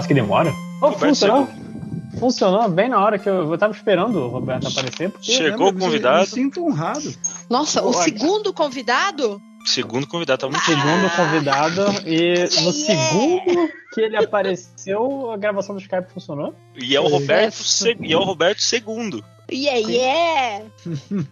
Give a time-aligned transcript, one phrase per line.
[0.00, 0.54] Nossa, que demora.
[0.80, 1.46] Oh, funcionou.
[2.18, 5.70] Funcionou bem na hora que eu, eu tava esperando o Roberto aparecer, porque Chegou o
[5.70, 6.20] Eu convidado.
[6.20, 7.14] me sinto honrado.
[7.50, 9.40] Nossa, o segundo convidado?
[9.66, 12.72] Segundo convidado, tá muito segundo convidado e no Yeah.
[12.72, 16.54] segundo que ele apareceu, a gravação do Skype funcionou.
[16.74, 17.70] E é o Roberto, Yes.
[17.70, 19.22] se- e é o Roberto segundo.
[19.52, 20.64] Yeah, yeah!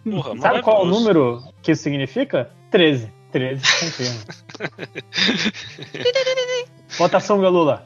[0.03, 2.51] Porra, Sabe qual é o número que isso significa?
[2.69, 3.11] 13.
[3.31, 4.19] 13 confirma.
[6.97, 7.85] Votação Galula.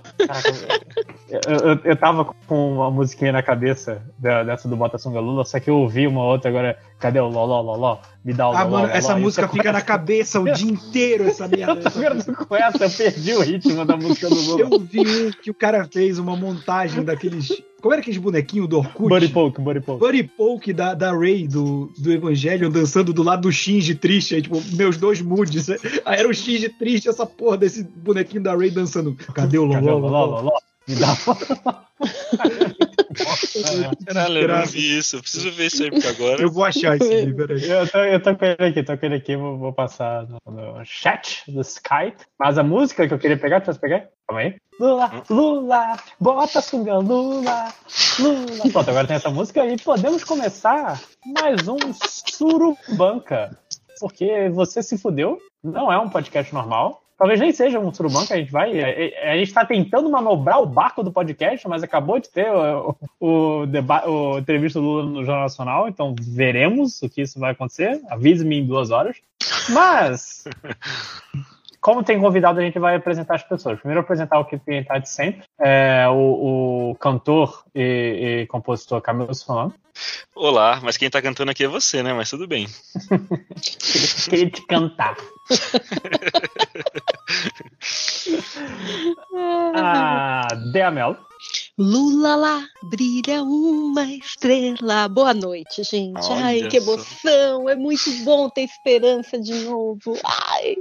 [1.29, 5.69] Eu, eu, eu tava com uma musiquinha na cabeça dessa do Votação Galula, só que
[5.69, 6.77] eu ouvi uma outra agora.
[6.99, 7.99] Cadê o Loló Loló?
[8.23, 11.45] Me dá o Ah, mano, essa música você fica na cabeça o dia inteiro, essa
[11.49, 11.91] merda.
[11.93, 14.61] Eu com essa, eu perdi o ritmo da música do Lula.
[14.61, 17.61] Eu vi que o cara fez uma montagem daqueles.
[17.81, 19.09] Como era aqueles bonequinhos do Orkut?
[19.09, 19.99] Buddy Poke, Buddy Poke.
[19.99, 24.41] Buddy Polk da, da Ray do, do Evangelho dançando do lado do Shinji triste, aí,
[24.41, 25.69] tipo, meus dois moods.
[25.69, 29.17] Aí era o Shinji triste, essa porra desse bonequinho da Ray dançando.
[29.33, 30.53] Cadê o Cadê o Loló?
[30.87, 31.15] Me dá
[34.05, 35.17] Caralho, eu não vi isso.
[35.17, 36.41] Eu preciso ver isso aí, porque agora.
[36.41, 37.69] Eu vou achar esse aí, peraí.
[37.69, 40.39] Eu tô, eu tô com ele aqui, tô com ele aqui, vou, vou passar no,
[40.45, 42.25] no chat do Skype.
[42.37, 44.09] Mas a música que eu queria pegar, deixa eu pegar.
[44.27, 44.55] Calma aí.
[44.79, 47.73] Lula, Lula, bota a sunga, Lula,
[48.19, 48.71] Lula.
[48.71, 53.57] Pronto, agora tem essa música e podemos começar mais um Surubanca.
[53.99, 57.02] Porque você se fudeu, não é um podcast normal.
[57.23, 58.77] Talvez nem seja um surubanca, a gente vai.
[58.83, 62.93] A, a gente tá tentando manobrar o barco do podcast, mas acabou de ter o,
[63.17, 67.51] o, deba- o entrevista do Lula no Jornal Nacional, então veremos o que isso vai
[67.53, 68.01] acontecer.
[68.09, 69.15] Avise-me em duas horas.
[69.69, 70.43] Mas,
[71.83, 73.77] como tem convidado, a gente vai apresentar as pessoas.
[73.77, 75.43] Primeiro apresentar o que tem tá de sempre.
[75.59, 79.73] É, o, o cantor e, e compositor Camilo Solano.
[80.33, 82.13] Olá, mas quem tá cantando aqui é você, né?
[82.13, 82.67] Mas tudo bem.
[84.29, 85.17] Queria te cantar.
[89.75, 91.17] A Dea Mello.
[91.77, 95.09] Lula lá, brilha uma estrela.
[95.09, 96.25] Boa noite, gente.
[96.29, 96.93] Olha Ai, que só.
[96.93, 97.69] emoção.
[97.69, 100.17] É muito bom ter esperança de novo.
[100.23, 100.77] Ai.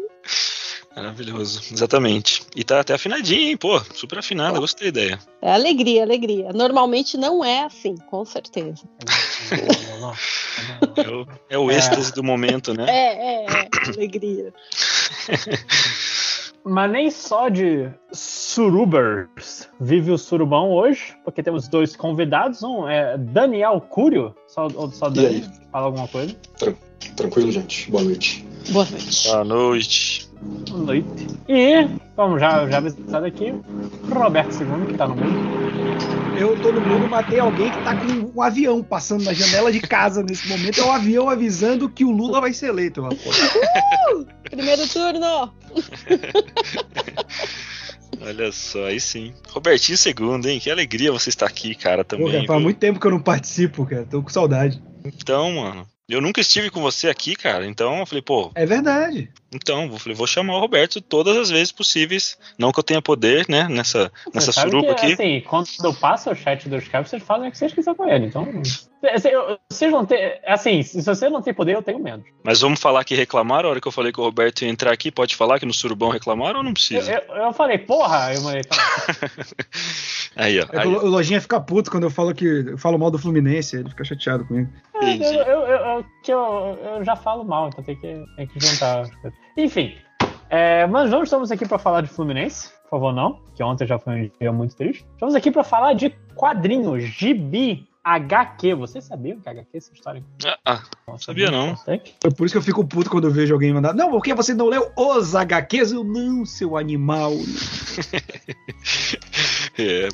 [0.94, 2.42] Maravilhoso, exatamente.
[2.54, 3.56] E tá até afinadinho, hein?
[3.56, 5.18] Pô, super afinada, gostei da ideia.
[5.40, 6.52] É alegria, alegria.
[6.52, 8.82] Normalmente não é assim, com certeza.
[10.96, 12.84] É o, é o êxtase do momento, né?
[12.88, 13.68] É, é, é.
[13.96, 14.52] alegria.
[16.64, 22.62] Mas nem só de surubers vive o surubão hoje, porque temos dois convidados.
[22.62, 24.34] Um é Daniel Cúrio.
[24.46, 26.36] Só, ou só Dani, fala alguma coisa.
[27.16, 27.90] Tranquilo, gente?
[27.90, 28.46] Boa noite.
[28.70, 29.28] Boa noite.
[29.28, 30.31] Boa noite.
[30.68, 31.26] Boa noite.
[31.48, 31.86] E,
[32.16, 33.54] como já, já avisado aqui,
[34.10, 35.62] Roberto II, que tá no mundo.
[36.38, 39.80] Eu tô no mundo, matei alguém que tá com um avião passando na janela de
[39.80, 40.80] casa nesse momento.
[40.80, 43.52] É um avião avisando que o Lula vai ser eleito, rapaz.
[44.50, 45.52] Primeiro turno.
[48.20, 49.34] Olha só, aí sim.
[49.50, 50.58] Robertinho segundo, hein?
[50.60, 52.32] Que alegria você estar aqui, cara, Pô, também.
[52.32, 54.06] cara, faz muito tempo que eu não participo, cara.
[54.08, 54.82] Tô com saudade.
[55.04, 55.86] Então, mano.
[56.08, 57.66] Eu nunca estive com você aqui, cara.
[57.66, 59.30] Então eu falei, pô, É verdade.
[59.54, 62.36] então, vou, falei, vou chamar o Roberto todas as vezes possíveis.
[62.58, 63.66] Não que eu tenha poder, né?
[63.68, 65.12] Nessa, nessa Você sabe suruba que, aqui.
[65.14, 68.08] Assim, quando eu passo o chat do Skype, vocês fazem o que vocês quiserem com
[68.08, 68.26] ele.
[68.26, 68.46] Então,
[69.14, 70.18] assim, eu- vocês não têm.
[70.46, 72.26] Assim, se você não tem poder, eu tenho menos.
[72.44, 73.68] Mas vamos falar que reclamaram.
[73.68, 75.72] A hora que eu falei que o Roberto ia entrar aqui, pode falar que no
[75.72, 77.22] surubão reclamaram ou não Eu, precisa?
[77.28, 78.62] eu, eu falei, porra, eu falei,
[80.36, 80.66] Aí, ó.
[80.72, 83.18] É Aí, o o Lojinha fica puto quando eu falo que eu falo mal do
[83.18, 84.70] Fluminense, ele fica chateado comigo.
[85.02, 85.36] Eu, entendi.
[85.36, 89.08] eu, eu, eu- que eu, eu já falo mal, então tem que, tem que juntar.
[89.56, 89.94] Enfim,
[90.48, 93.98] é, mas não estamos aqui para falar de Fluminense, por favor, não, que ontem já
[93.98, 95.04] foi um dia muito triste.
[95.14, 98.74] Estamos aqui para falar de quadrinhos, gibi, HQ.
[98.74, 100.22] Vocês sabiam que HQ é essa história?
[100.44, 101.94] Ah, ah, Nossa, Sabia muito não.
[101.94, 103.94] É por isso que eu fico puto quando eu vejo alguém mandar.
[103.94, 105.92] Não, por que você não leu os HQs?
[105.92, 107.32] Eu não, seu animal.
[109.78, 110.08] é.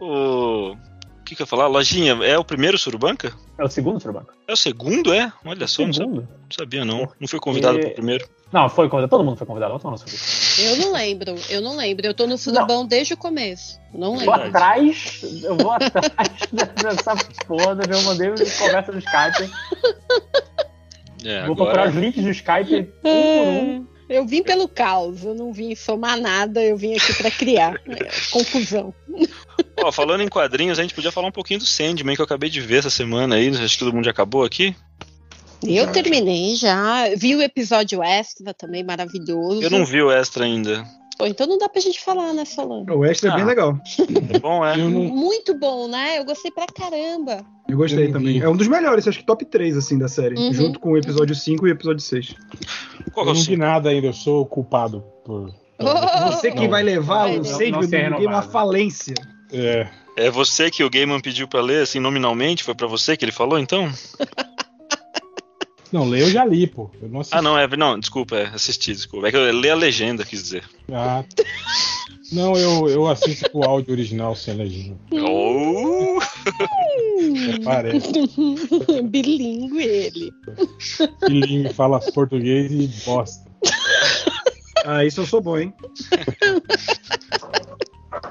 [0.00, 0.72] O.
[0.72, 0.76] O
[1.24, 1.66] que, que eu ia falar?
[1.66, 3.32] Lojinha, é o primeiro surubanca?
[3.58, 4.32] É o segundo Surbanco?
[4.46, 5.32] É o segundo, é?
[5.44, 6.20] Olha só, não sabia, Segundo?
[6.22, 7.08] não sabia não.
[7.20, 8.28] Não foi convidado E- pro primeiro.
[8.52, 9.10] Não, foi convidado.
[9.10, 9.74] Todo mundo foi convidado.
[10.58, 12.06] Eu não lembro, eu não lembro.
[12.06, 13.80] Eu tô no surubão desde o começo.
[13.92, 14.48] Não Eu vou lembro.
[14.48, 16.12] atrás, eu vou atrás
[16.52, 17.16] dessa
[17.46, 19.50] porra, eu mandei uma conversa no Skype.
[21.24, 21.90] É, Vou procurar agora.
[21.90, 23.86] os links do Skype um por um.
[24.08, 28.10] Eu vim pelo caos, eu não vim somar nada, eu vim aqui pra criar é,
[28.30, 28.94] confusão.
[29.78, 32.50] Ó, falando em quadrinhos, a gente podia falar um pouquinho do Sandman que eu acabei
[32.50, 33.48] de ver essa semana aí.
[33.48, 34.74] Acho que todo mundo já acabou aqui.
[35.66, 39.62] Eu terminei já, vi o episódio extra também maravilhoso.
[39.62, 40.84] Eu não vi o extra ainda.
[41.16, 42.84] Pô, então não dá pra gente falar, né, Solano?
[42.96, 43.46] O extra é bem Ah.
[43.46, 43.78] legal.
[44.32, 44.74] É bom, é?
[44.80, 46.18] Eu não, Muito bom, né?
[46.18, 47.44] Eu gostei pra caramba.
[47.68, 48.40] Eu gostei Eu não também.
[48.40, 50.34] É um dos melhores, acho que top 3 assim da série.
[50.36, 50.52] Uhum.
[50.52, 52.34] Junto com o episódio 5 e o episódio 6.
[53.12, 55.54] Qual eu é não o vi nada ainda, eu sou culpado por.
[55.78, 56.32] Oh!
[56.32, 56.68] Você que Não.
[56.70, 59.14] vai levar Vai, o não, não no ser Game à falência.
[59.52, 59.88] É.
[60.16, 62.62] É você que o Gaiman pediu pra ler, assim, nominalmente?
[62.62, 63.88] Foi pra você que ele falou, então?
[65.94, 66.90] Não, ler eu já li, pô.
[67.00, 67.38] Eu não assisti.
[67.38, 67.68] Ah, não, é.
[67.76, 69.28] Não, desculpa, é assisti, desculpa.
[69.28, 70.64] É que eu li a legenda, quis dizer.
[70.92, 71.24] Ah,
[72.32, 74.98] não, eu, eu assisto com o áudio original sem legenda.
[75.12, 76.18] Oh!
[77.62, 78.10] Parece.
[79.06, 80.32] Bilingue ele.
[81.28, 83.48] Bilingue fala português e bosta.
[84.84, 85.72] Ah, isso eu sou bom, hein?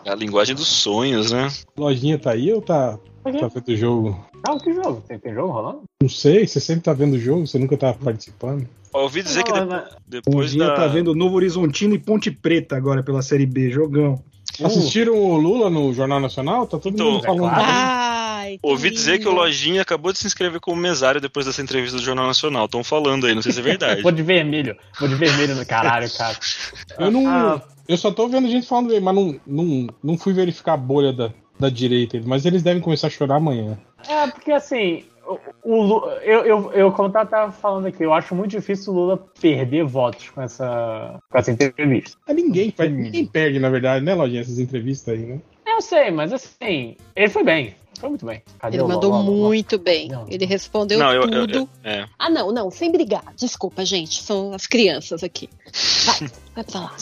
[0.03, 1.47] É a linguagem dos sonhos, né?
[1.77, 4.32] Lojinha tá aí ou tá, tá vendo o jogo?
[4.45, 5.01] Ah, que jogo?
[5.07, 5.83] Tem, tem jogo rolando?
[6.01, 8.67] Não sei, você sempre tá vendo o jogo, você nunca tá participando.
[8.91, 10.75] Ouvi dizer que Não, depo- mas- Um depois dia da.
[10.75, 14.21] tá vendo Novo Horizontino e Ponte Preta agora pela Série B, jogão.
[14.63, 16.67] Assistiram o Lula no Jornal Nacional?
[16.67, 17.45] Tá todo Então, mundo falando.
[17.45, 17.63] é claro.
[17.65, 19.41] Ai, que Ouvi dizer que o lindo.
[19.41, 22.65] Lojinha acabou de se inscrever como mesário depois dessa entrevista do Jornal Nacional.
[22.65, 24.01] Estão falando aí, não sei se é verdade.
[24.03, 24.77] Vou de vermelho.
[24.99, 26.37] Vou de vermelho no caralho, cara.
[26.99, 27.27] Eu não.
[27.27, 31.11] Ah, Eu só tô vendo gente falando mas não, não, não fui verificar a bolha
[31.11, 31.33] da,
[31.63, 32.21] da direita.
[32.25, 33.77] Mas eles devem começar a chorar amanhã.
[34.07, 38.13] É, porque assim, o, o Lu- eu, eu, eu, como eu tava falando aqui, eu
[38.13, 42.17] acho muito difícil o Lula perder votos com essa, com essa entrevista.
[42.27, 45.41] Mas ninguém, ninguém perde, na verdade, né, Lojinha, essas entrevistas aí, né?
[45.75, 47.75] Eu sei, mas assim, ele foi bem.
[47.99, 48.41] Foi muito bem.
[48.59, 50.09] Cadê Ele o mandou muito bem.
[50.09, 50.25] Não.
[50.29, 51.57] Ele respondeu Não, eu, eu- tudo.
[51.59, 52.05] eu- é.
[52.19, 53.23] Ah, não, não, sem brigar.
[53.37, 54.21] Desculpa, gente.
[54.21, 55.47] São as crianças aqui.
[56.05, 56.95] Vai, vai pra lá.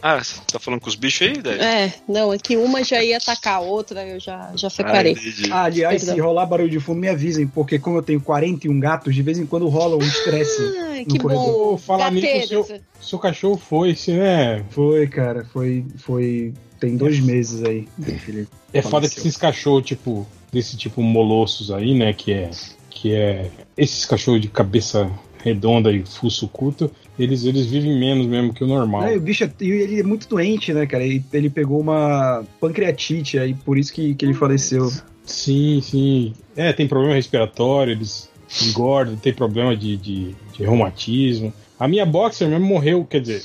[0.00, 1.60] Ah, você tá falando com os bichos aí, Dad?
[1.60, 5.12] É, não, é que uma já ia atacar a outra, eu já, já Ah, separei.
[5.12, 5.50] entendi.
[5.50, 6.14] Ah, aliás, Perdão.
[6.14, 9.38] se rolar barulho de fundo, me avisem, porque como eu tenho 41 gatos, de vez
[9.38, 10.62] em quando rola um estresse.
[10.88, 11.46] Ai, no que corredor.
[11.72, 11.78] bom.
[11.78, 14.64] Falar nisso, seu, seu cachorro foi-se, né?
[14.70, 15.84] Foi, cara, foi.
[15.96, 17.86] foi tem dois meses aí.
[18.26, 22.12] Ele É foda que esses cachorros, tipo, desse tipo molossos aí, né?
[22.12, 22.50] Que é.
[22.90, 23.50] Que é.
[23.76, 25.10] Esses cachorros de cabeça
[25.42, 29.04] redonda e fuço curto, eles, eles vivem menos mesmo que o normal.
[29.04, 31.04] É, o bicho é, e ele é muito doente, né, cara?
[31.04, 34.90] Ele, ele pegou uma pancreatite, aí por isso que, que ele faleceu.
[35.24, 36.32] Sim, sim.
[36.56, 38.28] É, tem problema respiratório, eles
[38.66, 41.52] engordam, tem problema de, de, de reumatismo.
[41.78, 43.42] A minha boxer mesmo morreu, quer dizer,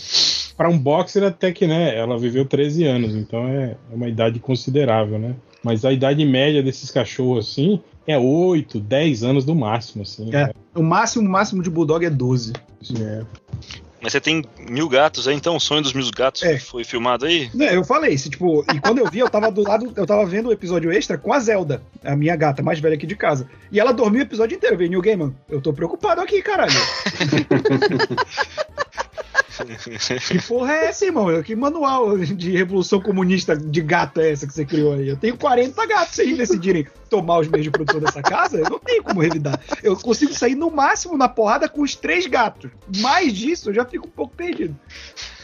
[0.55, 4.39] para um boxer até que, né, ela viveu 13 anos, então é, é uma idade
[4.39, 5.35] considerável, né?
[5.63, 10.29] Mas a idade média desses cachorros, assim, é 8, 10 anos no máximo, assim.
[10.35, 10.51] É.
[10.75, 12.53] O máximo, o máximo de bulldog é 12.
[12.99, 13.23] É.
[14.01, 15.55] Mas você tem mil gatos aí, então?
[15.55, 16.59] O sonho dos mil gatos É.
[16.59, 17.49] foi filmado aí?
[17.57, 20.25] É, eu falei, se, tipo, e quando eu vi, eu tava do lado, eu tava
[20.25, 23.47] vendo o episódio extra com a Zelda, a minha gata mais velha aqui de casa.
[23.71, 25.33] E ela dormiu o episódio inteiro, veio New Gaiman.
[25.49, 26.73] Eu tô preocupado aqui, caralho.
[30.27, 31.41] que porra é essa, irmão?
[31.43, 35.07] Que manual de revolução comunista de gato é essa que você criou aí?
[35.07, 38.69] Eu tenho 40 gatos, se eles decidirem tomar os meios de produção dessa casa, eu
[38.69, 39.59] não tenho como revidar.
[39.83, 42.71] Eu consigo sair no máximo na porrada com os três gatos.
[42.97, 44.75] Mais disso, eu já fico um pouco perdido.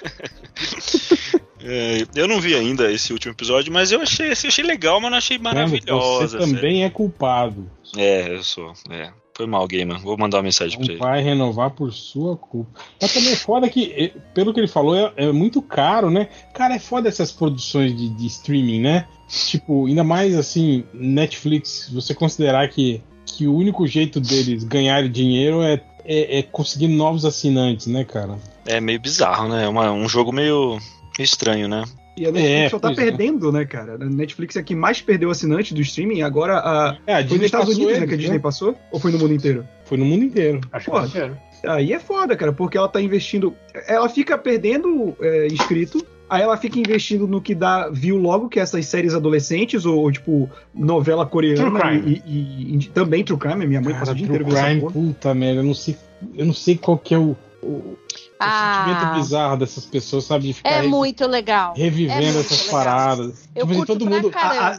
[1.62, 5.12] É, eu não vi ainda esse último episódio, mas eu achei, assim, achei legal, mas
[5.12, 6.40] não achei maravilhosa.
[6.40, 7.70] Você também é culpado.
[7.98, 8.72] É, eu sou.
[8.90, 9.12] É.
[9.40, 9.98] Foi mal, Gamer.
[10.02, 11.00] Vou mandar uma mensagem pra Não ele.
[11.00, 12.78] vai renovar por sua culpa.
[13.02, 16.28] Mas também é foda que, eh, pelo que ele falou, é, é muito caro, né?
[16.54, 19.08] Cara, é foda essas produções de, de streaming, né?
[19.30, 25.62] Tipo, ainda mais assim, Netflix, você considerar que, que o único jeito deles ganharem dinheiro
[25.62, 28.38] é, é, é conseguir novos assinantes, né, cara?
[28.66, 29.64] É meio bizarro, né?
[29.64, 30.78] É uma- um jogo meio
[31.18, 31.86] estranho, né?
[32.20, 32.96] E a Netflix É, só tá é.
[32.96, 33.94] perdendo, né, cara?
[33.96, 36.98] A Netflix é a que mais perdeu assinante do streaming, agora a.
[37.08, 38.76] É, a Foi Disney nos Estados passou Unidos, né, eles, que a Disney passou?
[38.92, 39.66] Ou foi no mundo inteiro?
[39.86, 40.60] Foi no mundo inteiro.
[40.72, 41.00] Acho que Pô.
[41.00, 41.38] foi dinheiro.
[41.66, 43.56] Aí é foda, cara, porque ela tá investindo.
[43.88, 48.60] Ela fica perdendo é, inscrito, aí ela fica investindo no que dá view logo, que
[48.60, 51.70] é essas séries adolescentes, ou, ou, tipo, novela coreana.
[51.70, 52.22] True crime.
[52.26, 54.68] E, e- e também True Crime, minha mãe passa Cara, o dia True inteiro essa
[54.68, 55.96] Crime, puta merda, eu não sei,
[56.36, 57.98] eu não sei qual que é o, o,
[58.46, 60.48] o sentimento Ah, bizarro dessas pessoas, sabe?
[60.48, 61.74] De ficar é muito legal.
[61.76, 62.72] revivendo é muito essas legal.
[62.72, 63.49] paradas.
[63.60, 64.32] Eu Tipo assim, curto todo pra mundo.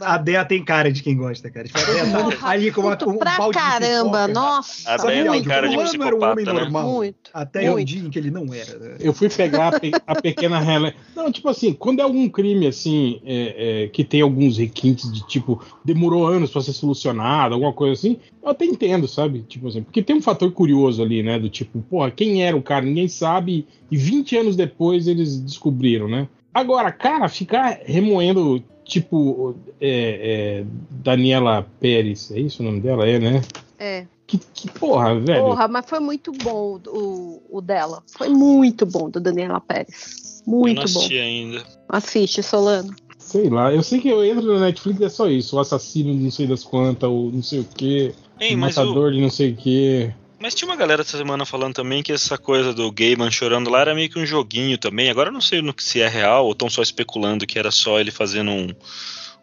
[0.03, 1.67] A, a, Dea tem cara de quem gosta, cara.
[1.67, 4.27] Tipo, a Dea tá ali com, uma, um pra balde de caramba, pipoca.
[4.27, 4.89] nossa.
[4.91, 6.59] A Dea tem cara de fulano era um homem psicopata, né?
[6.61, 6.91] normal.
[6.91, 7.29] Muito.
[7.33, 7.87] Até o Muito.
[7.87, 8.77] dia em que ele não era.
[8.79, 8.95] né?
[8.99, 10.93] Eu fui pegar a, pe- a pequena Helen.
[11.15, 15.25] Não, tipo assim, quando é algum crime assim, é, é, que tem alguns requintes de
[15.27, 19.45] tipo, demorou anos pra ser solucionado, alguma coisa assim, eu até entendo, sabe?
[19.47, 21.37] Tipo assim, porque tem um fator curioso ali, né?
[21.37, 22.83] Do tipo, porra, quem era o cara?
[22.83, 26.27] Ninguém sabe, e 20 anos depois eles descobriram, né?
[26.53, 33.07] Agora, cara, ficar remoendo, tipo, é, é, Daniela Pérez, é isso o nome dela?
[33.07, 33.41] É, né?
[33.79, 34.05] É.
[34.27, 35.43] Que, que porra, velho.
[35.43, 38.01] Porra, mas foi muito bom o, o dela.
[38.17, 40.41] Foi muito bom, do Daniela Pérez.
[40.45, 40.83] eu não Muito bom.
[40.83, 41.65] assisti ainda.
[41.89, 42.95] Assiste, Solano.
[43.17, 46.19] Sei lá, eu sei que eu entro na Netflix é só isso, o assassino de
[46.19, 49.21] não sei das quantas, o não sei o que, Ei, o mas o, matador de
[49.21, 50.13] não sei o que.
[50.41, 53.81] Mas tinha uma galera essa semana falando também que essa coisa do Gaiman chorando lá
[53.81, 55.09] era meio que um joguinho também.
[55.09, 57.69] Agora eu não sei no que se é real ou estão só especulando que era
[57.71, 58.69] só ele fazendo um,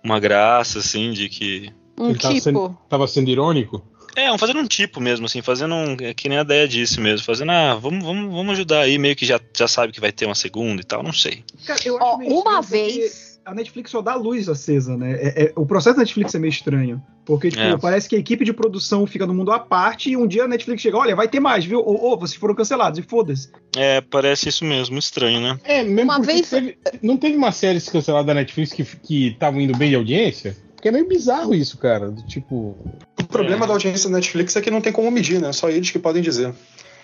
[0.03, 1.73] uma graça, assim, de que.
[1.97, 2.45] Um Ele tava tipo.
[2.45, 3.83] sendo- Tava sendo irônico?
[4.17, 5.97] É, um- fazendo um tipo mesmo, assim, fazendo um.
[6.01, 7.25] é Que nem a ideia disse mesmo.
[7.25, 10.27] Fazendo, ah, vamos, vamos, vamos ajudar aí, meio que já, já sabe que vai ter
[10.27, 11.45] uma segunda e tal, não sei.
[11.65, 13.28] Cara, eu Ó, meio uma vez.
[13.49, 15.13] A Netflix só dá luz acesa, né?
[15.15, 17.03] É- é- o processo da Netflix é meio estranho.
[17.25, 17.79] Porque, tipo, É.
[17.79, 20.49] parece que a equipe de produção fica no mundo à parte e um dia a
[20.49, 21.79] Netflix chega, olha, vai ter mais, viu?
[21.79, 23.49] Ou, ou vocês foram cancelados, e foda-se.
[23.75, 25.59] É, parece isso mesmo, estranho, né?
[25.65, 29.63] É, mesmo Uma vez- teve- não teve uma série cancelada da Netflix que que estavam
[29.63, 30.55] indo bem de audiência?
[30.75, 32.11] Porque é meio bizarro isso, cara.
[32.11, 32.77] do Tipo,
[33.19, 33.69] O problema É.
[33.69, 35.53] da audiência da Netflix é que não tem como medir, né?
[35.53, 36.53] Só eles que podem dizer.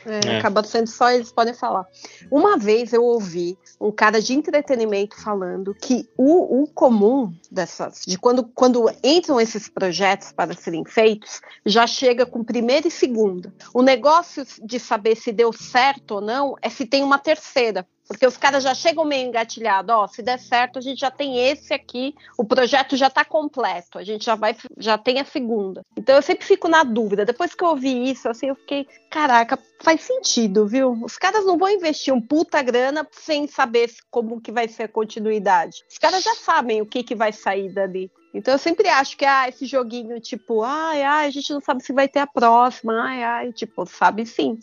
[0.07, 0.39] É, É.
[0.39, 1.85] Acaba sendo só eles podem falar.
[2.31, 8.19] Uma vez eu ouvi um cara de entretenimento falando que o, o comum dessas, de
[8.19, 13.53] quando, quando entram esses projetos para serem feitos, já chega com primeira e segunda.
[13.73, 17.87] O negócio de saber se deu certo ou não é se tem uma terceira.
[18.07, 21.49] Porque os caras já chegam meio engatilhados, ó, se der certo, a gente já tem
[21.49, 25.83] esse aqui, o projeto já está completo, a gente já vai, já tem a segunda.
[25.97, 27.25] Então eu sempre fico na dúvida.
[27.25, 30.93] Depois que eu ouvi isso, assim, eu fiquei, caraca, faz sentido, viu?
[31.03, 34.89] Os caras não vão investir um puta grana sem saber como que vai ser a
[34.89, 35.83] continuidade.
[35.91, 38.11] Os caras já sabem o que, que vai sair dali.
[38.35, 41.85] Então eu sempre acho que ah, esse joguinho, tipo, ai, ai, a gente não sabe
[41.85, 44.59] se vai ter a próxima, ai, ai, tipo, sabe sim.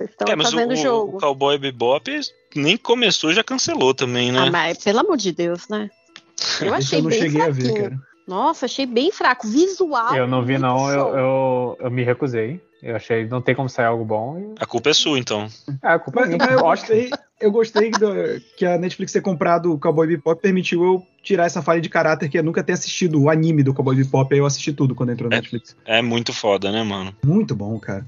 [0.00, 1.16] Vocês estão é, fazendo o jogo.
[1.18, 2.10] o Cowboy Bebop
[2.56, 4.38] nem começou, já cancelou também, né?
[4.46, 5.90] Ah, mas pelo amor de Deus, né?
[6.60, 7.74] Eu achei eu não bem cheguei a fraquinho.
[7.74, 8.00] ver, cara.
[8.26, 9.46] Nossa, achei bem fraco.
[9.46, 10.14] Visual.
[10.14, 10.88] Eu não vi, não.
[10.90, 12.60] Eu, eu, eu me recusei.
[12.82, 14.38] Eu achei não tem como sair algo bom.
[14.38, 14.62] E...
[14.62, 15.48] A culpa é sua, então.
[15.82, 16.38] Ah, a culpa é Mas, minha.
[16.46, 20.82] mas eu gostei, eu gostei do- que a Netflix ter comprado o Cowboy Bebop permitiu
[20.84, 23.96] eu tirar essa falha de caráter que eu nunca ter assistido o anime do Cowboy
[23.96, 25.40] Bebop, aí eu assisti tudo quando entrou na É.
[25.40, 25.76] Netflix.
[25.84, 27.14] É muito foda, né, mano?
[27.22, 28.06] Muito bom, cara.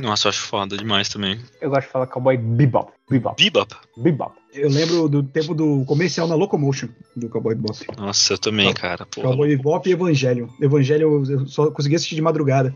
[0.00, 1.40] Nossa, eu acho foda demais também.
[1.60, 2.92] Eu gosto de falar cowboy bebop.
[3.08, 3.42] Bebop.
[3.42, 3.74] Bebop?
[3.96, 4.32] Bebop.
[4.52, 7.86] Eu lembro do tempo do comercial na Locomotion do Cowboy Bebop.
[7.96, 9.06] Nossa, eu também, cara.
[9.06, 9.28] Porra.
[9.28, 10.52] Cowboy Bebop e Evangelho.
[10.60, 12.74] Evangelho eu só consegui assistir de madrugada.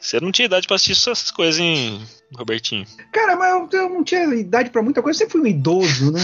[0.00, 2.00] Você não tinha idade pra assistir essas coisas, hein,
[2.36, 2.84] Robertinho?
[3.12, 6.12] Cara, mas eu, eu não tinha idade pra muita coisa, eu sempre fui um idoso,
[6.12, 6.20] né?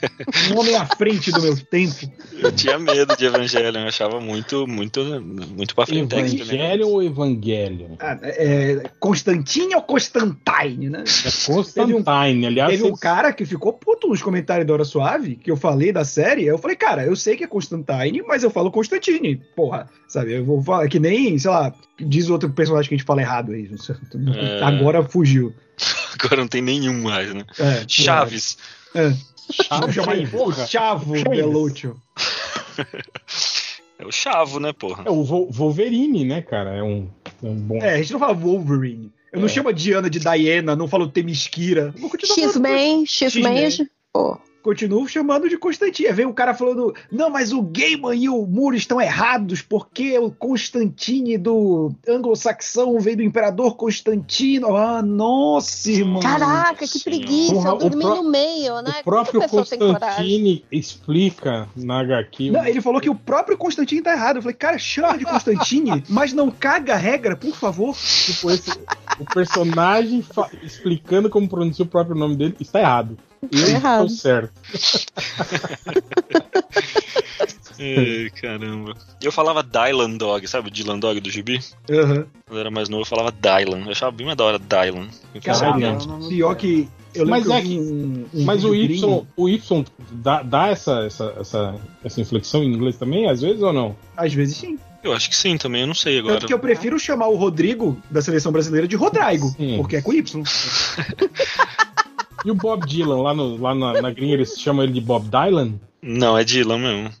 [0.52, 2.10] um homem à frente do meu tempo.
[2.38, 6.14] Eu tinha medo de Evangelion, eu achava muito, muito, muito pra frente.
[6.14, 7.96] Evangelho ou Evangelho?
[8.00, 11.04] Ah, é, Constantine ou Constantine, né?
[11.04, 12.70] É Constantine, aliás.
[12.70, 16.04] Teve um cara que ficou puto nos comentários da Hora Suave, que eu falei da
[16.04, 16.46] série.
[16.46, 19.42] Eu falei, cara, eu sei que é Constantine, mas eu falo Constantine.
[19.54, 20.32] Porra, sabe?
[20.32, 23.52] Eu vou falar que nem, sei lá, diz outro personagem que a gente fala errado
[23.52, 23.70] aí.
[24.40, 24.62] É.
[24.62, 25.49] Agora fugiu.
[26.18, 27.44] Agora não tem nenhum mais, né?
[27.58, 28.58] É, Chaves.
[28.94, 29.10] É.
[29.80, 30.64] Vou chamar ele porra.
[30.64, 31.24] o Chavo Chaves.
[31.38, 32.00] Belúcio.
[33.98, 35.04] É o Chavo, né, porra?
[35.06, 36.70] É o Wolverine, né, cara?
[36.76, 37.08] É um,
[37.42, 37.76] é um bom.
[37.78, 39.12] É, a gente não fala Wolverine.
[39.32, 39.48] Eu não É.
[39.50, 41.94] chamo a Diana de Diana, não falo Temisquira.
[42.22, 43.06] X-Men.
[43.06, 43.88] X-Men.
[44.12, 46.08] Pô, continuo chamando de Constantine.
[46.08, 50.18] Aí vem o cara falando: não, mas o Gaiman e o Muro estão errados, porque
[50.18, 54.76] o Constantine do anglo-saxão veio do imperador Constantino.
[54.76, 56.20] Ah, nossa, irmão.
[56.22, 57.54] Caraca, que preguiça.
[57.54, 58.92] Porra, eu o dormi no meio, né?
[59.00, 59.78] O próprio tem coragem?
[59.78, 62.50] Constantine explica na HQ.
[62.50, 64.36] Não, ele falou que o próprio Constantine tá errado.
[64.36, 67.96] Eu falei, cara, chama de Constantine, mas não caga a regra, por favor.
[67.96, 68.70] Tipo, esse-
[69.20, 73.16] o personagem fa- explicando como pronuncia o próprio nome dele está errado.
[73.52, 74.06] Eu errado.
[74.06, 74.52] estou certo.
[77.78, 78.94] Ai, caramba.
[79.22, 81.60] Eu falava Dylan Dog, sabe o Dylan Dog do Gibi?
[81.90, 82.26] Aham.
[82.46, 83.84] Quando eu era mais novo, eu falava Dylan.
[83.86, 85.08] Eu achava bem mais da hora Dylan.
[86.06, 86.88] Não- Pior que.
[87.14, 89.84] Eu lembro Mas que eu é vi um, um Mas o Y, gringo, o Y
[90.12, 91.74] dá, dá essa, essa, essa,
[92.04, 93.96] essa inflexão em inglês também, às vezes ou não?
[94.16, 94.78] Às vezes sim.
[95.02, 96.34] Eu acho que sim também, eu não sei agora.
[96.34, 99.76] Tanto que eu prefiro chamar o Rodrigo da seleção brasileira de Rodrigo, Sim.
[99.78, 100.42] porque é com Y.
[102.42, 105.28] E o Bob Dylan, lá, no, lá na, na gringa, eles chamam ele de Bob
[105.28, 105.74] Dylan?
[106.00, 107.10] Não, é Dylan mesmo.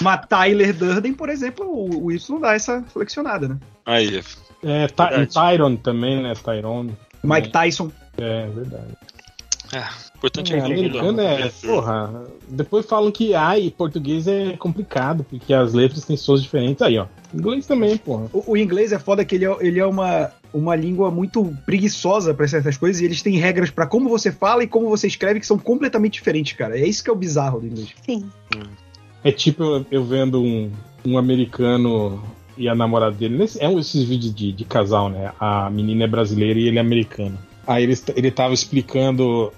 [0.00, 3.58] Mas Tyler Durden, por exemplo, o, o Y dá essa flexionada, né?
[3.84, 4.20] Aí,
[4.64, 5.26] É, Ty-.
[5.32, 6.34] Tyron também, né?
[6.34, 6.90] Tyron.
[7.22, 7.92] Mike Tyson.
[8.18, 8.95] É, verdade.
[9.72, 11.50] O importante é, É, que americano é.
[11.62, 16.82] Porra, depois falam que ai, português é complicado, porque as letras têm sons diferentes.
[16.82, 17.06] Aí, ó.
[17.34, 18.26] Inglês também, porra.
[18.32, 22.32] O, o inglês é foda que ele é, ele é uma, uma língua muito preguiçosa
[22.32, 25.40] pra certas coisas e eles têm regras pra como você fala e como você escreve
[25.40, 26.78] que são completamente diferentes, cara.
[26.78, 27.94] É isso que é o bizarro do inglês.
[28.04, 28.30] Sim.
[29.22, 30.70] É tipo eu, eu vendo um,
[31.04, 32.22] um americano
[32.56, 33.36] e a namorada dele.
[33.36, 35.32] Nesse, é um esses vídeos de, de casal, né?
[35.38, 37.38] A menina é brasileira e ele é americano.
[37.66, 39.52] Aí ele, ele tava explicando.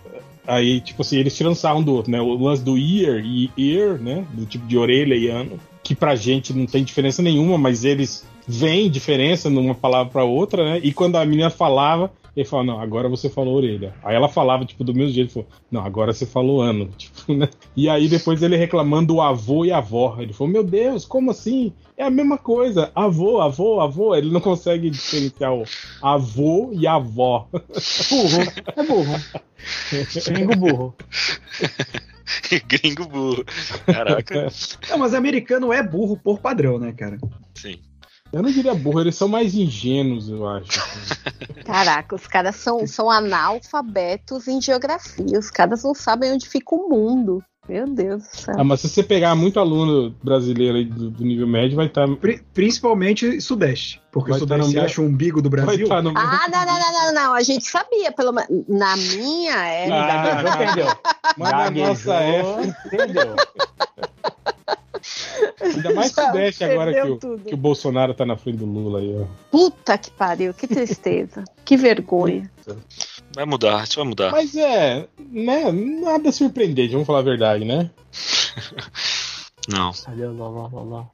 [0.47, 2.21] Aí, tipo assim, eles tiram um do outro, né?
[2.21, 4.27] O lance do ear e ear, né?
[4.33, 5.61] Do tipo de orelha e ano.
[5.83, 10.65] que pra gente não tem diferença nenhuma, mas eles veem diferença numa palavra pra outra,
[10.65, 10.81] né?
[10.83, 13.95] E quando a menina falava, ele falava, não, agora você falou orelha.
[14.03, 17.35] Aí ela falava, tipo, do mesmo jeito, ele falou, não, agora você falou ano, tipo,
[17.35, 17.49] né?
[17.77, 20.17] E aí depois ele reclamando do avô e avó.
[20.19, 21.73] Ele falou, meu Deus, como assim?
[21.99, 24.15] É a mesma coisa, avô, avô, avô.
[24.15, 25.65] Ele não consegue diferenciar o
[26.01, 27.49] avô e avó.
[27.51, 28.43] Burro.
[28.77, 29.21] É burro.
[30.29, 30.97] Gringo burro.
[32.69, 33.45] Gringo burro.
[33.85, 34.47] Caraca.
[34.89, 37.19] Não, mas americano é burro por padrão, né, cara?
[37.57, 37.81] Sim.
[38.33, 40.81] Eu não diria burro, eles são mais ingênuos, eu acho.
[41.65, 45.37] Caraca, os caras são, são analfabetos em geografia.
[45.37, 47.43] Os caras não sabem onde fica o mundo.
[47.69, 48.55] Meu Deus do céu.
[48.59, 52.09] Ah, mas se você pegar muito aluno brasileiro aí do, do nível médio, vai estar.
[52.17, 54.01] Pri- principalmente Sudeste.
[54.11, 55.87] Porque Vai o Sudeste tá no- acha o umbigo do Brasil.
[55.87, 57.35] tá no Ah, não, não, não, não, não.
[57.35, 58.49] A gente sabia, pelo menos.
[58.69, 59.91] Na minha é.
[59.91, 60.87] Ah, Gaguejou, perdeu.
[61.37, 62.77] Mas na nossa época.
[62.91, 63.37] perdeu.
[65.61, 67.45] Ainda mais Já Sudeste agora que o, tudo.
[67.45, 69.27] que o Bolsonaro tá na frente do Lula aí, ó.
[69.51, 71.45] Puta que pariu, que tristeza.
[71.65, 72.51] que vergonha.
[73.39, 74.33] Vai mudar, isso vai mudar.
[74.33, 77.89] Mas é, né, nada surpreendente, vamos falar a verdade, né?
[79.71, 79.93] Não.
[79.93, 81.05] O Ló, Ló, Ló?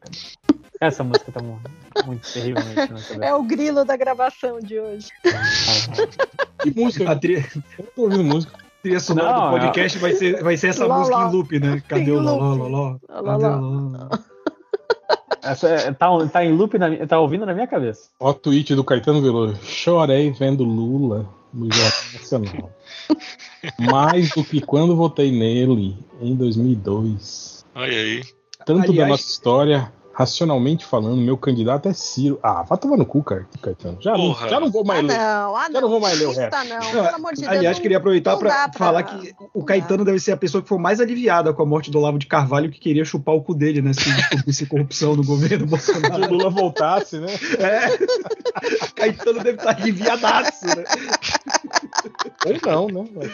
[0.81, 1.71] Essa música tá muito,
[2.07, 3.19] muito terrivelmente na cabeça.
[3.23, 5.09] É o grilo da gravação de hoje.
[6.63, 7.11] Que música?
[7.13, 7.45] A trilha,
[7.79, 8.55] Eu tô ouvindo música.
[8.83, 11.29] trilha sonora Não, do podcast vai, ser, vai ser essa Ló, música ló.
[11.29, 11.83] em loop, né?
[11.87, 12.59] Cadê o Em Ló, loop.
[12.59, 12.97] Ló, Ló?
[13.21, 14.09] Ló, Cadê o Ló?
[15.43, 18.09] Essa é- tá, tá em loop, na, tá ouvindo na minha cabeça.
[18.19, 19.59] Ó, tweet do Caetano Veloso.
[19.63, 22.71] Chorei vendo Lula no Jornal Nacional.
[23.79, 27.65] Mais do que quando votei nele em 2002.
[27.75, 28.23] Olha aí.
[28.67, 32.39] Tanto da Aliás- nossa história, racionalmente falando, meu candidato é Ciro.
[32.43, 33.99] Ah, vai tomar no cu, cara, Caetano.
[34.01, 35.19] Já, não, já não vou Ah, mais ler.
[35.19, 36.57] não, ah, Já não vou mais ler o resto.
[36.69, 37.53] não, pelo amor de Deus.
[37.53, 40.63] Aliás, não- queria aproveitar não para falar que o não Caetano deve ser a pessoa
[40.63, 43.43] que foi mais aliviada com a morte do Olavo de Carvalho que queria chupar o
[43.43, 43.93] cu dele, né?
[43.93, 46.31] Se descobrisse corrupção no governo Se o Bolsonaro.
[46.33, 47.27] Lula voltasse, né?
[47.59, 47.99] É.
[48.95, 50.85] Caetano deve estar aliviadaço, né?
[52.47, 53.31] Ou não, né?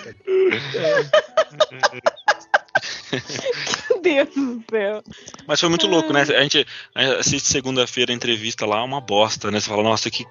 [4.03, 5.03] Meu Deus do céu.
[5.47, 6.23] Mas foi muito louco, né?
[6.23, 9.61] A gente, a gente assiste segunda-feira a entrevista lá, uma bosta, né?
[9.61, 10.25] Você fala, nossa, que,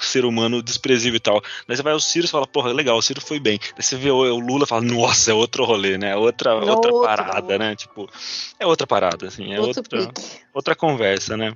[0.00, 1.40] ser humano desprezível e tal.
[1.66, 3.58] Daí você vai ao Ciro e fala, porra, legal, o Ciro foi bem.
[3.58, 6.10] Daí você vê o, o Lula e fala, nossa, é outro rolê, né?
[6.10, 7.02] É Outra, outra Outro.
[7.02, 7.76] parada, né?
[7.76, 8.08] Tipo,
[8.58, 10.40] é outra parada, assim, é Outro outra, pique.
[10.52, 11.52] outra conversa, né?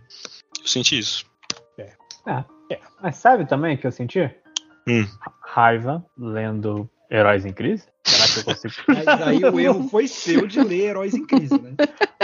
[0.61, 1.25] Eu senti isso.
[3.03, 4.31] Mas sabe também que eu senti?
[4.87, 5.07] Hum.
[5.21, 7.85] Ra- Raiva lendo Heróis em Crise.
[8.05, 8.75] Será que eu consigo?
[8.89, 11.75] Mas aí o erro foi seu de ler Heróis em Crise, né?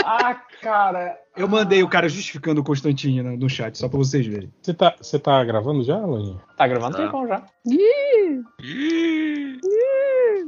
[0.03, 1.17] ah, cara.
[1.35, 4.51] Eu mandei o cara justificando o Constantino no, no chat, só pra vocês verem.
[4.61, 6.41] Você tá, você tá gravando já, Laninha?
[6.57, 7.03] Tá gravando Tá.
[7.03, 7.45] tempão já.
[7.65, 8.41] Ih,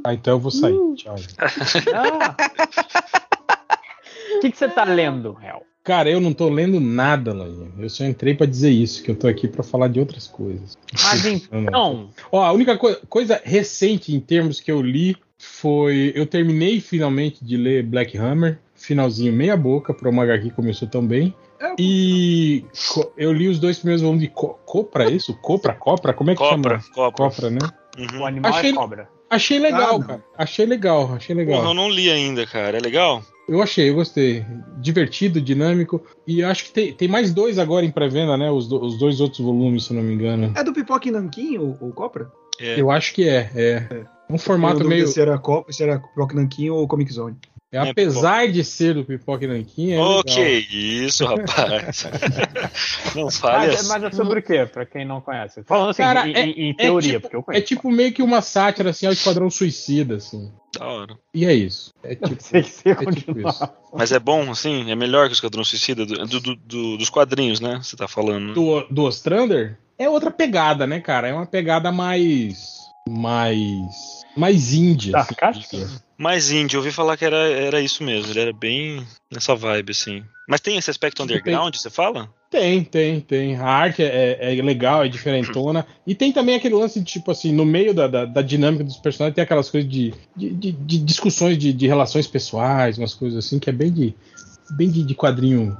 [0.04, 0.72] Ah, então eu vou sair.
[0.74, 0.94] Uh.
[0.96, 1.14] Tchau.
[1.94, 2.36] Ah.
[4.36, 5.62] O que, que você tá lendo, Hel?
[5.82, 7.70] Cara, eu não tô lendo nada, Laninha.
[7.78, 10.76] Eu só entrei pra dizer isso, que eu tô aqui pra falar de outras coisas.
[10.92, 11.60] Mas não.
[11.62, 12.10] então.
[12.30, 16.12] Ó, a única coi- coisa recente em termos que eu li foi.
[16.14, 21.04] Eu terminei finalmente de ler Black Hammer, finalzinho meia boca, para uma HQ começou tão
[21.06, 21.34] bem.
[21.58, 25.34] É, E co- eu li os dois primeiros volumes de Co- Copra, é isso?
[25.40, 26.12] Copra, Copra?
[26.12, 26.94] Como é que Copra, chama?
[26.94, 27.30] Copra.
[27.30, 27.58] Copra, né?
[27.98, 28.20] Uhum.
[28.20, 29.08] O animal Achei- é cobra.
[29.30, 30.24] Achei legal, Ah, cara.
[30.36, 31.58] Achei legal, achei legal.
[31.60, 32.76] Porra, eu não li ainda, cara.
[32.78, 33.22] É legal?
[33.48, 34.44] Eu achei, eu gostei.
[34.78, 36.04] Divertido, dinâmico.
[36.26, 38.50] E acho que tem, tem mais dois agora em pré-venda, né?
[38.50, 40.52] Os, do- os dois outros volumes, se eu não me engano.
[40.56, 42.30] É do Pipoca e Nanquim, o, o Copra?
[42.60, 42.80] É.
[42.80, 44.04] Eu acho que é, é.
[44.28, 45.06] Um formato meio.
[45.08, 47.36] Se era, Copra, se era Pipoca e Nanquim ou Comic Zone.
[47.72, 50.24] É, apesar de ser do Pipoca e Nanquim, é legal.
[50.24, 52.04] que isso, rapaz.
[53.14, 53.88] não fale Mas, assim.
[53.88, 54.66] mas é sobre o quê?
[54.66, 55.62] Pra quem não conhece.
[55.62, 57.66] Falando assim, Cara, em, é- em- em é teoria, tipo- porque eu É conheço.
[57.66, 60.50] tipo meio que uma sátira assim ao Esquadrão Suicida, assim.
[60.76, 61.16] Da hora.
[61.32, 61.92] E é isso.
[62.02, 63.68] É tipo, sei que você é tipo isso.
[63.92, 64.90] Mas é bom, assim?
[64.90, 67.78] É melhor que o Esquadrão Suicida do, do- do- do- dos quadrinhos, né?
[67.82, 68.52] Você tá falando.
[68.52, 71.28] Do, do Ostrander é outra pegada, né, cara?
[71.28, 72.79] É uma pegada mais.
[73.10, 74.22] Mais.
[74.36, 75.16] mais índia.
[75.18, 75.76] assim, Sarcástica?
[75.76, 76.10] diria.
[76.16, 78.30] Mais indie, eu ouvi falar que era, era isso mesmo.
[78.30, 80.22] Ele era bem nessa vibe, assim.
[80.46, 82.28] Mas tem esse aspecto underground, você fala?
[82.50, 83.56] Tem, tem, tem.
[83.56, 85.86] A arte é, é legal, é diferentona.
[86.06, 88.96] E tem também aquele lance de, tipo assim, no meio da, da, da dinâmica dos
[88.98, 93.42] personagens, tem aquelas coisas de, de, de- de discussões de, de relações pessoais, umas coisas
[93.46, 94.14] assim, que é bem de,
[94.72, 95.76] bem de, de quadrinho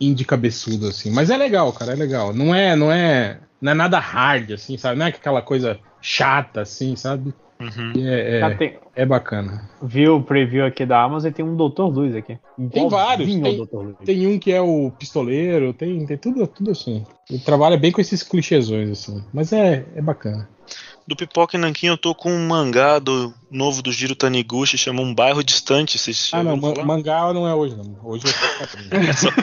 [0.00, 1.10] indie cabeçudo, assim.
[1.10, 2.32] Mas é legal, cara, é legal.
[2.34, 4.98] Não é, não é, não é nada hard, assim, sabe?
[4.98, 7.32] Não é aquela coisa chata, assim, sabe?
[7.58, 7.92] Uhum.
[7.96, 9.70] É, é, tem, é bacana.
[9.82, 12.38] viu o preview aqui da Amazon e tem um Doutor Luz aqui.
[12.70, 13.66] Tem vários, tem-.
[14.04, 17.06] Tem um que é o pistoleiro, tem, tem tudo, tudo assim.
[17.30, 19.24] Ele trabalha bem com esses clichêsões, assim.
[19.32, 20.48] Mas é, é bacana.
[21.06, 25.02] Do Pipoca e Nanquim eu tô com um mangá do novo do Giro Taniguchi, chama
[25.02, 25.98] Um Bairro Distante.
[25.98, 26.82] Vocês Ah, não, falar?
[26.86, 27.94] mangá não é hoje, não.
[28.02, 28.90] Hoje é só quadrinho.
[29.10, 29.30] É só-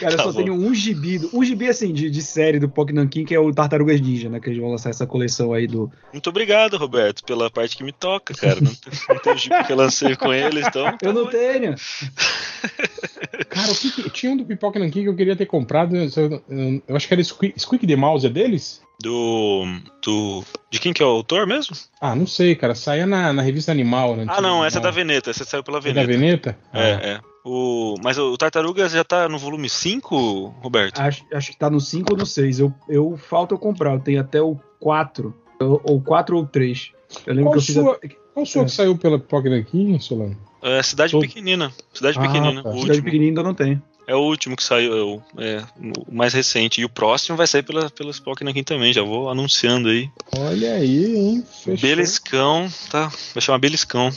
[0.00, 0.38] Cara, eu Tá só bom.
[0.38, 1.18] tenho um gibi.
[1.32, 4.38] Um gibi, assim, de, de série do Pokémon que é o Tartarugas Ninja, né?
[4.38, 5.90] Que eles vão lançar essa coleção aí do.
[6.12, 8.60] Muito obrigado, Roberto, pela parte que me toca, cara.
[8.60, 10.94] Não, tem- não tem o gibi que eu lancei com eles, então.
[11.00, 11.74] Eu não tenho.
[13.48, 15.96] Cara, o que que- tinha um do Pipoca Nankin que eu queria ter comprado.
[15.96, 16.08] Eu,
[16.48, 18.80] eu- eu acho que era Squeak, Squeak the Mouse, é deles?
[19.02, 19.64] Do.
[20.04, 20.44] do.
[20.70, 21.76] De quem que é o autor mesmo?
[22.00, 22.74] Ah, não sei, cara.
[22.74, 24.16] Saía na, na revista Animal.
[24.16, 24.24] né?
[24.28, 25.02] Ah, não, essa é da Veneta.
[25.12, 26.06] Veneta, essa saiu pela É da Veneta.
[26.06, 26.58] Veneta?
[26.72, 26.80] Ah.
[26.80, 27.20] É, é.
[27.44, 31.00] O, mas o Tartarugas já tá no volume 5, Roberto?
[31.00, 32.60] Acho, acho que tá no 5 ou no 6.
[32.60, 33.92] Eu, eu falta eu comprar.
[33.94, 35.34] Eu tenho até o 4.
[35.60, 36.92] Ou, ou 4 ou 3.
[37.26, 37.74] Eu lembro Qual que eu fiz.
[37.74, 38.64] sua- a- Qual sua É.
[38.66, 40.38] que saiu pela Pipoca Nankin, Solano?
[40.62, 41.72] É Cidade Tô- Pequenina.
[41.92, 42.62] Cidade Ah, Pequenina.
[42.62, 42.68] tá.
[42.70, 43.04] O Cidade último.
[43.04, 43.82] Pequenina ainda não tem.
[44.06, 45.62] É o último que saiu, é o, é,
[46.08, 46.80] o mais recente.
[46.80, 48.92] E o próximo vai sair pela, pelas Pokémon aqui também.
[48.92, 50.10] Já vou anunciando aí.
[50.36, 51.44] Olha aí, hein?
[51.62, 51.88] Fechou.
[51.88, 53.12] Beliscão, tá?
[53.34, 54.10] Vai chamar Beliscão.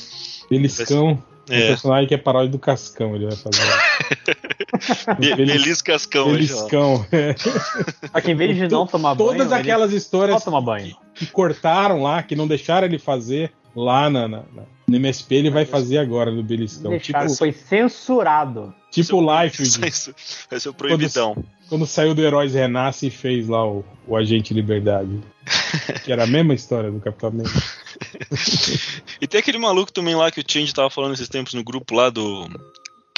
[0.50, 1.24] Beliscão.
[1.48, 3.62] É, personagem que é paródia do Cascão, ele vai fazer.
[5.20, 6.32] Be Belis- Belis Cascão.
[6.32, 7.06] Beliscão.
[7.12, 7.36] é.
[7.38, 10.96] Só que em vez de não tomar banho, Todas aquelas histórias banho.
[11.14, 15.50] que cortaram lá, que não deixaram ele fazer lá na, na- na- no MSP, ele
[15.50, 16.92] vai fazer agora no Beliscão.
[16.92, 18.74] Deixaram, Tipo, foi censurado.
[18.92, 19.80] tipo o Life, Isso
[20.50, 21.44] Vai ser o proibidão.
[21.68, 25.20] quando saiu do Heróis Renasce e fez lá o, o Agente Liberdade.
[26.04, 27.62] que era a mesma história do Capitão América.
[29.22, 31.96] E tem aquele maluco também lá que o Change tava falando esses tempos no grupo
[31.96, 32.48] lá do.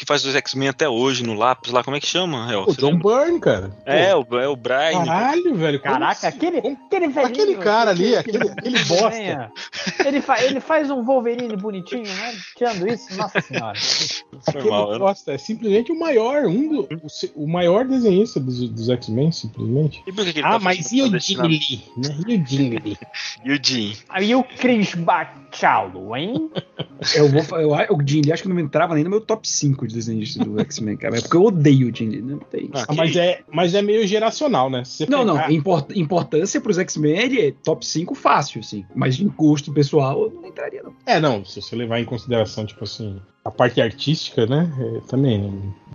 [0.07, 1.83] Faz os X-Men até hoje no lápis lá.
[1.83, 2.63] Como é que chama, Hel?
[2.65, 3.25] O John lembra?
[3.25, 3.71] Byrne, cara.
[3.85, 5.03] É, o, é o Brian.
[5.05, 5.81] Caralho, velho.
[5.81, 6.27] Caraca, assim?
[6.27, 7.27] aquele, aquele velhinho.
[7.27, 9.51] Aquele cara ali, que- aquele, aquele que bosta.
[10.05, 12.33] Ele, fa ele faz um Wolverine bonitinho, né?
[12.55, 13.77] Tirando isso, nossa senhora.
[14.47, 14.97] Aquele né?
[14.97, 15.33] bosta.
[15.33, 16.81] É simplesmente o maior, um do,
[17.35, 20.01] o, o maior desenhista dos, dos X-Men, simplesmente.
[20.07, 21.19] E por que que ele Ah, tá mas fazendo e o?
[21.19, 21.83] Jim Lee?
[21.97, 22.17] Né?
[22.27, 22.97] E o Jim Lee?
[23.43, 23.93] E o Jim?
[24.09, 26.49] Aí o Chris Bachalo, hein?
[27.15, 29.87] Eu vou eu, o Jim Lee acho que não entrava nem no meu top 5
[29.87, 31.17] de desenhistas do X-Men, cara.
[31.17, 32.37] É porque eu odeio o Jim Lee.
[32.49, 32.69] Tem.
[32.73, 34.83] Ah, Ah, mas, é, mas é meio geracional, né?
[34.85, 35.49] Você Não, não.
[35.51, 38.85] Import, importância pros X-Men ele é top 5 fácil, assim.
[38.95, 40.93] Mas em gosto pessoal, eu não entraria, não.
[41.05, 44.69] É, não, se você levar em consideração, tipo assim, a parte artística, né?
[44.79, 45.51] é, também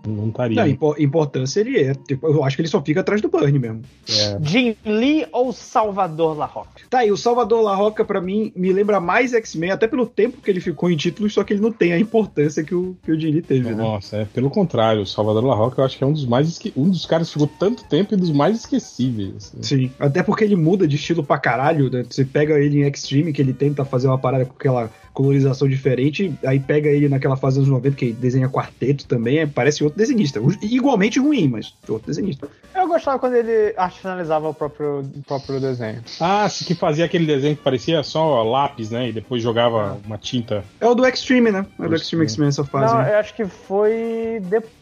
[0.06, 0.56] não, estaria.
[0.62, 1.94] Não, impo- importância ele é.
[1.94, 3.82] Tipo, eu acho que ele só fica atrás do Burn mesmo.
[4.08, 4.38] É.
[4.42, 6.88] Jim Lee ou Salvador Larroque?
[6.90, 10.40] Tá, e o Salvador La Roca, pra mim, me lembra mais X-Men, até pelo tempo
[10.40, 13.12] que ele ficou em títulos, só que ele não tem a importância que o, que
[13.12, 13.74] o Jim Lee teve, né?
[13.74, 16.48] Nossa, é pelo contrário, o Salvador La Roca eu acho que é um dos mais
[16.48, 16.72] esque...
[16.76, 19.34] um dos caras que ficou tanto tempo e dos mais esquecíveis.
[19.36, 19.62] assim.
[19.62, 22.04] Sim, até porque ele muda de estilo pra caralho, né?
[22.08, 26.32] Você pega ele em Extreme, que ele tenta fazer uma parada com aquela colorização diferente,
[26.44, 29.98] aí pega ele naquela fase dos anos 90, que desenha quarteto também, é- parece outro
[29.98, 30.40] desenhista.
[30.62, 32.48] Igualmente ruim, mas outro desenhista.
[32.74, 36.02] Eu gostava quando ele artesanalizava o próprio, o próprio desenho.
[36.20, 39.08] Ah, se que fazia aquele desenho que parecia só lápis, né?
[39.08, 40.64] E depois jogava uma tinta.
[40.80, 41.66] É o do Extreme, né?
[41.78, 42.24] É do Extreme Extreme.
[42.24, 42.94] X-Men essa fase.
[42.94, 43.14] Não, né?
[43.14, 44.81] eu acho que foi depois.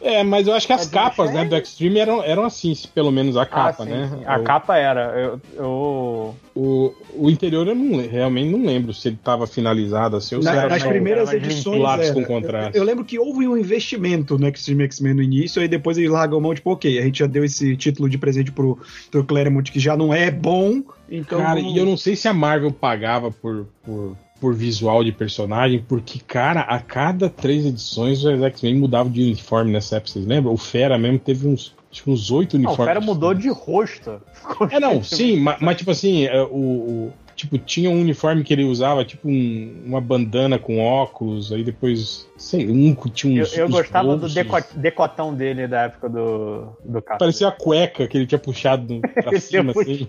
[0.00, 2.86] É, mas eu acho que as É capas, né, do Extreme eram, eram assim, se
[2.88, 4.10] pelo menos a capa, ah, sim, né?
[4.12, 4.24] sim.
[4.26, 5.00] A o, capa era.
[5.18, 10.34] Eu, eu- o, o interior eu não, realmente não lembro se ele estava finalizado assim,
[10.36, 11.80] ou se Na- nas primeiras edições.
[11.80, 12.14] lápis era.
[12.14, 12.76] com contraste.
[12.76, 16.10] Eu, eu lembro que houve um investimento no Extreme X-Men no início, aí depois eles
[16.10, 18.78] largam a mão, tipo, ok, a gente já deu esse título de presente pro,
[19.10, 21.38] pro Claremont que já não é bom, então.
[21.40, 25.84] Cara, e eu não sei se a Marvel pagava por, por, por visual de personagem,
[25.86, 30.52] porque, cara, a cada três edições os X-Men mudavam de uniforme nessa época, vocês lembram?
[30.52, 32.92] O Fera mesmo teve uns, acho uns oito Não, o uniformes.
[32.92, 34.20] Fera mudou de rosto.
[34.68, 38.52] É, não, sim, ma- mas, tipo assim, é, o, o- Tipo, tinha um uniforme que
[38.52, 43.56] ele usava, tipo um- uma bandana com óculos, aí depois, sei, um tinha Eu, uns.
[43.56, 44.34] eu uns gostava do bolsos.
[44.34, 47.18] deco- decotão dele da época do, do Capitão.
[47.18, 50.06] Parecia a cueca que ele tinha puxado pra cima, assim.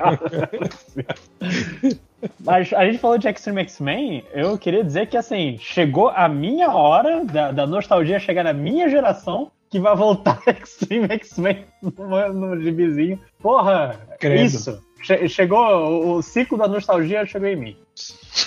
[2.39, 6.69] Mas a gente falou de Extreme X-Men, eu queria dizer que assim, chegou a minha
[6.73, 12.61] hora da, da nostalgia chegar na minha geração que vai voltar Extreme X-Men no, no
[12.61, 13.19] gibizinho.
[13.41, 14.43] Porra, Credo.
[14.45, 14.81] isso.
[15.03, 17.77] Che- chegou, o, ciclo da nostalgia chegou em mim.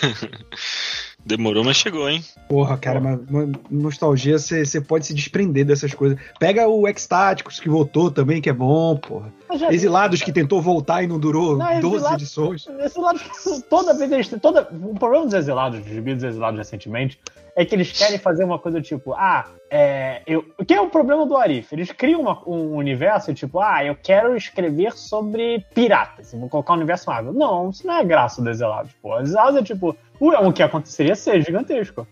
[1.24, 2.22] Demorou, mas chegou, hein?
[2.48, 6.16] Porra, cara, mas, mas nostalgia você pode se desprender dessas coisas.
[6.38, 9.32] Pega o X-Táticos que voltou também, que é bom, porra.
[9.70, 12.66] Exilados que tentou voltar e não durou Não, 12 Exilados- edições.
[12.78, 13.22] Exilados,
[13.68, 17.18] toda vez eles toda O problema dos exilados, dos gibis dos exilados recentemente,
[17.56, 20.90] é que eles querem fazer uma coisa tipo, ah, é, eu, o que é o
[20.90, 21.72] problema do Arif?
[21.72, 26.76] Eles criam uma- um universo tipo, ah, eu quero escrever sobre piratas, vou colocar um
[26.76, 27.32] universo Marvel.
[27.32, 29.18] Não, isso não é graça do exilados, pô.
[29.18, 32.06] Exilados é tipo, o que aconteceria ser gigantesco.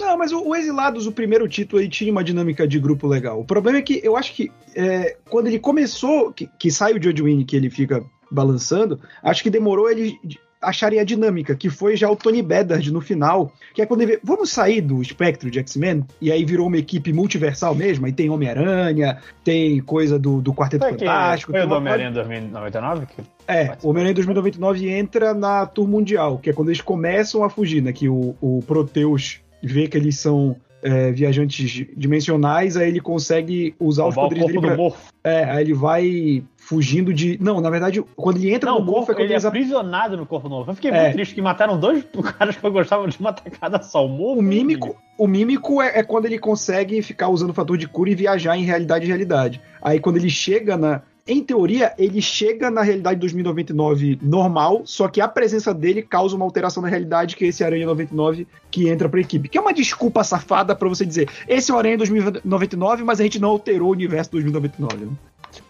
[0.00, 3.40] Não, mas o, o Exilados, o primeiro título aí tinha uma dinâmica de grupo legal.
[3.40, 7.02] O problema é que eu acho que é, quando ele começou, que, que sai o
[7.02, 10.18] George Wynne, que ele fica balançando, acho que demorou ele
[10.60, 14.12] acharem a dinâmica, que foi já o Tony Bedard no final, que é quando ele
[14.12, 18.12] vê, vamos sair do espectro de X-Men, e aí virou uma equipe multiversal mesmo, aí
[18.12, 21.52] tem Homem-Aranha, tem coisa do, do Quarteto Foi, que, Fantástico.
[21.52, 23.06] foi tem o do Homem-Aranha 2099?
[23.06, 23.22] Que...
[23.46, 27.82] É, o Homem-Aranha 2099 entra na Tour Mundial, que é quando eles começam a fugir,
[27.82, 33.74] né, que o, o Proteus vê que eles são é, viajantes dimensionais, aí ele consegue
[33.78, 34.76] usar os Roubar o poderes corpo dele do pra...
[34.76, 35.12] morfo.
[35.24, 37.38] É, aí ele vai fugindo de...
[37.40, 39.36] Não, na verdade, quando ele entra Não, no o morfo corpo, é quando ele é
[39.36, 39.44] eles...
[39.46, 40.70] ap- aprisionado no corpo novo.
[40.70, 41.00] Eu fiquei É.
[41.02, 42.04] muito triste que mataram dois
[42.38, 44.04] caras que eu gostava de uma tacada só.
[44.04, 47.78] O, morfo O mímico, o mímico é, é quando ele consegue ficar usando o fator
[47.78, 49.62] de cura e viajar em realidade e realidade.
[49.80, 51.00] Aí quando ele chega na.
[51.28, 56.44] Em teoria, ele chega na realidade 2099 normal, só que a presença dele causa uma
[56.46, 59.46] alteração na realidade, que é esse Aranha 99 que entra pra equipe.
[59.46, 63.24] Que é uma desculpa safada pra você dizer: esse é o Aranha 2099, mas a
[63.24, 65.04] gente não alterou o universo 2099.
[65.04, 65.12] Né?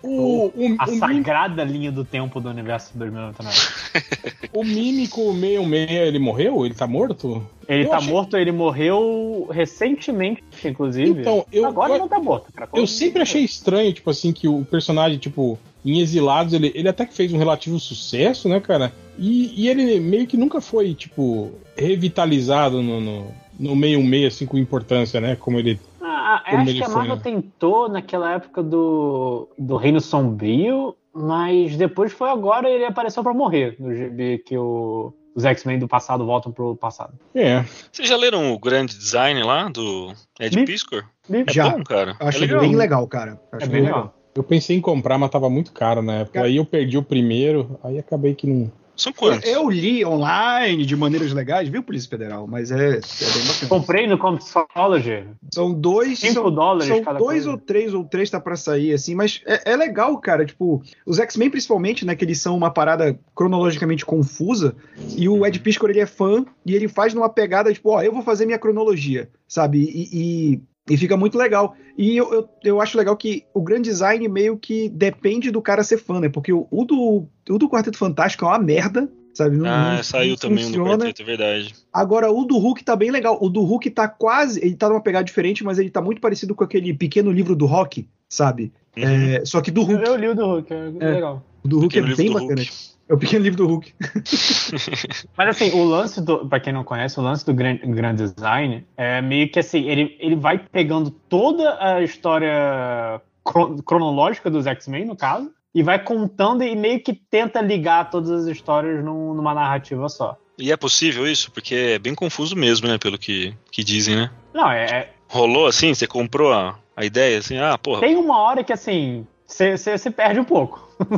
[0.00, 3.56] O, o, A o, mim- sagrada linha do tempo do universo 2099.
[4.54, 6.64] o Mímico 66, ele morreu?
[6.64, 7.44] Ele tá morto?
[7.68, 11.20] Ele Eu tá achei- morto, ele morreu recentemente, inclusive.
[11.20, 12.50] Então, eu, Agora eu, não tá morto.
[12.52, 12.70] cara.
[12.74, 17.04] eu sempre achei estranho, tipo assim, que o personagem, tipo, em Exilados, ele, ele até
[17.04, 18.92] que fez um relativo sucesso, né, cara?
[19.18, 23.26] E, e ele meio que nunca foi, tipo, revitalizado no, no,
[23.58, 25.36] no meio meio, assim, com importância, né?
[25.36, 25.78] Como ele.
[26.00, 27.20] Ah, Como acho ele que a Marvel né?
[27.22, 33.76] tentou naquela época do, do Reino Sombrio, mas depois foi agora ele apareceu pra morrer
[33.78, 37.14] no GB que o, os X-Men do passado voltam pro passado.
[37.32, 37.64] É.
[37.92, 40.64] Vocês já leram o grande design lá do Ed Li.
[40.64, 41.04] Piscor?
[41.30, 41.68] É Já.
[41.70, 42.16] bom, cara.
[42.18, 42.60] Eu achei é legal.
[42.60, 43.40] bem legal, cara.
[43.52, 44.14] Eu É achei bem legal.
[44.34, 46.34] Eu pensei em comprar, mas tava muito caro na época.
[46.34, 48.70] Cara- Aí eu perdi o primeiro, aí acabei que não.
[48.98, 49.48] São Eu, quantos?
[49.48, 52.46] eu li online de maneiras legais, viu, Polícia Federal?
[52.46, 53.68] Mas é, é bem bacana.
[53.68, 55.24] Comprei no Comixology.
[55.54, 56.18] São dois.
[56.18, 57.50] 5 são, dólares são cada dois coisa.
[57.50, 60.44] ou três ou três tá pra sair, assim, mas é, é legal, cara.
[60.44, 62.16] Tipo, os X-Men, principalmente, né?
[62.16, 64.74] Que eles são uma parada cronologicamente confusa.
[65.16, 68.12] E o Ed Piscor, ele é fã e ele faz numa pegada, tipo, ó, eu
[68.12, 69.78] vou fazer minha cronologia, sabe?
[69.78, 71.74] E, e, e fica muito legal.
[71.96, 75.82] E eu, eu, eu acho legal que o grande design meio que depende do cara
[75.82, 76.28] ser fã, né?
[76.28, 79.08] Porque o, o do, o do Quarteto Fantástico é uma merda.
[79.34, 79.56] Sabe?
[79.56, 80.98] Não- Ah, não- saiu não também um do funciona.
[81.04, 81.74] quarteto, é verdade.
[81.92, 83.38] Agora, o do Hulk tá bem legal.
[83.40, 84.58] O do Hulk tá quase.
[84.64, 87.64] Ele tá numa pegada diferente, mas ele tá muito parecido com aquele pequeno livro do
[87.64, 88.72] Rock, sabe?
[88.96, 89.04] Uhum.
[89.04, 90.08] É, só que do Eu, Hulk.
[90.08, 91.10] eu li o do Hulk, é, É.
[91.12, 91.44] legal.
[91.62, 92.48] O do Hulk Pequeno é bem bacana.
[92.62, 92.72] Hulk.
[93.08, 93.94] É o pequeno livro do Hulk.
[95.36, 96.46] Mas assim, o lance do.
[96.46, 100.16] Pra quem não conhece, o lance do Grand, Grand Design é meio que assim, ele,
[100.20, 106.62] ele vai pegando toda a história cro- cronológica dos X-Men, no caso, e vai contando
[106.62, 110.36] e meio que tenta ligar todas as histórias num- numa narrativa só.
[110.58, 111.50] E é possível isso?
[111.52, 112.98] Porque é bem confuso mesmo, né?
[112.98, 114.30] Pelo que, que dizem, né?
[114.52, 114.84] Não, é.
[114.84, 115.94] é- Rolou assim?
[115.94, 117.56] Você comprou a, a ideia assim?
[117.58, 118.00] Ah, porra.
[118.00, 120.86] tem uma hora que assim, você se perde um pouco.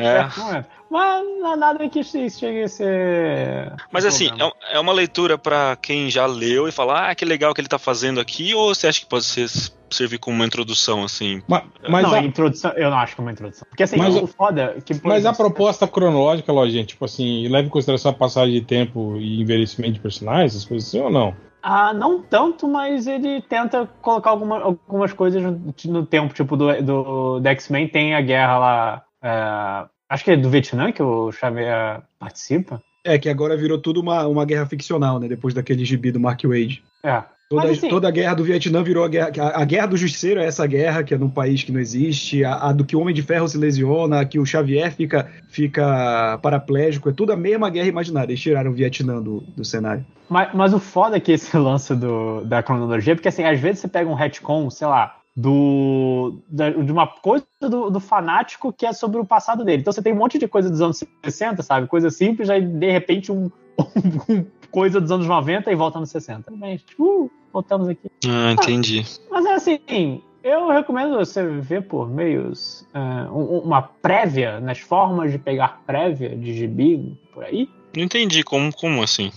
[0.00, 0.64] É.
[0.90, 3.72] Mas é nada que che- chegue a ser.
[3.92, 4.52] Mas um assim, problema.
[4.62, 7.68] é, é uma leitura pra quem já leu e fala, ah, que legal que ele
[7.68, 9.48] tá fazendo aqui, ou você acha que pode ser,
[9.90, 11.42] servir como uma introdução, assim?
[11.48, 13.66] Ma- Mas, não, a, introdução, eu não acho que é uma introdução.
[13.68, 14.94] Porque assim, Mas o foda é que.
[15.04, 19.40] mas a proposta cronológica, lógico, tipo assim, leva em consideração a passagem de tempo e
[19.42, 21.34] envelhecimento de personagens, essas coisas assim, ou não?
[21.62, 26.82] Ah, não tanto, mas ele tenta colocar alguma- algumas coisas no, no tempo, tipo do,
[26.82, 29.04] do, do X-Men tem a guerra lá.
[29.22, 32.82] é, acho que é do Vietnã que o Xavier participa.
[33.04, 35.28] É, que agora virou tudo uma, uma guerra ficcional, né?
[35.28, 36.82] Depois daquele gibi do Mark Wade.
[37.02, 37.22] É.
[37.50, 39.32] Toda, Mas, assim- toda a guerra do Vietnã virou a guerra.
[39.40, 42.44] A, a guerra do Justiceiro é essa guerra, que é num país que não existe.
[42.44, 45.28] A, a do que o Homem de Ferro se lesiona, a que o Xavier fica,
[45.48, 47.08] fica paraplégico.
[47.08, 48.30] É tudo a mesma guerra imaginária.
[48.30, 50.06] Eles tiraram o Vietnã do, do cenário.
[50.28, 53.80] Mas, mas o foda é que esse lance do, da cronologia, porque assim, às vezes
[53.80, 58.86] você pega um retcon, sei lá, do, da- de uma coisa do, do fanático que
[58.86, 59.80] é sobre o passado dele.
[59.80, 61.88] Então você tem um monte de coisa dos anos 60, sabe?
[61.88, 63.50] Coisa simples, aí de repente um,
[64.30, 66.50] um coisa dos anos 90 e volta nos 60.
[66.52, 68.10] Mas, uh, voltamos aqui.
[68.28, 69.04] Ah, entendi.
[69.30, 72.98] Mas é assim, eu recomendo você ver por meios é,
[73.30, 77.68] um- uma prévia, nas formas de pegar prévia de gibi por aí.
[77.96, 79.32] Não entendi como, como assim.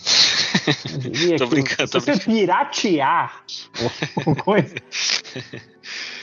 [0.93, 3.43] Eu diria Tô que brincando, se tô você piratear
[4.25, 4.75] o, o coisa,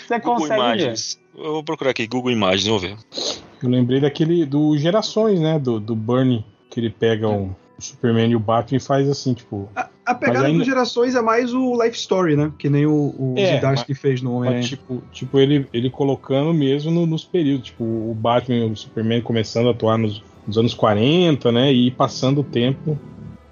[0.06, 0.56] você Google consegue ver.
[0.56, 1.20] Imagens.
[1.36, 2.96] Eu vou procurar aqui, Google Imagens, vamos ver.
[3.62, 5.58] Eu lembrei daquele do Gerações, né?
[5.58, 9.68] Do, do Bernie, que ele pega o, o Superman e o Batman faz assim, tipo.
[9.74, 12.52] A, a pegada ainda- dos gerações é mais o Life Story, né?
[12.58, 14.60] Que nem o, o É, Zdarsky fez no mas, Homem.
[14.62, 17.66] tipo, tipo ele, ele colocando mesmo no- nos períodos.
[17.66, 21.72] Tipo, o Batman e o Superman começando a atuar nos, nos anos 40, né?
[21.72, 22.98] E passando o tempo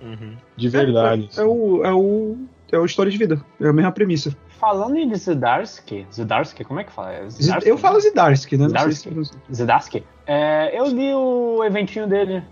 [0.01, 0.33] Uhum.
[0.57, 1.29] de verdade.
[1.37, 2.37] É, é o, é o
[2.71, 3.41] é o história de vida.
[3.61, 4.37] É a mesma premissa.
[4.61, 7.12] Falando em Zdarsky, Zdarsky, como é que fala?
[7.12, 8.64] É Zdarsky, eu falo Zidarsky, né?
[8.69, 9.25] Não sei Zdarsky.
[9.25, 10.03] se- Zdarsky.
[10.27, 12.43] É, eu li o eventinho dele.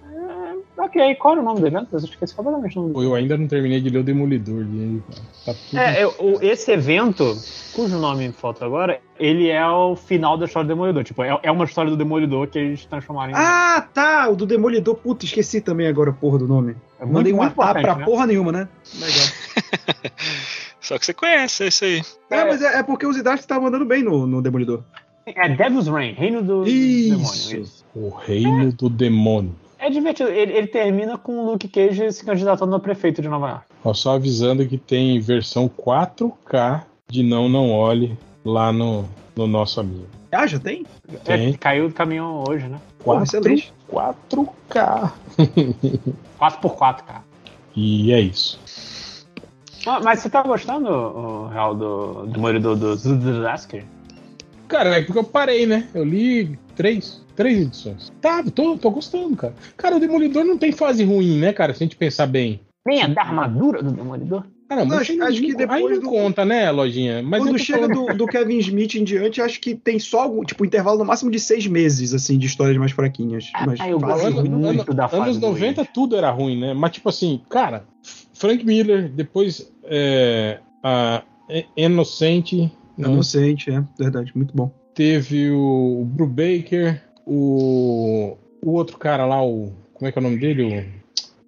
[0.78, 1.88] É, ok, qual era o nome do evento?
[1.92, 3.10] Eu esqueci completamente o nome Pô, dele.
[3.10, 5.02] Eu ainda não terminei de ler o Demolidor dele.
[5.44, 5.78] Tá tudo...
[5.78, 7.36] É, eu- o- esse evento,
[7.74, 11.02] cujo nome me falta agora, ele é o final da história do Demolidor.
[11.04, 13.34] Tipo, é, é uma história do Demolidor que eles transformaram em.
[13.36, 14.28] Ah, tá!
[14.28, 14.94] O do Demolidor.
[14.96, 16.76] Puta, esqueci também agora a porra do nome.
[17.00, 18.04] é Mandei um importante, pra né?
[18.04, 18.68] porra nenhuma, né?
[18.94, 19.26] Legal.
[20.80, 22.02] Só que você conhece, é isso aí.
[22.30, 24.82] É, mas é, é porque o Zidarsky tá mandando bem no, no Demolidor.
[25.26, 27.48] É Devil's Reign, Reino do Isso.
[27.48, 27.62] Demônio.
[27.64, 27.84] Isso.
[27.94, 29.56] O reino do demônio.
[29.78, 30.30] É divertido.
[30.30, 33.64] Ele, ele termina com o Luke Cage se candidatando a prefeito de Nova York.
[33.84, 39.80] Ó, só avisando que tem versão 4K de Não Não Olhe lá no, no nosso
[39.80, 40.06] amigo.
[40.32, 40.84] Ah, já tem?
[41.24, 41.50] Tem.
[41.50, 42.80] É, caiu do caminhão hoje, né?
[42.98, 43.74] Porra, 4, excelente.
[43.90, 45.12] 4K.
[46.38, 47.24] 4x4, cara.
[47.74, 48.58] E é isso.
[49.86, 53.84] Ah, Mas você tá gostando, o Real, do Demolidor do Zdarsky?
[54.66, 55.88] Cara, é porque eu parei, né?
[55.94, 58.10] Eu li três, três edições.
[58.20, 59.54] Tá, tô, tô gostando, cara.
[59.76, 61.72] Cara, o Demolidor não tem fase ruim, né, cara?
[61.74, 62.60] Se a gente pensar bem.
[62.86, 64.44] Nem a da armadura do Demolidor?
[64.68, 67.22] Cara, acho- aí acho que aí depois não do- conta, né, lojinha?
[67.22, 70.42] Mas Quando chega falando- do, do Kevin Smith em diante, acho que tem só algum,
[70.42, 73.48] tipo, intervalo no máximo de seis meses, assim, de histórias mais fraquinhas.
[73.64, 75.90] Mas, Ah, eu gosto Ano- muito ano- da fase Anos do 90 Wade.
[75.94, 76.74] tudo era ruim, né?
[76.74, 77.84] Mas tipo assim, cara,
[78.32, 82.56] Frank Miller, depois é, a E- Inocente,
[82.98, 83.08] né?
[83.08, 84.70] Inocente, é, verdade, muito bom.
[84.94, 90.38] teve o Brubaker, o o outro cara lá, o como é que é o nome
[90.38, 90.86] dele?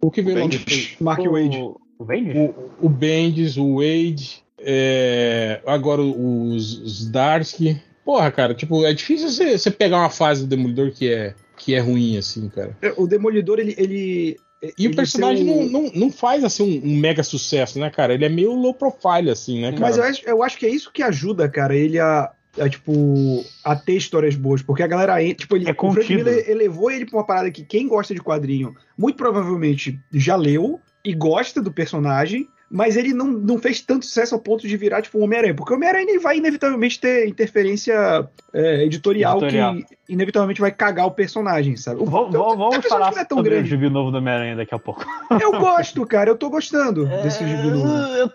[0.01, 0.59] O, o que veio Bendis.
[0.61, 0.97] depois?
[1.01, 1.57] Mark O- Wade.
[1.99, 2.31] O Wade?
[2.39, 7.81] O, o Bendis, o Wade, é, agora os, os Darsky.
[8.05, 11.79] Porra, cara, tipo, é difícil você, pegar uma fase do Demolidor que é, que é
[11.81, 12.77] ruim, assim, cara.
[12.81, 13.75] É, O Demolidor, ele.
[13.77, 17.79] ele E ele o personagem o- não, não, não faz assim um, um mega sucesso,
[17.79, 18.15] né, cara?
[18.15, 19.81] Ele é meio low profile, assim, né, cara?
[19.83, 22.31] Mas eu acho, eu acho que é isso que ajuda, cara, ele a.
[22.61, 26.15] a, tipo, a ter histórias boas, porque a galera entra, tipo, ele, É o Frank.
[26.15, 30.81] Miller elevou ele pra uma parada que quem gosta de quadrinho, muito provavelmente já leu
[31.05, 35.01] e gosta do personagem, mas ele não, não fez tanto sucesso ao ponto de virar,
[35.03, 39.75] tipo, um Homem-Aranha, porque o Homem-Aranha vai inevitavelmente ter interferência é, editorial, Editorial.
[39.75, 42.03] que inevitavelmente vai cagar o personagem, sabe?
[42.03, 43.69] O- Vamos, então, vamos, vamos falar não é tão sobre o grande.
[43.71, 45.05] gibi novo do Homem-Aranha daqui a pouco.
[45.41, 47.89] Eu gosto, cara, eu tô gostando desse gibi novo.
[47.89, 48.31] É, eu-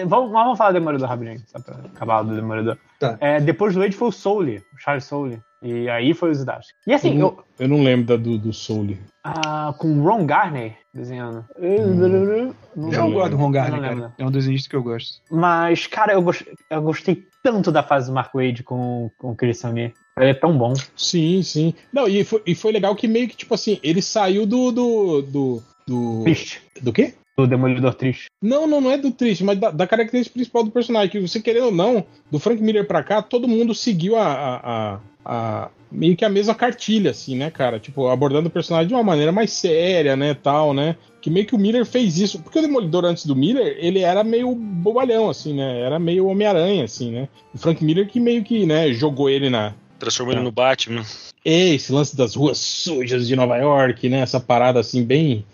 [0.00, 2.76] eu- vamos, vamos falar do Demolidor rapidinho, só pra acabar do Demolidor.
[2.98, 3.16] Tá.
[3.20, 5.40] É, depois do Wade foi o Soule, o Charles Soule.
[5.62, 6.72] E aí foi o Zdarsky.
[6.86, 7.20] E assim, Uhum.
[7.20, 8.96] eu, Eu não lembro da, do, do Soul.
[9.24, 11.44] ah, com o Ron Garner desenhando.
[11.58, 13.12] Não Eu lembro.
[13.12, 14.02] gosto do Ron Eu Garner, não lembro.
[14.04, 14.14] cara.
[14.18, 15.20] É um desenhista que eu gosto.
[15.30, 19.36] Mas, cara, eu, gos- eu gostei tanto da fase do Mark Wade com, com o
[19.36, 19.92] Chris Samir.
[20.18, 20.74] Ele é tão bom.
[20.96, 21.74] Sim, sim.
[21.92, 24.70] Não, e foi, e foi legal que meio que, tipo assim, ele saiu do.
[24.72, 25.22] do.
[25.22, 25.62] do.
[25.86, 26.62] do, Triste.
[26.82, 27.14] do quê?
[27.38, 28.26] Do Demolidor triste.
[28.42, 31.08] Não, não, não é do triste, mas da, da característica principal do personagem.
[31.08, 34.24] Que você querendo ou não, do Frank Miller pra cá, todo mundo seguiu a.
[34.26, 37.78] a- a- a- meio que a mesma cartilha, assim, né, cara?
[37.78, 40.96] Tipo, abordando o personagem de uma maneira mais séria, né, tal, né?
[41.20, 42.40] Que meio que o Miller fez isso.
[42.42, 45.80] Porque o Demolidor antes do Miller, ele era meio bobalhão, assim, né?
[45.80, 47.28] Era meio Homem-Aranha, assim, né?
[47.54, 51.02] O Frank Miller que meio que, né, jogou ele na, Transformou ele no Batman.
[51.44, 54.20] é, esse lance das ruas sujas de Nova York, né?
[54.20, 55.44] Essa parada assim, bem.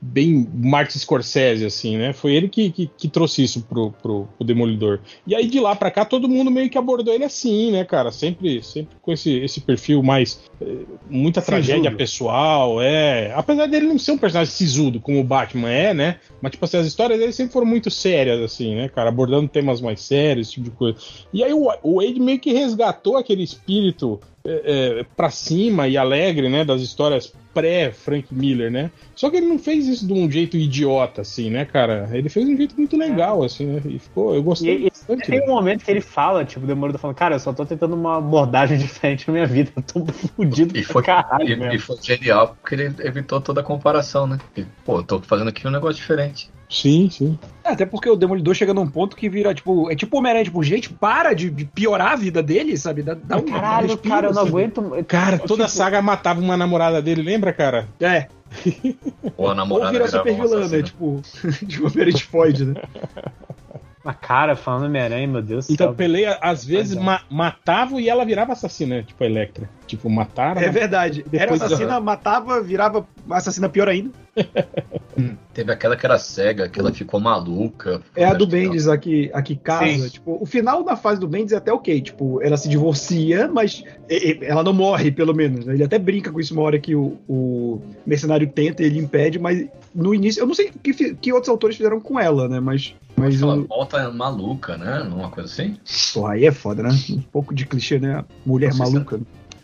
[0.00, 2.12] Bem Martin Scorsese, assim, né?
[2.12, 4.98] Foi ele que, que, que trouxe isso pro, pro, pro Demolidor.
[5.26, 8.10] E aí de lá pra cá, todo mundo meio que abordou ele assim, né, cara?
[8.10, 10.40] Sempre, sempre com esse, esse perfil mais.
[10.60, 11.56] eh, muita Sisudo.
[11.56, 13.32] tragédia pessoal, é.
[13.34, 16.16] Apesar dele não ser um personagem sisudo, como o Batman é, né?
[16.42, 19.08] Mas, tipo assim, as histórias dele sempre foram muito sérias, assim, né, cara?
[19.08, 20.98] Abordando temas mais sérios, esse tipo de coisa.
[21.32, 25.96] E aí o, o Wade meio que resgatou aquele espírito é, é, pra cima e
[25.96, 28.90] alegre, né, das histórias pré-Frank Miller, né?
[29.14, 32.08] Só que ele não fez isso de um jeito idiota, assim, né, cara?
[32.12, 33.82] Ele fez de um jeito muito legal, assim, né?
[33.84, 35.30] E ficou, eu gostei E- e bastante.
[35.30, 35.44] Tem né?
[35.46, 38.18] um momento que ele fala, tipo, o Demolidor falando, cara, eu só tô tentando uma
[38.18, 39.72] abordagem diferente na minha vida.
[39.76, 41.74] Eu tô fudido E foi, caralho e, mesmo.
[41.74, 44.38] e foi genial porque ele evitou toda a comparação, né?
[44.56, 46.50] E, pô, eu tô fazendo aqui um negócio diferente.
[46.70, 47.36] Sim, sim.
[47.64, 50.44] É, até porque o Demolidor chega num ponto que vira, tipo, é tipo o Homem-Aranha,
[50.44, 53.02] tipo, gente, para de, de piorar a vida dele, sabe?
[53.02, 54.48] Dá, dá um Caralho, respiro, cara, eu não sabe?
[54.50, 55.04] aguento.
[55.08, 57.88] Cara, toda a Tipo, saga matava uma namorada dele, lembra, cara?
[58.00, 58.28] É,
[59.36, 60.82] Ou a ou namorada vira virava super vilã, né?
[60.82, 61.20] Tipo,
[61.68, 62.74] tipo Homem-Aranha de Floyd, né?
[64.04, 65.94] Mas, cara, falando Homem-Aranha, meu Deus do Então, céu.
[65.94, 69.02] Peleia, às vezes, ma matava e ela virava assassina, né?
[69.02, 69.68] Tipo a Electra.
[69.90, 70.60] Tipo, mataram.
[70.60, 71.24] É verdade.
[71.32, 74.10] Era assassina, matava, virava assassina pior ainda.
[75.52, 78.00] Teve aquela que era cega, que ela ficou maluca.
[78.14, 80.08] É a do Bendis, a que, a que casa.
[80.08, 82.00] Tipo, o final da fase do Bendis é até ok.
[82.00, 83.82] Tipo, ela se divorcia, mas
[84.40, 85.66] ela não morre, pelo menos.
[85.66, 85.74] né?
[85.74, 89.38] Ele até brinca com isso uma hora que o, o mercenário tenta e ele impede,
[89.38, 90.40] mas no início.
[90.40, 92.60] Eu não sei que, que outros autores fizeram com ela, né?
[92.60, 92.94] Mas.
[93.16, 95.00] Mas Ela o, volta maluca, né?
[95.02, 95.76] Uma coisa assim.
[96.14, 96.90] porra, aí é foda, né?
[97.10, 98.24] Um pouco de clichê, né?
[98.46, 99.20] Mulher Não sei se- maluca.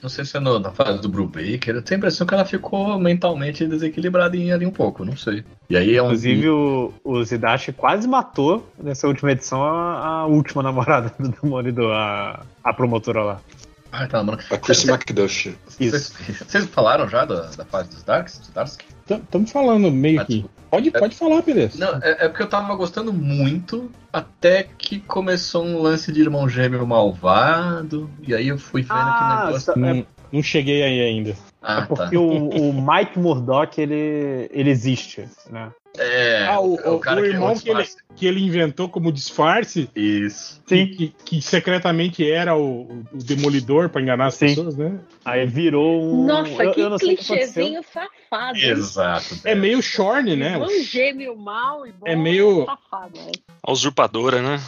[0.06, 1.74] Não sei se é no- na fase do Brubaker.
[1.74, 5.44] Eu tenho a impressão que ela ficou mentalmente desequilibrada em ali um pouco, não sei.
[5.68, 6.06] E aí é um.
[6.06, 11.92] Inclusive, o, o Zidashi quase matou nessa última edição a, a última namorada do Demolidor,
[11.92, 13.40] a, a promotora lá.
[13.90, 14.38] Ah, tá, mano.
[14.48, 15.56] A Chrissy McDush.
[15.66, 16.12] Vocês,
[16.46, 18.38] vocês falaram já da, da fase dos Darks?
[18.38, 18.78] Dos Darks?
[19.08, 20.32] Estamos falando meio Ah, que.
[20.34, 20.56] desculpa.
[20.68, 21.78] Pode, pode falar, beleza.
[21.78, 26.48] Não, é, é porque eu tava gostando muito até que começou um lance de irmão
[26.48, 28.10] gêmeo malvado.
[28.26, 29.60] E aí eu fui vendo que o Ah, negócio.
[29.60, 31.34] só- é, Não, não cheguei aí ainda.
[31.62, 31.86] Ah, tá.
[31.86, 35.70] porque o, o Mike Murdock, ele, ele existe, né?
[35.98, 37.96] É, ah, o, é o- o irmão que ele, disfarce.
[38.14, 40.62] que ele inventou como disfarce, Isso.
[40.66, 42.82] que, que, que secretamente era o,
[43.12, 44.46] o demolidor pra enganar as Sim.
[44.48, 44.98] pessoas, né?
[45.24, 46.26] Aí virou um...
[46.26, 48.58] Nossa, eu, que eu que clichêzinho safado.
[48.58, 49.36] Exato.
[49.44, 50.58] É meio Shorn, né?
[50.58, 53.18] Um gêmeo mal e bom É meio- safado.
[53.18, 53.30] é.
[53.62, 54.60] A usurpadora, né?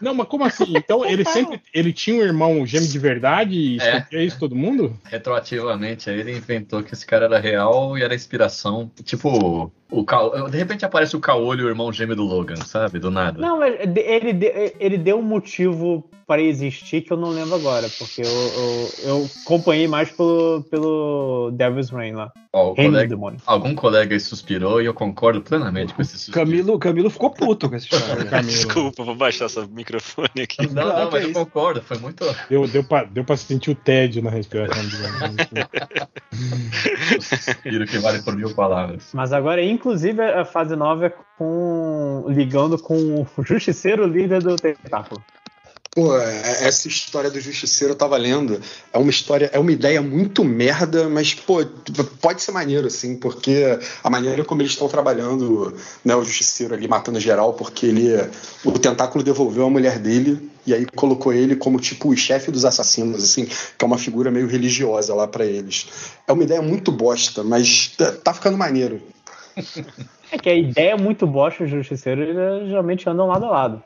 [0.00, 0.64] Não, mas como assim?
[0.76, 3.98] Então ele sempre ele tinha um irmão gêmeo de verdade e É.
[3.98, 4.96] escondia isso todo mundo?
[5.04, 8.90] Retroativamente, aí ele inventou que esse cara era real e era inspiração.
[9.04, 10.48] Tipo, o Ca...
[10.50, 12.98] de repente aparece o Caolho, o irmão gêmeo do Logan, sabe?
[12.98, 13.40] Do nada.
[13.40, 18.22] Não, mas ele, ele deu um motivo para existir que eu não lembro agora, porque
[18.22, 22.30] eu, eu, eu acompanhei mais pelo, pelo Devil's Reign lá.
[22.52, 23.40] Ó, o Reino do colega- Demônio.
[23.44, 26.38] Algum colega suspirou e eu concordo plenamente com esse suspiro.
[26.38, 28.24] Camilo, Camilo ficou puto com história.
[28.30, 28.48] Camilo.
[28.52, 30.66] Desculpa, vou baixar esse microfone aqui.
[30.66, 32.24] Não, Não, não, que mas é eu concordo, foi muito.
[32.48, 35.66] Deu, deu, pra, deu pra sentir o tédio na respiração dele.
[37.18, 39.10] o suspiro que vale por mil palavras.
[39.12, 45.22] Mas agora, inclusive, a fase 9 é com, ligando com o Justiceiro líder do Tentáculo.
[45.92, 48.60] Pô, é- essa história do Justiceiro eu tava lendo.
[48.92, 51.64] É uma história, é uma ideia muito merda, mas, pô,
[52.20, 55.74] pode ser maneiro, assim, porque a maneira como eles estão trabalhando,
[56.04, 58.08] né, o Justiceiro ali matando geral, porque ele.
[58.64, 62.64] O tentáculo devolveu a mulher dele e aí colocou ele como, tipo, o chefe dos
[62.64, 65.88] assassinos, assim, que é uma figura meio religiosa lá pra eles.
[66.28, 69.02] É uma ideia muito bosta, mas tá, tá ficando maneiro.
[70.32, 73.82] É que a ideia é muito bosta, o Justiceiro, eles geralmente andam lado a lado.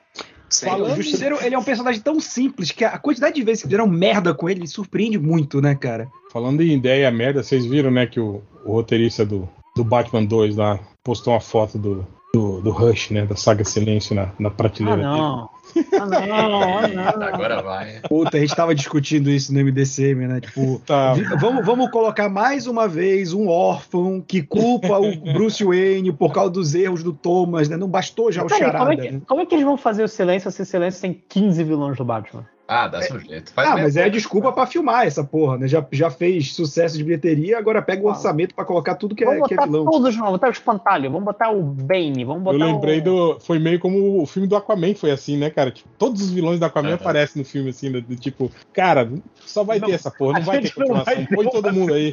[0.55, 1.03] Sem Fala, o dúvida.
[1.03, 4.33] Justiceiro, ele é um personagem tão simples que a quantidade de vezes que fizeram merda
[4.33, 6.09] com ele, ele surpreende muito, né, cara?
[6.33, 10.57] Falando em ideia merda, vocês viram, né, que o, o roteirista do, do Batman 2
[10.57, 14.53] lá postou uma foto do, do, do Rush, né, da saga Silêncio na, na Ah,
[14.53, 15.49] prateleira dele.
[15.75, 16.19] Não.
[16.35, 17.27] Ah, não, ah, não.
[17.27, 18.01] Agora vai.
[18.09, 20.41] Puta, a gente tava discutindo isso no MDCM, né?
[20.41, 21.15] Tipo, Tá.
[21.39, 26.51] vamos, vamos colocar mais uma vez um órfão que culpa o Bruce Wayne por causa
[26.51, 27.77] dos erros do Thomas, né?
[27.77, 29.21] Não bastou já o Peraí, como, é charada, que, né?
[29.27, 32.05] como é que eles vão fazer o silêncio se o silêncio tem 15 vilões do
[32.05, 32.47] Batman?
[32.67, 33.53] Ah, dá seu jeito.
[33.53, 33.85] Faz Ah, mesmo.
[33.85, 35.69] mas é a desculpa pra filmar essa porra, né?
[35.69, 39.27] Já, já fez sucesso de bilheteria, agora pega o orçamento pra colocar tudo que é,
[39.27, 39.85] vamos que é botar vilão.
[39.85, 43.05] todos, vamos botar o Espantalho, vamos botar o Bane, vamos botar Eu lembrei o...
[43.05, 43.41] do.
[43.41, 45.71] Foi meio como o filme do Aquaman, foi assim, né, cara?
[45.71, 46.97] Tipo, todos os vilões do Aquaman Aham.
[46.97, 49.13] aparecem no filme, assim, do, do tipo, cara,
[49.45, 51.27] só vai Não, ter essa porra, não vai ter não vai continuação.
[51.27, 52.13] ter Põe todo mundo aí.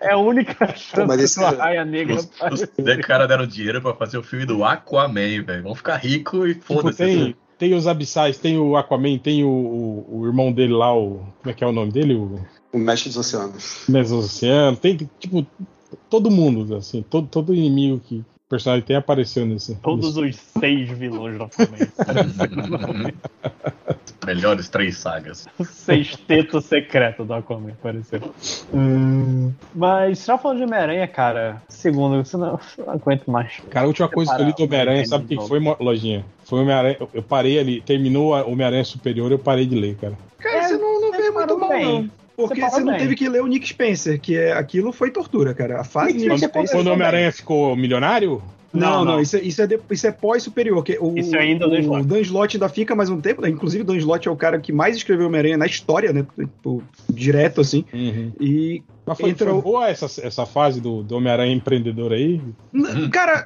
[0.00, 2.14] É a única chance mas esse- da Raia Negra.
[2.16, 5.62] Os, os de cara deram dinheiro pra fazer o filme do Aquaman, velho.
[5.64, 6.96] Vão ficar ricos e Tipo, foda-se.
[6.98, 11.20] tem, tem os abissais, tem o Aquaman, tem o, o, o irmão dele lá, o.
[11.40, 12.14] Como é que é o nome dele?
[12.14, 12.40] O
[12.72, 13.84] O Mestre dos Oceanos.
[13.88, 14.76] Mesoceano.
[14.76, 15.46] Tem, tipo,
[16.10, 19.74] todo mundo, assim, todo, todo inimigo que personagem tem apareceu nesse.
[19.76, 23.12] Todos os seis vilões do Aquaman.
[24.26, 25.46] Melhores três sagas.
[25.64, 28.20] Sexteto secreto do Aquaman, apareceu.
[28.74, 33.60] Hum, mas só falando de Homem-Aranha, cara, segundo, você não, eu não aguento mais.
[33.70, 35.86] Cara, a última coisa que eu li do Homem-Aranha, sabe o o que Homem-Aranha foi,
[35.86, 36.24] Lojinha?
[36.44, 36.96] Foi Homem-Aranha.
[36.98, 40.14] eu- Eu parei ali, terminou a Homem-Aranha Superior, eu parei de ler, cara.
[40.38, 42.10] Cara, É, você não, não você vê muito mal, não.
[42.36, 42.98] Porque Você você, não bem.
[42.98, 45.80] teve que ler o Nick Spencer, que é, aquilo foi tortura, cara.
[45.80, 46.76] A fase Nick Nick Spencer Spencer.
[46.76, 46.92] Quando o.
[46.92, 48.42] Homem-Aranha ficou milionário?
[48.76, 50.82] Não, Não, não, isso, é- isso é, de- isso é pós-superior.
[50.84, 52.04] que O, Isso é ainda o Dan o.
[52.04, 53.48] Dan Slott ainda fica mais um tempo, né?
[53.48, 56.26] Inclusive, o Dan Slott é o cara que mais escreveu Homem-Aranha na história, né?
[56.38, 57.84] Tipo, direto, assim.
[57.92, 62.40] E, Mas foi, Entra foi boa essa, essa fase do, do Homem-Aranha empreendedor aí?
[62.72, 63.44] n- cara,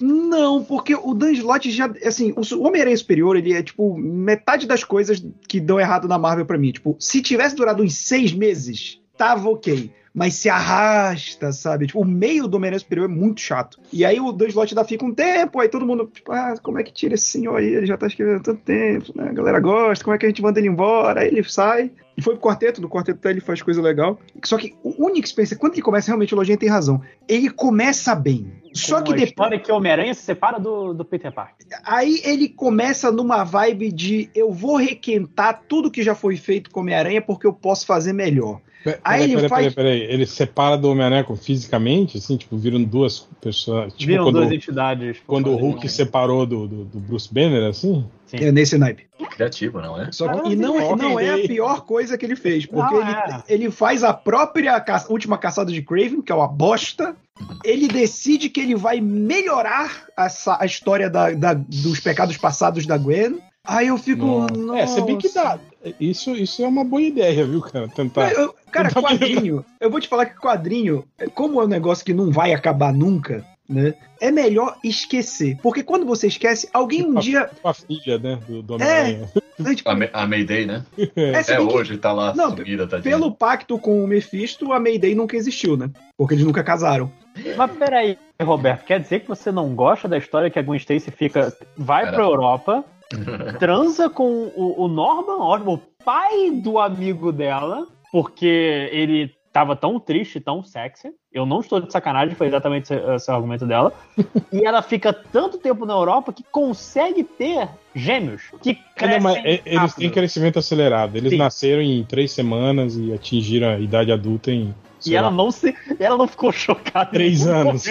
[0.00, 4.84] não, porque o Dan Slott já, assim, o Homem-Aranha Superior, ele é, tipo, metade das
[4.84, 6.72] coisas que dão errado na Marvel pra mim.
[6.72, 9.90] Tipo, se tivesse durado uns seis meses, tava ok.
[10.16, 11.88] Mas se arrasta, sabe?
[11.88, 13.78] Tipo, o meio do Homem-Aranha Superior é muito chato.
[13.92, 16.80] E aí o Dan Slott ainda fica um tempo, aí todo mundo, tipo, ah, como
[16.80, 17.66] é que tira esse senhor aí?
[17.66, 19.28] Ele já tá escrevendo há tanto tempo, né?
[19.28, 21.20] A galera gosta, como é que a gente manda ele embora?
[21.20, 21.90] Aí ele sai.
[22.16, 24.18] E foi pro quarteto, no quarteto até ele faz coisa legal.
[24.42, 27.02] Só que o Unix Spencer, quando ele começa, realmente o Lojinha tem razão.
[27.28, 28.50] Ele começa bem.
[28.72, 29.28] Só que depois.
[29.28, 31.66] história que o Homem-Aranha se separa do, do Peter Parker.
[31.84, 36.80] Aí ele começa numa vibe de eu vou requentar tudo que já foi feito com
[36.80, 38.62] Homem-Aranha porque eu posso fazer melhor.
[38.84, 40.14] Aí Peraí, ele peraí, faz- peraí, peraí.
[40.14, 43.92] Ele separa do Homem-Aranha fisicamente, assim, tipo, viram duas pessoas.
[43.94, 45.16] Tipo, Viram quando, duas entidades.
[45.26, 48.04] quando o Hulk separou do, do, do Bruce Banner, assim?
[48.26, 48.36] Sim.
[48.38, 49.06] É nesse naipe.
[49.30, 50.12] Criativo, não é?
[50.12, 52.94] Só que- Ah, e não, é- não é a pior coisa que ele fez, porque
[52.94, 53.42] Não ele, é.
[53.48, 57.16] ele faz a própria ca- última caçada de Craven, que é uma bosta.
[57.64, 62.96] Ele decide que ele vai melhorar essa, a história da- da- dos pecados passados da
[62.96, 63.38] Gwen.
[63.64, 64.24] Aí eu fico.
[64.24, 64.78] Nossa.
[64.78, 65.58] É, se bem que dá.
[66.00, 67.88] Isso, isso é uma boa ideia, viu, cara?
[67.88, 68.32] Tentar.
[68.32, 69.64] Eu- cara, Tá quadrinho.
[69.80, 73.44] Eu vou te falar que quadrinho, como é um negócio que não vai acabar nunca,
[73.68, 73.94] né?
[74.20, 75.58] É melhor esquecer.
[75.62, 77.50] Porque quando você esquece, alguém um dia.
[77.62, 78.38] Com a filha, né?
[78.48, 79.30] Do, do Homem-Aranha.
[79.58, 80.84] né, tipo, A, a Mayday, né?
[81.16, 83.14] é, se É que hoje, tá lá Não, sumida, tadinha.
[83.16, 85.90] pelo pacto com o Mephisto, a Mayday nunca existiu, né?
[86.16, 87.10] Porque eles nunca casaram.
[87.56, 91.10] Mas peraí, Roberto, quer dizer que você não gosta da história que a Gwen Stacy
[91.10, 91.52] fica.
[91.76, 92.16] vai Pera.
[92.16, 92.84] pra Europa,
[93.58, 99.98] transa com o, o Norman Osborn, o pai do amigo dela, porque ele tava tão
[99.98, 101.10] triste, tão sexy.
[101.32, 103.90] Eu não estou de sacanagem, foi exatamente esse, esse argumento dela.
[104.52, 109.62] e ela fica tanto tempo na Europa que consegue ter gêmeos que crescem não, é-
[109.64, 111.16] eles têm crescimento acelerado.
[111.16, 111.38] Eles Sim.
[111.38, 114.74] nasceram em três semanas e atingiram a idade adulta em.
[115.06, 117.10] E ela lá, não se, ela não ficou chocada.
[117.10, 117.84] Três anos.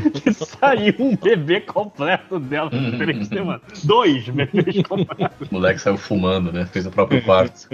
[0.22, 3.62] Que saiu um bebê completo dela em três semanas.
[3.84, 5.48] Dois bebês completos.
[5.50, 6.66] O moleque saiu fumando, né?
[6.66, 7.68] Fez o próprio quarto.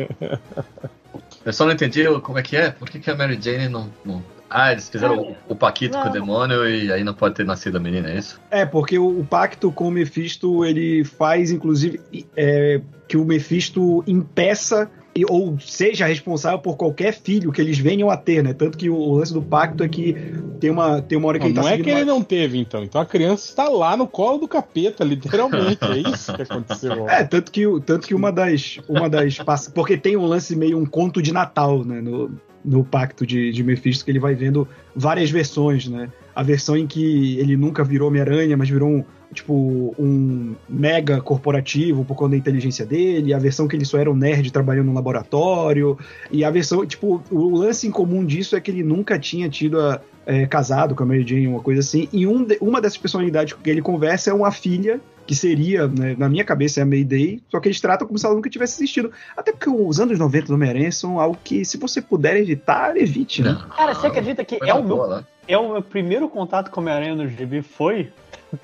[1.45, 2.71] Eu só não entendi como é que é.
[2.71, 3.91] Por que, que a Mary Jane não.
[4.05, 7.45] não- Ah, eles fizeram o, o Paquito com o demônio e aí não pode ter
[7.45, 8.41] nascido a menina, é isso?
[8.51, 12.01] É, porque o, o pacto com o Mephisto, ele faz, inclusive,
[12.37, 18.11] é, que o Mephisto impeça e- ou seja responsável por qualquer filho que eles venham
[18.11, 18.53] a ter, né?
[18.53, 20.15] Tanto que o, lance do pacto é que
[20.61, 22.23] tem uma, tem uma hora que Não, ele tá não é que ele uma- não
[22.23, 22.83] teve, então.
[22.85, 25.79] Então a criança está lá no colo do capeta, literalmente.
[25.85, 27.09] É isso que aconteceu.
[27.09, 28.79] É, tanto que, tanto que uma das.
[28.89, 29.39] Uma das
[29.75, 32.01] porque tem um lance meio um conto de Natal, né?
[32.01, 32.31] No,
[32.65, 36.09] no pacto de, de Mephisto, que ele vai vendo várias versões, né?
[36.37, 42.05] A versão em que ele nunca virou Homem-Aranha, mas virou um, tipo, um mega corporativo
[42.05, 44.95] por conta da inteligência dele, a versão que ele só era um nerd trabalhando no
[44.95, 45.99] laboratório,
[46.31, 49.81] e a versão, tipo, o lance em comum disso é que ele nunca tinha tido
[49.81, 52.99] a, é, casado com a Mary Jane, uma coisa assim, e um de- uma dessas
[52.99, 56.83] personalidades com quem ele conversa é uma filha que seria, né, na minha cabeça, é
[56.85, 59.11] a Mayday, só que eles tratam como se ela nunca tivesse existido.
[59.37, 63.43] Até porque os anos 90 do Homem-Aranha são algo que, se você puder evitar, evite,
[63.43, 63.59] né?
[63.77, 65.25] Cara, você acredita que é o, meu, boa, né?
[65.49, 68.11] É o meu primeiro contato com a Homem-Aranha no GB foi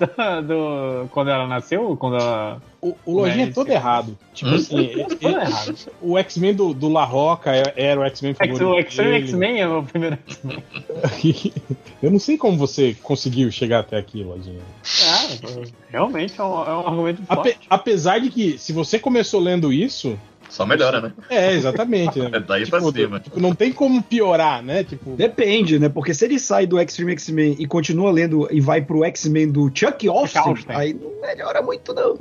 [0.47, 1.95] do, quando ela nasceu?
[1.97, 2.61] Quando ela.
[2.81, 4.17] O, o Lojinha é Mas- todo errado.
[4.33, 4.55] Tipo Hum?
[4.55, 5.75] assim, ele- errado.
[6.01, 8.65] o X-Men do, do La Roca é- era o X-Men favorito.
[8.65, 10.63] O X-Men é o meu primeiro X-Men.
[12.01, 14.59] Eu não sei como você conseguiu chegar até aqui, Lojinha.
[14.83, 17.67] É, realmente é um, é um argumento Ape- forte.
[17.69, 20.19] apesar de que, se você começou lendo isso,
[20.49, 21.13] Só melhora, né?
[21.29, 22.19] é, exatamente.
[22.19, 22.29] Né?
[22.33, 23.19] É daí pra cima.
[23.19, 24.83] tipo, não tem como piorar, né?
[24.83, 25.89] Tipo, Depende, né?
[25.89, 29.71] Porque se ele sai do Extreme X-Men e continua lendo e vai pro X-Men do
[29.73, 30.71] Chuck Austin, Austin.
[30.71, 32.19] aí não melhora muito, não.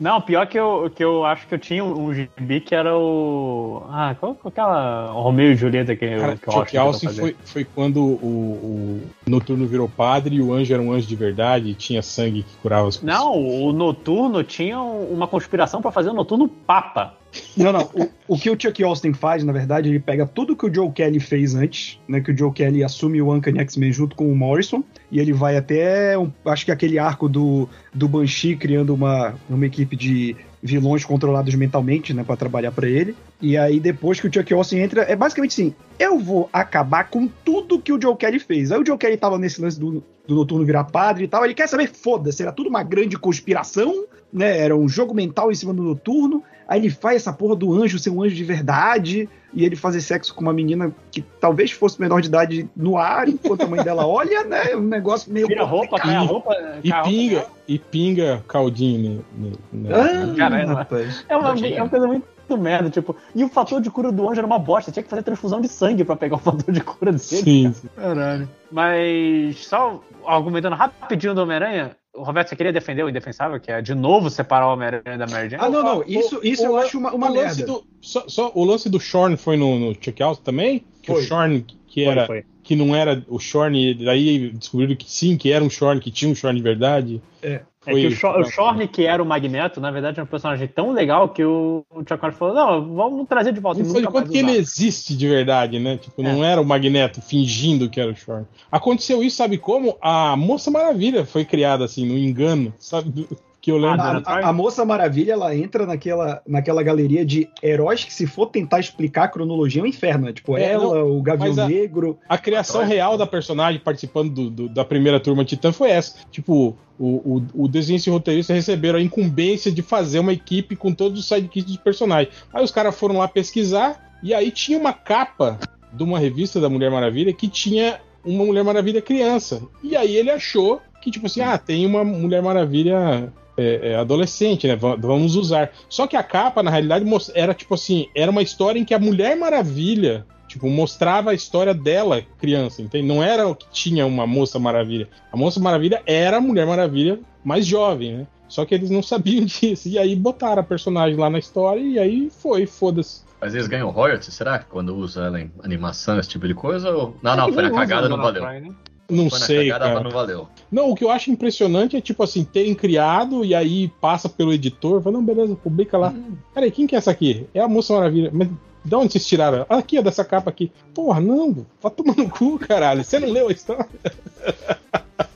[0.00, 3.82] Não, pior que eu, que eu acho que eu tinha um gibi que era o.
[3.88, 5.10] Ah, qual, qual aquela.
[5.10, 8.06] Romeu e Julieta que, cara, que o Chuck Austin Austin tentou foi, foi quando o,
[8.06, 12.42] o Noturno virou padre e o anjo era um anjo de verdade e tinha sangue
[12.42, 13.14] que curava as pessoas.
[13.18, 17.14] Não, o Noturno tinha um- uma conspiração pra fazer o Noturno Papa.
[17.56, 17.82] Não, não.
[17.94, 20.90] O, o que o Chuck Austin faz, na verdade, ele pega tudo que o Joe
[20.90, 22.20] Kelly fez antes, né?
[22.22, 25.56] Que o Joe Kelly assume o Uncanny X-Men junto com o Morrison, e ele vai
[25.58, 31.04] até, um- acho que aquele arco do, do Banshee criando uma, uma equipe de vilões
[31.04, 32.24] controlados mentalmente, né?
[32.24, 33.16] Pra trabalhar pra ele.
[33.40, 37.28] E aí, depois que o Chuck Austin entra, é basicamente assim, eu vou acabar com
[37.44, 38.72] tudo que o Joe Kelly fez.
[38.72, 41.54] Aí o Joe Kelly tava nesse lance do, do Noturno virar padre e tal, ele
[41.54, 44.58] quer saber, foda-se, era tudo uma grande conspiração, né?
[44.58, 47.98] Era um jogo mental em cima do Noturno, Aí ele faz essa porra do anjo
[47.98, 49.28] ser um anjo de verdade.
[49.54, 53.26] E ele fazer sexo com uma menina que talvez fosse menor de idade no ar,
[53.30, 54.76] enquanto a mãe dela olha, né?
[54.76, 55.46] Um negócio meio.
[55.46, 56.54] Tira a roupa, cai a roupa.
[56.84, 57.08] E a roupa.
[57.08, 59.24] pinga, e pinga caldinho.
[59.34, 60.74] Né, né, Ah, Caramba.
[60.74, 61.24] rapaz.
[61.26, 63.16] É uma, é uma coisa muito merda, tipo.
[63.34, 64.92] E o fator de cura do anjo era uma bosta.
[64.92, 67.18] Tinha que fazer transfusão de sangue pra pegar o fator de cura dele.
[67.22, 67.88] Sim, sim.
[67.96, 68.46] Caralho.
[68.70, 73.94] Mas só argumentando rapidinho do Homem-Aranha, Roberto, você queria defender o Indefensável, que é de
[73.94, 75.62] novo separar o Homem-Aranha da Mary Jane?
[75.64, 76.04] Ah, não, não.
[76.06, 77.66] Isso, isso eu o- acho uma, uma o lance merda.
[77.66, 80.84] do, só, só- o lance do Shorn foi no, no Chuck Out também?
[81.02, 81.22] Que Foi.
[81.22, 82.44] o Shorn que Foi, era foi.
[82.62, 86.30] que não era o Shorn, daí descobriram que sim, que era um Shorn, que tinha
[86.30, 87.22] um Shorn de verdade.
[87.42, 87.62] É.
[87.86, 90.66] É que o, Shor- o Shorn, que era o Magneto, na verdade, é um personagem
[90.68, 93.82] tão legal que o, o Chuck falou: não, vamos trazer de volta.
[93.82, 95.96] Não foi de quanto que ele existe de verdade, né?
[95.96, 98.46] Tipo, não era o Magneto fingindo que era o Shorn.
[98.70, 99.96] Aconteceu isso, sabe como?
[100.02, 103.26] A Moça Maravilha foi criada assim, no engano, sabe?
[103.68, 104.00] Que eu lembro.
[104.00, 108.26] Ah, A, a- a Moça Maravilha, ela entra naquela, naquela galeria de heróis que, se
[108.26, 110.26] for tentar explicar a cronologia, é um inferno.
[110.26, 110.32] né?
[110.32, 112.18] Tipo, É, ela, o Gavião a- Negro.
[112.28, 116.16] A criação real da personagem participando do- do- da primeira turma Titã foi essa.
[116.30, 120.74] Tipo, o, o, o desenho e o roteirista receberam a incumbência de fazer uma equipe
[120.74, 122.34] com todos os sidekicks dos personagens.
[122.52, 125.58] Aí os caras foram lá pesquisar e aí tinha uma capa
[125.92, 129.62] de uma revista da Mulher Maravilha que tinha uma Mulher Maravilha criança.
[129.82, 134.66] E aí ele achou que, tipo assim, ah, tem uma Mulher Maravilha é, é, adolescente,
[134.66, 134.76] né?
[134.76, 135.70] Va- Vamos usar.
[135.88, 137.04] Só que a capa, na realidade,
[137.34, 141.74] era tipo assim, era uma história em que a Mulher Maravilha, tipo, mostrava a história
[141.74, 143.06] dela, criança, entende?
[143.06, 145.08] Não era o que tinha uma Moça Maravilha.
[145.32, 148.26] A Moça Maravilha era a Mulher Maravilha mais jovem, né?
[148.48, 149.88] Só que eles não sabiam disso.
[149.88, 153.26] E aí botaram a personagem lá na história e aí foi, foda-se.
[153.40, 154.58] Mas eles ganham royalties, será?
[154.58, 156.90] Quando usa ela em animação, esse tipo de coisa?
[156.90, 157.16] Ou...
[157.22, 158.42] Não, não, foi na cagada, não valeu.
[158.42, 158.72] Né?
[159.10, 159.94] Não Foi sei, cagada, cara.
[159.94, 160.48] mas não valeu.
[160.70, 164.52] Não, o que eu acho impressionante é, tipo assim, terem criado e aí passa pelo
[164.52, 166.14] editor, fala, não, beleza, publica lá.
[166.52, 167.46] Peraí, quem que é essa aqui?
[167.54, 168.30] É a Moça Maravilha.
[168.32, 168.48] Mas
[168.84, 169.66] de onde vocês tiraram?
[169.68, 170.70] Ah, aqui, ó, dessa capa aqui.
[170.94, 173.04] Porra, não, vai tomar no cu, caralho.
[173.04, 173.86] Você não leu a história?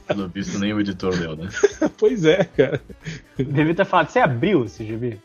[0.07, 1.49] Pelo visto, nem o editor leu, né?
[1.97, 2.83] pois é, cara.
[3.37, 5.21] Devia ter falado: você abriu esse gibi?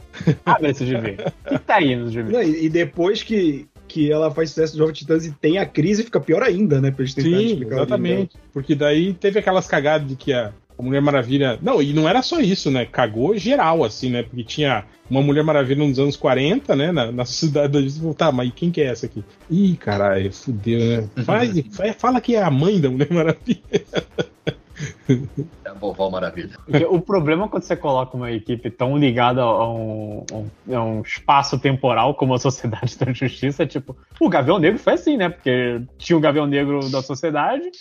[0.46, 1.18] Abre esse gibi.
[1.46, 2.32] O que tá aí no gibi?
[2.32, 6.04] Não, e depois que, que ela faz sucesso no Jovem Titãs e tem a crise,
[6.04, 6.92] fica pior ainda, né?
[6.92, 8.36] Pra eles tentarem Sim, explicar a origem exatamente.
[8.54, 11.58] Porque daí teve aquelas cagadas de que a, Mulher Maravilha.
[11.62, 12.86] Não, e não era só isso, né?
[12.86, 14.24] Cagou geral, assim, né?
[14.24, 16.92] Porque tinha uma Mulher Maravilha nos anos 40, né?
[16.92, 18.14] Na, na sociedade da justiça.
[18.14, 19.24] Tá, mas quem que é essa aqui?
[19.50, 21.10] Ih, caralho, fudeu, né?
[21.26, 23.60] Faz- fala que é a mãe da Mulher Maravilha.
[25.66, 26.52] É a vovó maravilha.
[26.66, 31.02] Porque o problema quando você coloca uma equipe tão ligada a um, um- a um
[31.02, 33.96] espaço temporal como a Sociedade da Justiça é tipo.
[34.20, 35.30] O Gavião Negro foi assim, né?
[35.30, 37.72] Porque tinha o Gavião Negro da Sociedade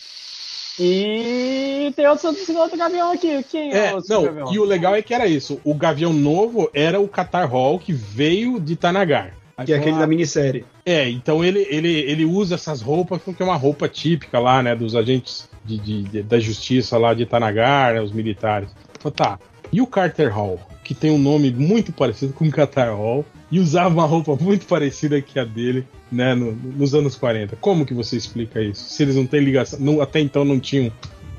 [0.79, 3.43] e tem outro, esse outro Gavião aqui.
[3.45, 4.53] Quem é, É, o outro não, Gavião?
[4.53, 5.61] e o legal é que era isso.
[5.65, 9.33] O Gavião Novo era o Qatar Hall que veio de Tanagar.
[9.57, 10.65] Aí Que é aquele falou, da minissérie.
[10.85, 14.77] É, então ele, ele, ele usa essas roupas porque é uma roupa típica lá, né,
[14.77, 18.69] dos agentes de, de- de- da justiça lá de Tanagar, né, os militares.
[19.01, 19.39] Falei, tá,
[19.73, 23.59] e o Carter Hall, que tem um nome muito parecido com o Qatar Hall, e
[23.61, 27.57] usava uma roupa muito parecida que a dele, né, no- nos anos 40.
[27.57, 28.83] Como que você explica isso?
[28.91, 30.93] Se eles não têm ligação, não- até então não tinham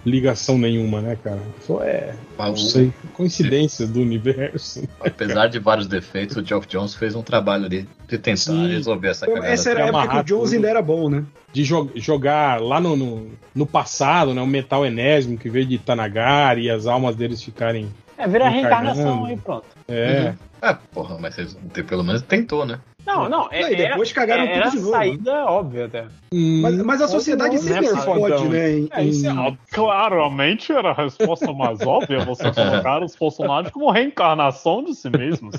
[0.08, 1.40] ligação nenhuma, né, cara?
[1.62, 4.88] Só é, não o- sei, coincidências do universo.
[5.00, 8.68] Apesar de vários defeitos, o Geoff Jones fez um trabalho ali de tentar Sim.
[8.70, 9.48] resolver essa cagada.
[9.48, 10.56] Essa era a época que o Jones tudo.
[10.56, 11.24] ainda era bom, né?
[11.54, 14.42] de jo- jogar lá no, no, no passado, né?
[14.42, 17.88] O metal enésimo que veio de Tanagar e as almas deles ficarem.
[18.18, 19.66] É, vira reencarnação aí, pronto.
[19.88, 20.34] É.
[20.62, 22.80] É, porra, mas vocês- pelo menos tentou, né?
[23.08, 25.86] Não, não, é, Não, e depois cagaram era, tudo de novo, Era a saída óbvia
[25.86, 26.06] até.
[26.34, 28.72] Mas, mas a sociedade não, sempre né, se fode, né?
[28.74, 29.58] Em, É, isso é em-.
[29.72, 35.56] Claramente era a resposta mais óbvia você colocar os personagens como reencarnação de si mesmos.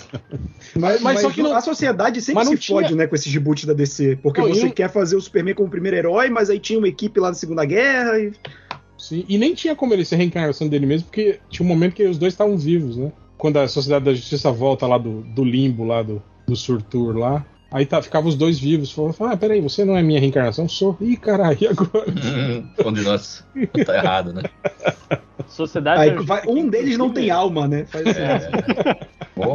[0.77, 3.33] Mas, Mas mas só que não- a sociedade sempre se fode, tinha- né, com esses
[3.33, 4.19] reboots da DC.
[4.23, 7.19] Porque Não, você quer fazer o Superman como primeiro herói, mas aí tinha uma equipe
[7.19, 8.33] lá na Segunda Guerra e.
[8.99, 12.05] Sim, E nem tinha como ele ser reencarnação dele mesmo, porque tinha um momento que
[12.05, 13.11] os dois estavam vivos, né?
[13.39, 17.45] Quando a Sociedade da Justiça volta lá do, do limbo, lá do, do Surtur lá.
[17.71, 18.91] Aí tá, ficavam os dois vivos.
[18.91, 20.67] Falando, ah, peraí, você não é minha reencarnação?
[20.69, 20.97] Sou.
[21.01, 22.05] Ih, caralho, e agora?
[22.87, 23.45] um de nós
[23.85, 24.43] tá errado, né?
[25.47, 27.85] Sociedade Aí vai- Justiça, um deles não tem alma, né?
[27.87, 28.21] Faz assim.
[28.21, 29.09] É.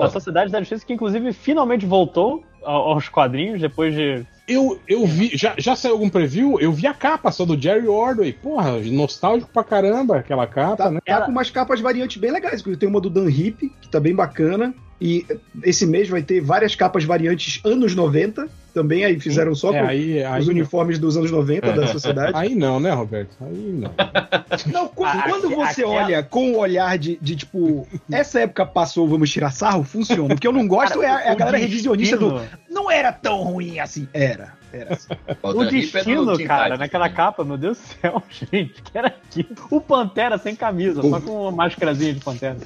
[0.04, 0.10] A.
[0.10, 4.26] Sociedade da Justiça, que inclusive finalmente voltou ao- aos quadrinhos depois de.
[4.48, 6.60] Eu, eu vi, já, já saiu algum preview?
[6.60, 8.34] Eu vi a capa só do Jerry Ordway.
[8.34, 11.00] Porra, nostálgico pra caramba aquela capa, Tá, né?
[11.06, 12.62] tá com umas capas variantes bem legais.
[12.62, 14.74] Tem uma do Dan Hip, que tá bem bacana.
[15.06, 15.26] E
[15.64, 18.47] esse mês vai ter várias capas variantes anos 90.
[18.74, 22.32] Também aí fizeram só É, com aí, aí, os uniformes dos anos 90 da sociedade.
[22.34, 23.36] aí não, né, Roberto?
[23.41, 23.91] Aí não.
[24.72, 28.66] Não, qu- Ah, quando você aquela- olha com o olhar de, de, tipo, essa época
[28.66, 30.34] passou, vamos tirar sarro, funciona.
[30.34, 32.39] O que eu não gosto é, a- é a galera revisionista do.
[32.70, 34.08] Não era tão ruim assim.
[34.14, 34.54] Era.
[34.74, 34.95] Era.
[34.95, 35.07] assim.
[35.43, 37.15] O Hipper destino, cara, naquela também.
[37.15, 39.49] capa, meu Deus do céu, gente, que era aquilo.
[39.69, 42.57] O Pantera sem camisa, só com uma máscarazinha de Pantera.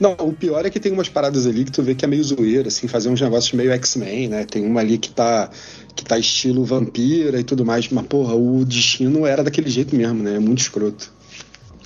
[0.00, 2.24] Não, o pior é que tem umas paradas ali que tu vê que é meio
[2.24, 4.44] zoeira, assim, fazer uns negócios meio X-Men, né?
[4.44, 5.50] Tem uma ali que tá,
[5.94, 10.22] que tá estilo vampira e tudo mais, mas porra, o destino era daquele jeito mesmo,
[10.22, 10.36] né?
[10.36, 11.15] É muito escroto.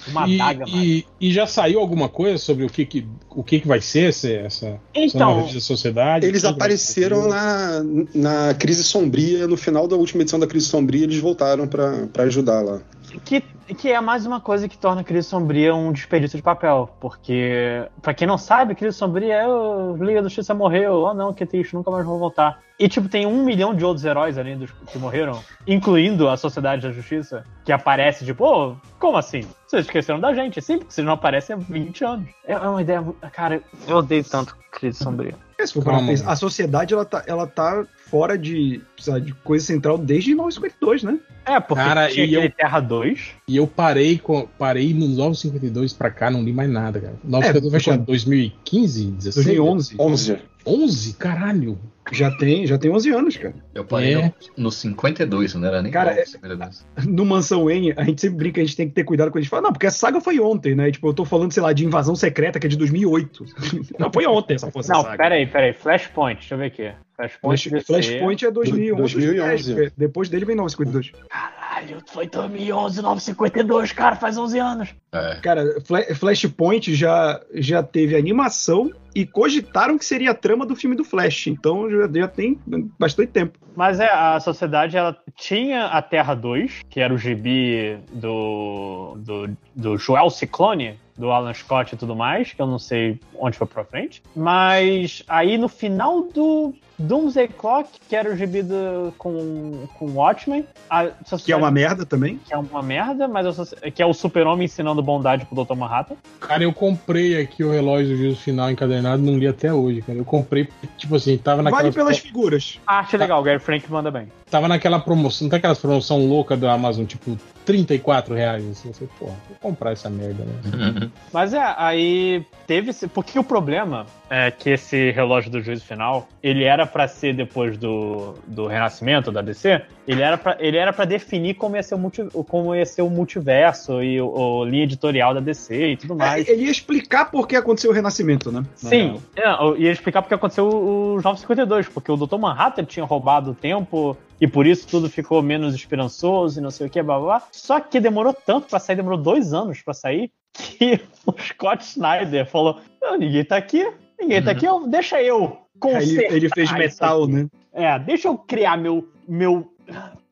[0.09, 3.61] Uma e, adaga e, e já saiu alguma coisa sobre o que, que, o que,
[3.61, 6.27] que vai ser essa, essa, Então, nova revista da sociedade?
[6.27, 7.83] Eles apareceram na,
[8.15, 12.25] na Crise Sombria, no final da última edição da Crise Sombria, eles voltaram pra pra
[12.25, 12.81] ajudar lá.
[13.19, 13.41] Que,
[13.75, 16.95] que é mais uma coisa que torna a Crise Sombria um desperdício de papel.
[17.01, 21.03] Porque, pra quem não sabe, Crise Sombria é o Liga da Justiça morreu.
[21.03, 22.61] Oh não, que triste, nunca mais vou voltar.
[22.79, 26.83] E, tipo, tem um milhão de outros heróis ali dos, que morreram, incluindo a Sociedade
[26.83, 29.43] da Justiça, que aparece, tipo, ô, como assim?
[29.67, 30.63] Vocês esqueceram da gente?
[30.63, 32.29] Sim, porque vocês não aparecem há 20 anos.
[32.45, 33.05] É é uma ideia.
[33.33, 35.35] Cara, eu odeio tanto Crise Sombria.
[35.59, 36.19] É, se for parar pra Calma.
[36.19, 38.81] pensar, a sociedade ela tá, ela tá fora de,
[39.23, 41.19] de coisa central desde 1952, né?
[41.45, 43.31] É, porque Cara, tinha e eu- Terra 2.
[43.49, 47.15] E eu parei, com, parei nos 952 pra cá, não li mais nada, cara.
[47.25, 49.47] 952 vai foi chamar 2015, 16?
[49.47, 49.97] 2011.
[49.99, 50.37] 11.
[50.67, 51.15] 11?
[51.15, 51.79] Caralho.
[52.13, 53.55] Já tem, já tem 11 anos, cara.
[53.73, 54.35] Eu parei É.
[54.57, 56.85] no, no 52, não era nem Cara, no é- 52.
[57.07, 59.41] No Mansão Wayne, a gente sempre brinca, a gente tem que ter cuidado quando a
[59.43, 60.91] gente fala, não, porque a saga foi ontem, né?
[60.91, 63.45] Tipo, eu tô falando, sei lá, de Invasão Secreta, que é de 2008.
[63.99, 65.17] Não, foi ontem essa essa Não, saga.
[65.17, 65.73] peraí, peraí.
[65.73, 66.91] Flashpoint, deixa eu ver aqui.
[67.17, 67.69] Flashpoint.
[67.69, 67.85] Flash.
[67.87, 69.15] Flashpoint é 2011.
[69.15, 69.75] 2011.
[69.75, 71.13] 2010, Depois dele vem 952.
[71.29, 74.89] Caralho, foi 2011, 952, cara, faz 11 anos.
[75.13, 75.35] É.
[75.43, 80.97] Cara, Fla- Flashpoint já, já teve animação e cogitaram que seria a trama do filme
[80.97, 81.49] do Flash.
[81.49, 82.59] Então já, já tem
[82.99, 83.59] bastante tempo.
[83.77, 89.57] Mas é, a sociedade, ela tinha a Terra 2, que era o gibi do, do,
[89.75, 93.67] do Joel Ciclone, do Alan Scott e tudo mais, que eu não sei onde foi
[93.67, 94.23] pra frente.
[94.35, 100.67] Mas aí no final do Doomsday Clock, que era o gibi do, com, com Watchmen,
[100.89, 102.39] a sociedade, Que é uma merda também.
[102.45, 105.75] que é uma merda, mas que é o super-homem ensinando bondade pro Dr.
[105.75, 106.17] Manhattan.
[106.41, 110.19] Cara, eu comprei aqui o relógio do juízo final encadernado, não li até hoje, cara.
[110.19, 111.83] Eu comprei, tipo assim, tava naquela.
[111.83, 112.79] Vale pelas figuras.
[112.87, 114.29] A arte é legal, o Gary Frank manda bem.
[114.51, 118.89] Tava naquela promoção, não tem aquelas promoção louca da Amazon, tipo, 34 reais, assim.
[118.89, 121.11] Eu falei, porra, vou comprar essa merda, né?
[121.33, 122.93] Mas é, aí teve.
[123.09, 127.77] Porque o problema é que esse relógio do juízo final, ele era pra ser depois
[127.79, 131.95] do, do renascimento da DC, ele era pra, ele era para definir como ia ser
[131.95, 135.97] o, multi, como ia ser o multiverso e o, o linha editorial da DC e
[135.97, 136.49] tudo mais.
[136.49, 138.63] É, ele ia explicar por que aconteceu o renascimento, né?
[138.75, 142.37] Sim, é, ia explicar porque aconteceu os 952, porque o Dr.
[142.37, 146.87] Manhattan tinha roubado o tempo e por isso tudo ficou menos esperançoso e não sei
[146.87, 147.43] o que, blá blá blá.
[147.53, 152.47] Só que demorou tanto pra sair, demorou dois anos pra sair, que o Scott Snyder
[152.47, 153.87] falou: "Não, ninguém tá aqui,
[154.19, 155.59] ninguém tá aqui, eu- deixa eu
[155.89, 157.49] ele, consertar ele fez metal, aqui." né?
[157.73, 159.09] É, deixa eu criar meu.
[159.29, 159.67] meu...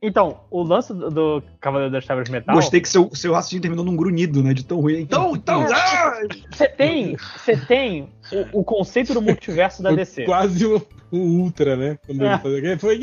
[0.01, 2.55] Então, o lance do, do Cavaleiro das Trevas Metal.
[2.55, 4.55] Gostei que seu, seu raciocínio terminou num grunhido, né?
[4.55, 5.01] De tão ruim.
[5.01, 5.67] Então, então.
[5.73, 6.21] ah!
[6.53, 8.09] Você tem, você tem
[8.53, 10.25] o, o conceito do multiverso da DC.
[10.25, 10.81] Quase o,
[11.11, 11.99] o Ultra, né?
[12.07, 12.41] Quando É.
[12.45, 13.03] ele foi.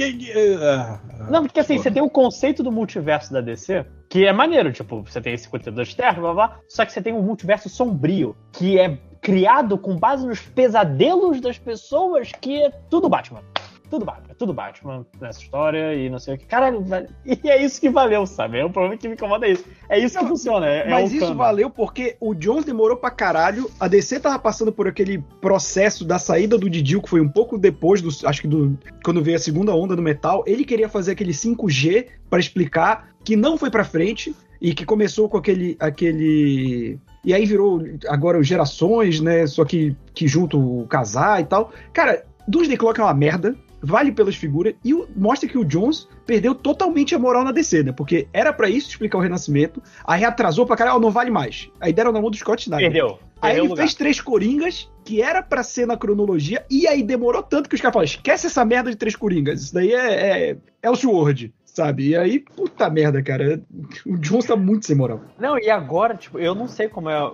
[0.61, 1.27] ah, ah.
[1.29, 5.01] Não, porque assim, você tem o conceito do multiverso da DC, que é maneiro, tipo,
[5.01, 8.79] você tem 52 terras, blá blá, blá, só que você tem um multiverso sombrio, que
[8.79, 13.41] é criado com base nos pesadelos das pessoas, que é tudo Batman.
[13.89, 16.45] Tudo Batman, tudo Batman nessa história e não sei o que.
[16.45, 16.83] Caralho.
[17.25, 18.59] E é isso que valeu, sabe?
[18.59, 19.65] É o problema que me incomoda é isso.
[19.89, 20.65] É isso que Não, funciona.
[20.67, 21.37] É, Mas é isso canon.
[21.37, 23.69] valeu porque o Jones demorou pra caralho.
[23.79, 27.57] A DC tava passando por aquele processo da saída do Didil, que foi um pouco
[27.57, 28.09] depois do.
[28.27, 28.77] Acho que do.
[29.03, 30.43] Quando veio a segunda onda do metal.
[30.47, 35.29] Ele queria fazer aquele 5G pra explicar que não foi pra frente e que começou
[35.29, 35.77] com aquele.
[35.79, 39.47] aquele e aí virou agora os gerações, né?
[39.47, 41.73] Só que, que junto o casar e tal.
[41.91, 43.55] Cara, Doomsday Clock é uma merda.
[43.81, 47.91] Vale pelas figuras e mostra que o Jones perdeu totalmente a moral na DC, né?
[47.91, 51.69] Porque era pra isso explicar o renascimento, aí atrasou pra caralho, ó, não vale mais.
[51.79, 52.91] Aí deram na mão do Scott Snyder.
[52.91, 53.19] Perdeu.
[53.39, 53.83] Aí Perdeu ele lugar.
[53.83, 57.81] fez três coringas, que era pra ser na cronologia, e aí demorou tanto que os
[57.81, 59.61] caras falaram: esquece essa merda de três coringas.
[59.61, 62.09] Isso daí é, é Elseworld, sabe?
[62.09, 63.61] E aí, puta merda, cara.
[64.05, 65.21] O Jones tá muito sem moral.
[65.39, 67.31] Não, e agora, tipo, eu não sei como é.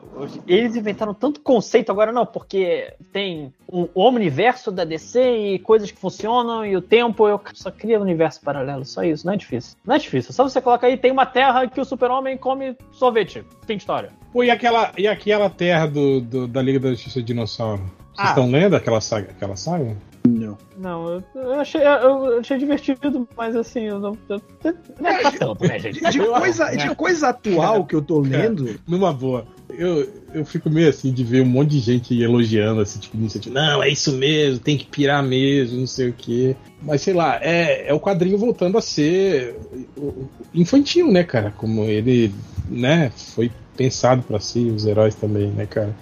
[0.47, 5.21] Eles inventaram tanto conceito agora, não, porque tem um omniverso da DC
[5.53, 7.27] e coisas que funcionam e o tempo.
[7.27, 9.77] Eu só cria um universo paralelo, só isso, não é difícil.
[9.85, 13.43] Não é difícil, só você coloca aí, tem uma terra que o super-homem come sorvete.
[13.67, 14.09] Fim de história.
[14.33, 17.81] Pô, e aquela, e aquela terra do, do- da Liga da Justiça Dinossauro?
[18.13, 18.29] Vocês Ah.
[18.29, 19.29] estão lendo aquela saga?
[19.31, 19.95] Aquela saga?
[20.77, 24.17] Não, eu, eu achei, eu achei divertido, mas assim, eu não.
[24.29, 24.41] eu-
[24.99, 25.99] não é pra tanto, né, gente?
[26.11, 28.79] De, coisa, de coisa atual que eu tô lendo.
[28.87, 29.45] Numa boa.
[29.69, 33.23] Eu, eu fico meio assim de ver um monte de gente elogiando esse tipo de
[33.23, 33.53] iniciativa.
[33.55, 36.55] Não, é isso mesmo, tem que pirar mesmo, não sei o quê.
[36.81, 39.55] Mas sei lá, é, é o quadrinho voltando a ser
[40.53, 41.51] infantil, né, cara?
[41.55, 42.33] Como ele,
[42.67, 45.95] né, foi pensado pra si, os heróis também, né, cara?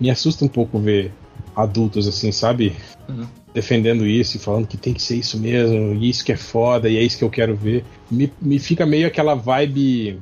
[0.00, 1.12] Me assusta um pouco ver
[1.56, 2.76] adultos assim, sabe?
[3.08, 3.26] Uhum.
[3.54, 6.88] Defendendo isso e falando que tem que ser isso mesmo, e isso que é foda,
[6.88, 7.84] e é isso que eu quero ver.
[8.10, 10.20] Me, me fica meio aquela vibe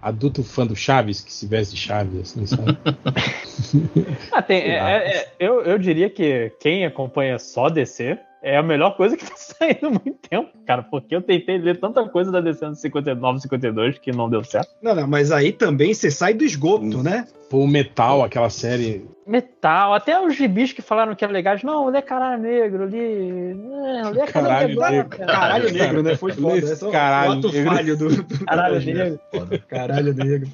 [0.00, 2.76] adulto fã do Chaves, que se veste de Chaves, assim, sabe?
[4.32, 8.62] Ah, tem, é- é- é- eu, eu diria que quem acompanha só DC é a
[8.62, 10.82] melhor coisa que tá saindo há muito tempo, cara.
[10.82, 14.68] Porque eu tentei ler tanta coisa da DC no 59, 52 que não deu certo.
[14.82, 17.26] Não, não, mas aí também você sai do esgoto, né?
[17.48, 19.04] Pô, o Metal, aquela série.
[19.26, 21.62] Metal, até os gibis que falaram que eram legais.
[21.62, 23.54] Não, lê Caralho Negro, li.
[23.54, 25.08] Não, lê Caralho Negro, Negro.
[25.10, 25.32] cara.
[25.32, 26.16] Caralho negro, né?
[26.16, 26.56] Foi foda.
[26.58, 27.64] Esse é caralho negro.
[27.64, 29.20] falho do, do Caralho do- Negro.
[29.68, 30.48] Caralho negro.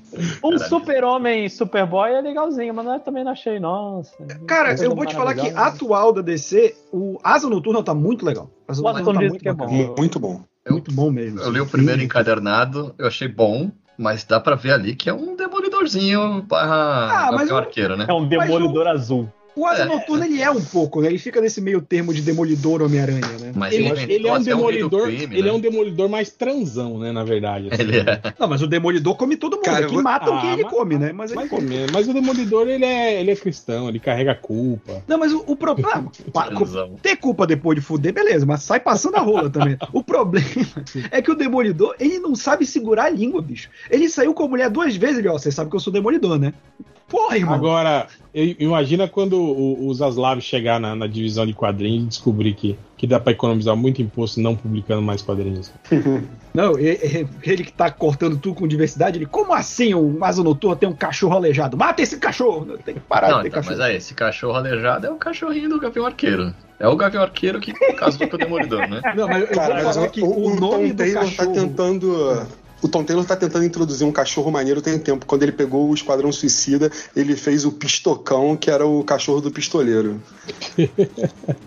[0.44, 0.58] Um Caralho.
[0.68, 4.12] super-homem Superboy é legalzinho, mas eu também não achei, nossa.
[4.46, 8.50] Cara, eu vou te falar que atual da DC, o Asa Noturna tá muito legal.
[8.68, 9.94] Asa O Noturna tá muito que é bom.
[9.96, 10.42] Muito bom.
[10.68, 11.40] Muito bom mesmo.
[11.40, 15.12] Eu li o primeiro encadernado, eu achei bom, mas dá pra ver ali que é
[15.12, 18.06] um demolidorzinho barra Ah, mas Gavião o- arqueiro, né?
[18.08, 19.28] É um demolidor azul.
[19.58, 19.86] O Asa É.
[19.86, 21.08] Noturna, ele é um pouco, né?
[21.08, 23.52] Ele fica nesse meio termo de Demolidor Homem-Aranha, né?
[23.54, 25.02] Mas Ele, ele é um até o rei do demolidor.
[25.08, 25.48] crime, ele né?
[25.48, 27.10] é um demolidor mais transão, né?
[27.12, 27.68] Na verdade.
[27.72, 27.82] assim.
[27.82, 28.20] Ele é.
[28.38, 29.64] Não, mas o Demolidor come todo mundo.
[29.64, 31.12] Cara, Aqui eu vou- matam Ah, quem ele mas- come, né?
[31.12, 31.74] Mas ele ou come.
[31.92, 35.02] Mas o demolidor, ele é, ele é cristão, ele carrega a culpa.
[35.08, 36.10] Não, mas o, o problema.
[37.02, 39.76] ter culpa depois de fuder, beleza, mas sai passando a rola também.
[39.92, 40.46] O problema
[41.10, 43.68] é que o Demolidor, ele não sabe segurar a língua, bicho.
[43.90, 46.38] Ele saiu com a mulher duas vezes, ele, ó, você sabe que eu sou Demolidor,
[46.38, 46.52] né?
[47.08, 47.54] Porra, irmão.
[47.54, 52.78] Agora, imagina quando o, o Zaslav chegar na, na divisão de quadrinhos e descobrir que,
[52.96, 55.72] que dá pra economizar muito imposto não publicando mais quadrinhos.
[56.54, 60.88] Não, ele que tá cortando tudo com diversidade, ele, como assim o Asa Noturna tem
[60.88, 61.76] um cachorro aleijado?
[61.76, 62.66] Mata esse cachorro!
[62.84, 63.78] Tem que parar Não, de ter então, cachorro.
[63.78, 66.52] mas aí, esse cachorro aleijado é o cachorrinho do Gavião Arqueiro.
[66.80, 69.00] É o Gavião Arqueiro que casou com o Demolidor, né?
[69.14, 71.54] Não, mas eu Cara, mas que o- o, o nome Tom do Taylor cachorro...
[71.54, 72.46] tá tentando.
[72.80, 75.26] O Tom Taylor tá tentando introduzir um cachorro maneiro tem tempo.
[75.26, 79.50] Quando ele pegou o Esquadrão Suicida, ele fez o Pistocão, que era o cachorro do
[79.50, 80.22] pistoleiro.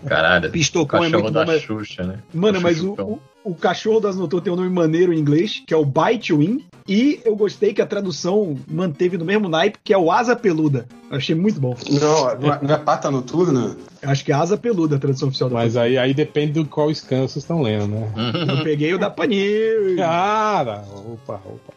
[0.08, 0.50] Caralho.
[0.50, 1.62] O Pistocão é cachorro muito da bom, mas...
[1.62, 2.20] Xuxa, né?
[2.34, 3.08] Mano, mas o, Chuchucão.
[3.08, 6.34] o, o cachorro das Noturnas tem um nome maneiro em inglês, que é o Bite
[6.34, 10.36] Wing, e eu gostei que a tradução manteve no mesmo naipe, que é o Asa
[10.36, 10.88] Peluda.
[11.10, 11.76] Eu achei muito bom.
[11.90, 13.76] Não, não é, é pata noturna?
[14.02, 16.66] Eu acho que é Asa Peluda a tradução oficial da Mas aí, aí depende do
[16.66, 18.12] qual scan vocês estão lendo, né?
[18.58, 19.96] Eu peguei o da Panini.
[19.98, 21.74] Cara, opa, opa.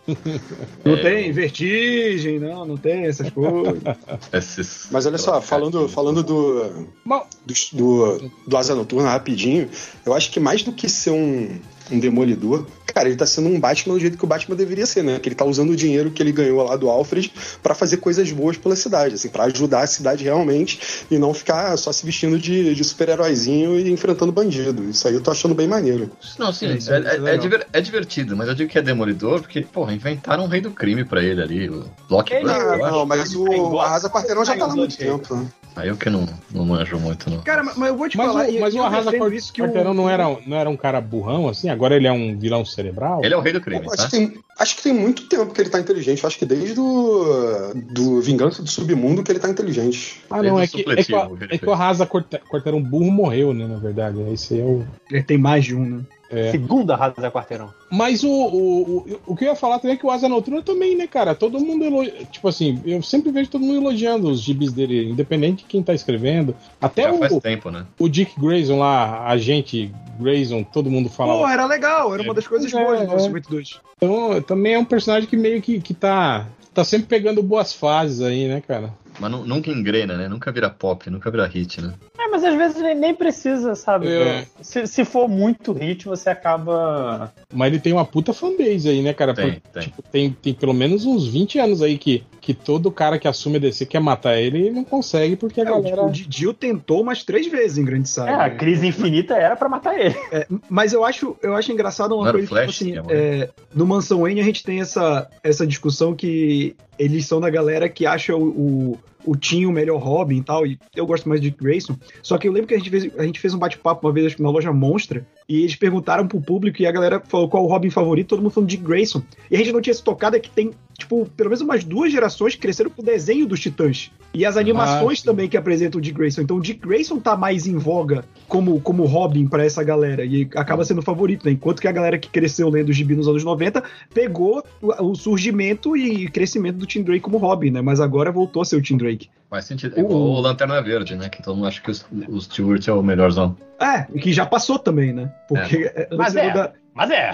[0.84, 1.02] Não É.
[1.02, 3.82] tem vertigem, não, não tem essas coisas.
[4.32, 6.64] Esses- Mas olha só, falando, falando do,
[7.04, 9.68] do, do, do Asa Noturna rapidinho,
[10.06, 11.53] eu acho que mais do que ser um,
[11.91, 15.03] um demolidor, cara, ele tá sendo um Batman do jeito que o Batman deveria ser,
[15.03, 15.18] né?
[15.18, 17.30] Que ele tá usando o dinheiro que ele ganhou lá do Alfred
[17.62, 20.80] pra fazer coisas boas pela cidade, assim, pra ajudar a cidade realmente
[21.11, 24.85] e não ficar só se vestindo de, de super-heróizinho e enfrentando bandido.
[24.89, 26.11] Isso aí eu tô achando bem maneiro.
[26.39, 29.41] Não, sim, É, é, é é- diver- é divertido, mas eu digo que é demolidor
[29.41, 33.05] porque, porra, inventaram um rei do crime pra ele ali, o Ele- Blockbuster, Ah, não,
[33.07, 35.51] mas o Arrasa Quarteirão já tá lá há muito tempo.
[35.77, 37.41] Aí eu que não, não manjo muito, não.
[37.43, 38.47] Cara, mas mas eu vou te mas, falar.
[38.47, 40.57] o, e- mas o Arrasa defendo Quart- isso que o- Quarteirão não era, um- não
[40.57, 41.68] era um cara burrão, assim?
[41.68, 43.25] Agora ele é um vilão cerebral?
[43.25, 43.95] Ele é o rei do crime, Eu tá?
[43.95, 46.25] Acho, que tem, acho que tem muito tempo que ele tá inteligente.
[46.25, 50.22] Acho que desde do, do Vingança do Submundo que ele tá inteligente.
[50.31, 51.14] Ah, não, é que, é que,
[51.51, 54.20] é que o Arrasa Quarteirão burro morreu, né, na verdade.
[54.33, 54.85] Esse é o...
[55.11, 56.03] Ele tem mais de um, né?
[56.35, 56.51] É.
[56.51, 57.72] Segunda Rasa Quarteirão.
[57.91, 60.62] Mas o, o, o, o que eu ia falar também é que o Asa Noturna
[60.62, 61.35] também, né, cara?
[61.35, 62.12] Todo mundo elogia.
[62.30, 65.95] Tipo assim, eu sempre vejo todo mundo elogiando os gibis dele, independente de quem tá
[65.95, 66.57] escrevendo.
[66.80, 67.87] Até Já faz o, tempo, né?
[67.99, 71.35] o Dick Grayson lá, a gente Grayson, todo mundo fala.
[71.35, 73.18] Pô, era legal, era uma das coisas É, boas do é.
[73.18, 73.80] 52.
[73.97, 78.20] Então, também é um personagem que meio que, que tá, tá sempre pegando boas fases
[78.20, 78.93] aí, né, cara?
[79.20, 80.28] Mas nu- nunca engrena, né?
[80.28, 81.94] Nunca vira pop, nunca vira hit, né?
[82.18, 84.08] É, mas às vezes nem, nem precisa, sabe?
[84.08, 84.46] É.
[84.60, 87.32] Se, se for muito hit, você acaba.
[87.52, 89.32] Mas ele tem uma puta fanbase aí, né, cara?
[89.34, 89.82] Tem, Porque, tem.
[89.82, 93.57] tipo, tem, tem pelo menos uns 20 anos aí que, que todo cara que assume
[93.57, 96.03] a DC quer matar ele e não consegue porque a É, o, galera.
[96.05, 98.45] o Dio tentou umas três vezes em Grande É, Saga.
[98.45, 100.14] a crise infinita era pra matar ele.
[100.30, 103.14] É, mas eu acho, eu acho engraçado uma Não coisa o Flash que, tipo assim,
[103.14, 107.88] é, no Mansão Wayne a gente tem essa, essa discussão que eles são da galera
[107.88, 111.41] que acha o, o, o Tim o melhor Robin e tal, e eu gosto mais
[111.41, 111.97] de Grayson.
[112.22, 114.27] Só que eu lembro que a gente fez, a gente fez um bate-papo uma vez,
[114.27, 117.64] acho que na loja Monstra, e eles perguntaram pro público e a galera falou qual
[117.64, 119.22] o Robin favorito, todo mundo falando de Grayson.
[119.51, 122.11] E a gente não tinha se tocado é que tem, tipo, pelo menos umas duas
[122.11, 124.11] gerações que cresceram com o desenho dos Titãs.
[124.35, 125.27] E as animações sim.
[125.27, 126.43] também que apresentam o Dick Grayson.
[126.43, 130.25] Então o Dick Grayson tá mais em voga como, como Robin pra essa galera.
[130.25, 131.53] E acaba sendo o favorito, né?
[131.53, 135.14] Enquanto que a galera que cresceu lendo o gibi nos anos 90 pegou o, o
[135.14, 137.81] surgimento e crescimento do Tim Drake como Robin, né?
[137.81, 139.13] Mas agora voltou a ser o Tim Drake.
[139.50, 139.96] Faz sentido.
[139.96, 141.28] É igual o Lanterna Verde, né?
[141.28, 143.56] Que todo mundo acha que os- o Stewart é o melhorzão.
[143.80, 145.32] É, e que já passou também, né?
[145.48, 146.08] Porque é.
[146.16, 146.50] Mas é.
[146.50, 147.32] da- Mas é.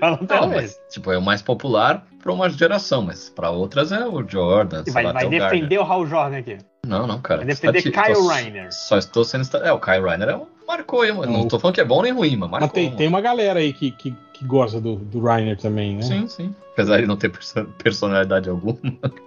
[0.00, 3.92] Não tem Não, mas, tipo, é o mais popular pra uma geração, mas pra outras
[3.92, 4.82] é o Jordan.
[4.86, 6.58] E vai, lá, vai defender o Hal Jordan aqui.
[6.86, 7.38] Não, não, cara.
[7.38, 8.72] Vai defender Estati- Kyle Reiner.
[8.72, 9.44] Só estou sendo.
[9.58, 11.32] É, o Kyle Reiner é um Marcou, hein, mano.
[11.32, 12.60] Não tô falando que é bom nem ruim, mas marcou.
[12.68, 12.96] Mas tem, mano.
[12.98, 16.02] tem uma galera aí que, que, que gosta do, do Reiner também, né?
[16.02, 16.54] Sim, sim.
[16.74, 18.78] Apesar de não ter perso- personalidade alguma.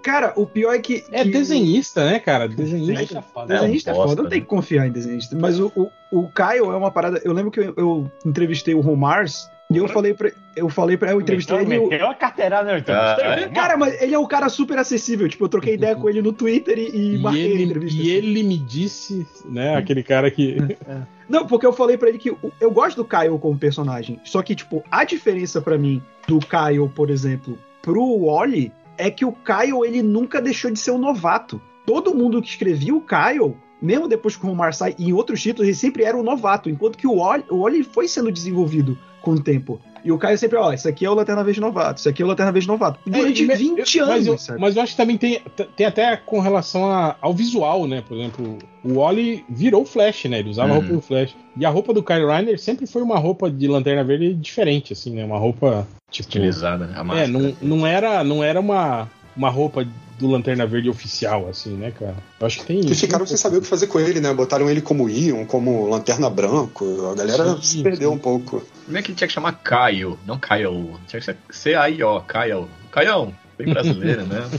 [0.03, 1.03] Cara, o pior é que.
[1.11, 2.47] É que- desenhista, né, cara?
[2.47, 3.17] Desenhista.
[3.17, 3.53] é foda.
[3.53, 4.45] Desenhista é, É um bosta, foda, não tem né?
[4.45, 5.35] que confiar em desenhista.
[5.37, 7.19] Mas o, o, o Kyle é uma parada.
[7.25, 10.31] Eu lembro que eu, eu entrevistei o Romars e eu falei pra.
[10.55, 11.11] Eu falei pra.
[11.11, 11.85] Eu entrevistei Meteu, ele.
[11.85, 12.79] o- meteu a carteirada, né?
[12.79, 13.43] Então, Ah, gostei.
[13.45, 13.49] é.
[13.49, 15.27] Cara, mas ele é um cara super acessível.
[15.29, 17.97] Tipo, eu troquei ideia com ele no Twitter e, e marquei a ele, entrevista.
[17.97, 18.09] e assim.
[18.11, 20.57] ele me disse, né, aquele cara que.
[21.29, 24.19] Não, porque eu falei pra ele que eu gosto do Kyle como personagem.
[24.25, 29.23] Só que, tipo, a diferença pra mim do Kyle, por exemplo, pro Wally é que
[29.23, 31.61] o Kyle, ele nunca deixou de ser um novato.
[31.85, 35.67] Todo mundo que escrevia o Kyle, mesmo depois que o Romar sai em outros títulos,
[35.67, 36.69] ele sempre era um novato.
[36.69, 39.79] Enquanto que o Wally, o Wally foi sendo desenvolvido com o tempo.
[40.03, 42.25] E o Caio sempre, ó, isso aqui é o Lanterna Verde novato, isso aqui é
[42.25, 42.99] o Lanterna Verde novato.
[43.05, 45.39] Durante É, 20 eu- anos, mas eu, mas eu acho que também tem,
[45.75, 48.01] tem até com relação a- ao visual, né?
[48.07, 50.39] Por exemplo, o Wally virou o Flash, né?
[50.39, 50.79] Ele usava a Uhum.
[50.79, 51.35] roupa do Flash.
[51.55, 55.11] E a roupa do Kyle Reiner sempre foi uma roupa de Lanterna Verde diferente, assim,
[55.13, 55.23] né?
[55.23, 56.27] Uma roupa tipo.
[56.29, 57.27] Utilizada, a É, máscara.
[57.27, 59.85] não, não era, não era uma, uma roupa
[60.19, 62.15] do Lanterna Verde oficial, assim, né, cara?
[62.39, 63.01] Eu acho que tem Que isso.
[63.01, 64.31] ficaram sem saber o que fazer com ele, né?
[64.33, 67.09] Botaram ele como Ion, como Lanterna Branco.
[67.11, 68.15] A galera Sim, se perdeu sim.
[68.15, 68.61] um pouco.
[68.85, 70.17] Como é que tinha que chamar Caio?
[70.25, 70.99] Não Caio.
[71.07, 72.67] Tinha que ser C-A-I-O, Caio.
[72.91, 73.33] Caião.
[73.57, 74.49] Bem brasileiro, né?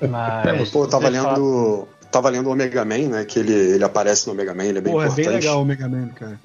[0.08, 1.86] Mas, Pô, eu tava lendo.
[2.10, 3.24] Tava lendo o Omega Man, né?
[3.24, 5.28] Que ele, ele aparece no Omega Man, ele é bem Pô, é importante.
[5.28, 6.38] bem legal o Mega Man, cara.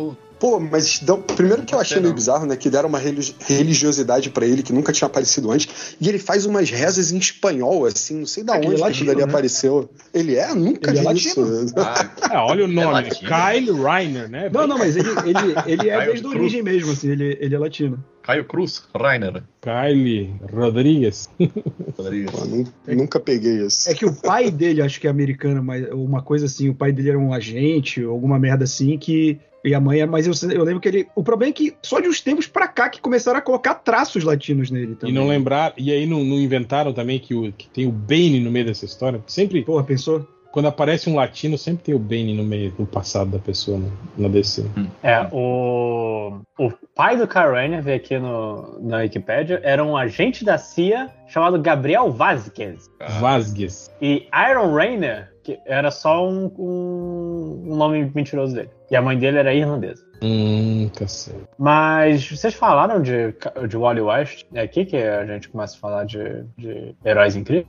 [0.46, 2.56] Pô, mas dão- primeiro que eu achei meio bizarro, né?
[2.56, 5.96] Que deram uma religi- religiosidade pra ele que nunca tinha aparecido antes.
[6.00, 9.10] E ele faz umas rezas em espanhol, assim, não sei da onde que latino, aquilo
[9.12, 9.24] ali né?
[9.24, 9.90] apareceu.
[10.14, 10.54] Ele é?
[10.54, 11.64] Nunca Ele é vi latino.
[11.66, 11.74] isso.
[11.78, 13.10] Ah, É, olha o nome, né?
[13.10, 13.28] latino.
[13.32, 14.50] Kyle Reiner, né?
[14.54, 17.58] Não, não, mas ele, ele, ele é desde a origem mesmo, assim, ele, ele é
[17.58, 18.04] latino.
[18.22, 19.42] Caio Cruz, Rainer.
[19.62, 21.28] Kyle Rodrigues.
[21.98, 22.32] Rodrigues.
[22.32, 23.90] Pô, nunca peguei isso.
[23.90, 26.92] É que o pai dele, acho que é americano, mas uma coisa assim, o pai
[26.92, 29.40] dele era um agente, ou alguma merda assim, que.
[29.66, 31.08] E a mãe, é- mas eu, eu lembro que ele.
[31.16, 34.24] O problema é que só de uns tempos pra cá que começaram a colocar traços
[34.24, 35.16] latinos nele E também.
[35.16, 38.52] não lembrar, e aí não, não inventaram também que, o, que tem o Bane no
[38.52, 39.22] meio dessa história?
[39.28, 40.28] Sempre, Porra, pensou?
[40.52, 43.92] quando aparece um latino, sempre tem o Bane no meio do passado da pessoa no,
[44.18, 44.64] na DC.
[45.04, 50.46] É, o, o pai do Kyle Rayner, veio aqui no, na Wikipedia, era um agente
[50.46, 52.90] da CIA chamado Gabriel Vasquez.
[53.20, 53.92] Vasquez.
[54.02, 58.70] E Iron Rainer, que era só um, um, um nome mentiroso dele.
[58.90, 60.04] E a mãe dele era irlandesa.
[60.24, 61.38] Hum, cacete.
[61.58, 63.34] Mas vocês falaram de,
[63.68, 64.46] de Wally West?
[64.54, 67.66] É aqui que a gente começa a falar de, de heróis em crise?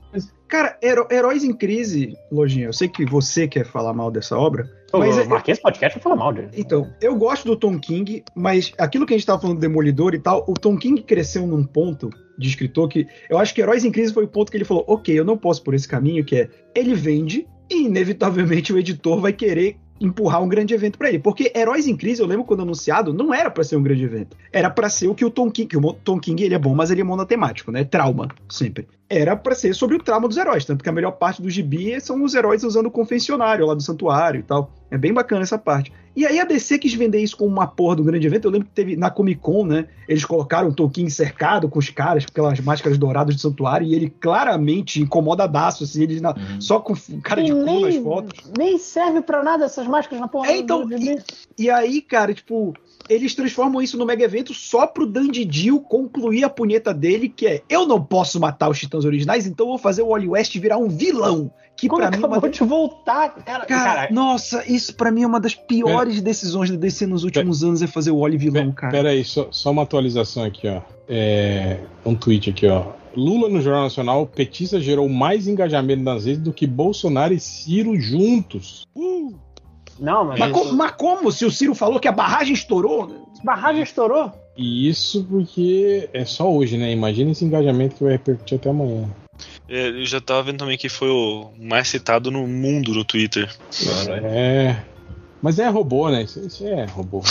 [0.47, 4.65] Cara, Heró- Heróis em Crise, Lojinha, eu sei que você quer falar mal dessa obra,
[4.93, 6.49] mas eu é- marquei esse podcast pra falar mal dele.
[6.55, 10.15] Então, eu gosto do Tom King, mas aquilo que a gente tava falando do Demolidor
[10.15, 12.09] e tal, o Tom King cresceu num ponto
[12.39, 14.85] de escritor que eu acho que Heróis em Crise foi o ponto que ele falou:
[14.87, 19.19] ok, eu não posso por esse caminho, que é ele vende e inevitavelmente o editor
[19.19, 21.19] vai querer empurrar um grande evento pra ele.
[21.19, 24.37] Porque Heróis em Crise, eu lembro quando anunciado, não era pra ser um grande evento.
[24.51, 26.75] Era pra ser o que o Tom King, que o Tom King ele é bom,
[26.75, 27.83] mas ele é monotemático, né?
[27.83, 28.87] Trauma, sempre.
[29.09, 31.99] Era pra ser sobre o trauma dos heróis, tanto que a melhor parte do gibi
[32.01, 34.71] são os heróis usando o confessionário lá do santuário e tal.
[34.91, 35.91] É bem bacana essa parte.
[36.17, 38.45] E aí a DC quis vender isso como uma porra do grande evento.
[38.45, 39.85] Eu lembro que teve na Comic Con, né?
[40.09, 43.93] Eles colocaram o Tolkien cercado com os caras, com aquelas máscaras douradas do santuário, e
[43.93, 46.59] ele claramente incomodadaço, assim, ele na- Uhum.
[46.59, 48.51] só com cara de cu nas fotos.
[48.57, 50.47] nem serve pra nada essas máscaras na porra.
[50.49, 50.87] É, então,
[51.55, 52.73] E aí, cara, tipo,
[53.09, 57.61] eles transformam isso no mega evento só pro Dandidil concluir a punheta dele, que é
[57.69, 60.77] eu não posso matar os titãs originais, então eu vou fazer o Wally West virar
[60.77, 61.51] um vilão.
[61.75, 62.49] Que Quando pra mim é acabou uma...
[62.49, 63.65] de voltar, cara.
[63.65, 67.83] Cara, nossa, isso pra mim é uma das piores decisões da DC nos últimos anos
[67.83, 68.91] é fazer o Wally vilão, cara.
[68.91, 70.81] Pera aí, só, só uma atualização aqui, ó.
[71.07, 72.93] É, um tweet aqui, ó.
[73.15, 77.99] Lula no Jornal Nacional, petista gerou mais engajamento nas redes do que Bolsonaro e Ciro
[77.99, 78.85] juntos.
[79.99, 81.31] Não, mas, Mas, co- mas como?
[81.31, 83.25] Se o Ciro falou que a barragem estourou?
[83.43, 84.31] barragem estourou.
[84.57, 86.91] E isso porque é só hoje, né?
[86.91, 89.07] Imagina esse engajamento que vai repercutir até amanhã.
[89.69, 93.53] É, eu já tava vendo também que foi o mais citado no mundo no Twitter.
[94.23, 94.75] É.
[95.41, 96.23] Mas é robô, né?
[96.23, 97.21] Isso, isso é robô.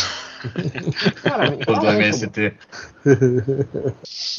[1.25, 2.53] Cara, Os do MST.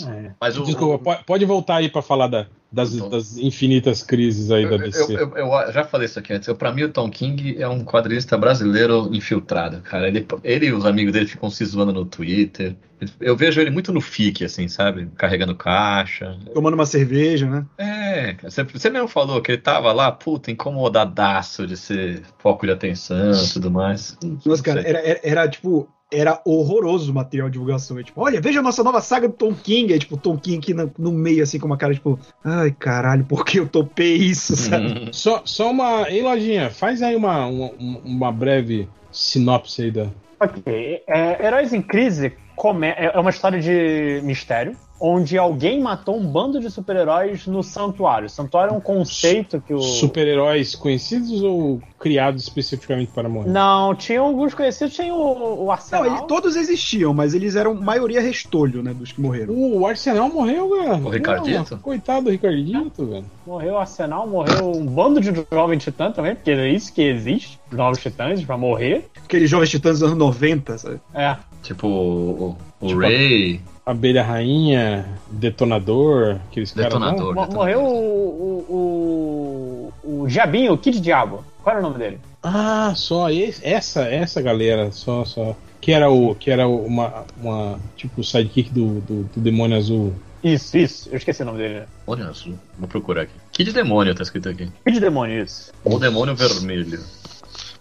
[0.07, 0.31] é.
[0.39, 3.09] Mas o, Desculpa, po- pode voltar aí pra falar da- das, Então.
[3.09, 5.13] das infinitas crises aí da Eu, DC.
[5.13, 6.51] eu- eu- eu já falei isso aqui antes.
[6.53, 10.07] Pra mim, o Tom King é um quadrinista brasileiro infiltrado, cara.
[10.07, 12.75] Ele, ele e os amigos dele ficam se zoando no Twitter.
[13.21, 15.07] Eu vejo ele muito no FIC, assim, sabe?
[15.15, 16.35] Carregando caixa.
[16.53, 17.65] Tomando uma cerveja, né?
[17.77, 22.65] É, cara, você, você mesmo falou que ele tava lá, puta, incomodadaço de ser foco
[22.65, 24.17] de atenção e tudo mais.
[24.45, 25.87] Nossa, cara, era, era, era, tipo.
[26.11, 27.99] Era horroroso o material de divulgação.
[27.99, 29.93] É, tipo, olha, veja a nossa nova saga do Tom King.
[29.93, 33.25] É tipo, Tom King aqui no, no meio, assim, com uma cara, tipo, ai caralho,
[33.25, 35.09] por que eu topei isso, sabe?
[35.11, 36.09] Só, só uma.
[36.09, 37.71] Ei, Lojinha, faz aí uma, uma,
[38.05, 40.07] uma breve sinopse aí da,
[40.39, 41.01] Ok.
[41.07, 46.25] É, Heróis em Crise come- é é uma história de mistério, onde alguém matou um
[46.25, 48.29] bando de super-heróis no santuário.
[48.29, 49.79] Santuário é um conceito que o.
[49.79, 53.49] Super-heróis conhecidos ou criados especificamente para morrer?
[53.49, 56.05] Não, tinha alguns conhecidos, tinha o, o Não, Arsenal.
[56.05, 59.53] eles, todos existiam, mas eles eram maioria restolho, né, dos que morreram.
[59.53, 60.95] O Arsenal morreu, cara.
[60.95, 61.77] O Ricardito?
[61.77, 63.25] Pô, Coitado do Ricardito, velho.
[63.45, 67.59] Morreu o Arsenal, morreu um bando de jovens titãs também, porque é isso que existe,
[67.71, 69.07] novos titãs, pra morrer.
[69.25, 70.99] Aqueles jovens titãs dos anos 90, sabe?
[71.13, 71.35] É.
[71.63, 73.61] Tipo o, o Tipo, Ray.
[73.85, 76.93] Abelha Rainha, Detonador, aqueles caras.
[76.93, 77.11] lá.
[77.11, 77.35] Detonador.
[77.35, 81.43] Mo- Morreu o, o, o, o Diabinho, o Kid Diabo.
[81.63, 82.19] Qual era o nome dele?
[82.43, 87.79] Ah, só esse- essa essa galera, só só que era o que era uma, uma
[87.95, 90.13] tipo o sidekick do, do, do demônio azul.
[90.43, 91.09] Isso, isso.
[91.09, 91.83] Eu esqueci o nome dele.
[92.05, 92.53] Olha azul.
[92.77, 93.33] Vou procurar aqui.
[93.51, 94.69] Que de demônio tá escrito aqui?
[94.85, 95.71] Kid Demônio, isso.
[95.83, 96.99] O demônio vermelho.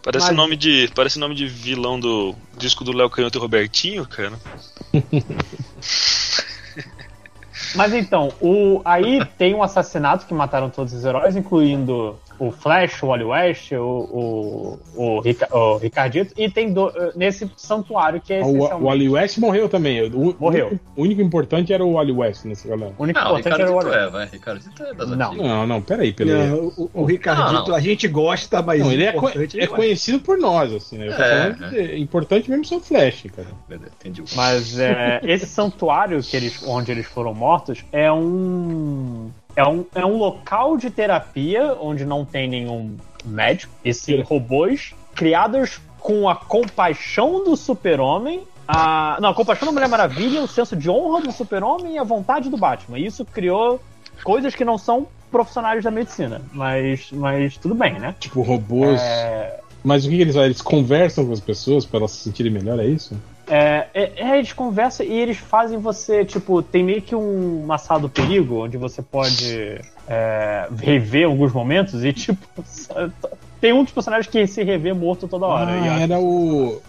[0.06, 0.88] Parece Mas- nome de.
[0.94, 4.38] Parece nome de vilão do disco do Léo Canhoto e Robertinho, cara.
[7.74, 13.02] Mas então, o, aí tem um assassinato que mataram todos os heróis, incluindo o Flash,
[13.02, 18.32] o Wally West, o, o, o, Rica- o Ricardito, e tem do- nesse santuário que
[18.32, 18.90] é Ah, O, o essencialmente...
[18.92, 20.02] Ali West morreu também.
[20.10, 20.66] O, Morreu.
[20.66, 22.92] O único, o único importante era o Ali West nessa galera.
[22.98, 24.26] O único Não, o importante era o Wally é, vai.
[24.26, 25.26] Ricardito é das Não.
[25.28, 25.46] antigas.
[25.46, 26.32] Não, não, peraí, peraí.
[26.48, 27.74] Não, o, o Ricardito, Não, não.
[27.74, 31.06] a gente gosta, mas Não, ele é, é não conhecido por nós, assim, né?
[31.08, 31.12] É,
[31.54, 33.48] falando de- importante mesmo são Flash, cara.
[33.68, 34.22] Beleza, Entendi.
[34.34, 40.04] Mas é, esse santuário que eles, onde eles foram mortos é um, é um é
[40.04, 46.36] um local de terapia onde não tem nenhum médico, e sim robôs criados com a
[46.36, 48.42] compaixão do super-homem.
[48.68, 52.04] A, não, a compaixão da Mulher Maravilha, o senso de honra do super-homem e a
[52.04, 52.98] vontade do Batman.
[52.98, 53.80] Isso criou
[54.22, 58.14] coisas que não são profissionais da medicina, mas, mas tudo bem, né?
[58.18, 59.00] Tipo, robôs.
[59.00, 60.46] É, Mas o que, eles fazem?
[60.46, 63.16] Eles conversam com as pessoas pra elas se sentirem melhor, é isso?
[63.48, 67.78] É, é, é, eles conversam e eles fazem você, tipo, tem meio que um, uma
[67.78, 72.46] sala do perigo, onde você pode é, rever alguns momentos e, tipo,
[73.60, 75.70] tem um dos personagens que se revê morto toda hora.
[75.70, 76.80] Ah, E era o.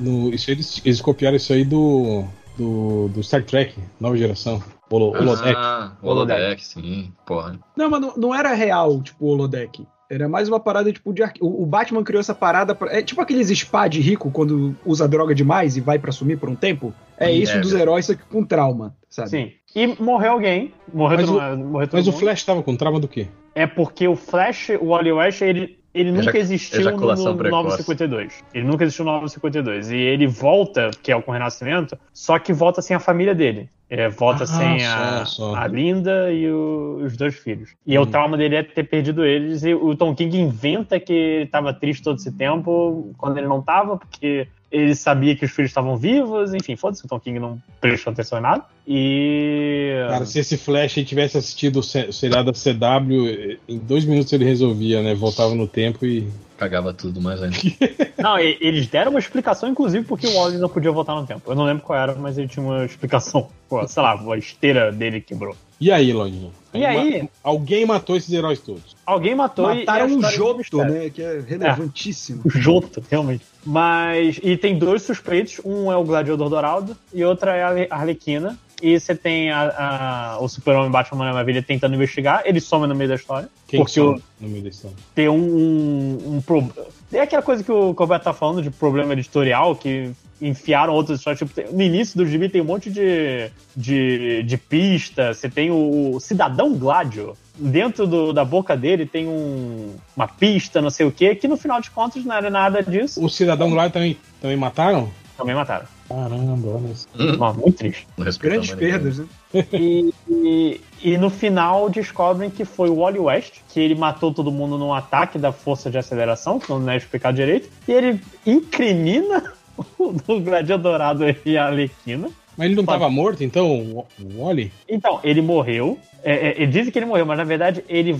[0.00, 2.24] No, isso, eles, eles copiaram isso aí do,
[2.56, 4.62] do, do Star Trek, nova geração.
[4.90, 5.54] Holo, holodeck.
[5.56, 7.12] Ah, holodeck, sim.
[7.26, 7.58] Porra.
[7.76, 9.86] Não, mas não, não era real, tipo, o holodeck.
[10.10, 11.38] Era mais uma parada, tipo, de arqui...
[11.42, 12.74] o, o Batman criou essa parada.
[12.74, 12.96] Pra...
[12.96, 16.48] É tipo aqueles spa de rico quando usa droga demais e vai pra sumir por
[16.48, 16.94] um tempo.
[17.16, 17.80] É isso é, dos é.
[17.80, 19.28] heróis, só que com trauma, sabe?
[19.30, 19.52] Sim.
[19.74, 20.72] E morreu alguém.
[20.92, 22.20] Morreu, Mas todo, o- morreu todo Mas o mundo.
[22.20, 23.26] Flash tava com trauma do quê?
[23.54, 27.38] É porque o Flash, o Wally West, ele, ele nunca Ejac- existiu no, ejaculação no
[27.38, 27.62] precoce.
[27.64, 28.44] 952.
[28.54, 29.90] Ele nunca existiu no 952.
[29.90, 33.34] E ele volta, que é o com o Renascimento, só que volta sem a família
[33.34, 33.68] dele.
[33.90, 35.54] É, volta Ah, sem só, a, só.
[35.54, 37.70] a Linda e o- os dois filhos.
[37.86, 38.02] E Hum.
[38.02, 39.64] o trauma dele é ter perdido eles.
[39.64, 43.60] E o Tom King inventa que ele estava triste todo esse tempo, quando ele não
[43.60, 46.52] estava, porque ele sabia que os filhos estavam vivos.
[46.54, 48.64] Enfim, foda-se, o Tom King não prestou atenção em nada.
[48.86, 49.92] E.
[50.08, 54.32] Cara, se esse Flash tivesse assistido o se- o seriado da CW, em dois minutos
[54.32, 55.14] ele resolvia, né?
[55.14, 56.28] Voltava no tempo e.
[56.58, 57.56] Cagava tudo mais ainda.
[58.18, 61.42] Não, e- eles deram uma explicação, inclusive, porque o Wally não podia voltar no tempo.
[61.46, 63.48] Eu não lembro qual era, mas ele tinha uma explicação.
[63.68, 65.54] Pô, sei lá, a esteira dele quebrou.
[65.80, 66.50] E aí, Lojinha?
[66.74, 67.22] E aí?
[67.22, 68.96] Ma- Alguém matou esses heróis todos.
[69.06, 71.10] Alguém matou e- Mataram e a um história do Joto, né?
[71.10, 72.42] Que é relevantíssimo.
[72.44, 73.44] O Joto, realmente.
[73.64, 74.38] Mas.
[74.42, 78.58] E tem dois suspeitos: um é o Gladiador Dourado e outra é a Arle- Arlequina.
[78.80, 83.08] E você tem a- a- o Super-Homem Batman Maravilha tentando investigar, ele some no meio
[83.08, 83.48] da história.
[83.66, 84.96] Quem porque o, no meio da história?
[85.16, 86.86] tem um, um, um problema.
[87.12, 91.38] É aquela coisa que o Roberto tá falando de problema editorial, que enfiaram outras histórias.
[91.40, 95.32] Tipo, no início do gibi tem um monte de, de, de pista.
[95.34, 97.34] Você tem o, o Cidadão Gládio.
[97.60, 101.56] Dentro do- da boca dele tem um- uma pista, não sei o que, que no
[101.56, 103.24] final de contas não era nada disso.
[103.24, 105.10] O cidadão lá também, também mataram?
[105.36, 105.86] Também mataram.
[106.08, 107.06] Caramba, olha isso.
[107.36, 108.06] Bom, muito triste.
[108.40, 109.26] Grandes perdas, né?
[109.72, 114.50] E, e, e no final descobrem que foi o Wally West, que ele matou todo
[114.52, 119.52] mundo num ataque da força de aceleração, que não é explicado direito, e ele incrimina
[120.26, 122.30] do Gladiador Dourado e a Alequina.
[122.56, 122.98] Mas ele não Pode.
[122.98, 124.72] tava morto, então, o Wally?
[124.88, 125.96] Então, ele morreu.
[126.24, 128.18] É, é, ele dizem que ele morreu, mas na verdade ele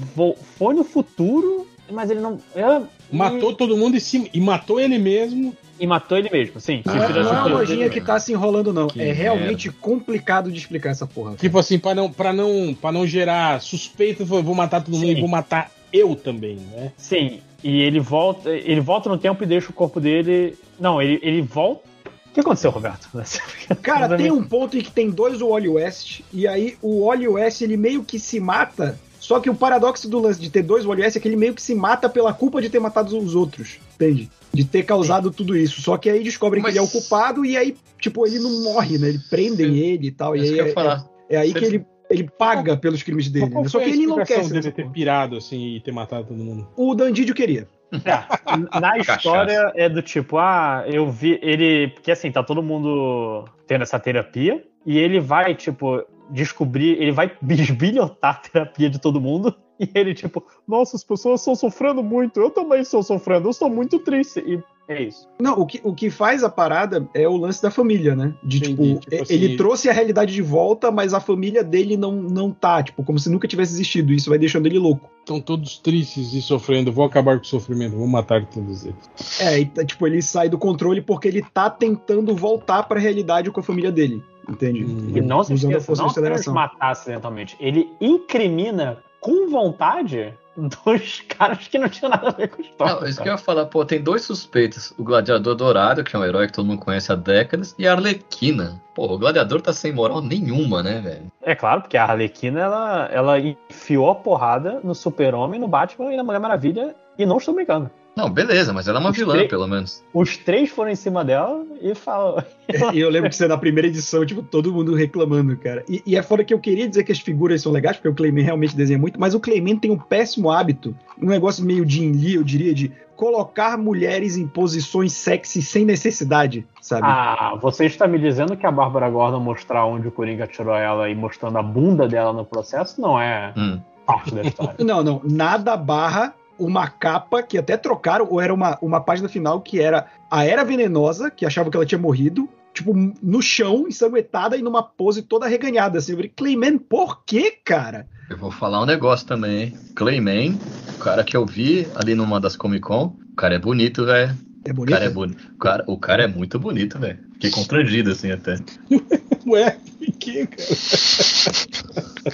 [0.57, 2.39] foi no futuro, mas ele não.
[2.55, 5.57] é, Matou todo mundo e, se, e matou ele mesmo.
[5.79, 6.83] E, matou ele mesmo, sim.
[6.85, 8.89] Não é, fizesse não é o uma lojinha que tá se enrolando, não.
[8.89, 11.37] Que é realmente complicado de explicar essa porra.
[11.37, 15.07] Tipo assim, pra não, pra não, pra não gerar suspeita, eu vou matar todo mundo
[15.07, 15.17] Sim.
[15.17, 16.93] e vou matar eu também, né?
[16.97, 20.57] Sim, e ele volta, ele volta no tempo e deixa o corpo dele.
[20.79, 21.89] Não, ele, ele volta.
[22.27, 23.09] O que aconteceu, Roberto?
[23.83, 27.63] Cara, tem um ponto em que tem dois Wally West, e aí o Wally West
[27.63, 31.03] ele meio que se mata Só que o paradoxo do lance de ter dois Wally
[31.03, 34.31] é que ele meio que se mata pela culpa de ter matado os outros, entende?
[34.53, 35.81] De ter causado tudo isso.
[35.83, 38.63] Só que aí descobrem Mas- que ele é o culpado e aí, tipo, ele não
[38.65, 39.09] morre, né?
[39.11, 39.79] Ele prendem Sim.
[39.79, 40.35] ele e tal.
[40.35, 41.05] E Isso aí que eu ia é, falar.
[41.31, 43.51] é aí Você- que ele, ele paga pelos crimes dele.
[43.51, 43.69] Né?
[43.69, 44.53] Só que a ele enlouquece.
[44.53, 46.67] dele ter pirado assim e ter matado todo mundo.
[46.77, 47.69] O Dandidio queria.
[47.93, 51.89] É, na história é do tipo, ah, eu vi ele.
[51.89, 57.31] Porque assim, tá todo mundo tendo essa terapia, e ele vai, tipo, descobrir, ele vai
[57.41, 62.41] bisbilhotar a terapia de todo mundo, e ele, tipo, nossa, as pessoas estão sofrendo muito,
[62.41, 64.41] eu também estou sofrendo, eu estou muito triste.
[64.41, 65.29] E é isso.
[65.39, 68.35] Não, o que, o que faz a parada é o lance da família, né?
[68.43, 71.97] De, Entendi, tipo, tipo assim- ele trouxe a realidade de volta, mas a família dele
[71.97, 74.13] não, não tá, tipo, como se nunca tivesse existido.
[74.13, 75.11] Isso vai deixando ele louco.
[75.21, 76.91] Estão todos tristes e sofrendo.
[76.91, 79.41] Vou acabar com o sofrimento, vou matar todos eles.
[79.41, 83.51] É, e, tá, tipo, ele sai do controle porque ele tá tentando voltar pra realidade
[83.51, 84.25] com a família dele.
[84.49, 84.87] Entende?
[84.87, 85.13] Hum.
[85.15, 90.35] E não se a esqueça, não apenas matar acidentalmente, ele incrimina com vontade
[90.85, 92.95] dois caras que não tinham nada a ver com a história.
[92.95, 94.93] Não, isso que eu ia falar, pô, tem dois suspeitos.
[94.99, 97.93] O Gladiador Dourado, que é um herói que todo mundo conhece há décadas, e a
[97.93, 98.81] Arlequina.
[98.95, 101.33] Pô, o Gladiador tá sem moral nenhuma, né, velho?
[101.43, 106.17] É claro, porque a Arlequina ela, ela enfiou a porrada no Super-Homem, no Batman e
[106.17, 107.91] na Mulher Maravilha, e não estou brincando.
[108.19, 110.03] Não, beleza, mas ela é uma Os vilã, três- pelo menos.
[110.13, 112.43] Os três foram em cima dela e falam.
[112.93, 115.85] E eu lembro de ser na primeira edição, tipo, todo mundo reclamando, cara.
[115.89, 118.15] E, e é fora que eu queria dizer que as figuras são legais, porque o
[118.15, 122.13] Clayman realmente desenha muito, mas o Clayman tem um péssimo hábito, um negócio meio Jim
[122.13, 127.03] Lee, eu diria, de colocar mulheres em posições sexy sem necessidade, sabe?
[127.07, 131.09] Ah, você está me dizendo que a Bárbara Gordon mostrar onde o Coringa tirou ela
[131.09, 133.81] e mostrando a bunda dela no processo não é Hum.
[134.07, 134.75] parte da história.
[134.85, 139.61] Não, não, nada barra uma capa que até trocaram, ou era uma, uma página final
[139.61, 144.57] que era a Era Venenosa, que achava que ela tinha morrido, tipo, no chão, ensanguentada
[144.57, 146.13] e numa pose toda reganhada, assim.
[146.13, 148.07] Eu falei, Clayman, por quê, cara?
[148.29, 149.79] Eu vou falar um negócio também, hein?
[149.95, 150.59] Clayman,
[150.95, 154.37] o cara que eu vi ali numa das Comic Con, o cara é bonito, velho.
[154.65, 154.95] É O bonito?
[154.95, 155.43] cara é bonito.
[155.55, 157.19] O cara, o cara é muito bonito, velho.
[157.35, 158.57] Fiquei constrangido, assim, até.
[159.47, 159.79] Ué,
[160.19, 160.63] que, cara?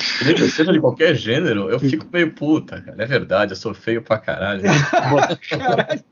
[0.01, 3.03] Seja, seja de qualquer gênero, eu fico meio puta, cara.
[3.03, 4.63] É verdade, eu sou feio pra caralho.
[5.49, 6.05] Caralho.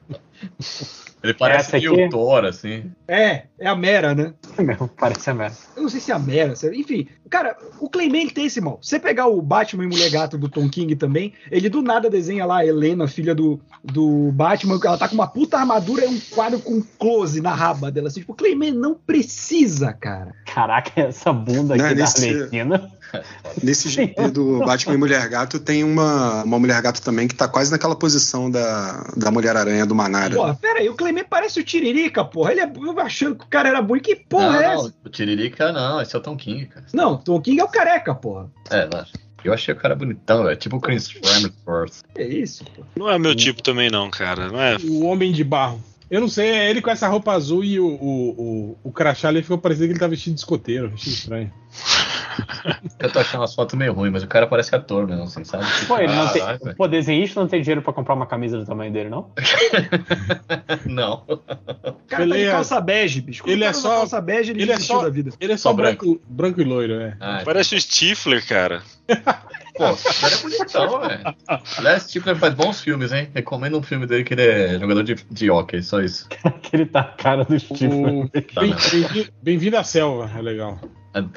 [1.23, 2.91] Ele parece meio Thor, assim.
[3.07, 4.33] É, é a Mera, né?
[4.59, 5.57] Mesmo, Parece a merda.
[5.77, 7.07] Eu não sei se é a Mera, se é- enfim.
[7.31, 8.79] Cara, o Clayman tem esse mal.
[8.83, 12.45] Você pegar o Batman e Mulher Gato do Tom King também, ele do nada desenha
[12.45, 16.21] lá a Helena, filha do, do Batman, ela tá com uma puta armadura e um
[16.35, 18.09] quadro com close na raba dela.
[18.09, 20.35] Assim, tipo, o Clayman não precisa, cara.
[20.45, 22.91] Caraca, essa bunda aqui Não, da nesse- Arlequina.
[23.63, 27.49] Nesse GP do Batman e Mulher Gato tem uma, uma Mulher Gato também que tá
[27.49, 30.35] quase naquela posição da, da Mulher Aranha do Manara.
[30.35, 32.53] Porra, pera aí, o Clayman parece o Tiririca, porra.
[32.53, 33.99] Ele é eu achando que o cara era bom.
[33.99, 34.95] Que porra não, é não, essa?
[35.05, 36.87] o Tiririca não, esse é o Tom King, cara.
[36.93, 38.51] Não, Tom King é o careca, porra.
[38.71, 39.19] É, lógico.
[39.45, 40.57] Eu achei o cara bonitão, velho.
[40.57, 42.03] Tipo o Chris Hemsworth.
[42.15, 42.85] É isso, pô.
[42.97, 44.49] Não é meu tipo também, não, cara.
[44.49, 44.77] Não é.
[44.77, 45.83] O Homem de Barro.
[46.09, 49.29] Eu não sei, é ele com essa roupa azul e o, o, o, o crachá
[49.29, 50.93] ali ficou parecendo que ele tá vestido de escoteiro.
[50.95, 51.53] Achei estranho.
[52.99, 55.65] Eu tô achando as fotos meio ruins, mas o cara parece ator mesmo, assim, sabe?
[55.87, 56.43] Pô, ele não tem,
[56.77, 59.31] pô, desenhista não tem dinheiro pra comprar uma camisa do tamanho dele, não?
[60.87, 61.23] Não.
[61.27, 61.37] O
[62.09, 63.43] cara Ele tá de é- calça bege, bicho.
[63.47, 65.31] Ele é só- calça bege, ele, ele é só- da vida.
[65.41, 67.17] Ele é só, Só branco, branco e loiro, é.
[67.21, 68.83] Ah, Parece o Stifler, cara.
[69.75, 71.37] Pô, o cara é bonitão, velho.
[71.79, 73.31] Aliás, tipo, ele faz bons filmes, hein?
[73.35, 76.29] Recomendo um filme dele que ele é jogador de, de hockey, só isso.
[76.63, 77.95] Que ele tá a cara do Steve.
[77.95, 78.61] O- Tá.
[79.43, 80.79] Bem-vindo bem à selva, é legal.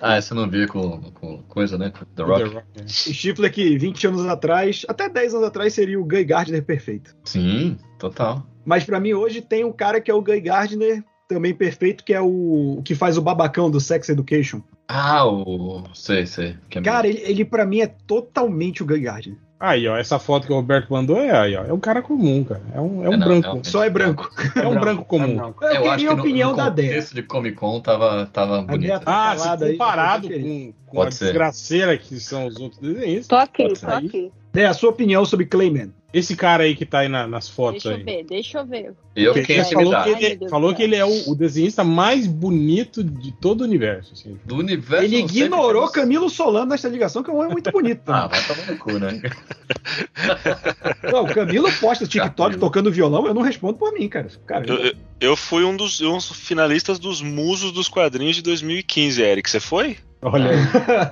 [0.02, 1.92] Ah, eu não vi com, com coisa, né?
[2.16, 2.44] The Rock.
[2.44, 2.88] The Rock, é.
[2.88, 7.16] Stifler que 20 anos atrás, até 10 anos atrás, seria o Guy Gardner perfeito.
[7.26, 8.46] Sim, total.
[8.66, 12.14] Mas pra mim hoje tem um cara que é o Guy Gardner também perfeito, que
[12.14, 14.62] é o, o que faz o babacão do Sex Education.
[14.88, 15.84] Ah, o.
[15.94, 16.56] Sei, sei.
[16.72, 19.38] É Cara, ele, ele para mim é totalmente o Guy Gardner.
[19.58, 21.64] Aí, ó, essa foto que o Roberto mandou é aí, ó.
[21.64, 22.62] É um cara comum, cara.
[22.74, 23.42] É um, é um É, não, branco.
[23.44, 23.70] realmente.
[23.70, 24.30] Só é branco.
[24.56, 25.36] É um branco É comum.
[25.38, 25.64] branco.
[25.64, 26.88] Eu, Eu, acho queria que a no, opinião no da Dé.
[26.88, 29.00] contexto de Comic Con tava, tava bonito.
[29.00, 33.28] Tá Ah, se aí, comparado pode com, com a desgraceira que são os outros desenhistas.
[33.28, 34.32] Tô aqui, tô aqui.
[34.52, 35.94] Dé, a sua opinião sobre Clayman.
[36.18, 38.04] Esse cara aí que tá aí na- nas fotos Deixa eu aí.
[38.18, 38.94] ver, deixa eu ver.
[39.14, 43.04] Eu fiquei ele falou que ele, falou que ele é o, o desenhista mais bonito
[43.04, 44.14] de todo o universo.
[44.14, 44.40] assim.
[44.46, 45.04] Do universo.
[45.04, 48.02] Ele ignorou Camilo Solano nesta ligação, que é um homem muito bonito.
[48.08, 49.22] Ah, vai tomar no cu, né?
[51.12, 52.60] Não, o Camilo posta TikTok Camilo.
[52.60, 54.28] tocando violão, eu não respondo por mim, cara.
[54.46, 58.42] Cara, Eu, eu- eu fui um dos, um dos finalistas dos musos dos quadrinhos de
[58.42, 59.50] 2015, Eric.
[59.50, 59.98] Você foi?
[60.26, 60.58] Olha aí.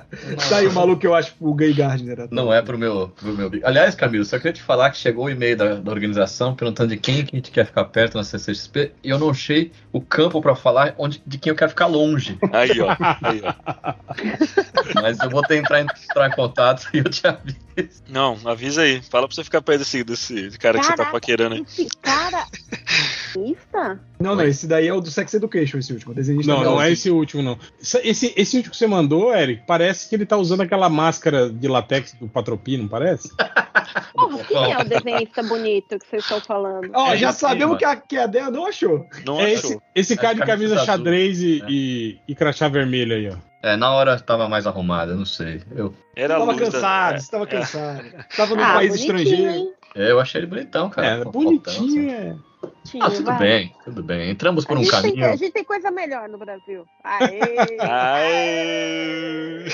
[0.48, 2.26] tá aí o maluco que eu acho o Gay Gardner.
[2.32, 3.48] Não é pro meu, pro meu.
[3.62, 6.96] Aliás, Camilo, só queria te falar que chegou o e-mail da, da organização perguntando de
[6.96, 10.42] quem que a gente quer ficar perto na CCXP e eu não achei o campo
[10.42, 12.36] pra falar onde, de quem eu quero ficar longe.
[12.52, 12.90] Aí, ó.
[13.22, 13.94] Aí, ó.
[15.00, 18.02] Mas eu vou tentar entrar em contato e eu te aviso.
[18.08, 19.00] Não, avisa aí.
[19.00, 21.60] Fala pra você ficar perto desse, desse cara que você tá Caraca, paquerando aí.
[21.62, 22.46] Esse cara.
[23.38, 23.98] Isso?
[24.20, 26.14] Não, não, esse daí é o do Sex Education, esse último.
[26.14, 27.58] Desenhista Não, não é esse último, não.
[27.80, 31.66] Esse, esse último que você mandou, Eric, parece que ele tá usando aquela máscara de
[31.68, 33.28] latex do Patropi, não parece?
[34.14, 36.90] Porra, quem é o desenhista bonito que vocês estão falando?
[36.94, 39.06] Ó, É já sabemos que a, que a Dea não achou.
[39.26, 39.70] Não É achou.
[39.72, 41.66] esse, esse cara de camisa camisa azul, xadrez e, né?
[41.68, 43.36] e, e crachá vermelho aí, ó.
[43.62, 45.62] É, na hora tava mais arrumada, não sei.
[45.74, 47.18] Eu, Era Tava luz cansado, é.
[47.18, 48.04] você tava cansado.
[48.36, 49.50] Tava num Ah, país estrangeiro.
[49.50, 49.72] hein?
[49.94, 51.06] é, eu achei ele bonitão, cara.
[51.06, 52.36] É, bonitinho, é.
[53.00, 53.38] Ah, tudo vai.
[53.38, 54.30] bem, tudo bem.
[54.30, 55.26] Entramos por A um gente, tem, caminho.
[55.26, 56.84] a gente tem coisa melhor no Brasil.
[57.02, 57.40] Aê!
[57.80, 59.64] Aê!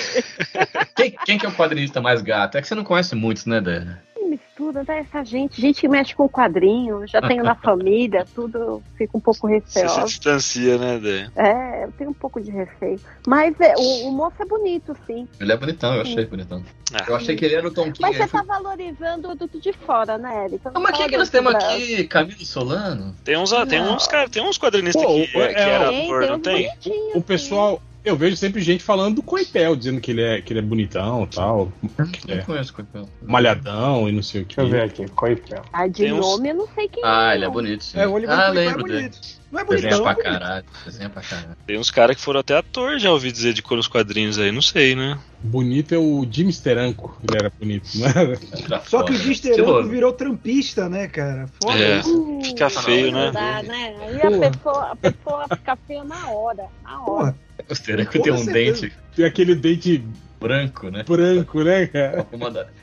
[0.97, 2.57] Quem, quem que é o quadrinista mais gato?
[2.57, 3.85] É que você não conhece muitos, né, Dé?
[4.31, 5.01] Mistura, né?
[5.01, 9.21] Essa gente, gente que mexe com quadrinho, já tenho na família, tudo, eu fico um
[9.21, 11.29] pouco Você se distancia, né, Dé?
[11.37, 13.01] É, eu tenho um pouco de receio.
[13.27, 15.27] Mas é, o, o moço é bonito, sim.
[15.41, 16.63] Ele é bonitão, eu achei bonitão.
[16.95, 17.05] Ah.
[17.09, 17.99] Eu achei que ele era o Tom King.
[18.03, 20.61] Mas você fui- tá valorizando do de fora, né, Eric?
[20.73, 22.05] Ah, mas quem que nós temos aqui?
[22.07, 23.15] Camilo Solano?
[23.25, 26.21] Tem uns, tem uns, cara, tem uns quadrinistas Pô, que, é- que era Tem, ator,
[26.21, 26.71] tem não tem?
[27.15, 30.61] O pessoal, eu vejo sempre gente falando do Coipel, dizendo que ele é, que ele
[30.61, 31.73] é bonitão e tal,
[32.13, 33.09] que Eu é conheço o Coipel.
[33.23, 34.57] malhadão e não sei o que.
[34.57, 35.09] Deixa eu ver aqui.
[35.11, 35.63] Coipel.
[35.73, 37.37] Ah, de Tem uns- nome eu não sei quem Ah, é.
[37.37, 37.99] ele é bonito, sim.
[37.99, 38.99] É, o Oliver ah, é lembro dele.
[39.09, 39.41] bonito.
[39.51, 40.15] Não é Desenha bonitão.
[40.15, 40.65] pra caralho.
[40.85, 41.57] Desenha pra caralho.
[41.67, 44.53] Tem uns caras que foram até ator, já ouvi dizer, de cor nos quadrinhos aí,
[44.53, 45.19] não sei, né?
[45.43, 48.37] Bonito é o Jimmy Steranko, ele era bonito, não era?
[48.69, 49.19] Tá Só que o.
[49.19, 49.89] Disteranco Estiloso.
[49.89, 51.49] virou trampista, né, cara?
[51.61, 52.01] Foda É.
[52.45, 53.31] Fica feio, Não né?
[53.33, 53.97] dá, né?
[54.03, 56.65] Aí a pessoa, a pessoa fica feia na hora.
[56.85, 57.05] Na hora.
[57.05, 57.37] Porra,
[57.71, 58.81] O Steranko Com tem um certeza.
[58.83, 60.05] dente Tem aquele dente
[60.41, 61.05] branco, né?
[61.07, 62.27] branco, né, cara?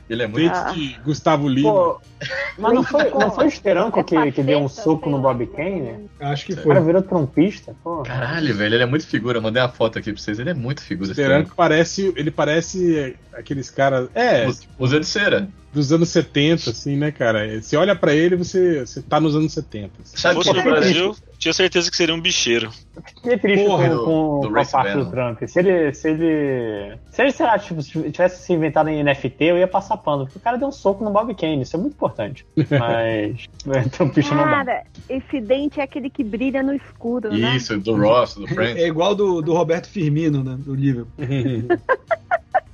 [0.08, 0.52] Ele é muito.
[0.52, 1.72] Dente de Gustavo Lima.
[1.72, 2.00] Pô,
[2.56, 5.18] mas não foi, não foi o Steranco É que, que deu um soco no.
[5.20, 6.08] Bob Kane?
[6.20, 6.72] acho que O foi.
[6.74, 8.02] cara virou trompista, pô.
[8.04, 9.40] Caralho, velho, ele é muito figura.
[9.40, 10.38] Mandei uma foto aqui pra vocês.
[10.38, 11.12] Ele é muito figura.
[11.12, 15.48] Steranko parece, ele parece aqueles caras, é, Museu Museu de cera.
[15.72, 17.60] dos anos 70, assim, né, cara?
[17.60, 19.90] Você olha pra ele, você, você tá nos anos 70.
[20.02, 20.16] assim.
[20.16, 22.70] Sabe que no Brasil, tinha certeza que seria um bicheiro.
[23.14, 25.04] Fiquei triste Porra, com, do- com, do com a parte Venom.
[25.04, 25.42] do Trump.
[25.46, 26.98] Se ele, se ele.
[27.10, 30.24] Se ele, sei lá, tipo, se tivesse se inventado em NFT, eu ia passar pano.
[30.24, 32.44] Porque o cara deu um soco no Bob Kane, isso é muito importante.
[32.56, 33.46] Mas.
[33.76, 34.50] é, trompista não dá.
[34.50, 37.56] Cara, esse dente é aquele que brilha no escuro, né?
[37.56, 38.82] Isso, do Ross, do Friends.
[38.82, 40.56] É igual do, do Roberto Firmino, né?
[40.58, 41.12] Do Liverpool.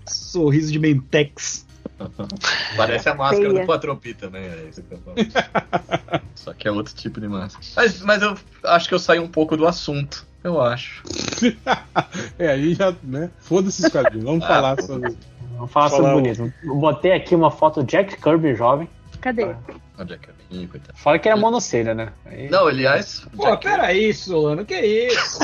[0.07, 1.67] Sorriso de Mentex.
[2.77, 3.61] Parece a máscara Feia.
[3.63, 5.17] do Patropi também, é isso que eu falo.
[6.35, 7.65] Só que é outro tipo de máscara.
[7.77, 10.27] Mas, mas eu acho que eu saí um pouco do assunto.
[10.43, 11.03] Eu acho.
[12.39, 13.31] é, aí já, né?
[13.39, 14.83] Foda-se os quadrinhos, vamos Ah, falar pô.
[14.83, 15.17] sobre.
[15.57, 16.53] Vamos falar sobre bonito.
[16.63, 18.89] Eu Botei aqui uma foto do Jack Kirby jovem.
[19.21, 19.43] Cadê?
[19.45, 19.55] É
[20.05, 20.35] que é?
[20.51, 20.99] Ih, coitado.
[20.99, 22.13] Fala que era monocelha, né?
[22.27, 23.27] Aí- Não, aliás.
[23.35, 25.39] Pô, Jack- peraí, Solano, que isso?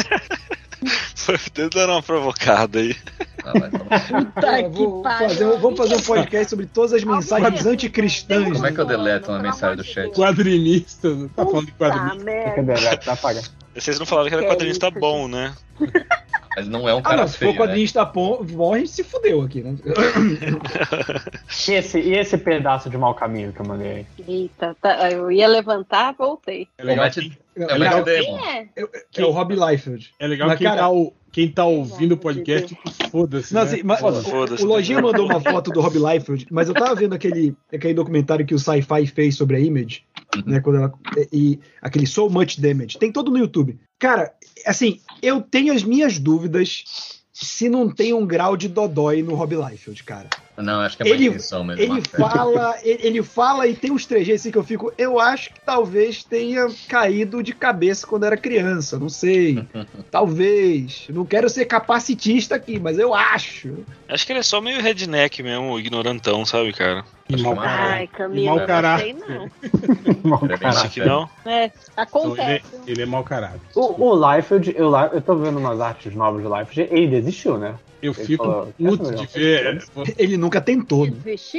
[1.14, 2.96] Foi tentando uma provocada aí.
[3.44, 3.52] Ah,
[4.40, 8.52] vai Eu vou fazer, vamos fazer um podcast sobre todas as mensagens anticristãs.
[8.52, 8.96] Como é que eu né?
[8.96, 10.10] deleto uma mensagem do chat?
[10.12, 12.96] Quadrinista, tá falando de quadrinista.
[13.04, 13.60] Tá apagando.
[13.74, 15.54] Vocês não falaram que era quadrinista isso, bom, né?
[16.56, 17.52] Mas não é um Ah, cara não, se feio.
[17.52, 19.76] for quadrinista bom, bom, a gente se fudeu aqui, né?
[21.68, 24.06] E esse, e esse pedaço de mau caminho que eu mandei aí?
[24.26, 26.66] Eita, tá, eu ia levantar, voltei.
[26.76, 26.90] É né?
[26.90, 27.10] legal,
[27.64, 28.04] É É, o legal.
[28.04, 28.68] Quem é?
[29.16, 30.10] é o Rob Liefeld.
[30.18, 32.76] é legal Mas, quem, cara- tá, o- quem tá ouvindo o podcast,
[33.10, 33.54] foda-se.
[33.54, 33.66] Não, né?
[33.72, 34.30] assim, mas, Foda-se.
[34.30, 34.62] Foda-se.
[34.64, 38.44] o Lojinha mandou uma foto do Rob Liefeld, mas eu tava vendo aquele, aquele documentário
[38.44, 40.02] que o Sci-Fi fez sobre a Image,
[40.44, 40.60] né?
[40.60, 40.92] Quando ela,
[41.32, 42.98] e aquele So Much Damage.
[42.98, 43.78] Tem todo no YouTube.
[43.98, 44.32] Cara,
[44.66, 49.54] assim, eu tenho as minhas dúvidas se não tem um grau de dodói no Rob
[49.54, 50.28] Liefeld, cara.
[50.62, 51.82] Não, acho que é uma Ele- intenção mesmo.
[51.82, 54.92] Ele fala, ele, ele fala e tem uns trejeitos assim que eu fico.
[54.98, 59.64] Eu acho que talvez tenha caído de cabeça quando era criança, não sei.
[60.10, 61.06] talvez.
[61.08, 63.78] Não quero ser capacitista aqui, mas eu acho.
[64.08, 67.04] Acho que ele é só meio redneck mesmo, ignorantão, sabe, cara?
[67.28, 67.92] E mau Ai, caráter.
[67.92, 69.04] Ai, Camila, não caráter.
[69.04, 69.14] sei
[70.24, 70.36] não.
[70.44, 71.06] É bem caráter.
[71.06, 71.28] Não.
[71.46, 72.64] É, Então, ele, acontece.
[72.86, 73.60] ele é mau caráter.
[73.74, 77.74] O, o Liefeld, eu, eu tô vendo umas artes novas do Liefeld, ele desistiu, né?
[78.02, 79.84] Eu Ele fico falou, puto "Essa de ver.
[80.16, 81.06] Ele nunca tentou.
[81.06, 81.12] né?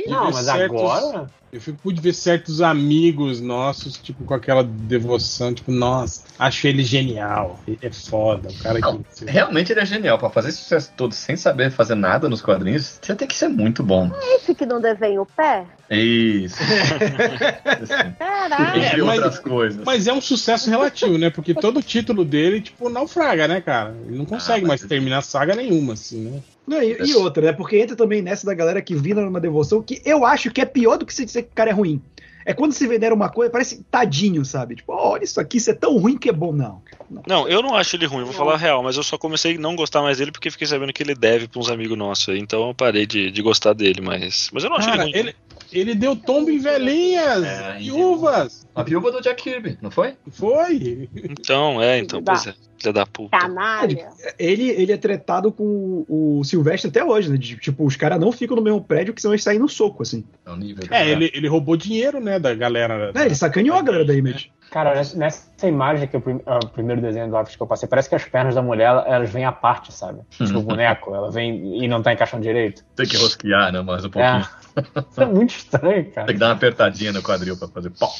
[0.08, 1.30] Não, mas certos- agora.
[1.52, 6.66] Eu fico puto de ver certos amigos nossos, tipo, com aquela devoção, tipo, nossa, acho
[6.66, 7.60] ele genial.
[7.68, 9.26] ele É foda, o cara Não, que.
[9.26, 10.18] Realmente ele é genial.
[10.18, 13.50] Pra fazer esse sucesso todo sem saber fazer nada nos quadrinhos, você tem que ser
[13.50, 14.10] muito bom.
[14.36, 15.66] Esse que não desenha o pé?
[15.90, 16.56] Isso.
[17.66, 18.82] Assim, Caralho.
[18.82, 19.84] É, mas- outras coisas.
[19.86, 21.30] Mas é um sucesso relativo, né?
[21.30, 23.94] Porque todo o título dele, tipo, naufraga, né, cara?
[24.08, 26.40] Ele não consegue Ah, mais terminar saga nenhuma, assim, né?
[26.68, 27.54] Não, e, e outra, né?
[27.54, 30.66] Porque entra também nessa da galera que vira numa devoção que eu acho que é
[30.66, 32.02] pior do que você dizer que o cara é ruim.
[32.46, 34.76] É quando se venera uma coisa, parece tadinho, sabe?
[34.76, 36.52] Tipo, olha isso aqui, isso é tão ruim que é bom.
[36.52, 36.82] Não.
[37.28, 39.60] Não, eu não acho ele ruim, vou falar a real, mas eu só comecei a
[39.60, 42.70] não gostar mais dele porque fiquei sabendo que ele deve pra uns amigos nossos então
[42.70, 44.50] eu parei de, de gostar dele, mas.
[44.54, 45.20] Mas eu não acho Cara, ele ruim.
[45.20, 45.36] ele,
[45.72, 48.68] ele deu tombo em velhinhas, É, viúvas.
[48.74, 50.14] A viúva do Jack Kirby, não foi?
[50.30, 51.10] Foi.
[51.16, 52.34] Então, é, então, Dá.
[52.34, 52.54] pois é.
[52.78, 53.38] Filha da puta.
[53.38, 54.10] Canalha.
[54.40, 57.38] Ele, ele é tretado com o, Silvestre até hoje, né?
[57.38, 60.02] De, tipo, os caras não ficam no mesmo prédio, que senão eles saem no soco,
[60.02, 60.24] assim.
[60.46, 63.12] É nível É, ele, ele roubou dinheiro, né, da galera.
[63.14, 64.52] É, ele sacaneou a galera da Image.
[64.72, 67.68] Cara, nessa, imagem que é o, prim- é o primeiro desenho do Office que eu
[67.68, 70.22] passei, parece que as pernas da mulher elas vêm à parte, sabe?
[70.30, 72.82] Tipo o boneco, ela vem e não tá encaixando direito.
[72.96, 73.82] Tem que rosquear, né?
[73.82, 74.38] Mais um pouquinho.
[74.38, 74.61] É.
[75.10, 76.28] Isso é muito estranho, cara.
[76.28, 78.14] Tem que dar uma apertadinha no quadril pra fazer pop.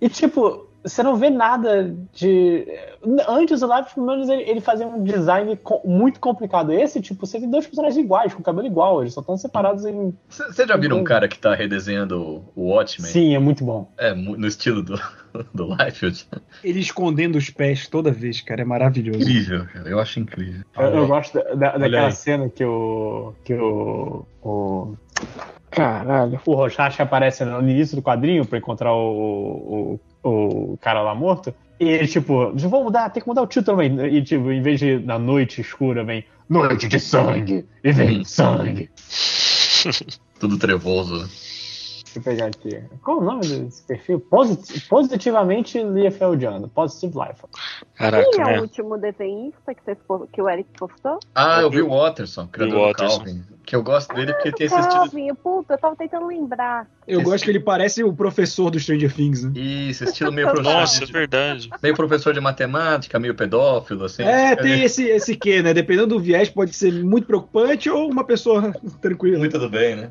[0.00, 2.66] E tipo, você não vê nada de.
[3.28, 6.72] Antes o pelo menos, ele, ele fazia um design co- muito complicado.
[6.72, 10.14] Esse, tipo, você tem dois personagens iguais, com cabelo igual, eles só estão separados em.
[10.28, 13.10] Vocês já viram um cara que tá redesenhando o Watchmen?
[13.10, 13.92] Sim, é muito bom.
[13.98, 14.98] É, no estilo do,
[15.52, 16.26] do Liefeld.
[16.64, 19.20] Ele escondendo os pés toda vez, cara, é maravilhoso.
[19.20, 19.86] Incrível, cara.
[19.86, 20.62] Eu acho incrível.
[20.78, 22.12] Eu, eu gosto da, da- daquela aí.
[22.12, 23.34] cena que o.
[23.44, 24.24] que o.
[24.42, 24.94] o
[25.70, 26.40] caralho.
[26.44, 31.54] O Rochacha aparece no início do quadrinho pra encontrar o, o, o cara lá morto.
[31.78, 34.14] E ele, tipo, vou mudar, tem que mudar o título também.
[34.14, 37.64] E, tipo, em vez de na noite escura, vem Noite de Sangue.
[37.82, 38.90] E vem sangue.
[40.38, 41.22] Tudo trevoso.
[41.22, 41.28] né?
[42.12, 42.82] Deixa eu pegar aqui.
[43.04, 44.18] Qual o nome desse perfil?
[44.18, 46.68] Posit positivamente Liefeldiano.
[46.68, 47.42] Positive Life.
[47.94, 48.58] Caraca, Quem é né?
[48.58, 49.98] o último desenhista que, vocês
[50.32, 51.20] que o Eric postou?
[51.34, 52.94] Ah, eu vi o Watterson, criador do.
[52.94, 53.42] Calvin.
[53.70, 55.36] Que eu gosto dele porque ele tem esse estilo.
[55.36, 56.88] Puta, eu tava tentando lembrar.
[57.06, 59.52] Eu gosto que ele parece o professor do Stranger Things, né?
[59.54, 61.70] Isso, estilo meio Nossa, é professor, verdade.
[61.80, 64.24] meio professor de matemática, meio pedófilo, assim.
[64.24, 65.72] É, tem esse, esse quê, né?
[65.72, 69.38] Dependendo do viés, pode ser muito preocupante ou uma pessoa tranquila.
[69.38, 70.10] Muito tudo bem, né?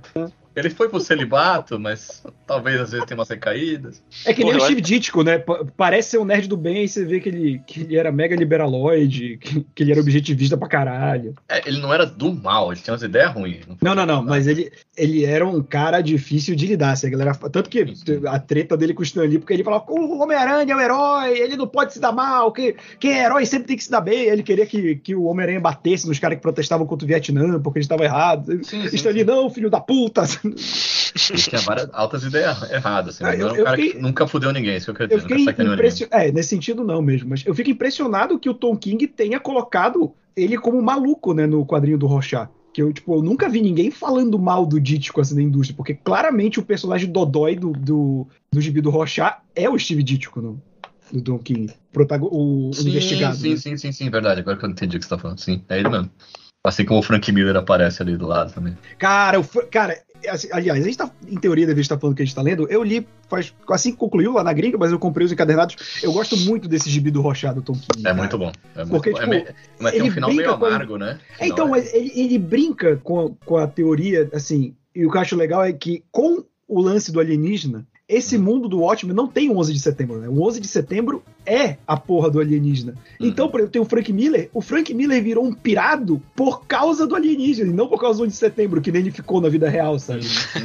[0.56, 4.04] Ele foi pro celibato, mas talvez às vezes tenha umas recaídas.
[4.26, 5.38] É que nem Porra, o Steve Ditko, né?
[5.38, 8.12] Pa- Parece ser um nerd do bem, e você vê que ele, que ele era
[8.12, 11.36] mega liberaloide, que, que ele era objetivista pra caralho.
[11.48, 13.66] É, ele não era do mal, ele tinha umas ideias ruins.
[13.82, 17.36] Não, não, não, mas ele, ele era um cara difícil de lidar, assim, a galera,
[17.36, 17.86] tanto que
[18.28, 21.38] a treta dele com o Stan Lee, porque ele falava, o Homem-Aranha é o herói,
[21.38, 24.02] ele não pode se dar mal, que, quem é herói sempre tem que se dar
[24.02, 27.60] bem, ele queria que, que o Homem-Aranha batesse nos caras que protestavam contra o Vietnã,
[27.62, 28.68] porque eles estavam errados.
[28.68, 29.26] Sim, sim, Stan Lee, sim.
[29.26, 30.24] não, filho da puta.
[30.44, 33.16] Ele tinha várias altas ideias erradas.
[33.16, 34.92] Assim, Ah, eu- não era um eu cara fiquei- que nunca fudeu ninguém, isso que
[34.92, 35.30] eu quero Eu dizer.
[35.30, 35.74] fiquei ninguém.
[35.74, 36.22] impressionado.
[36.24, 40.14] É, nesse sentido não mesmo, mas eu fico impressionado que o Tom King tenha colocado
[40.36, 42.50] ele como maluco, né, no quadrinho do Rorschach.
[42.72, 45.96] Que eu, tipo, eu nunca vi ninguém falando mal do Ditko assim da indústria, porque
[45.96, 50.62] claramente o personagem Dodói do, do, do gibi do Rorschach é o Steve Ditko, no,
[51.12, 51.74] do Tom King.
[52.20, 53.36] O Sim, investigado.
[53.36, 53.58] sim, né?
[53.58, 54.42] sim, sim, sim, verdade.
[54.42, 55.40] Agora que eu entendi o que você tá falando.
[55.40, 56.10] Sim, é ele mesmo.
[56.66, 58.78] Assim como o Frank Miller aparece ali do lado também.
[58.98, 62.26] Cara, o cara, assim, aliás, a gente tá, em teoria, deve estar falando que a
[62.26, 62.68] gente tá lendo.
[62.70, 65.78] Eu li faz assim que concluiu lá na gringa, mas eu comprei os encadernados.
[66.04, 68.00] Eu gosto muito desse gibi do Rorschach do Tom King.
[68.00, 68.16] É cara.
[68.16, 68.52] muito bom.
[68.76, 69.18] É muito Porque, bom.
[69.18, 69.48] É tipo, meio-
[69.80, 71.20] mas tem um final meio brinca com- amargo, né?
[71.40, 75.22] É, então, mas ele, ele brinca com, com a teoria, assim, e o que eu
[75.22, 79.50] acho legal é que com o lance do alienígena, esse mundo do Watchmen não tem
[79.52, 80.28] o 11 de setembro, né?
[80.28, 82.96] O 11 de setembro é a porra do alienígena.
[83.20, 83.28] Uhum.
[83.28, 87.06] Então, por exemplo, tem o Frank Miller, o Frank Miller virou um pirado por causa
[87.06, 89.48] do alienígena, e não por causa do 11 de setembro, que nem ele ficou na
[89.48, 90.22] vida real, sabe?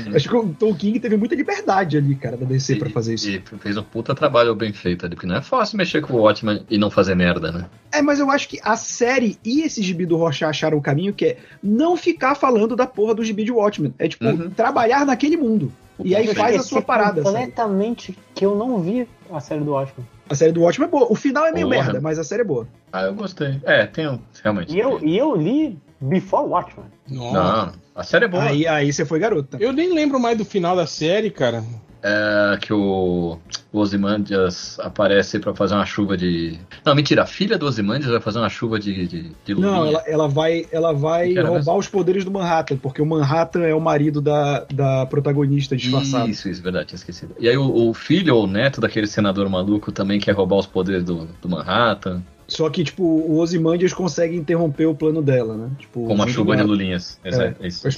[0.07, 0.17] Uhum.
[0.17, 3.15] Acho que o Tom King teve muita liberdade ali, cara, da DC E- pra fazer
[3.15, 3.29] isso.
[3.29, 6.23] E fez um puta trabalho bem feito ali, porque não é fácil mexer com o
[6.23, 7.67] Watchmen e não fazer merda, né?
[7.93, 11.13] É, mas eu acho que a série e esse gibi do Rocha acharam o caminho
[11.13, 13.95] que é não ficar falando da porra do gibi de Watchmen.
[13.99, 14.51] É tipo, Uhum.
[14.51, 15.71] trabalhar naquele mundo.
[16.03, 17.37] E aí Eu faz a sua parada, sabe?
[17.37, 20.07] completamente que eu não vi a série do Watchmen.
[20.29, 21.07] A série do Watchmen é boa.
[21.11, 21.83] O final é meio Porra.
[21.83, 22.67] merda, mas a série é boa.
[22.93, 23.61] Ah, eu gostei.
[23.65, 24.19] É, tem um.
[24.43, 24.75] Realmente.
[24.75, 26.87] E eu, e eu li Before Watchmen.
[27.09, 27.33] Nossa.
[27.67, 28.43] Não, a série é boa.
[28.43, 29.57] Aí, aí você foi garota.
[29.61, 31.63] Eu nem lembro mais do final da série, cara.
[32.07, 33.39] É que o,
[33.73, 36.59] o Ozymandias aparece pra fazer uma chuva de.
[36.85, 40.03] Não, mentira, a filha do Ozymandias vai fazer uma chuva de, de, de Não, ela,
[40.07, 41.79] ela vai, ela vai roubar mesmo?
[41.79, 46.29] os poderes do Manhattan, porque o Manhattan é o marido da, da protagonista disfarçado.
[46.29, 47.35] Isso, isso, verdade, tinha esquecido.
[47.41, 50.67] E aí o, o filho ou o neto daquele senador maluco também quer roubar os
[50.67, 55.71] poderes do, do Manhattan Só que, tipo, o Ozymandias consegue interromper o plano dela, né?
[55.79, 57.19] Tipo, com uma junto chuva de a- lulinhas.
[57.25, 57.81] Exato, é isso.
[57.81, 57.91] com a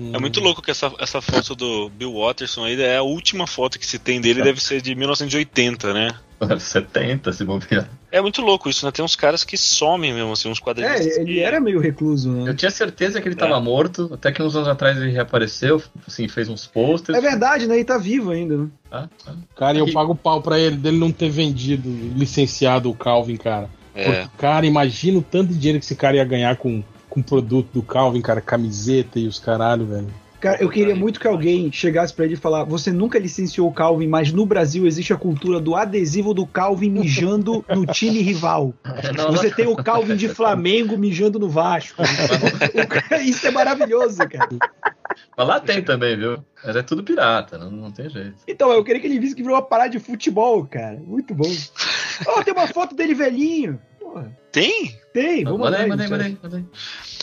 [0.00, 0.18] espectral.
[0.18, 3.78] É muito louco que essa, essa foto do Bill Watterson aí é a última foto
[3.78, 6.14] que se tem dele, deve ser de 1980, né?
[6.58, 7.88] 70, se bobear.
[8.10, 8.90] É muito louco isso, né?
[8.90, 11.00] Tem uns caras que somem mesmo, assim, uns quadrinhos.
[11.00, 12.50] É, ele era meio recluso, né?
[12.50, 13.38] Eu tinha certeza que ele É.
[13.38, 17.16] tava morto, até que uns anos atrás ele reapareceu, assim, fez uns posters.
[17.16, 17.78] É verdade, né?
[17.78, 18.68] E tá vivo ainda, né?
[18.90, 19.32] Ah, ah.
[19.54, 23.68] Cara, eu E- pago pau pra ele dele não ter vendido, licenciado o Calvin, cara.
[23.94, 24.04] É.
[24.04, 27.68] Porque, cara, imagina o tanto de dinheiro que esse cara ia ganhar com, com produto
[27.74, 30.08] do Calvin, cara, camiseta e os caralho, velho.
[30.40, 33.72] Cara, eu queria muito que alguém chegasse pra ele e falar: você nunca licenciou o
[33.72, 38.72] Calvin, mas no Brasil existe a cultura do adesivo do Calvin mijando no time rival.
[39.14, 42.02] Não, Você tem o Calvin de Flamengo mijando no Vasco.
[43.22, 44.48] Isso é maravilhoso, cara.
[45.36, 46.42] Mas lá tem também, viu?
[46.64, 48.36] Mas é tudo pirata, não, não tem jeito.
[48.46, 50.98] Então, eu queria que ele visse que virou uma parada de futebol, cara.
[51.04, 51.50] Muito bom.
[52.26, 53.80] Ó, tem uma foto dele velhinho.
[54.12, 54.98] Porra, Tem?
[55.14, 56.64] tem, vamos manda aí, manda aí.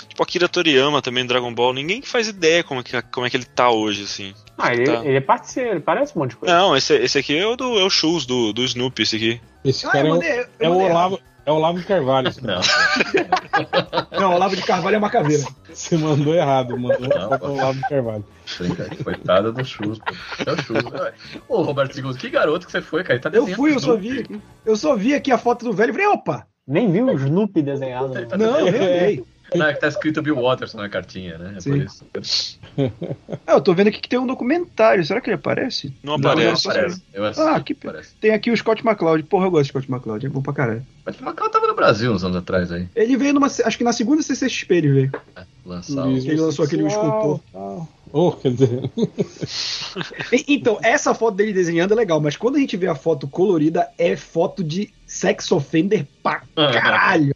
[0.07, 1.73] Tipo, Akira Toriyama também, Dragon Ball.
[1.73, 4.33] Ninguém faz ideia como é que, como é que ele tá hoje, assim.
[4.57, 5.05] Ah, ele, Tá.
[5.05, 6.55] ele é parceiro, ele parece um monte de coisa.
[6.55, 9.41] Não, esse, esse aqui é o do é o Shoes do, do Snoopy, esse aqui.
[9.65, 11.85] Esse Ah, cara eu é, o- mandei, é o mandei Olavo, é o Olavo de
[11.85, 12.31] Carvalho.
[12.41, 12.61] Não,
[14.19, 15.43] Não, Olavo de Carvalho é uma caveira.
[15.73, 18.25] Você mandou errado, mandou Não, o Olavo de Carvalho.
[19.03, 20.13] coitada do Chus, pô.
[20.45, 20.83] É o Chus.
[21.47, 23.19] Ô, Roberto Segundo, que garoto que você foi, cara?
[23.19, 24.41] Tá Eu fui, eu só vi aqui.
[24.65, 26.47] Eu só vi aqui a foto do velho e falei, opa!
[26.67, 28.09] Nem viu o Snoopy desenhado.
[28.09, 28.27] né?
[28.37, 29.23] Não, eu olhei.
[29.55, 31.53] Não, é que tá escrito Bill Watterson na cartinha, né?
[31.55, 31.69] É Sim.
[32.11, 32.59] por isso.
[33.47, 35.05] Ah, eu tô vendo aqui que tem um documentário.
[35.05, 35.93] Será que ele aparece?
[36.03, 36.65] Não Não, aparece.
[36.67, 37.01] não aparece.
[37.13, 38.13] Eu assisti, Ah, que pe- parece.
[38.19, 39.23] Tem aqui o Scott McCloud.
[39.23, 40.25] Porra, eu gosto de Scott McCloud.
[40.25, 40.85] É bom pra caralho.
[41.05, 42.89] Mas o Macau tava no Brasil uns anos atrás aí.
[42.93, 43.47] Ele veio numa.
[43.47, 45.11] Acho que na segunda CCXP ele veio.
[45.65, 46.09] Lançar o...
[46.09, 47.39] Turismo Ele lançou aquele escultor.
[47.53, 47.87] tal.
[48.11, 48.91] Oh, quer dizer,
[50.47, 53.89] Então, essa foto dele desenhando é legal, mas quando a gente vê a foto colorida,
[53.97, 57.33] é foto de sex offender pra caralho.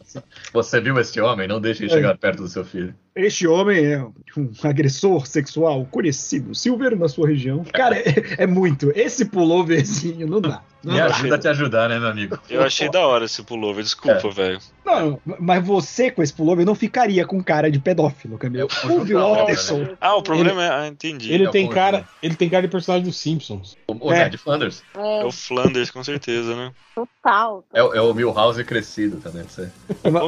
[0.54, 1.48] Você viu esse homem?
[1.48, 1.96] Não deixe ele É.
[1.96, 2.94] chegar perto do seu filho.
[3.16, 4.02] Este homem é
[4.38, 7.64] um agressor sexual conhecido, Silver na sua região.
[7.74, 8.90] Cara, é, é muito.
[8.96, 10.62] Esse pulloverzinho não dá.
[10.84, 11.06] Não Me dá.
[11.08, 12.40] ajuda a te ajudar, né, meu amigo?
[12.50, 14.60] Eu achei da hora esse pullover, desculpa, velho.
[14.86, 18.68] Não, mas você com esse pullover não ficaria com cara de pedófilo, Camilo.
[18.86, 19.78] O uma, Watterson.
[19.80, 19.90] né?
[20.00, 20.70] Ah, o problema é.
[20.70, 21.32] Ah, entendi.
[21.34, 23.78] ele é tem cara, ele tem cara de personagem dos Simpsons.
[23.88, 24.24] O, o É.
[24.24, 24.82] Ned Flanders.
[24.96, 26.72] É É, o Flanders, com certeza, né?
[27.06, 27.64] Total.
[27.74, 29.70] É, o- é o Milhouse crescido também, você.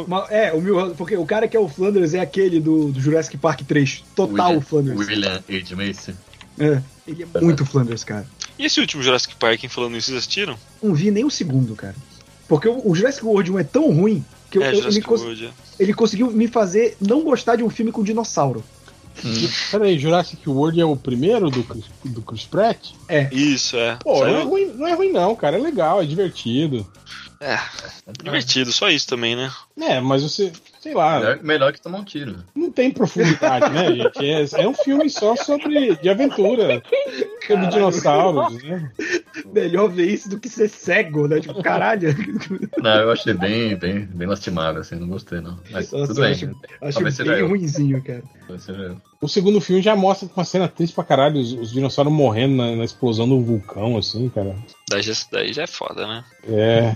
[0.08, 3.00] Ma- É, o meu, porque o cara que é o Flanders é aquele do, do
[3.00, 4.04] Jurassic Park 3.
[4.16, 5.00] Total William- Flanders.
[5.00, 5.76] William H.
[5.76, 6.16] Macy.
[6.60, 8.26] É, ele é muito Flanders, cara.
[8.58, 10.56] E esse último Jurassic Park, falando isso, vocês assistiram?
[10.82, 11.95] Não vi nem um segundo, cara.
[12.48, 15.22] Porque o, o Jurassic World 1 é tão ruim que eu, é, eu- ele, cons-
[15.22, 15.45] World.
[15.48, 15.52] é.
[15.80, 18.64] ele conseguiu me fazer não gostar de um filme com dinossauro.
[19.72, 22.91] Peraí, Jurassic World é o primeiro do, Chris- do Chris Pratt?
[23.31, 23.98] Isso, é.
[24.03, 25.57] Pô, não é, ruim, não é ruim não, cara.
[25.57, 26.85] É legal, é divertido.
[27.40, 27.60] É,
[28.23, 29.52] divertido, só isso também, né?
[29.81, 32.41] É, mas você, sei lá, Melhor, melhor que tomar um tiro.
[32.56, 34.26] não tem profundidade, né, gente?
[34.56, 36.81] É, é um filme só sobre de aventura,
[37.45, 38.90] sobre dinossauros, né?
[39.52, 41.40] Melhor ver isso do que ser cego, né?
[41.40, 42.10] Tipo, caralho.
[42.78, 45.58] Não, eu achei bem, bem, bem lastimável, assim, não gostei, não.
[45.72, 46.32] Mas Nossa, tudo bem.
[46.82, 47.48] acho- seja bem eu.
[47.48, 48.24] ruinzinho, cara.
[48.42, 48.98] Talvez seja eu.
[49.22, 52.76] O segundo filme já mostra uma cena triste pra caralho, os, os dinossauros morrendo na,
[52.76, 54.56] na explosão do vulcão, assim, cara.
[54.90, 56.24] Daí já, daí já é foda, né?
[56.46, 56.96] É.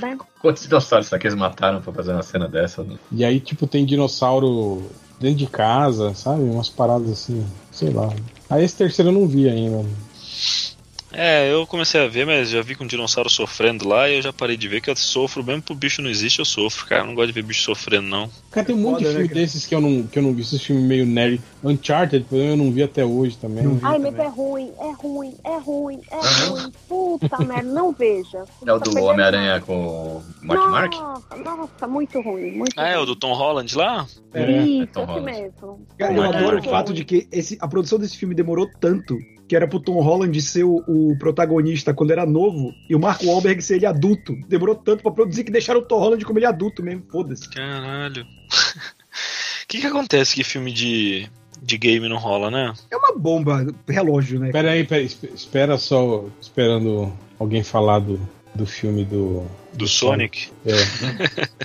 [0.00, 0.18] né?
[0.40, 2.82] Quantos dinossauros será que eles mataram pra fazer uma cena dessa?
[2.82, 2.96] né?
[3.12, 4.82] E aí, tipo, tem dinossauro
[5.20, 6.42] dentro de casa, sabe?
[6.42, 8.12] Umas paradas assim, sei lá.
[8.48, 9.84] Aí esse terceiro eu não vi ainda.
[11.12, 14.22] É, eu comecei a ver, mas já vi com um dinossauro sofrendo lá e eu
[14.22, 17.02] já parei de ver que eu sofro, mesmo pro bicho não existe, eu sofro, cara.
[17.02, 18.30] Eu não gosto de ver bicho sofrendo, não.
[18.50, 19.40] Cara, tem um monte de Foda, né, filme cara?
[19.40, 21.40] desses que eu, não, que eu não vi, esses filmes meio nerd.
[21.64, 23.66] Uncharted, por exemplo, eu não vi até hoje também.
[23.68, 23.80] Vi.
[23.82, 24.12] Ai, também.
[24.12, 26.72] mas é ruim, é ruim, é ruim, é ruim.
[26.88, 28.44] Puta merda, não veja.
[28.66, 30.92] É o do perdendo Homem-Aranha com o Mark Mark?
[30.94, 33.06] Nossa, nossa, muito ruim, muito Ah, é o ruim.
[33.06, 34.06] do Tom Holland lá?
[34.32, 34.62] É.
[34.62, 35.26] Isso, É Tom esse Holland.
[35.32, 35.86] mesmo.
[35.98, 39.18] Cara, eu Mark adoro o fato de que esse, a produção desse filme demorou tanto
[39.50, 43.20] que era pro Tom Holland ser o, o protagonista quando era novo e o Mark
[43.24, 44.32] Wahlberg ser ele adulto.
[44.46, 47.02] Demorou tanto pra produzir que deixaram o Tom Holland como ele adulto mesmo.
[47.10, 47.50] Foda-se.
[47.50, 48.22] Caralho.
[48.22, 48.26] O
[49.66, 51.28] que que acontece que filme de,
[51.60, 52.72] de game não rola, né?
[52.92, 54.52] É uma bomba, relógio, né?
[54.52, 58.20] Pera aí, pera, esp- espera só, esperando alguém falar do,
[58.54, 59.44] do filme do.
[59.72, 60.50] Do Sonic?
[60.66, 60.74] É.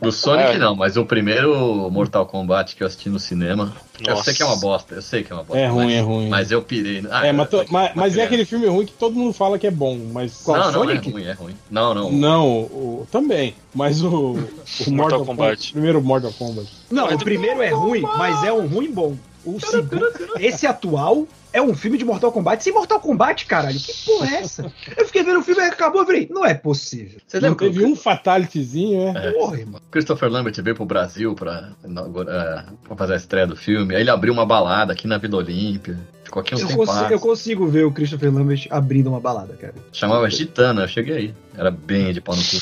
[0.00, 0.58] Do Sonic É.
[0.58, 3.74] não, mas o primeiro Mortal Kombat que eu assisti no cinema.
[4.00, 4.24] Eu Nossa.
[4.24, 5.58] sei que é uma bosta, eu sei que é uma bosta.
[5.60, 6.28] É ruim, mas, é ruim.
[6.28, 7.04] Mas eu pirei.
[7.10, 9.66] Ah, é, mas, to- mas, mas é aquele filme ruim que todo mundo fala que
[9.66, 10.42] é bom, mas.
[10.42, 11.10] Qual, Não, não, é Sonic?
[11.10, 11.54] ruim, é ruim.
[11.70, 12.12] Não, não.
[12.12, 13.54] Não, o, também.
[13.74, 15.26] Mas o, o Mortal, Mortal Kombat.
[15.26, 15.72] Kombat.
[15.72, 16.68] Primeiro Mortal Kombat.
[16.90, 19.16] Não, o primeiro é ruim, mas é um ruim bom.
[19.46, 20.10] O segundo,
[20.40, 23.78] esse atual é um filme de Mortal Kombat sem Mortal Kombat, caralho.
[23.78, 24.72] Que porra é essa?
[24.96, 27.20] Eu fiquei vendo o filme e acabou, eu falei, não é possível.
[27.26, 29.28] Você lembra que teve o um fatalityzinho, né?
[29.28, 29.32] É.
[29.32, 29.80] Porra, irmão.
[29.90, 33.94] Christopher Lambert veio pro Brasil pra, inaugurar- pra fazer a estreia do filme?
[33.94, 35.98] Aí ele abriu uma balada aqui na Vila Olímpia.
[36.24, 36.86] Ficou aqui uns Eu, tempos.
[36.88, 39.74] consigo, eu consigo ver o Christopher Lambert abrindo uma balada, cara.
[39.92, 41.34] Chamava Gitana, eu cheguei aí.
[41.56, 42.56] Era bem de pau no cu.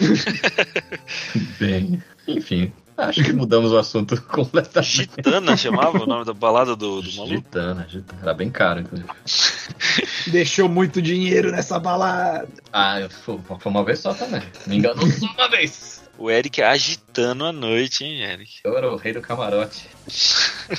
[1.60, 2.02] bem.
[2.26, 2.72] Enfim,
[3.08, 4.90] acho que mudamos o assunto completamente.
[5.16, 7.34] Gitana chamava o nome da balada do, do maluco?
[7.34, 8.22] Gitana, Gitana.
[8.22, 9.08] Era bem caro, inclusive.
[10.30, 12.48] Deixou muito dinheiro nessa balada.
[12.72, 14.42] Ah, eu- foi, foi uma vez só também.
[14.66, 16.00] Me enganou só uma vez.
[16.18, 18.60] O Eric agitando a noite, hein, Eric?
[18.62, 19.88] Eu era o rei do camarote.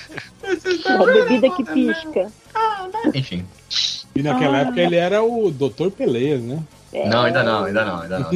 [0.86, 2.32] Uma bebida que pisca.
[3.16, 3.46] Enfim.
[4.16, 5.90] E naquela época ele era o Dr.
[5.90, 6.62] Peleias, né?
[6.94, 7.08] É.
[7.10, 8.30] Não, ainda não, ainda não, ainda não.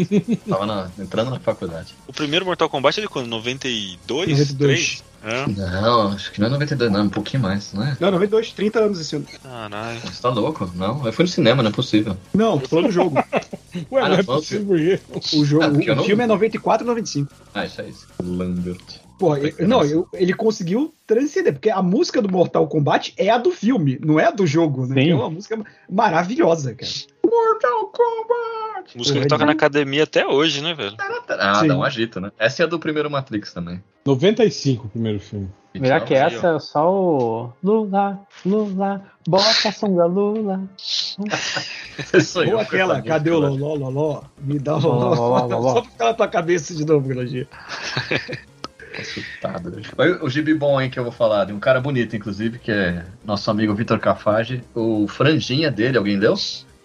[0.48, 1.94] Tava na- entrando na faculdade.
[2.08, 3.28] O primeiro Mortal Kombat é de quando?
[3.28, 4.30] 92?
[4.30, 4.58] 92.
[4.58, 5.04] 3?
[5.28, 5.48] É.
[5.82, 7.98] Não, acho que não é 92, não, um pouquinho mais, não é?
[8.00, 9.26] Não, 92, 30 anos esse ano.
[9.42, 10.00] Caralho.
[10.02, 10.70] Você tá louco?
[10.76, 12.16] Não, eu fui no cinema, não é possível.
[12.34, 13.16] Não, tô falando do jogo.
[13.92, 15.36] Ué, Ah, não é não, possível porque...
[15.36, 17.32] O, jogo, Ah, o não- filme é 94 e 95.
[17.56, 18.08] Ah, isso é isso.
[18.24, 18.80] Lambert.
[19.18, 23.38] Pô, eu- não, eu- ele conseguiu transcender, porque a música do Mortal Kombat é a
[23.38, 25.02] do filme, não é a do jogo, né?
[25.04, 25.12] Sim.
[25.12, 25.58] É uma música
[25.90, 26.92] maravilhosa, cara.
[27.36, 28.98] Mortal Kombat!
[28.98, 30.96] Música que Porra, toca na academia até hoje, né, velho?
[31.28, 31.68] Ah, Sim.
[31.68, 32.32] dá um agito, né?
[32.40, 33.84] Essa é a do primeiro Matrix também.
[34.06, 35.50] 95 o primeiro filme.
[35.74, 40.62] Melhor que essa é só o Lula, Lula, bota a sunga Lula.
[42.24, 44.24] Sou eu Ou aquela, cadê o loló, loló?
[44.40, 45.74] Me dá o Loló, loló.
[45.76, 47.48] Só pra ficar na tua cabeça de novo, Biologia.
[48.98, 49.72] Assustado.
[49.72, 49.82] né?
[50.22, 53.06] O gibi bom aí que eu vou falar, de um cara bonito, inclusive, que é
[53.26, 54.64] nosso amigo Vitor Cafage.
[54.74, 56.36] O franjinha dele, alguém deu?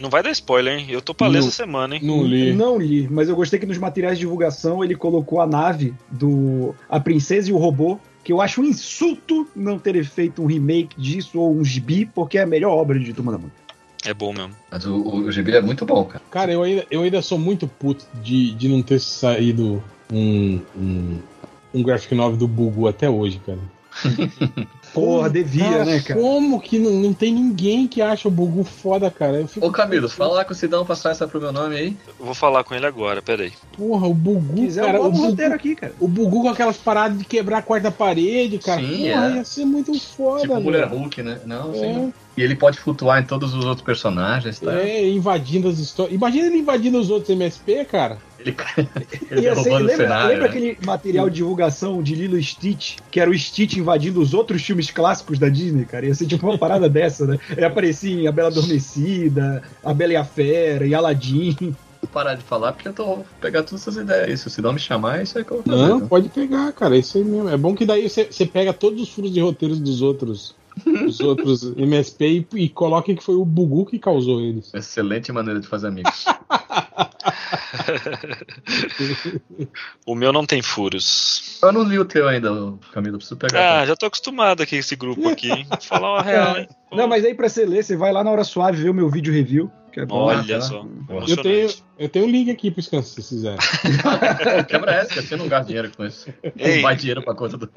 [0.00, 0.86] Não vai dar spoiler, hein?
[0.88, 2.00] Eu tô pra ler essa semana, hein?
[2.02, 2.54] Não li.
[2.54, 6.74] Não li, mas eu gostei que nos materiais de divulgação ele colocou a nave do
[6.88, 10.98] A Princesa e o Robô, que eu acho um insulto não ter feito um remake
[10.98, 13.60] disso ou um gibi, porque é a melhor obra de Turma da Mônica.
[14.02, 14.54] É bom mesmo.
[14.70, 16.24] Mas o, o, o gibi é muito bom, cara.
[16.30, 21.18] Cara, eu ainda, eu ainda sou muito puto de, de não ter saído um, um,
[21.74, 23.58] um graphic novel do Bugu até hoje, cara.
[24.92, 26.20] Porra, devia, né, cara?
[26.20, 29.40] Como que não, não tem ninguém que acha o Bugu foda, cara?
[29.40, 31.96] Eu fico Ô Camilo, fala lá com o Sidão passar essa pro meu nome aí.
[32.18, 33.52] Eu vou falar com ele agora, peraí.
[33.76, 35.00] Porra, o Bugu, Se quiser, cara.
[35.00, 35.92] O o Bugu, roteiro aqui, cara.
[36.00, 38.80] o Bugu com aquelas paradas de quebrar a quarta parede, cara.
[38.80, 39.36] Sim, Porra, é.
[39.36, 40.64] ia ser muito foda, tipo velho.
[40.64, 41.40] Mulher Hulk, né?
[41.46, 41.78] Não, É.
[41.78, 42.12] sim.
[42.36, 44.72] E ele pode flutuar em todos os outros personagens, tá?
[44.80, 46.14] É, invadindo as histórias.
[46.14, 48.18] Imagina ele invadindo os outros MSP, cara.
[48.40, 48.56] Ele,
[49.30, 50.28] ele Ia ser- roubando o lembra cenário.
[50.28, 50.48] lembra né?
[50.48, 54.62] aquele material de divulgação de Lilo e Stitch, que era o Stitch invadindo os outros
[54.62, 56.06] filmes clássicos da Disney, cara?
[56.06, 57.38] Ia ser tipo uma parada dessa, né?
[57.50, 61.56] Ele aparecia em A Bela Adormecida, A Bela e a Fera, e Aladdin.
[62.02, 64.40] Vou parar de falar porque eu tô vou pegar todas essas ideias.
[64.40, 65.76] Se o Sidão me chamar, é isso aí que eu vou fazer.
[65.88, 66.08] Não, então.
[66.08, 66.96] pode pegar, cara.
[66.96, 67.48] Isso aí mesmo.
[67.50, 70.54] É bom que daí você você pega todos os furos de roteiros dos outros.
[70.84, 74.72] Dos outros MSP e, e coloca que foi o Bugu que causou eles.
[74.74, 76.24] Excelente maneira de fazer amigos.
[80.06, 81.58] O meu não tem furos.
[81.62, 82.50] eu não li o teu ainda,
[82.92, 83.18] Camilo.
[83.18, 83.80] Preciso pegar.
[83.80, 85.50] Ah, já tô acostumado aqui com esse grupo aqui.
[85.50, 85.66] hein?
[85.68, 86.68] Vou falar uma real, hein?
[86.92, 89.08] Não, mas aí pra você ler, você vai lá na hora suave ver o meu
[89.08, 90.26] vídeo review, é bom.
[90.26, 90.86] Olha só.
[91.26, 93.56] Eu tenho, eu tenho um link aqui pro Scanso, se quiser.
[94.68, 96.32] Quebra essa, que eu não gasto dinheiro com isso.
[96.56, 96.76] Ei.
[96.76, 97.68] Não vai dinheiro pra conta do.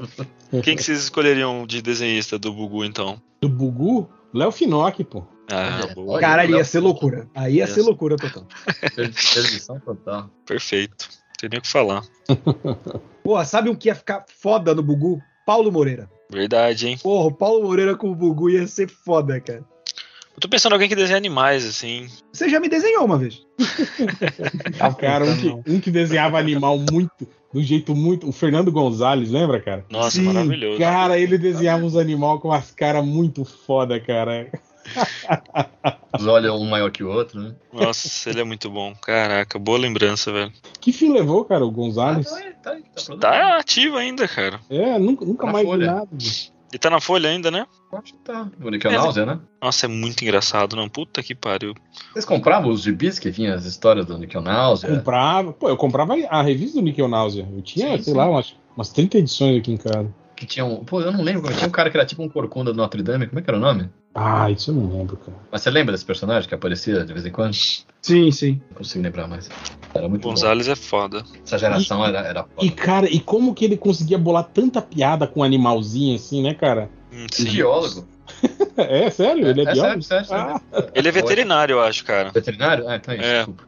[0.62, 3.20] Quem que vocês escolheriam de desenhista do Bugu, então?
[3.42, 5.26] Do Bugu, Léo Finocchi, pô.
[5.52, 6.20] Ah, Olha, boa.
[6.20, 7.28] Cara, ia ser loucura.
[7.36, 8.46] Aí ia ser loucura total.
[8.96, 10.30] Perdição total.
[10.46, 11.10] Perfeito.
[11.12, 12.04] Não tem nem o que falar.
[13.24, 15.22] Porra, sabe um que ia ficar foda no Bugu?
[15.46, 16.10] Paulo Moreira.
[16.32, 16.98] Verdade, hein?
[17.02, 19.64] Porra, o Paulo Moreira com o Bugu ia ser foda, cara.
[20.36, 22.08] Eu tô pensando em alguém que desenha animais, assim.
[22.32, 23.42] Você já me desenhou uma vez.
[25.00, 28.28] Cara, um que, um que desenhava animal muito, do jeito muito.
[28.28, 29.86] O Fernando Gonzalez, lembra, cara?
[29.90, 30.80] Nossa, Sim, maravilhoso.
[30.80, 34.50] Cara, ele desenhava uns animais com umas caras muito foda, cara.
[36.18, 37.56] Os olhos um maior que o outro, né?
[37.72, 38.94] Nossa, ele é muito bom.
[38.96, 40.52] Caraca, boa lembrança, velho.
[40.82, 42.28] Que fim levou, cara, o Gonzalez?
[42.32, 44.60] Ah, tá, tá, tá, Tá ativo ainda, cara.
[44.70, 45.86] É, nunca, nunca Na mais vi Folha.
[45.86, 46.10] nada.
[46.74, 47.68] E tá na folha ainda, né?
[47.92, 48.50] Acho que tá.
[48.60, 49.40] O Nickel Náusea, né?
[49.62, 50.90] Nossa, é muito engraçado, não.
[50.90, 51.76] Puta que pariu.
[52.12, 54.90] Vocês compravam os gibis que vinha as histórias do Nickel Náusea?
[54.90, 55.54] Comprava.
[55.54, 57.48] Pô, eu comprava a revista do Nickel Náusea.
[57.52, 58.18] Eu tinha, Sim, sei sim.
[58.18, 60.12] lá, umas, umas 30 edições aqui em casa.
[60.44, 60.84] Que tinha um.
[60.84, 61.54] Pô, eu não lembro.
[61.56, 63.28] Tinha um cara que era tipo um corcunda do Notre Dame.
[63.28, 63.90] Como é que era o nome?
[64.14, 65.38] Ah, isso eu não lembro, cara.
[65.50, 67.54] Mas você lembra desse personagem que aparecia de vez em quando?
[68.02, 68.62] Sim, sim.
[68.72, 69.50] Não consigo lembrar mais.
[69.94, 70.30] Era muito bom.
[70.32, 71.24] Gonzalez é foda.
[71.46, 72.82] Essa geração era, era E, foda.
[72.82, 76.90] cara, e como que ele conseguia bolar tanta piada com um animalzinho assim, né, cara?
[77.14, 77.44] Um sim.
[77.52, 78.08] biólogo.
[78.78, 79.48] É, sério?
[79.48, 80.02] Ele é, é biólogo?
[80.02, 80.62] sério, sério, sério.
[80.96, 82.32] Ele é veterinário, eu acho, cara.
[82.32, 82.88] Veterinário?
[82.88, 83.26] Ah, então é isso.
[83.26, 83.36] É.
[83.38, 83.64] desculpa.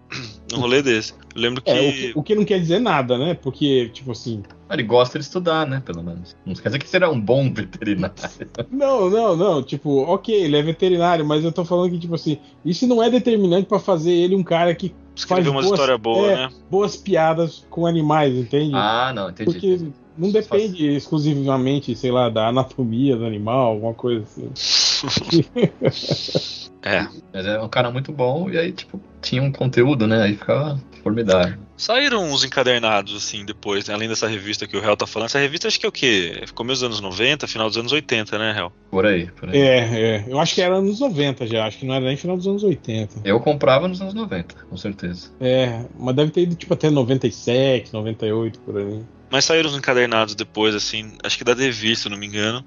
[0.52, 1.14] No rolê desse.
[1.36, 1.70] Eu lembro que.
[1.70, 3.34] É, o que, o que não quer dizer nada, né?
[3.34, 4.44] Porque, tipo assim.
[4.70, 5.82] Ele gosta de estudar, né?
[5.86, 6.36] Pelo menos.
[6.46, 8.16] Não quer dizer que será um bom veterinário.
[8.72, 9.64] Não, não, não.
[9.64, 13.10] Tipo, ok, ele é veterinário, mas eu tô falando que, tipo assim, isso não é
[13.10, 16.50] determinante pra fazer ele um cara que Escreveu faz uma boas- história boa, é, né?
[16.70, 18.72] boas piadas com animais, entende?
[18.74, 19.52] Ah, não, entendi.
[19.52, 19.80] Porque
[20.18, 25.46] não depende exclusivamente, sei lá, da anatomia do animal, alguma coisa assim.
[26.86, 27.08] É.
[27.34, 30.22] Mas é um cara muito bom e aí, tipo, tinha um conteúdo, né?
[30.22, 31.58] Aí ficava formidável.
[31.76, 33.96] Saíram uns encadernados, assim, depois, né?
[33.96, 35.26] além dessa revista que o Hell tá falando.
[35.26, 36.44] Essa revista acho que é o quê?
[36.54, 38.72] Começo dos anos 90, final dos anos 80, né, Hell?
[38.92, 39.60] Por aí, por aí.
[39.60, 40.26] É, é.
[40.28, 42.64] Eu acho que era anos 90 já, acho que não era nem final dos anos
[42.64, 43.22] 80.
[43.26, 45.32] Eu comprava nos anos 90, com certeza.
[45.40, 49.02] É, mas deve ter ido tipo até 97, 98 por aí.
[49.32, 52.64] Mas saíram uns encadernados depois, assim, acho que da Devir, se eu não me engano.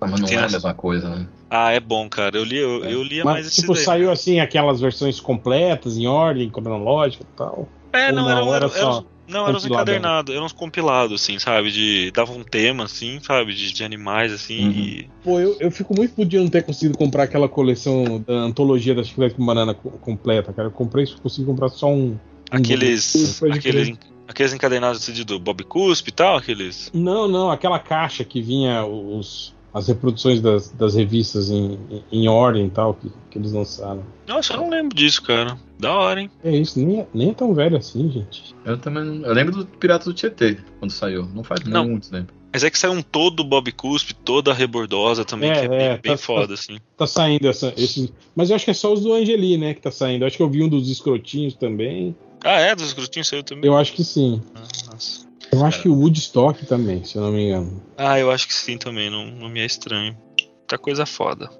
[0.00, 1.26] Ah, Mas não Tem é a mesma coisa, né?
[1.48, 2.36] Ah, é bom, cara.
[2.36, 2.92] Eu li, eu, É.
[2.92, 3.84] eu lia mais Mas esses tipo, daí.
[3.84, 7.68] saiu assim aquelas versões completas, em ordem, cronológica e tal.
[7.92, 9.94] É, não, não, era, era era, só era, não, eram uns compiladão?
[9.94, 11.70] encadernados, eram uns compilados, assim, sabe?
[11.70, 13.54] De, dava um tema, assim, sabe?
[13.54, 14.70] De, de animais, assim, Uhum.
[14.70, 15.08] e...
[15.24, 18.94] Pô, eu, eu fico muito por de não ter conseguido comprar aquela coleção da antologia
[18.94, 20.68] da Chiclete com Banana co- completa, cara.
[20.68, 22.10] Eu comprei, consegui comprar só um.
[22.10, 22.16] um
[22.50, 23.96] Aqueles, aqueles,
[24.28, 26.90] aqueles encadernados assim, do Bob Cuspe e tal, aqueles...
[26.94, 31.78] Não, não, aquela caixa que vinha os, as reproduções das, das revistas em,
[32.10, 34.02] em ordem e tal, que, que eles lançaram.
[34.26, 35.56] Nossa, eu não lembro disso, cara.
[35.78, 36.30] Da hora, hein?
[36.42, 38.54] É isso, nem, é- nem é tão velho assim, gente.
[38.64, 39.04] Eu também.
[39.04, 41.26] não- Eu lembro do Pirata do Tietê, quando saiu.
[41.34, 41.86] Não faz Não.
[41.86, 42.32] muito tempo.
[42.52, 45.78] Mas é que saiu um todo Bob Cuspe, toda rebordosa também, É, que é bem,
[45.78, 46.78] é, bem tá- foda, assim.
[46.96, 48.10] Tá saindo essa, esses.
[48.34, 50.22] Mas eu acho que é só os do Angeli, né, que tá saindo.
[50.22, 52.16] Eu acho que eu vi um dos escrotinhos também.
[52.46, 52.76] Ah, é?
[52.76, 53.68] Dos grutinhos saiu também?
[53.68, 54.40] Eu acho que sim.
[54.54, 54.60] Ah,
[54.92, 55.26] nossa.
[55.52, 57.82] Eu acho que o Woodstock também, se eu não me engano.
[57.96, 60.16] Ah, eu acho que sim também, não, não me é estranho.
[60.38, 61.50] Muita coisa foda.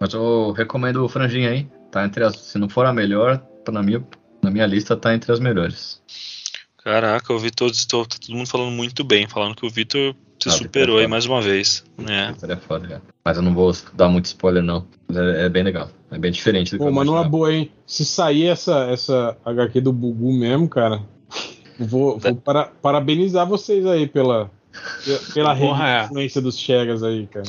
[0.00, 1.68] Mas eu recomendo o Franjinha aí.
[1.92, 2.36] Tá entre as.
[2.36, 4.04] Se não for a melhor, tá na minha,
[4.42, 6.02] na minha lista tá entre as melhores.
[6.82, 10.16] Caraca, eu vi todos, tô, tá todo mundo falando muito bem, falando que o Vitor
[10.40, 11.08] se Ah, superou é aí foda.
[11.10, 11.84] mais uma vez.
[12.06, 12.30] É.
[12.32, 13.02] Isso é foda.
[13.24, 14.86] Mas eu não vou dar muito spoiler, não.
[15.08, 15.90] Mas é, é bem legal.
[16.10, 17.28] É bem diferente do que Pô, eu mas numa imaginava.
[17.30, 17.70] boa, hein?
[17.86, 21.02] Se sair essa, essa HQ do Bugu mesmo, cara,
[21.78, 24.50] vou, vou para- parabenizar vocês aí pela,
[25.34, 26.04] pela Porra, é.
[26.04, 27.44] influência dos Chegas aí, cara.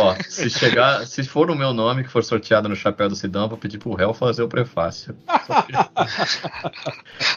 [0.00, 3.44] Ó, se chegar, se for o meu nome que for sorteado no chapéu do Sidão,
[3.44, 5.14] eu vou pedir pro réu fazer o prefácio.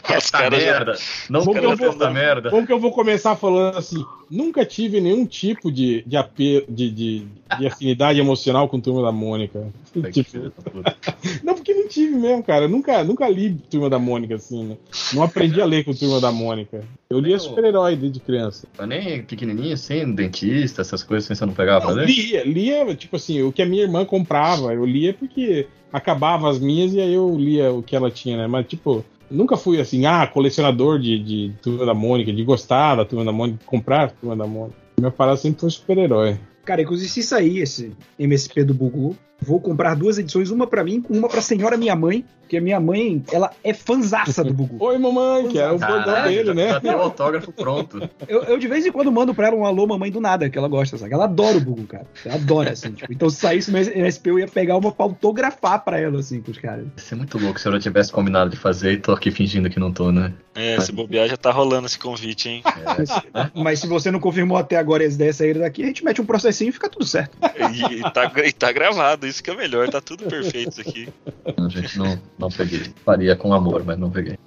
[0.08, 0.94] Essa caras já- merda!
[1.28, 2.50] Não que quero essa merda!
[2.50, 4.04] Como que eu vou começar falando assim?
[4.30, 7.26] Nunca tive nenhum tipo de, de, ape- de, de,
[7.58, 9.68] de afinidade emocional com Turma da Mônica.
[10.12, 10.52] Tipo,
[11.44, 12.64] não, porque não tive mesmo, cara.
[12.64, 14.76] Eu nunca, nunca li Turma da Mônica, assim, né?
[15.14, 16.82] Não aprendi a ler com Turma da Mônica.
[17.08, 18.66] Eu lia super-herói desde criança.
[18.78, 22.06] Eu nem pequenininho assim, dentista, essas coisas assim, você não pegava pra Não, ler?
[22.08, 26.58] lia, lia, tipo assim, o que a minha irmã comprava, eu lia porque acabava as
[26.58, 28.46] minhas e aí eu lia o que ela tinha, né?
[28.48, 33.04] Mas, tipo, nunca fui assim, ah, colecionador de, de Turma da Mônica, de gostar da
[33.04, 34.76] Turma da Mônica, de comprar Turma da Mônica.
[34.98, 36.38] Minha parada sempre foi super-herói.
[36.64, 41.04] Cara, inclusive, se sair esse MSP do Bugu, vou comprar duas edições, uma pra mim,
[41.08, 44.76] uma pra senhora minha mãe, porque a minha mãe, ela é fanzaça do Bugu.
[44.78, 46.68] Oi, mamãe, que é o bordão dele, já, né?
[46.68, 48.08] já tem o autógrafo pronto.
[48.28, 50.56] Eu, eu de vez em quando mando pra ela um alô, mamãe do nada, que
[50.56, 51.12] ela gosta, sabe?
[51.12, 52.06] Ela adora o Bugu, cara.
[52.24, 52.92] Ela adora, assim.
[52.92, 56.40] Tipo, então, se saísse no MSP, eu ia pegar uma pra autografar pra ela, assim,
[56.40, 56.84] com os caras.
[56.84, 59.68] Ia ser muito louco se eu já tivesse combinado de fazer e tô aqui fingindo
[59.68, 60.32] que não tô, né?
[60.54, 62.62] É, se bobear já tá rolando esse convite, hein?
[62.64, 66.22] É, Mas se você não confirmou até agora as ideias saíram daqui, a gente mete
[66.22, 67.36] um processinho e fica tudo certo.
[67.74, 71.08] E, e tá, e tá gravado, isso que é melhor, tá tudo perfeito isso aqui.
[71.56, 72.82] Não, gente, não, não peguei.
[73.04, 74.38] Faria com amor, mas não peguei.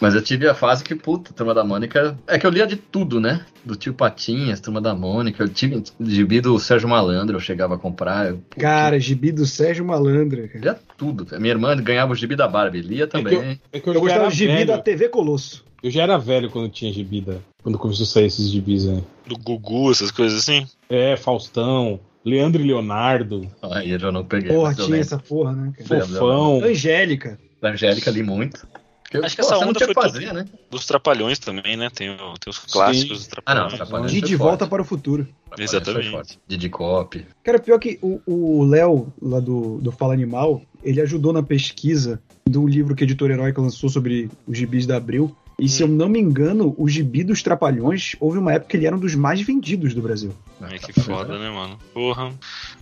[0.00, 2.16] Mas eu tive a fase que, puta, Turma da Mônica.
[2.26, 3.44] É que eu lia de tudo, né?
[3.64, 5.42] Do tio Patinhas, Turma da Mônica.
[5.42, 8.28] Eu tive gibi do Sérgio Malandro, eu chegava a comprar.
[8.30, 10.58] Eu, puta, Cara, gibi do Sérgio Malandra, cara.
[10.60, 11.26] lia tudo.
[11.40, 13.60] Minha irmã ganhava o gibi da Barbie, lia também.
[13.72, 14.66] É que eu, Eu já gostava do gibi velho.
[14.66, 15.64] da TV Colosso.
[15.82, 19.02] Eu já era velho quando tinha gibi da- Quando começou a sair esses gibis aí.
[19.26, 20.66] Do Gugu, essas coisas assim.
[20.88, 24.52] É, Faustão, Leandro e Leonardo, Aí eu já não peguei.
[24.52, 26.04] Porra, eu tinha essa porra, né, cara?
[26.06, 26.62] Fofão.
[26.64, 27.38] Angélica.
[27.60, 28.66] Da Angélica li muito.
[29.02, 30.44] Porque, Acho que pô, essa onda foi que tudo- fazer, né?
[30.70, 31.90] Dos Trapalhões também, né?
[31.94, 33.76] Tem, o- tem os clássicos dos Ah, não, Trapalhões.
[33.76, 34.36] Trapalhões De De.
[34.36, 35.28] Volta para o Futuro.
[35.58, 36.38] Exatamente.
[36.48, 37.26] Didi Cop.
[37.44, 42.20] Cara, pior que o- o Léo, lá do, do Fala Animal, ele ajudou na pesquisa
[42.46, 45.34] do livro que a Editora Heróica lançou sobre os gibis da Abril.
[45.58, 48.86] E se eu não me engano, o gibi dos Trapalhões, houve uma época que ele
[48.86, 50.32] era um dos mais vendidos do Brasil.
[50.70, 51.78] Ai, que foda, né, mano?
[51.92, 52.32] Porra.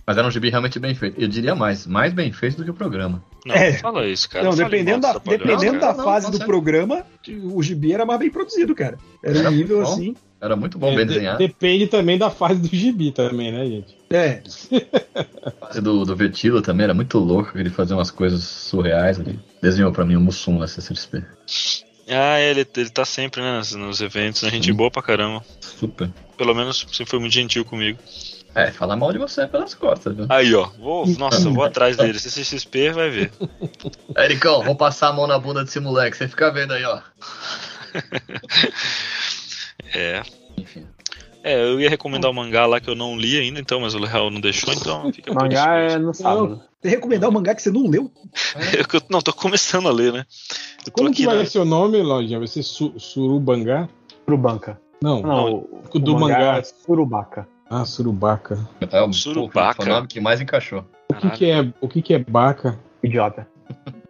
[0.05, 1.19] Mas era um gibi realmente bem feito.
[1.19, 3.23] Eu diria mais, mais bem feito do que o programa.
[3.45, 3.73] Não, É.
[3.73, 4.43] fala isso, cara.
[4.45, 5.93] não, dependendo, da, dependendo cara.
[5.93, 7.03] da Não, fase não, do programa,
[7.53, 8.97] o gibi era mais bem produzido, cara.
[9.23, 9.91] Era, Era um nível bom.
[9.93, 10.15] assim.
[10.39, 11.37] Era muito bom, É, bem de- desenhado.
[11.37, 13.95] depende também da fase do gibi também, né, gente?
[14.09, 14.41] É,
[15.45, 19.39] A fase do, do Vertilo também era muito louco, ele fazia umas coisas surreais ali.
[19.61, 21.23] Desenhou pra mim o Mussum na CCXP.
[22.11, 24.49] Ah, ele, ele tá sempre, né, nos, nos eventos, né?
[24.49, 25.43] Gente boa pra caramba.
[25.61, 26.09] Super.
[26.37, 27.97] Pelo menos sempre foi muito gentil comigo.
[28.53, 30.25] É, falar mal de você pelas costas, viu?
[30.27, 30.65] Aí, ó.
[30.77, 32.19] Vou, nossa, eu vou atrás dele.
[32.19, 33.31] CCXP vai ver.
[34.17, 36.99] Ericão, vou passar a mão na bunda desse moleque, você fica vendo aí, ó.
[39.93, 40.21] É.
[40.57, 40.85] Enfim.
[41.43, 44.03] É, eu ia recomendar o mangá lá que eu não li ainda, então, mas o
[44.05, 46.61] Real não deixou, então fica por Mangá isso é no sábado.
[46.79, 48.11] você recomendar um mangá que você não leu?
[48.87, 50.25] que eu- não, tô começando a ler, né?
[50.85, 52.39] Eu Como que vai na- ser o nome, Lojinha?
[52.39, 53.87] Vai ser Su Surubangá?
[54.25, 54.79] Surubanca.
[55.01, 56.57] Não, Não, o do mangá.
[56.57, 57.47] é Surubaca.
[57.69, 58.57] Ah, Surubaca.
[58.91, 59.81] É o, Surubaca.
[59.83, 60.85] Foi o nome que mais encaixou.
[61.09, 62.77] O que, que é, o que, que é baca?
[63.03, 63.47] Idiota.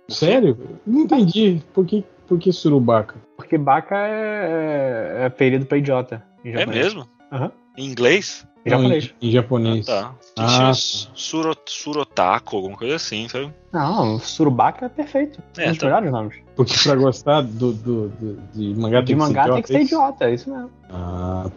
[0.10, 0.58] Sério?
[0.86, 1.62] Não entendi.
[1.74, 3.16] Por que, por que Surubaca?
[3.38, 6.24] Porque baca é, é apelido pra idiota.
[6.44, 6.86] em É japonês.
[6.86, 7.08] mesmo?
[7.32, 7.52] Aham.
[7.78, 8.46] Em inglês?
[8.66, 9.14] Japonês.
[9.22, 9.86] Em, em japonês.
[9.86, 10.14] Tá.
[10.36, 10.74] Que Ah, tá.
[10.74, 13.52] suro, Surotako, alguma coisa assim, sabe?
[13.72, 15.42] Não, Surubaca é perfeito.
[15.58, 15.86] É, É, um dos tá.
[15.88, 16.36] melhores nomes.
[16.56, 19.68] Porque pra gostar do, do, do- de mangá De tem que mangá ser tem que
[19.70, 20.70] ser é idiota, é isso mesmo.
[20.90, 21.50] Ah,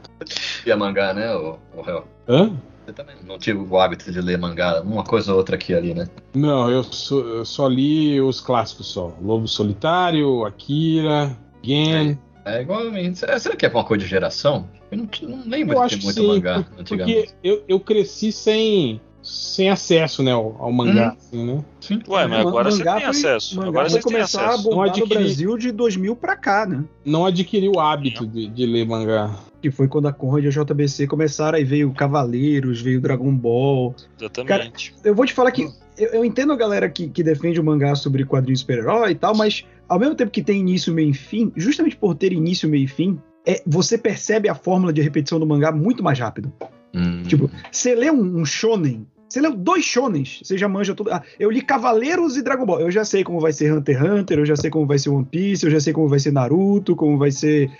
[0.65, 2.05] E a mangá, né, o, o réu?
[2.29, 2.53] hã?
[2.87, 5.95] Você também não tive o hábito de ler mangá, uma coisa ou outra aqui ali,
[5.95, 6.07] né?
[6.35, 9.13] Não, eu, só- eu só li os clássicos só.
[9.23, 12.19] Lobo Solitário, Akira, Gen.
[12.45, 13.15] É igual a mim.
[13.15, 14.69] Será será que é uma coisa de geração?
[14.95, 18.31] Eu não, não lembro Eu de acho ter muito sim, mangá porque eu, eu cresci
[18.33, 21.17] sem, sem acesso né, ao, ao mangá, Hum.
[21.19, 21.65] assim, né?
[21.81, 22.01] Sim.
[22.09, 23.57] Ué, mas Ma- agora você mangá tem foi- acesso.
[23.57, 24.57] Mangá Agora você tem acesso.
[24.57, 26.85] Não bombar no adquiri- Brasil de 2000 pra cá, né?
[27.05, 29.35] Não adquiri o hábito de, de ler mangá.
[29.63, 33.95] Que foi quando a Conrad e a JBC começaram, aí veio Cavaleiros, veio Dragon Ball.
[34.19, 34.95] Exatamente.
[35.03, 35.63] Eu vou te falar que
[35.97, 39.35] eu, eu entendo a galera que, que defende o mangá sobre quadrinhos super-herói e tal,
[39.35, 42.85] mas ao mesmo tempo que tem início, meio e fim, justamente por ter início, meio
[42.85, 46.53] e fim, é, você percebe a fórmula de repetição do mangá muito mais rápido.
[46.95, 47.23] Hum.
[47.25, 51.13] Tipo, você lê um, um shonen, você lê dois shonens, você já manja tudo.
[51.13, 52.81] Ah, eu li Cavaleiros e Dragon Ball.
[52.81, 55.11] Eu já sei como vai ser Hunter x Hunter, eu já sei como vai ser
[55.11, 57.71] One Piece, eu já sei como vai ser Naruto, como vai ser.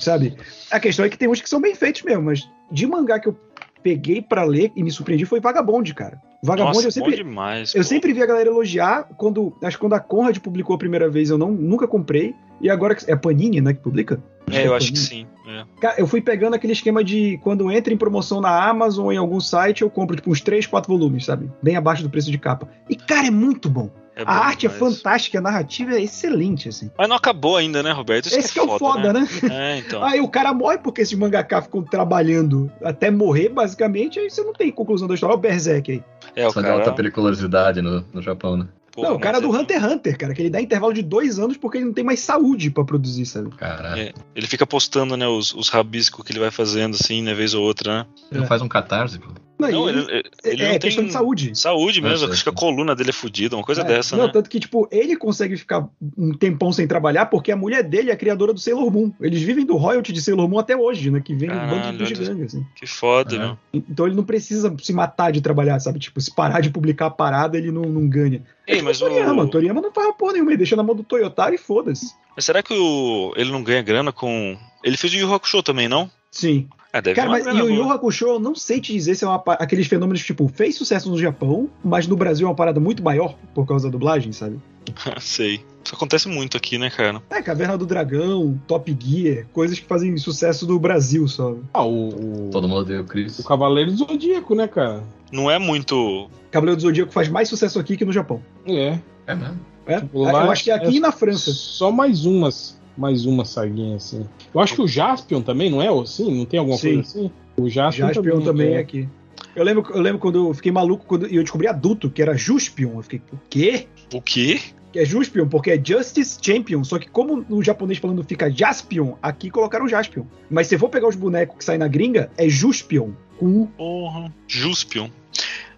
[0.00, 0.34] Sabe?
[0.70, 3.28] A questão é que tem uns que são bem feitos mesmo, mas de mangá que
[3.28, 3.36] eu
[3.82, 6.18] peguei pra ler e me surpreendi foi Vagabond, cara.
[6.42, 7.16] Vagabond Nossa, eu sempre.
[7.16, 7.74] demais.
[7.74, 7.88] Eu pô.
[7.88, 9.52] sempre vi a galera elogiar quando.
[9.62, 12.34] Acho que quando a Conrad publicou a primeira vez, eu não, nunca comprei.
[12.60, 12.96] E agora.
[13.06, 14.22] É a Panini, né, que publica?
[14.56, 15.26] É, eu acho que Panini.
[15.44, 15.50] sim.
[15.50, 15.64] é.
[15.80, 19.16] Cara, eu fui pegando aquele esquema de quando entra em promoção na Amazon ou em
[19.16, 21.50] algum site, eu compro tipo uns 3, 4 volumes, sabe?
[21.62, 22.68] Bem abaixo do preço de capa.
[22.88, 23.90] E, cara, é muito bom.
[24.14, 26.90] É a bom arte é fantástica, a narrativa é excelente, assim.
[26.98, 28.26] Mas não acabou ainda, né, Roberto?
[28.26, 29.26] Isso Esse que é o foda, né?
[29.50, 30.02] É, então.
[30.02, 34.52] Aí o cara morre porque esses mangaká ficam trabalhando até morrer, basicamente, aí você não
[34.52, 35.32] tem conclusão da história.
[35.32, 36.04] Olha o Berserk aí.
[36.36, 36.96] É, o Só de alta cara.
[36.96, 38.66] periculosidade no, no Japão, né?
[38.92, 40.92] Porra, não, o cara mas do é- Hunter x Hunter, cara, que ele dá intervalo
[40.92, 43.50] de dois anos porque ele não tem mais saúde pra produzir, sabe?
[43.56, 44.00] Caralho.
[44.00, 47.54] É, ele fica postando, né, os, os rabiscos que ele vai fazendo, assim, né, vez
[47.54, 48.06] ou outra, né?
[48.30, 49.28] Ele não faz um catarse, pô.
[49.70, 51.52] Não, e Não, ele- ele, ele é não questão tem de saúde.
[51.58, 54.26] saúde mesmo, sei, acho que a coluna dele é fodida, uma coisa É, dessa, não,
[54.26, 54.32] né?
[54.32, 58.12] tanto que, tipo, ele consegue ficar um tempão sem trabalhar porque a mulher dele é
[58.12, 59.12] a criadora do Sailor Moon.
[59.20, 61.20] Eles vivem do royalty de Sailor Moon até hoje, né?
[61.24, 62.66] Que vem Caralho, banco do olha- gigante, assim.
[62.76, 63.38] Que foda, É.
[63.38, 63.58] meu.
[63.72, 65.98] Então ele não precisa se matar de trabalhar, sabe?
[65.98, 68.42] Tipo, se parar de publicar a parada, ele não, não ganha.
[68.66, 69.42] É Ei, mas o Toriyama.
[69.44, 69.48] o...
[69.48, 72.14] Toriyama não faz porra nenhuma, ele deixa na mão do Toyotaro e foda-se.
[72.34, 73.32] Mas será que o...
[73.36, 74.56] ele não ganha grana com...
[74.84, 76.10] Ele fez o Yu Yu Hakusho também, não?
[76.32, 76.66] Sim.
[76.92, 79.42] Deve Cara, mas e o Yu Hakusho, eu não sei te dizer se é uma,
[79.46, 83.34] aqueles fenômenos, tipo, fez sucesso no Japão, mas no Brasil é uma parada muito maior
[83.54, 84.60] por causa da dublagem, sabe?
[85.20, 85.64] Sei.
[85.84, 87.22] Isso acontece muito aqui, né, cara?
[87.30, 91.56] É, Caverna do Dragão, Top Gear, coisas que fazem sucesso do Brasil só.
[91.72, 93.38] Ah, o, o, Todo mundo odeia o Chris.
[93.38, 95.02] o Cavaleiro do Zodíaco, né, cara?
[95.32, 96.30] Não é muito...
[96.50, 98.42] Cavaleiro do Zodíaco faz mais sucesso aqui que no Japão.
[98.66, 98.98] É.
[99.26, 99.58] É mesmo.
[99.86, 100.00] É?
[100.00, 101.50] Tipo, eu lá acho que é aqui é e na França.
[101.52, 104.26] Só mais umas, mais uma saguinha assim.
[104.54, 105.88] Eu acho que o Jaspion também, não é?
[105.88, 106.94] Assim, não tem alguma Sim.
[106.94, 107.30] coisa assim?
[107.56, 108.78] O Jaspion, Jaspion também é é.
[108.78, 109.08] aqui.
[109.54, 112.96] Eu lembro, eu lembro quando eu fiquei maluco quando eu descobri adulto, que era Juspion.
[112.96, 113.86] Eu fiquei, o quê?
[114.12, 114.60] O quê?
[114.92, 116.84] Que é Juspion, porque é Justice Champion.
[116.84, 120.24] Só que como no japonês falando fica Jaspion, aqui colocaram Jaspion.
[120.50, 123.10] Mas se for pegar os bonecos que saem na gringa, é Juspion.
[123.38, 123.66] Com U.
[123.76, 124.32] Porra.
[124.46, 125.08] Juspion.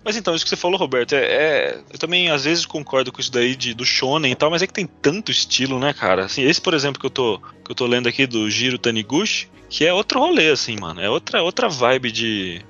[0.05, 3.21] Mas então, isso que você falou, Roberto, é, é- eu também às vezes concordo com
[3.21, 6.27] isso daí de, do shonen e tal, mas é que tem tanto estilo, né, cara?
[6.27, 9.49] Assim, esse, por exemplo, que eu tô, que eu tô lendo aqui do Jiro Taniguchi,
[9.71, 11.01] que é outro rolê, assim, mano.
[11.01, 12.61] É outra, outra vibe de,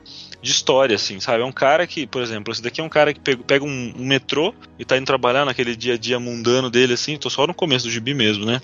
[0.40, 1.42] de história, assim, sabe?
[1.42, 3.92] É um cara que, por exemplo, esse daqui é um cara que pega, pega um,
[3.98, 7.46] um metrô e tá indo trabalhar naquele dia a dia mundano dele, assim, tô só
[7.48, 8.60] no começo do gibi mesmo, né?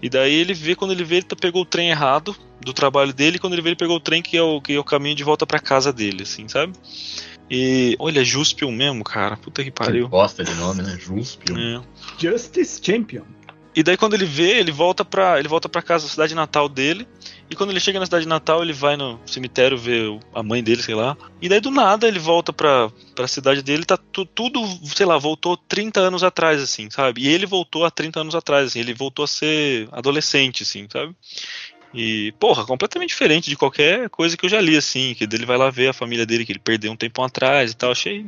[0.00, 3.12] E daí ele vê, quando ele vê, ele tá- pegou o trem errado do trabalho
[3.12, 4.84] dele, e quando ele vê, ele pegou o trem que é o, que é o
[4.84, 6.72] caminho de volta pra casa dele, assim, sabe?
[7.50, 9.36] E olha, Juspion mesmo, cara.
[9.36, 10.08] Puta que pariu.
[10.08, 10.96] bosta de nome, né?
[10.98, 11.56] Juspion.
[11.58, 11.82] É.
[12.18, 13.22] Justice Champion.
[13.76, 16.68] E daí quando ele vê, ele volta pra, ele volta para casa, a cidade natal
[16.68, 17.08] dele.
[17.50, 20.80] E quando ele chega na cidade natal, ele vai no cemitério ver a mãe dele,
[20.80, 21.16] sei lá.
[21.42, 25.18] E daí do nada ele volta pra, pra cidade dele, tá tu- tudo, sei lá,
[25.18, 27.22] voltou 30 anos atrás, assim, sabe?
[27.22, 31.14] E ele voltou há 30 anos atrás, assim, ele voltou a ser adolescente, assim, sabe?
[31.94, 35.56] E, porra, completamente diferente de qualquer coisa que eu já li, assim, que ele vai
[35.56, 37.92] lá ver a família dele, que ele perdeu um tempão atrás e tal.
[37.92, 38.26] Achei.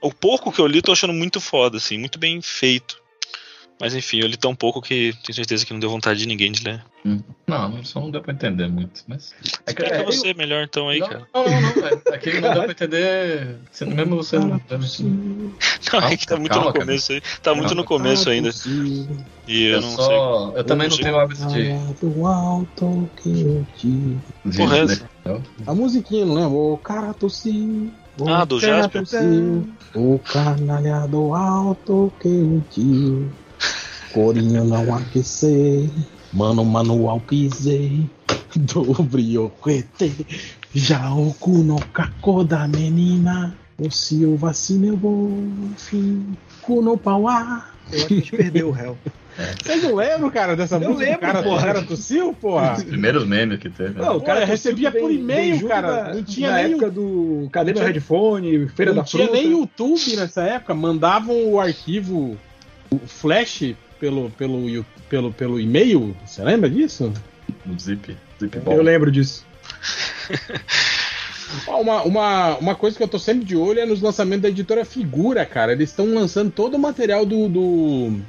[0.00, 3.02] O pouco que eu li, tô achando muito foda, assim, muito bem feito.
[3.80, 6.52] Mas enfim, eu li tão pouco que tenho certeza que não deu vontade de ninguém
[6.52, 6.84] de ler.
[7.04, 7.20] Hum.
[7.46, 9.02] Não, só não deu pra entender muito.
[9.08, 9.32] Mas.
[9.66, 11.26] É que, Explica é, você melhor então aí, não, cara.
[11.34, 13.56] não, não, não, é, é que não deu pra entender.
[13.86, 14.48] Mesmo você não.
[14.48, 16.84] Não, é que tá Calma, muito calma, no cara.
[16.84, 17.22] começo aí.
[17.42, 18.50] Tá muito no começo ainda.
[19.48, 20.04] E eu Eu, não sei.
[20.04, 20.52] só.
[20.54, 21.72] Eu também não tenho o hábito de.
[22.00, 23.66] Do alto que eu
[25.24, 25.40] é?
[25.66, 26.50] A musiquinha, não lembra?
[26.50, 27.90] O cara tossiu.
[28.26, 29.02] Ah, do Jasper?
[29.94, 33.26] O canalha do alto que eu te...
[34.12, 35.88] Corinho não aquecer.
[36.32, 38.08] Mano, manual pisei.
[38.56, 40.26] Do brioquete.
[40.74, 43.56] Já o cu no caco da menina.
[43.78, 45.30] O Silva se levou.
[45.76, 46.36] Fim.
[46.62, 47.70] Cu no pauá.
[47.92, 48.96] Eu acho que a gente perdeu o réu.
[49.64, 51.04] Vocês não lembram, cara, dessa Eu música?
[51.10, 51.56] lembro, o cara, porra.
[51.56, 52.74] o cara tossiu, porra.
[52.74, 53.98] Os primeiros memes que teve.
[53.98, 54.04] né?
[54.04, 56.14] Não, o cara recebia por e-mail, cara.
[56.14, 57.48] Não tinha na nem época do.
[57.50, 58.68] Cadê não meu tinha- headphone?
[58.68, 59.40] Feira não da tinha fruta.
[59.40, 60.74] nem YouTube nessa época.
[60.74, 62.36] Mandavam o arquivo,
[62.90, 66.16] o flash, pelo, pelo, pelo, pelo e-mail.
[66.26, 67.12] Você lembra disso?
[67.66, 68.16] Um zip.
[68.40, 68.82] Zip Eu ball.
[68.82, 69.46] lembro disso.
[71.66, 74.84] Uma, uma, uma coisa que eu tô sempre de olho é nos lançamentos da editora
[74.84, 75.72] Figura, cara.
[75.72, 77.48] Eles estão lançando todo o material do.
[77.48, 78.20] do,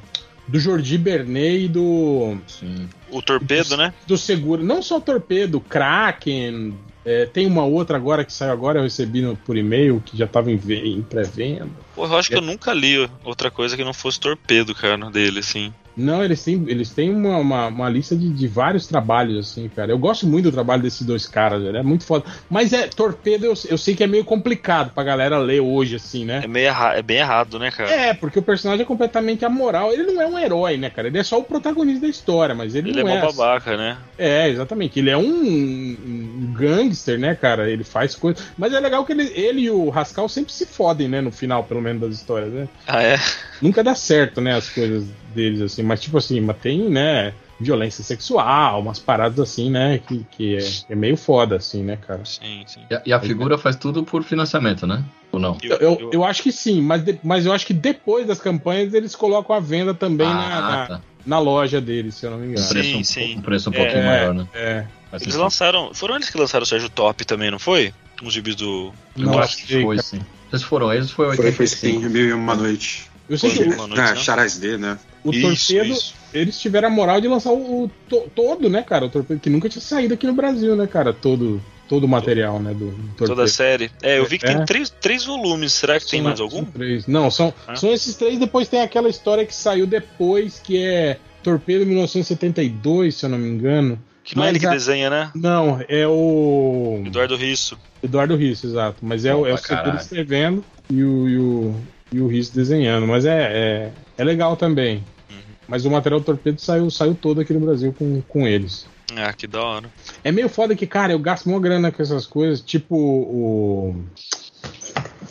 [0.47, 2.37] do Jordi Bernet e do.
[2.47, 2.89] Sim.
[3.11, 3.93] O torpedo, né?
[4.07, 4.63] do seguro.
[4.63, 6.73] Não só Torpedo, Kraken.
[7.05, 10.27] É, tem uma outra agora que saiu agora, eu recebi no- por e-mail, que já
[10.27, 11.69] tava em, em pré-venda.
[11.95, 15.39] Pô, eu acho que eu nunca li outra coisa que não fosse torpedo, cara, dele,
[15.39, 15.73] assim.
[15.95, 19.91] Não, eles têm, eles têm uma, uma, uma lista de, de vários trabalhos, assim, cara.
[19.91, 21.77] Eu gosto muito do trabalho desses dois caras, velho.
[21.77, 22.25] É muito foda.
[22.49, 26.25] Mas é, Torpedo eu, eu sei que é meio complicado pra galera ler hoje, assim,
[26.25, 26.41] né?
[26.43, 26.95] É, meio erra...
[26.95, 27.89] é bem errado, né, cara?
[27.91, 29.91] É, porque o personagem é completamente amoral.
[29.91, 31.07] Ele não é um herói, né, cara?
[31.07, 33.25] Ele é só o protagonista da história, mas ele, Ele é não mó é.
[33.25, 33.37] assim.
[33.37, 33.97] babaca, né?
[34.17, 34.99] É, exatamente.
[34.99, 37.69] Ele é um, um gangster, né, cara?
[37.69, 38.43] Ele faz coisas.
[38.57, 41.21] Mas é legal que ele, ele e o Rascal sempre se fodem, né?
[41.21, 42.67] No final, pelo menos, das histórias, né?
[42.87, 43.17] Ah, é?
[43.61, 44.55] Nunca dá certo, né?
[44.55, 45.05] As coisas
[45.35, 45.83] deles, assim.
[45.83, 47.33] Mas, tipo assim, mas tem, né?
[47.59, 49.99] Violência sexual, umas paradas assim, né?
[49.99, 52.25] Que, que é, é meio foda, assim, né, cara?
[52.25, 52.81] Sim, sim.
[52.89, 55.03] E a, e a figura faz tudo por financiamento, né?
[55.31, 55.57] Ou não?
[55.61, 58.93] Eu, eu, eu acho que sim, mas, de- mas eu acho que depois das campanhas
[58.95, 61.01] eles colocam a venda também na, na, tá.
[61.23, 62.67] na loja deles, se eu não me engano.
[62.67, 63.37] preço, Sim, um, sim.
[63.37, 64.47] um preço um É, pouquinho maior, né?
[64.55, 64.85] É.
[65.11, 65.93] Faz Eles lançaram.
[65.93, 67.93] Foram eles que lançaram o Sérgio Top também, não foi?
[68.23, 68.91] Os gibis do.
[69.15, 70.19] Eu Não acho que foi, sim.
[70.49, 72.01] Vocês foram eles, foi Foi, foi 85.
[72.01, 73.10] sim, mil e uma noite.
[73.31, 74.15] Eu sei que o, Ah?
[74.15, 74.99] Charas D, né?
[75.23, 76.13] o Isso, Torpedo, isso.
[76.33, 79.05] eles tiveram a moral de lançar o, o to- todo, né, cara?
[79.05, 81.13] O Torpedo, que nunca tinha saído aqui no Brasil, né, cara?
[81.13, 83.27] Todo, todo o material, né, do, do Torpedo.
[83.27, 83.89] Toda a série.
[84.01, 84.53] É, eu vi que É.
[84.55, 85.71] tem três, três volumes.
[85.73, 86.65] Será que tem São- mais são algum?
[86.65, 87.07] três.
[87.07, 87.75] Não, são, Ah.
[87.75, 88.37] são esses três.
[88.37, 93.49] Depois tem aquela história que saiu depois, que é Torpedo 1972, se eu não me
[93.49, 93.99] engano.
[94.23, 95.31] Que não é ele que a- desenha, né?
[95.33, 97.01] Não, é o.
[97.05, 97.77] Eduardo Risso.
[98.03, 98.97] Eduardo Risso, exato.
[99.01, 100.01] Mas é, o- é o Opa, Seguro caralho.
[100.01, 101.75] escrevendo e o, e o,
[102.11, 103.07] e o Risso desenhando.
[103.07, 104.97] Mas é, é, é legal também.
[105.29, 105.37] Uhum.
[105.67, 108.85] Mas o material do Torpedo saiu, saiu todo aqui no Brasil com, com eles.
[109.15, 109.89] Ah, que da hora.
[110.23, 113.95] É meio foda que, cara, eu gasto uma grana com essas coisas, tipo o.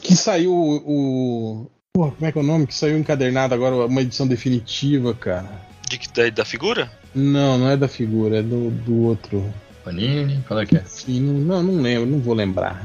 [0.02, 1.66] Que saiu o.
[1.93, 2.66] Porra, como é que é o nome?
[2.66, 5.48] Que saiu encadernado agora, uma edição definitiva, cara.
[5.89, 6.90] De, que- da, da figura?
[7.15, 9.44] Não, não é da figura, é do, do outro.
[9.82, 10.85] Panini, qual é que é?
[10.85, 12.85] Sim, não, não, não lembro, não vou lembrar.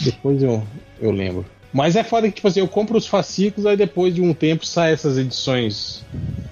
[0.00, 0.62] Depois eu,
[1.00, 1.44] eu lembro.
[1.72, 4.64] Mas é foda que, tipo assim, eu compro os fascículos, aí depois de um tempo
[4.64, 6.04] saem essas edições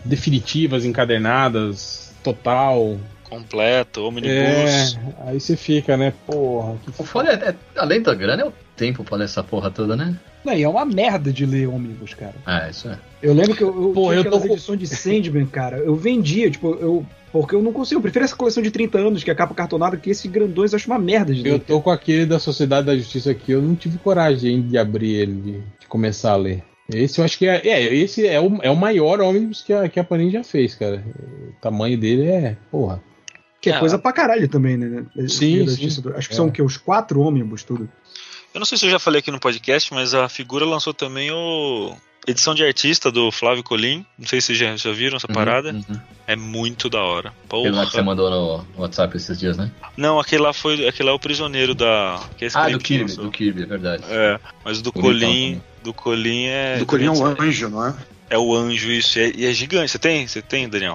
[0.04, 2.98] definitivas, encadernadas, total.
[3.28, 4.30] Completo, Omnibus.
[4.30, 4.86] É,
[5.28, 6.12] aí você fica, né?
[6.26, 9.42] Porra, que O foda é, é- além da grana, é o tempo pra ler essa
[9.42, 10.16] porra toda, né?
[10.44, 12.34] Não, e é uma merda de ler Omnibus, cara.
[12.44, 12.98] Ah, isso é.
[13.22, 15.78] Eu lembro que eu, eu Pô, tinha eu tô aquelas com- edições de Sandman, cara.
[15.78, 17.04] Eu vendia, tipo, eu.
[17.32, 17.98] Porque eu não consigo.
[17.98, 20.72] Eu prefiro essa coleção de 30 anos, que é a capa cartonada, que esses grandões
[20.72, 21.52] eu acho uma merda de ler.
[21.52, 25.14] Eu tô com aquele da Sociedade da Justiça aqui, eu não tive coragem de abrir
[25.14, 26.62] ele, de, de começar a ler.
[26.92, 27.66] Esse eu acho que é.
[27.66, 30.74] É, esse é o, é o maior ônibus que a, que a Panini já fez,
[30.74, 31.02] cara.
[31.48, 32.56] O tamanho dele é.
[32.70, 33.02] Porra.
[33.64, 33.80] Que é Ah.
[33.80, 35.04] coisa pra caralho também, né?
[35.26, 35.86] Sim, sim.
[36.14, 36.36] Acho que É.
[36.36, 36.60] são o quê?
[36.62, 37.88] Os quatro ônibus, tudo.
[38.52, 41.30] Eu não sei se eu já falei aqui no podcast, mas a figura lançou também
[41.30, 41.94] o.
[42.26, 44.04] Edição de artista do Flávio Colim.
[44.18, 45.72] Não sei se já, já viram essa parada.
[45.72, 46.00] Uhum, uhum.
[46.26, 47.32] É muito da hora.
[47.48, 48.02] Aquele lá que você Porra.
[48.04, 49.70] mandou no WhatsApp esses dias, né?
[49.96, 50.86] Não, aquele lá foi.
[50.88, 52.22] Aquele lá é o prisioneiro da.
[52.38, 54.04] Que é Ah, do Kirby, do Kirby, é verdade.
[54.08, 55.60] É, mas o do Colim.
[55.82, 56.78] Do Colim é.
[56.78, 57.94] Do Corinho é um anjo, não é?
[58.30, 59.18] É o anjo, isso.
[59.18, 59.90] E é, e é gigante.
[59.90, 60.26] Você tem?
[60.26, 60.94] Você tem, Daniel?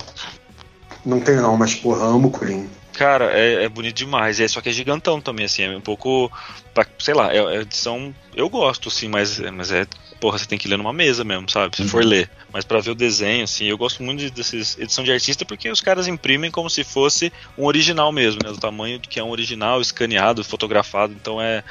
[1.05, 2.69] Não tenho não, mas porra, amo o Corinho.
[2.93, 4.39] Cara, é, é bonito demais.
[4.39, 5.63] É, só que é gigantão também, assim.
[5.63, 6.29] É um pouco.
[6.73, 8.13] pra- sei lá, é, é edição.
[8.35, 9.87] Eu gosto, assim, mas, mas é.
[10.19, 11.77] Porra, você tem que ler numa mesa mesmo, sabe?
[11.77, 12.09] Se for Uhum.
[12.09, 12.29] ler.
[12.51, 15.69] Mas pra ver o desenho, assim, eu gosto muito de, dessas edição de artista porque
[15.69, 18.49] os caras imprimem como se fosse um original mesmo, né?
[18.49, 21.13] Do tamanho que é um original, escaneado, fotografado.
[21.13, 21.63] Então é.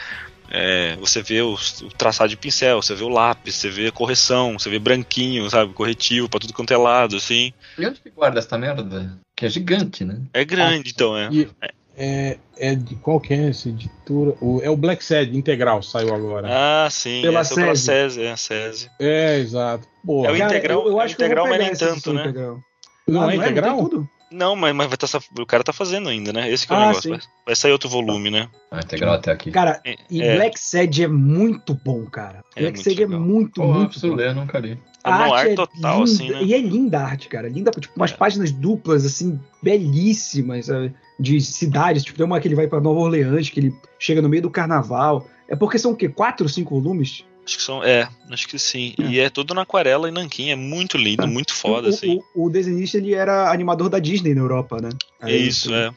[0.50, 4.58] É, você vê o, o traçado de pincel, você vê o lápis, você vê correção,
[4.58, 5.72] você vê branquinho, sabe?
[5.74, 7.52] Corretivo pra tudo quanto é lado, assim.
[7.78, 9.18] E onde que guarda essa merda?
[9.36, 10.20] Que é gigante, né?
[10.32, 11.28] É grande, então, é.
[11.30, 11.48] E
[11.96, 14.34] é, é de qual que é essa editora?
[14.40, 16.48] O- é o Black Sad integral, saiu agora.
[16.50, 17.20] Ah, sim.
[17.22, 18.22] Pela essa é pela SESI.
[18.22, 18.90] É a SESI.
[19.00, 19.86] É, exato.
[20.06, 21.76] Pô, É o Cara, integral- eu, eu é acho que eu vou integral, mas nem
[21.76, 22.20] tanto, né?
[22.22, 22.60] integral.
[23.06, 23.76] não Ah, é integral?
[23.90, 25.06] Não, mas, mas vai tá,
[25.38, 26.50] o cara tá fazendo ainda, né?
[26.50, 27.10] Esse que é o Ah, negócio.
[27.10, 28.48] Vai, vai sair outro volume, né?
[28.70, 29.50] Ah, integral até aqui.
[29.50, 30.34] Cara, É, e é.
[30.36, 32.42] Black Sad é muito bom, cara.
[32.54, 34.16] É Black Sad é muito, Pô, muito preciso bom.
[34.16, 34.78] ler, nunca li.
[35.04, 36.42] É no ar é total, linda, assim, né?
[36.42, 37.48] E é linda a arte, cara.
[37.48, 40.94] Linda, tipo, umas páginas duplas, assim, belíssimas, sabe?
[41.18, 42.04] De cidades.
[42.04, 44.50] Tipo, tem uma que ele vai pra Nova Orleans, que ele chega no meio do
[44.50, 45.26] carnaval.
[45.48, 46.08] É porque são o quê?
[46.08, 47.24] Quatro ou cinco volumes?
[47.48, 47.82] Acho que são.
[47.82, 48.92] É, acho que sim.
[48.98, 50.50] E é tudo na aquarela e nanquim.
[50.50, 52.20] É muito lindo, muito foda, o, assim.
[52.34, 54.90] O, o desenhista, ele era animador da Disney na Europa, né?
[55.22, 55.90] É isso, é.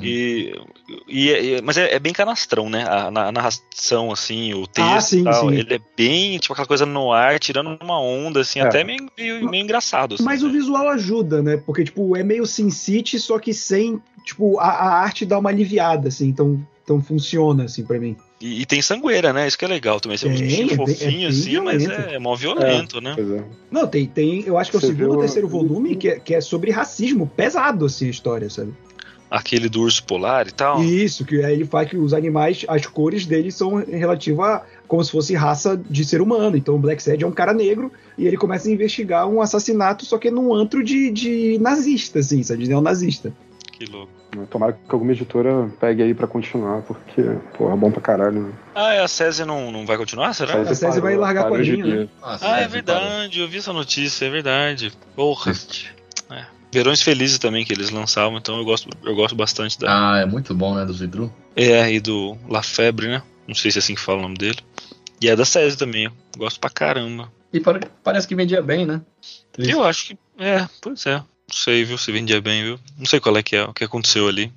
[0.00, 0.54] E,
[1.06, 2.84] e, e- mas é, é bem canastrão, né?
[2.84, 5.56] A, a narração, assim, o texto Ah, sim, tal, sim.
[5.56, 8.62] ele é bem, tipo, aquela coisa no ar, tirando uma onda, assim, É.
[8.62, 10.14] até meio, meio, meio engraçado.
[10.14, 10.52] Assim, Mas o né?
[10.54, 11.58] visual ajuda, né?
[11.58, 14.00] Porque, tipo, é meio Sin City, só que sem.
[14.24, 16.28] Tipo, a, a arte dá uma aliviada, assim.
[16.28, 18.16] Então, então funciona, assim, pra mim.
[18.40, 19.46] E, e tem sangueira, né?
[19.46, 20.16] Isso que é legal também.
[20.16, 22.10] Esse é um bichinho é bem- é fofinho, bem assim, mas violento.
[22.10, 23.12] é, é mó violento, né?
[23.14, 23.44] Pois é.
[23.70, 24.42] Não, tem, tem.
[24.44, 26.70] Eu acho que é o Você segundo ou terceiro volume que é, que é sobre
[26.70, 28.74] racismo pesado, assim, a história, sabe?
[29.30, 30.82] Aquele do urso polar e tal.
[30.82, 35.04] Isso, que aí ele fala que os animais, as cores deles são relativas a como
[35.04, 36.56] se fosse raça de ser humano.
[36.56, 40.04] Então o Black Sad é um cara negro e ele começa a investigar um assassinato,
[40.04, 42.64] só que num antro de, de nazista, assim, sabe?
[42.64, 43.32] De neonazista.
[43.80, 44.12] Que louco.
[44.50, 47.22] Tomara que alguma editora pegue aí pra continuar, porque,
[47.56, 48.42] porra, é bom pra caralho.
[48.48, 48.52] né?
[48.74, 50.60] Ah, e a SESI não, não vai continuar, será?
[50.60, 52.08] A SESI vai largar parou de quadrinho, né?
[52.20, 54.92] Nossa, Ah, é verdade, eu vi essa notícia, é verdade.
[55.16, 55.44] Porra.
[55.52, 55.94] Triste.
[56.72, 59.88] Verões Felizes também que eles lançavam, então eu gosto, eu gosto bastante da.
[59.88, 61.32] Ah, é muito bom, né, do Zidru?
[61.56, 63.22] É, e do La Febre, né?
[63.48, 64.58] Não sei se é assim que fala o nome dele.
[65.20, 67.32] E é da SESI também, eu gosto pra caramba.
[67.52, 69.00] E pare- parece que vendia bem, né?
[69.50, 69.72] Triste.
[69.72, 70.18] Eu acho que.
[70.38, 71.20] É, pois é.
[71.50, 71.98] Não sei, viu?
[71.98, 72.78] Se vendia bem, viu?
[72.96, 74.52] Não sei qual é que é, o que aconteceu ali.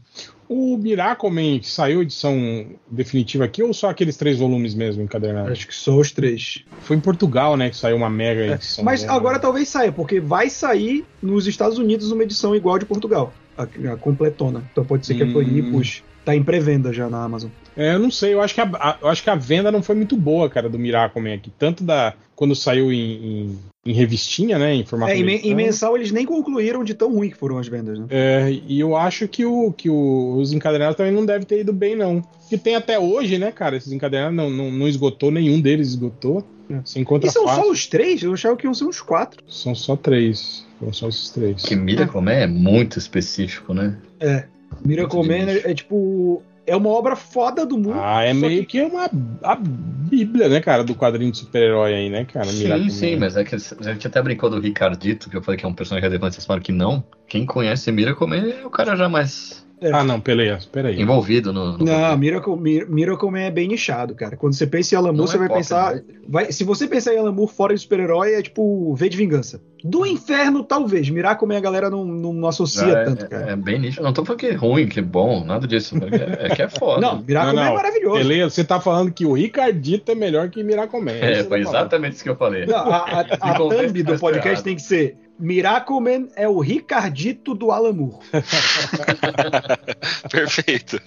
[0.47, 5.51] O Miracoman saiu a edição definitiva aqui ou só aqueles três volumes mesmo encadernados?
[5.53, 6.63] Acho que só os três.
[6.81, 8.83] Foi em Portugal, né, que saiu uma mega edição.
[8.83, 9.13] Mas dela.
[9.15, 13.33] agora talvez saia, porque vai sair nos Estados Unidos uma edição igual de Portugal.
[13.57, 14.63] A, a completona.
[14.71, 15.33] Então pode ser que a Hum.
[15.33, 16.03] Panini puxe.
[16.25, 17.49] Tá em pré-venda já na Amazon.
[17.75, 19.81] É, eu não sei, eu acho que a, a- eu acho que a venda não
[19.83, 21.51] foi muito boa, cara, do Miracoman aqui.
[21.57, 26.10] Tanto da quando saiu em, em, em revistinha, né, em formato É, em, mensal eles
[26.11, 28.05] nem concluíram de tão ruim que foram as vendas, né?
[28.10, 31.73] É, e eu acho que, o, que o- os encadernados também não devem ter ido
[31.73, 32.22] bem, não.
[32.49, 33.76] Que tem até hoje, né, cara?
[33.76, 36.47] Esses encadernados não, não, não esgotou, nenhum deles esgotou.
[36.84, 37.64] Você encontra E são fácil.
[37.65, 38.23] só os três?
[38.23, 39.43] Eu achava que iam ser uns quatro.
[39.47, 40.65] São só três.
[40.80, 41.61] Foram só esses três.
[41.61, 43.97] Que Miracle Man é muito específico, né?
[44.19, 44.45] É.
[44.84, 46.41] Miracle Man é, é tipo.
[46.65, 47.99] É uma obra foda do mundo.
[48.02, 49.10] Ah, é só meio que, uma
[49.44, 52.45] a bíblia, né, cara, do quadrinho de super-herói aí, né, cara?
[52.45, 53.19] Sim, Miracle sim, Man.
[53.19, 55.73] mas é que a gente até brincou do Ricardito, que eu falei que é um
[55.73, 57.03] personagem relevante, vocês falaram que não.
[57.27, 61.01] Quem conhece Miracle Man é o cara já mais Ah, não, peraí, peraí.
[61.01, 61.77] envolvido no.
[61.77, 64.38] no Não, Miracle, Mir- Miracle Man é bem nichado, cara.
[64.38, 65.95] Quando você pensa em Alan Moore, Não você é vai pop, pensar.
[65.95, 66.01] né?
[66.27, 69.61] Vai, se você pensar em Alan Moore fora de super-herói, é tipo V de Vingança.
[69.84, 71.10] Do inferno, talvez.
[71.10, 73.51] Miracle Man a galera não, não, não associa é, tanto, é- cara.
[73.51, 74.01] é bem nicho.
[74.01, 75.95] Não tô falando que é ruim, que é bom, nada disso.
[75.97, 77.01] É, é que é foda.
[77.01, 77.72] Não, Miracle Não, Man não.
[77.72, 78.18] é maravilhoso.
[78.18, 81.11] Beleza, você tá falando que o Ricardito é melhor que Miracoman.
[81.11, 82.65] É, Isso foi exatamente isso que eu falei.
[82.65, 84.64] Não, a, a, a thumb do podcast errado.
[84.64, 88.26] tem que ser Miracle Man é o Ricardito do Alan Moore.
[90.31, 91.01] Perfeito.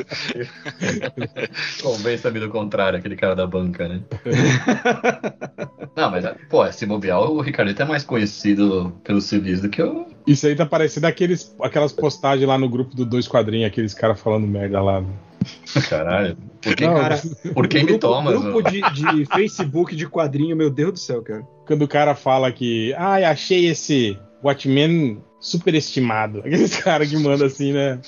[1.83, 4.03] Convença-me do contrário, aquele cara da banca, né?
[5.97, 10.07] Não, mas, pô, se bobear, o Ricardito é mais conhecido pelos civis do que o.
[10.27, 14.21] Isso aí tá parecendo aqueles, aquelas postagens lá no grupo do Dois Quadrinhos, aqueles caras
[14.21, 15.05] falando merda lá.
[15.89, 16.37] Caralho.
[16.61, 17.21] Por quem, Não, cara,
[17.55, 18.33] por quem me grupo, toma?
[18.33, 21.43] grupo de, de Facebook de quadrinho, meu Deus do céu, cara.
[21.67, 26.41] Quando o cara fala que, ai, achei esse Watchmen superestimado.
[26.47, 28.01] Aqueles caras que mandam assim, né?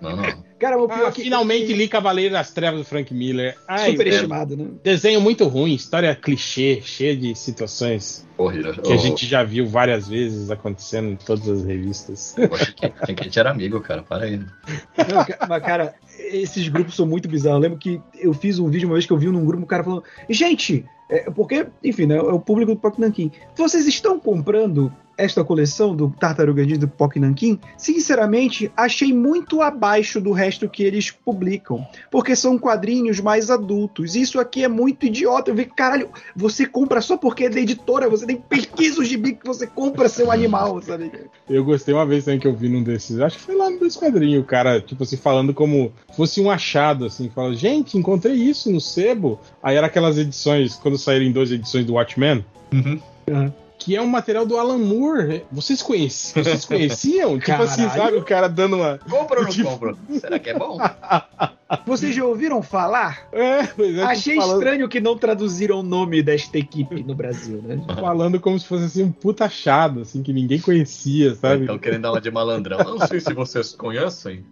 [0.00, 0.51] Não, não.
[0.62, 1.22] Cara, o pior Ah, que.
[1.22, 3.56] finalmente li Cavaleiro das Trevas do Frank Miller.
[3.66, 4.66] Ai, Superestimado, né?
[4.84, 8.74] Desenho muito ruim, história clichê, cheia de situações Horrível.
[8.74, 12.34] que a gente já viu várias vezes acontecendo em todas as revistas.
[12.48, 14.02] Poxa, quem, que a gente era amigo, cara?
[14.04, 14.36] Para aí.
[14.38, 17.56] Não, ca- mas, cara, esses grupos são muito bizarros.
[17.56, 19.66] Eu lembro que eu fiz um vídeo uma vez que eu vi num grupo, um
[19.66, 23.30] cara falando, gente, é, porque, enfim, né, é o público do Pac Nankin.
[23.56, 24.92] Vocês estão comprando
[25.22, 30.82] esta coleção do Tartaruga Ninja do Pock Nankin, sinceramente, achei muito abaixo do resto que
[30.82, 31.86] eles publicam.
[32.10, 34.14] Porque são quadrinhos mais adultos.
[34.16, 35.50] Isso aqui é muito idiota.
[35.50, 39.34] Eu vi, caralho, você compra só porque é da editora, você tem pesquisa o gibi
[39.34, 41.10] que você compra seu animal, sabe?
[41.48, 43.78] Eu gostei uma vez também que eu vi num desses, acho que foi lá no
[43.78, 48.34] dois quadrinhos, o cara, tipo assim, falando como fosse um achado, assim, fala, gente, encontrei
[48.34, 49.40] isso no sebo.
[49.62, 53.52] Aí era aquelas edições, quando saíram em duas edições do Watchmen, Uhum.
[53.82, 55.44] Que é um material do Alan Moore.
[55.50, 56.44] Vocês conheciam?
[56.44, 57.38] Vocês conheciam?
[57.40, 58.02] tipo assim, Caralho.
[58.02, 58.98] sabe, o cara dando uma.
[58.98, 59.96] Compra ou não Tipo- compra?
[60.20, 60.78] Será que é bom?
[61.86, 63.28] Vocês já ouviram falar?
[63.32, 67.14] É, pois é, Achei tipo, falando, estranho que não traduziram o nome desta equipe no
[67.14, 67.82] Brasil, né?
[67.98, 71.62] falando como se fosse assim um puta achado, assim, que ninguém conhecia, sabe?
[71.62, 72.78] Estão querendo dar uma de malandrão.
[72.78, 74.44] Não sei se vocês conhecem.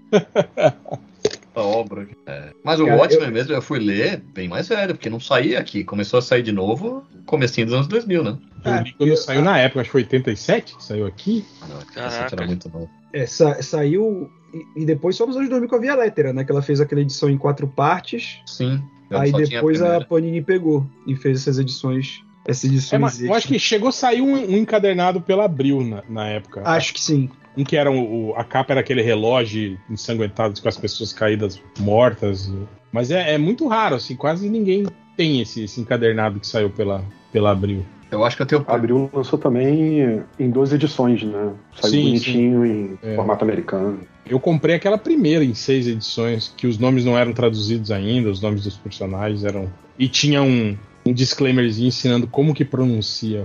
[1.54, 2.08] A obra.
[2.26, 2.52] É.
[2.64, 5.82] Mas o Cara, Watchmen mesmo eu fui ler bem mais velho, porque não saía aqui.
[5.84, 8.38] Começou a sair de novo comecinho dos anos 2000, né?
[8.64, 11.44] Eu li quando saiu na época, acho que foi 87 que saiu aqui.
[11.68, 12.24] Não, Caraca.
[12.24, 12.90] essa era muito novo.
[13.12, 14.30] É, sa- saiu.
[14.76, 16.44] E, e depois só nos anos 2000 com a Via Lettera, né?
[16.44, 18.38] Que ela fez aquela edição em quatro partes.
[18.46, 18.82] Sim.
[19.10, 20.04] eu aí depois a, primeira.
[20.06, 22.20] Panini pegou e fez essas edições.
[22.46, 23.00] Essas É, edições.
[23.00, 26.62] mas eu acho que chegou a sair um, um encadernado pela Abril na, na época.
[26.64, 27.28] Acho que sim.
[27.56, 31.60] Um que era o, o- a capa era aquele relógio ensanguentado com as pessoas caídas
[31.78, 32.52] mortas.
[32.92, 34.86] Mas é, é muito raro, assim, quase ninguém
[35.16, 37.84] tem esse, esse encadernado que saiu pela, pela Abril.
[38.10, 38.64] Eu acho que eu tenho.
[38.66, 41.52] Abril lançou também em duas edições, né?
[41.80, 43.14] Saiu Sim, bonitinho em É.
[43.14, 44.00] formato americano.
[44.26, 48.40] Eu comprei aquela primeira em seis edições, que os nomes não eram traduzidos ainda, os
[48.40, 49.68] nomes dos personagens eram.
[49.98, 53.44] E tinha um, um disclaimerzinho ensinando como que pronuncia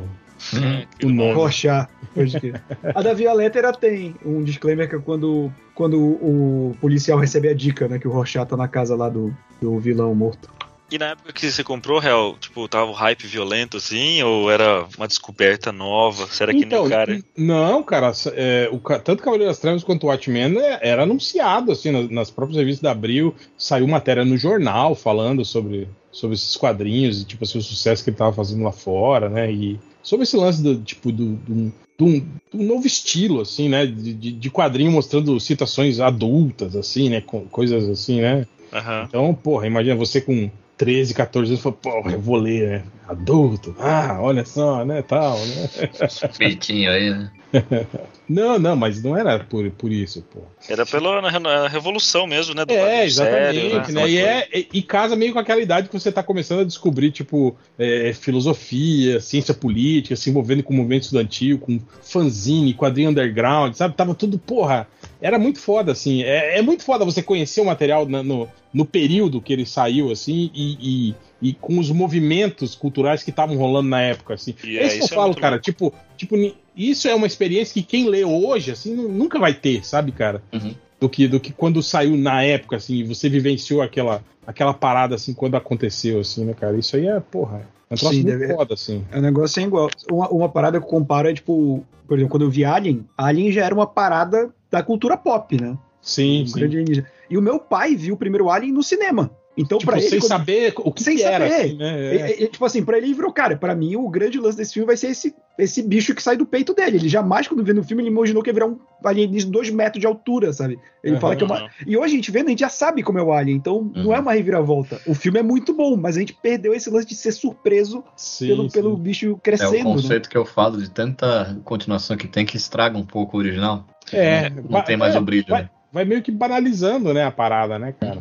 [1.04, 1.34] o nome.
[1.54, 2.62] Crer.
[2.96, 7.54] a da Via Lettera tem um disclaimer que é quando, quando o policial recebe a
[7.54, 8.00] dica, né?
[8.00, 10.50] Que o Rorschach tá na casa lá do, do vilão morto.
[10.92, 14.86] E na época que você comprou, Real, tipo, tava o hype violento assim, ou era
[14.96, 16.28] uma descoberta nova?
[16.28, 17.20] Será que nem o cara?
[17.36, 21.92] Não, cara, é, o, tanto Cavaleiro das Trevas quanto o Watchmen é, era anunciado, assim,
[21.92, 27.20] nas, nas próprias revistas da Abril, saiu matéria no jornal falando sobre, sobre esses quadrinhos
[27.20, 30.38] e, tipo assim, o sucesso que ele tava fazendo lá fora, né, e sobre esse
[30.38, 34.50] lance do, tipo, do, do, do, um- do novo estilo, assim, né, de, de- de
[34.52, 39.06] quadrinho mostrando citações adultas, assim, né, com coisas assim, né, Aham.
[39.10, 42.84] então, porra, imagina você com 13, 14 anos, fala, porra, eu vou ler, né?
[43.08, 45.68] Adulto, ah, olha só, né, tal, né?
[46.34, 47.32] Feitinho aí, né?
[48.28, 50.42] Não, não, mas não era por, por isso, pô.
[50.68, 52.66] Era pela na- revolução mesmo, né?
[52.66, 54.10] Do É, exatamente, sério, né?
[54.10, 57.56] E, é, e- casa meio com aquela idade que você tá começando a descobrir, tipo,
[57.78, 63.96] é, filosofia, ciência política, se envolvendo com o movimento estudantil, com fanzine, quadrinho underground, sabe?
[63.96, 64.88] Tava tudo, porra,
[65.22, 66.24] era muito foda, assim.
[66.24, 70.12] É, é muito foda você conhecer o material na- no, no período que ele saiu,
[70.12, 70.78] assim, e,
[71.10, 71.16] e-
[71.50, 74.56] e com os movimentos culturais que estavam rolando na época, assim.
[74.64, 75.56] E é é, isso que eu é falo, cara.
[75.56, 75.64] louco.
[75.66, 76.36] Tipo, tipo,
[76.76, 80.42] isso é uma experiência que quem lê hoje, assim, nu- nunca vai ter, sabe, cara?
[80.54, 80.74] Uhum.
[81.00, 85.16] Do que, do que quando saiu na época, assim, e você vivenciou aquela, aquela parada,
[85.16, 86.78] assim, quando aconteceu, assim, né, cara?
[86.78, 89.04] Isso aí é, porra, é um troço Sim, muito deve- foda, assim.
[89.12, 89.90] É um negócio sem igual.
[90.10, 93.52] Uma, uma parada que eu comparo é, tipo, por exemplo, quando eu vi Alien, Alien
[93.52, 95.78] já era uma parada da cultura pop, né?
[96.02, 96.60] Sim, Um sim.
[96.60, 97.06] grande.
[97.30, 99.30] E o meu pai viu o primeiro Alien no cinema.
[99.58, 100.10] Então, Tipo, pra ele.
[100.10, 101.62] sem quando- saber o que, Sem que era, saber.
[101.66, 102.14] assim, né?
[102.16, 104.86] ele- ele- tipo assim, pra ele virou, cara, pra mim o grande lance desse filme
[104.88, 106.98] vai ser esse, esse bicho que sai do peito dele.
[106.98, 109.70] Ele jamais, quando vê no filme, ele imaginou que ia virar um alienígena de dois
[109.70, 110.78] metros de altura, sabe?
[111.02, 111.22] Ele Aham.
[111.22, 111.70] fala que é uma.
[111.88, 114.14] E hoje a gente vendo, a gente já sabe como é o Alien, então não
[114.14, 115.00] é uma reviravolta.
[115.08, 118.48] O filme é muito bom, mas a gente perdeu esse lance de ser surpreso Sim,
[118.48, 118.70] pelo, sim.
[118.72, 119.96] pelo bicho É o crescendo, né?
[119.96, 123.86] conceito que eu falo de tanta continuação que tem que estraga um pouco o original.
[124.12, 125.70] É, não, vai- tem mais é, o brilho, vai, né?
[125.94, 128.20] vai meio que banalizando, né, a parada, né, cara?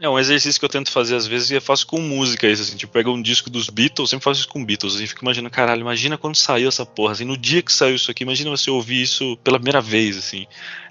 [0.00, 2.62] É um exercício que eu tento fazer às vezes e eu faço com música isso,
[2.62, 5.50] assim, tipo, pega um disco dos Beatles, sempre faço isso com Beatles, e fico imaginando,
[5.54, 8.70] caralho, imagina quando saiu essa porra, assim, no dia que saiu isso aqui, imagina você
[8.70, 10.46] ouvir isso pela primeira vez, assim.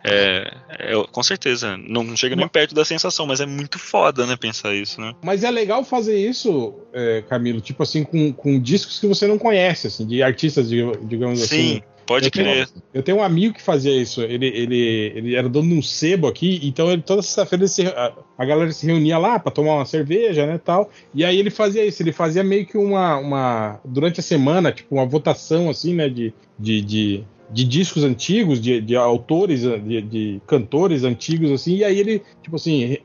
[0.06, 4.36] É, é, com certeza, não, chega nem perto da sensação, mas é muito foda, né,
[4.36, 5.14] pensar isso, né?
[5.22, 9.38] Mas é legal fazer isso, é, Camilo, tipo assim, com, com discos que você não
[9.38, 11.76] conhece, assim, de artistas, diga- digamos assim.
[11.76, 12.70] Sim, pode Eu tenho- crer.
[12.94, 14.22] Eu tenho um amigo que fazia isso.
[14.22, 17.66] Ele, ele, ele era dono de um sebo aqui, então ele, toda sexta-feira
[17.96, 20.90] a, a galera se reunia lá pra tomar uma cerveja, né, tal.
[21.14, 22.02] E aí ele fazia isso.
[22.04, 26.34] Ele fazia meio que uma, uma durante a semana, tipo uma votação assim, né, de,
[26.60, 31.78] de, de, de discos antigos, de, de autores, de, de cantores antigos, assim.
[31.78, 32.98] E aí ele, tipo assim,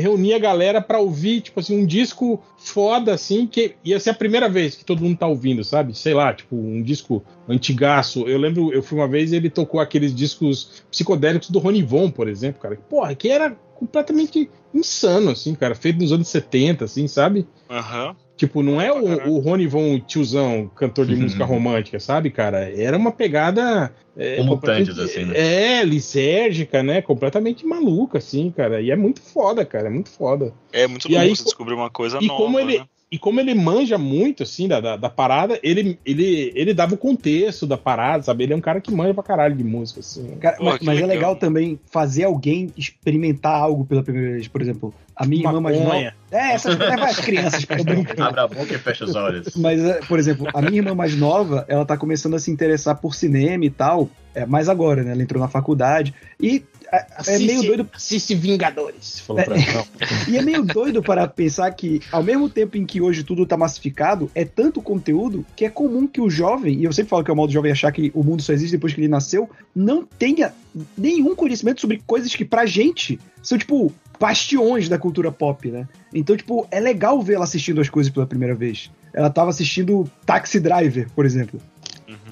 [0.00, 4.10] re- reunia a galera pra ouvir, tipo assim, um disco foda, assim, que ia ser
[4.10, 5.96] a primeira vez que todo mundo tá ouvindo, sabe?
[5.96, 8.26] Sei lá, tipo, um disco antigaço.
[8.28, 12.28] Eu lembro, eu fui uma vez e ele tocou aqueles discos psicodélicos do Ronivon, por
[12.28, 12.76] exemplo, cara.
[12.88, 15.74] Porra, que era completamente insano, assim, cara.
[15.74, 17.46] Feito nos anos 70, assim, sabe?
[17.68, 18.14] Aham.
[18.36, 22.58] Tipo, não é o, o Rony Von tiozão, cantor de música romântica, sabe, cara?
[22.74, 23.92] Era uma pegada.
[24.16, 25.34] É, Como Mutantes, assim, né?
[25.80, 27.00] É, lisérgica, né?
[27.00, 28.80] Completamente maluca, assim, cara.
[28.80, 29.86] E é muito foda, cara.
[29.86, 30.52] É muito foda.
[30.72, 32.42] É muito E louco aí, você descobrir uma coisa E nova.
[32.42, 32.78] como ele.
[32.80, 32.86] né?
[33.12, 36.96] E como ele manja muito, assim, da, da, da parada, ele, ele, ele dava o
[36.96, 38.44] contexto da parada, sabe?
[38.44, 40.36] Ele é um cara que manja pra caralho de música, assim.
[40.36, 41.08] Cara, Pô, mas mas é legal.
[41.08, 44.46] legal também fazer alguém experimentar algo pela primeira vez.
[44.46, 45.88] Por exemplo, a minha irmã mais nova.
[45.88, 46.14] Maconha.
[46.30, 47.78] É, essas leva as crianças pra.
[48.26, 49.54] Abre a boca e fecha os olhos.
[49.58, 52.94] Mas, é, por exemplo, a minha irmã mais nova, ela tá começando a se interessar
[52.94, 54.08] por cinema e tal.
[54.32, 55.10] É, mais agora, né?
[55.10, 56.14] Ela entrou na faculdade.
[56.40, 56.62] E
[56.92, 57.88] é, é meio doido.
[57.92, 59.86] Assiste Vingadores, falou pra ela.
[60.28, 63.56] E é meio doido para pensar que, ao mesmo tempo em que hoje tudo tá
[63.56, 67.30] massificado, é tanto conteúdo que é comum que o jovem, e eu sempre falo que
[67.30, 69.48] é o mal do jovem achar que o mundo só existe depois que ele nasceu,
[69.74, 70.52] não tenha
[70.96, 75.88] nenhum conhecimento sobre coisas que pra gente são, tipo, bastiões da cultura pop, né?
[76.12, 78.90] Então, tipo, é legal ver ela assistindo as coisas pela primeira vez.
[79.12, 81.60] Ela tava assistindo Taxi Driver, por exemplo.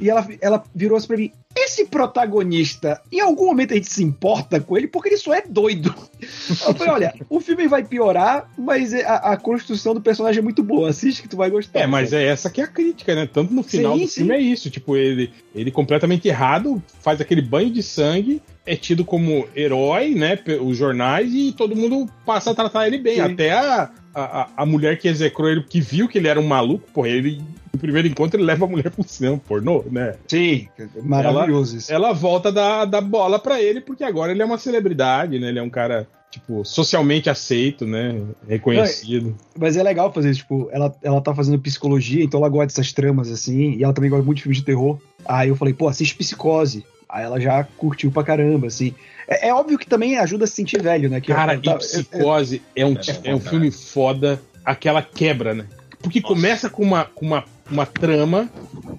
[0.00, 4.02] E ela, ela virou assim pra mim: esse protagonista, em algum momento a gente se
[4.02, 5.94] importa com ele porque ele só é doido.
[6.66, 10.62] Eu falei: olha, o filme vai piorar, mas a, a construção do personagem é muito
[10.62, 10.90] boa.
[10.90, 11.80] Assiste que tu vai gostar.
[11.80, 13.28] É, mas é essa que é a crítica, né?
[13.30, 14.14] Tanto no final Sim, do sim.
[14.20, 14.70] filme é isso.
[14.70, 20.38] Tipo, ele, ele completamente errado, faz aquele banho de sangue, é tido como herói, né?
[20.60, 23.16] Os jornais, e todo mundo passa a tratar ele bem.
[23.16, 23.20] Sim.
[23.20, 23.90] Até a,
[24.20, 27.42] a, a mulher que execrou ele, que viu que ele era um maluco, porra, ele.
[27.72, 30.14] No primeiro encontro ele leva a mulher pro cinema pornô, né?
[30.26, 30.68] Sim,
[31.02, 31.92] maravilhoso isso.
[31.92, 35.48] Ela volta da, da bola pra ele, porque agora ele é uma celebridade, né?
[35.48, 38.20] Ele é um cara, tipo, socialmente aceito, né?
[38.48, 39.36] Reconhecido.
[39.56, 42.92] Mas é legal fazer isso, tipo, ela, ela tá fazendo psicologia, então ela gosta dessas
[42.92, 44.98] tramas, assim, e ela também gosta muito de filmes de terror.
[45.26, 46.84] Aí eu falei, pô, assiste Psicose.
[47.08, 48.94] Aí ela já curtiu pra caramba, assim.
[49.26, 51.20] É, é óbvio que também ajuda a se sentir velho, né?
[51.20, 52.94] Que Cara, tá- e Psicose é, um,
[53.24, 55.66] é um filme foda, aquela quebra, né?
[56.02, 58.50] Porque começa com uma, com uma, uma trama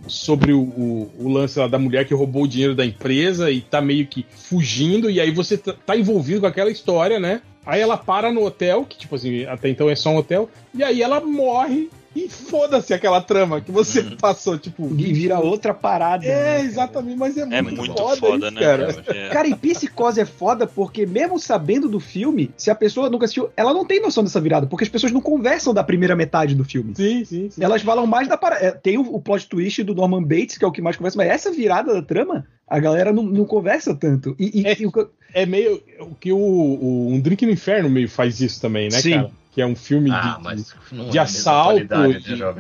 [0.08, 3.62] sobre o, o, o lance lá da mulher que roubou o dinheiro da empresa e
[3.62, 7.42] tá meio que fugindo, e aí você tá, tá envolvido com aquela história, né?
[7.66, 10.84] Aí ela para no hotel, que tipo assim, até então é só um hotel, e
[10.84, 14.88] aí ela morre e foda-se aquela trama que você passou, tipo.
[14.98, 16.26] E vira outra parada.
[16.26, 18.94] É, né, exatamente, mas é, É muito, muito foda, foda, isso, né, cara.
[18.94, 19.18] cara?
[19.18, 19.30] É.
[19.30, 23.50] Cara, e Psicose é foda porque, mesmo sabendo do filme, se a pessoa nunca assistiu,
[23.56, 26.64] ela não tem noção dessa virada, porque as pessoas não conversam da primeira metade do
[26.66, 26.94] filme.
[26.96, 27.64] Sim, sim, sim.
[27.64, 28.66] Elas falam mais da parada.
[28.66, 31.18] é, Tem o, o plot twist do Norman Bates, que é o que mais conversa,
[31.18, 34.36] mas essa virada da trama, a galera não, não conversa tanto.
[34.40, 34.76] E, e- É.
[34.80, 34.92] e o
[35.34, 39.00] É meio o que o, o Um Drink no Inferno meio faz isso também, né,
[39.00, 39.12] Sim.
[39.12, 39.32] cara?
[39.52, 42.20] Que é um filme Ah, de, de é assalto, de, né,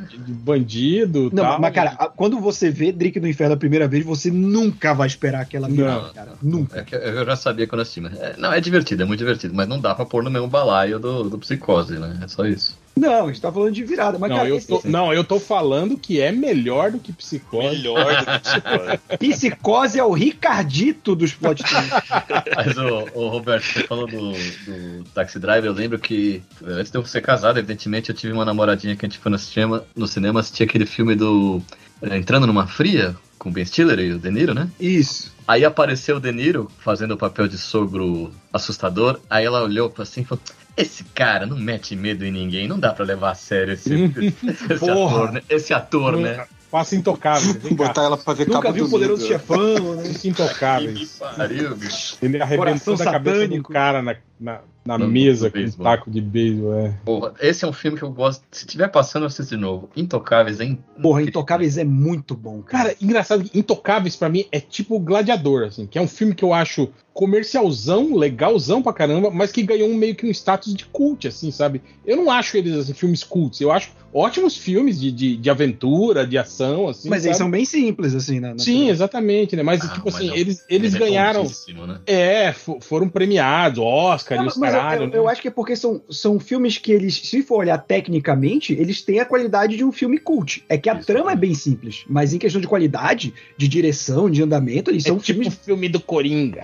[0.09, 1.29] de- bandido.
[1.31, 1.61] Não, tal.
[1.61, 5.41] mas cara, quando você vê Drink no Inferno a primeira vez, você nunca vai esperar
[5.41, 6.13] aquela virada, Não.
[6.13, 6.31] cara.
[6.41, 6.79] Nunca.
[6.79, 9.53] É que eu já sabia quando assisti, mas é, não, é divertido, é muito divertido,
[9.53, 12.17] mas não dá pra pôr no mesmo balaio do, do psicose, né?
[12.23, 12.77] É só isso.
[12.95, 15.23] Não, a gente tá falando de virada, mas não, cara, eu esse- tô, não, eu
[15.23, 17.77] tô falando que é melhor do que Psicose.
[17.77, 18.99] Melhor do que psicose.
[19.19, 21.63] Psicose é o Ricardito dos plot.
[22.55, 26.97] Mas, o, o Roberto, você falou do, do Taxi Driver, eu lembro que antes de
[26.97, 30.07] eu ser casado, evidentemente, eu tive uma namoradinha que a gente foi no cinema, no
[30.07, 31.61] cinema assistir aquele filme do
[32.01, 34.69] é, Entrando numa Fria, com o Ben Stiller e o De Niro, né?
[34.79, 35.33] Isso.
[35.47, 39.19] Aí apareceu o De Niro fazendo o papel de sogro assustador.
[39.29, 40.43] Aí ela olhou pra assim e falou:
[40.79, 43.93] Esse cara não mete medo em ninguém, não dá pra levar a sério esse,
[44.71, 45.41] esse ator, né?
[45.49, 46.47] Esse ator, né?
[46.71, 46.95] Passa.
[46.95, 47.87] Vem cá.
[47.87, 49.25] Botar ela pra ver Nunca cabo viu o do Poderoso.
[49.27, 50.03] Chefão, né?
[50.23, 51.17] Intocáveis.
[51.35, 52.17] pariu, bicho.
[52.21, 53.69] Ele arrebentou Coração da cabeça satânico.
[53.69, 56.73] do cara na, na, na No- mesa com um taco de beisebol.
[56.75, 56.89] É.
[57.03, 58.43] Porra, esse é um filme que eu gosto.
[58.51, 59.89] Se tiver passando, eu assisto de novo.
[59.95, 60.77] Intocáveis, hein?
[61.01, 62.83] Porra, Intocáveis é muito bom, cara.
[62.89, 66.43] Cara, engraçado que Intocáveis pra mim é tipo Gladiador, assim, que é um filme que
[66.43, 70.85] eu acho comercialzão, legalzão pra caramba, mas que ganhou um, meio que um status de
[70.85, 71.81] cult, assim, sabe?
[72.05, 76.25] Eu não acho eles assim, filmes cults, eu acho ótimos filmes de, de, de aventura,
[76.25, 77.09] de ação, assim.
[77.09, 77.45] mas eles sabe?
[77.45, 79.63] são bem simples, assim, na Sim, exatamente, né?
[79.63, 81.41] Mas, Ah, tipo mas assim, é um eles, eles Ele é ganharam.
[81.41, 81.99] cultíssimo, né?
[82.05, 85.03] É, fo- foram premiados, Oscar Não, e os mas eu- caralho.
[85.03, 85.17] eu, né?
[85.17, 89.01] eu acho que é porque são, são filmes que eles, se for olhar tecnicamente, eles
[89.01, 90.63] têm a qualidade de um filme cult.
[90.67, 91.07] É que a Isso.
[91.07, 95.09] trama é bem simples, mas em questão de qualidade, de direção, de andamento, eles É
[95.09, 95.59] são tipo o filmes.
[95.65, 96.63] filme do Coringa.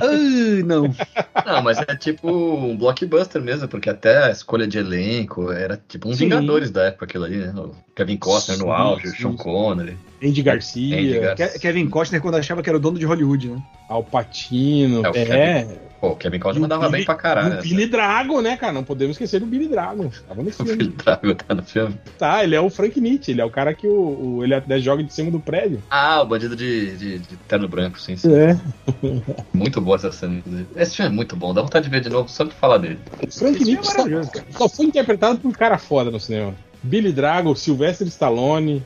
[0.00, 0.94] Ah, não.
[1.46, 6.08] Não, mas é tipo um blockbuster mesmo, porque até a escolha de elenco era tipo
[6.08, 6.24] um Sim.
[6.24, 7.52] Vingadores da época aquilo ali, né?
[7.56, 9.36] O Kevin Costner Sim, no auge, sim, Sean.
[9.36, 9.96] Connery.
[10.22, 11.48] Andy Garcia, Andy Garcia.
[11.48, 13.62] Ke- Kevin Costner quando achava que era o dono de Hollywood, né?
[13.88, 15.02] Al Pacino.
[15.04, 17.58] É, o É, Pô, o Kevin Costner mandava Billy- bem pra caralho.
[17.60, 18.72] o Billy Drago, né, cara?
[18.74, 20.12] Não podemos esquecer do Billy Drago.
[20.28, 20.76] Tava no O filme.
[20.76, 21.98] Billy Drago tá no filme.
[22.18, 24.78] Tá, ele é o Frank Nietzsche, ele é o cara que o, o- ele até
[24.78, 25.82] joga de cima do prédio.
[25.90, 28.30] Ah, o bandido de, de, de terno branco, sim, sim.
[28.34, 28.58] É.
[29.54, 30.34] Muito boa essa cena.
[30.34, 30.66] inclusive.
[30.76, 32.98] Esse filme é muito bom, dá vontade de ver de novo só de falar dele.
[33.22, 36.20] O Frank Esse filme é Nietzsche só, só foi interpretado por um cara foda no
[36.20, 36.54] cinema.
[36.82, 38.84] Billy Drago, Sylvester Stallone.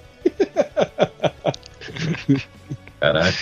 [3.01, 3.35] Caralho.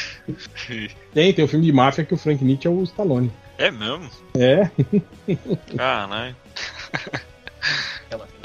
[1.13, 3.31] Tem, tem o filme de máfia que o Frank Nietzsche é o Stallone.
[3.59, 4.11] É mesmo?
[4.35, 4.71] É.
[5.77, 6.37] Caralho.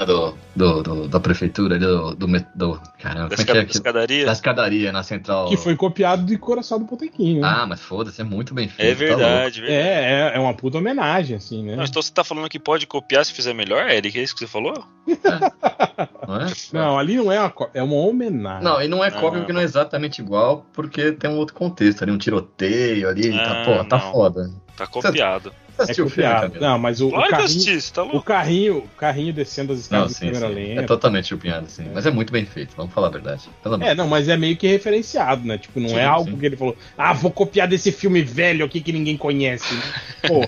[0.04, 3.60] Do, do, do- da prefeitura ali, do, do, do- Caramba, Da como é que é?
[3.62, 4.26] esca- escadaria?
[4.26, 5.48] Da escadaria na central.
[5.48, 7.42] Que foi copiado de Coração do Potequinho.
[7.42, 7.48] né?
[7.48, 8.90] Ah, mas foda-se, é muito bem feito.
[8.90, 9.72] É verdade, verdade.
[9.80, 11.76] É, é, é uma puta homenagem, assim, né?
[11.76, 14.18] Não, então você tá falando que pode copiar se fizer melhor, Eric?
[14.18, 14.84] É isso que você falou?
[15.22, 15.52] Tá,
[15.98, 16.46] louco, não é?
[16.72, 18.64] Não, ali não é uma, co- é uma homenagem.
[18.64, 21.54] Não, e não é Não, cópia porque não é exatamente igual, porque tem um outro
[21.54, 24.50] contexto ali, um tiroteio ali, tá, Ah, pô, tá foda.
[24.76, 25.50] Tá copiado.
[25.50, 26.30] Você é assistiu o filme.
[26.30, 26.60] Camila?
[26.60, 29.72] Não, mas o, o Claro que eu carrinho, assisti, tá o carrinho, o carrinho descendo
[29.72, 30.54] as Não, escadas de sim, câmera sim.
[30.54, 30.80] lenta.
[30.82, 31.86] É totalmente chupinhado, sim.
[31.92, 33.48] Mas é muito bem feito, vamos falar a verdade.
[33.80, 35.58] É, não, mas é meio que referenciado, né?
[35.58, 36.36] Tipo, não Sim, é algo sim.
[36.36, 39.72] que ele falou, ah, vou copiar desse filme velho aqui que ninguém conhece.
[39.74, 39.82] né?
[40.28, 40.40] Pô,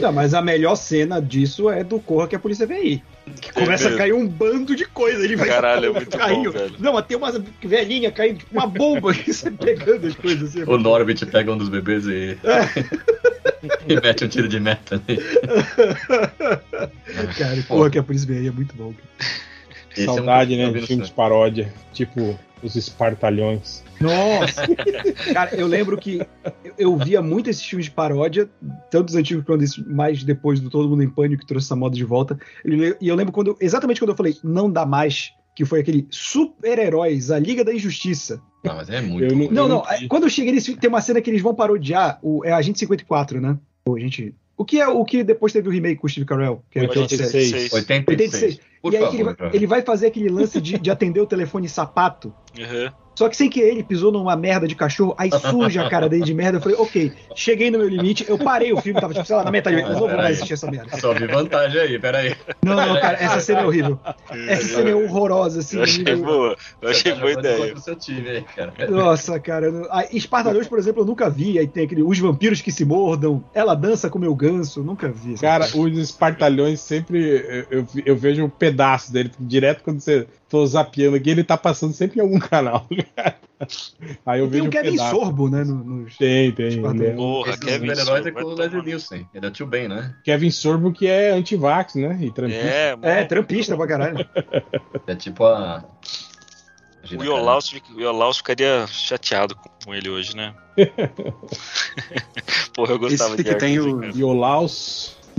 [0.00, 3.02] Não, mas a melhor cena disso é do Corra que a polícia vem aí.
[3.40, 3.94] Que começa mesmo.
[3.96, 5.22] a cair um bando de coisa.
[5.24, 6.52] Ele vai Caralho, é muito carrinho.
[6.52, 6.74] bom, velho.
[6.80, 10.64] Não, mas tem umas velhinha caindo, tipo uma bomba aqui, você pegando as coisas assim.
[10.68, 12.36] O Norbit pega um dos bebês e.
[13.86, 15.18] e mete um tiro de meta ali.
[17.38, 18.94] Cara, Corra que a vem aí é muito bom.
[19.92, 20.70] Esse é um saudade, né?
[20.70, 21.72] De filmes paródia.
[21.92, 23.82] Tipo, os Espartalhões.
[24.00, 24.62] Nossa!
[25.32, 26.20] Cara, eu lembro que
[26.78, 28.48] eu, via muito esses filmes de paródia,
[28.90, 31.76] tanto os antigos quanto esses mais depois do Todo Mundo em Pânico, que trouxe essa
[31.76, 32.38] moda de volta.
[32.64, 36.06] E e eu lembro quando, exatamente quando eu falei, não dá mais, que foi aquele
[36.10, 38.40] super-heróis, a Liga da Injustiça.
[38.64, 39.32] Não, mas é muito.
[39.32, 39.50] Eu não-.
[39.50, 42.44] Não, Eu não, é, quando eu cheguei tem uma cena que eles vão parodiar, o,
[42.44, 43.58] é Agente 54, né?
[43.84, 44.34] Pô, gente.
[44.56, 46.62] O que é o que depois teve o remake com o Steve Carell?
[46.70, 47.22] Que era aquela série.
[47.22, 47.72] 86.
[47.72, 48.00] 86.
[48.02, 48.60] 86.
[48.82, 51.20] Por e aí favor, que ele, vai, ele vai fazer aquele lance de, de atender
[51.20, 52.32] o telefone sapato.
[52.58, 52.90] Uhum.
[53.20, 56.24] Só que sem querer ele pisou numa merda de cachorro, aí suja a cara dele
[56.24, 56.56] de merda.
[56.56, 59.44] Eu falei, ok, cheguei no meu limite, eu parei o filme, tava tipo, sei lá,
[59.44, 59.78] na metade.
[59.78, 60.96] Eu não vou mais assistir essa merda.
[60.96, 62.34] Só vi vantagem aí, peraí.
[62.64, 63.98] Não, não, cara, essa cena é horrível.
[64.48, 65.76] Essa cena é horrorosa, assim.
[65.76, 66.56] Eu achei nível- boa.
[66.80, 67.74] Eu achei boa Tá ideia.
[67.74, 68.72] o time aí, cara.
[68.88, 69.70] Nossa, cara.
[69.90, 71.58] Ah, Espartalhões, por exemplo, eu nunca vi.
[71.58, 75.34] Aí tem aquele Os Vampiros que se mordam, Ela dança com meu ganso, nunca vi.
[75.34, 77.66] Cara, os Espartalhões sempre.
[77.70, 81.92] Eu, eu, vejo um pedaço dele, direto quando você tô zapeando aqui, ele tá passando
[81.92, 82.86] sempre em algum canal.
[84.24, 85.10] Aí eu E tem vejo o um Kevin pedaço.
[85.10, 85.64] Sorbo, né?
[85.64, 86.68] no- nos- Tem, tem.
[86.68, 87.00] Espartalhões.
[87.02, 88.82] Ele é- Porra, Esse Kevin Sorbo é com o Leslie.
[88.82, 89.28] Nielsen.
[89.34, 90.14] Ele é tio Ben, né?
[90.24, 92.18] Kevin Sorbo, que é anti-vax, né?
[92.22, 92.66] E trampista.
[92.66, 93.28] É, É, mano.
[93.28, 94.16] trampista pra caralho.
[95.06, 95.84] É tipo a.
[97.18, 100.54] O Iolaus, o Iolaus ficaria chateado com- ele hoje, né?
[102.74, 104.12] Porra, eu gostava Esse de que tem o- cara.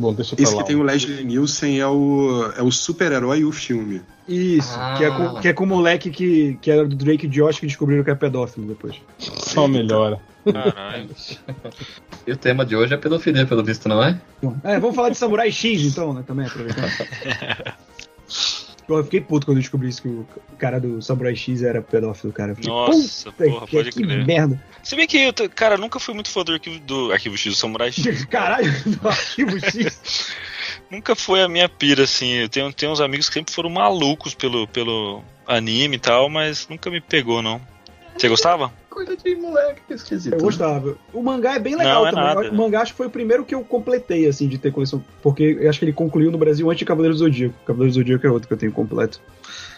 [0.02, 0.62] Bom, deixa pra Esse lá.
[0.64, 4.02] que tem o Leslie Nielsen é o, é o super-herói e o filme.
[4.28, 4.96] Isso, Ah.
[4.98, 7.60] que, é com, que é com o moleque que, que era do Drake e Josh
[7.60, 8.96] que descobriram que é pedófilo depois.
[9.20, 10.20] Só melhora.
[10.52, 11.10] Caralho.
[12.26, 14.20] E o tema de hoje é pedofilia, pelo visto, não é?
[14.64, 16.24] É, vamos falar de Samurai X então, né?
[16.26, 16.88] Também aproveitando.
[18.88, 20.28] Pô, Eu fiquei puto quando eu descobri isso que o
[20.58, 22.54] cara do Samurai X era pedófilo, cara.
[22.56, 24.26] Fiquei, Nossa, "Puta porra, que- pode que crer.
[24.26, 24.62] merda.
[24.84, 27.58] Se bem que eu, cara, nunca fui muito fã do arquivo, do arquivo X do
[27.58, 28.04] Samurai X.
[28.26, 30.34] Caralho, do arquivo X.
[30.90, 32.34] Nunca foi a minha pira, assim.
[32.34, 36.68] Eu tenho, tenho uns amigos que sempre foram malucos pelo, pelo anime e tal, mas
[36.68, 37.62] nunca me pegou, não.
[38.18, 38.74] Você gostava?
[38.92, 40.34] Coisa de moleque, que esquisito.
[40.34, 40.98] Eu gostava.
[41.14, 42.26] O mangá é bem legal Não, é também.
[42.26, 45.02] nada, o mangá acho que foi o primeiro que eu completei, assim, de ter coleção.
[45.24, 47.56] Porque eu acho que ele concluiu no Brasil antes de Cavaleiro do Zodíaco.
[47.66, 49.22] Cavaleiro do Zodíaco é outro que eu tenho completo.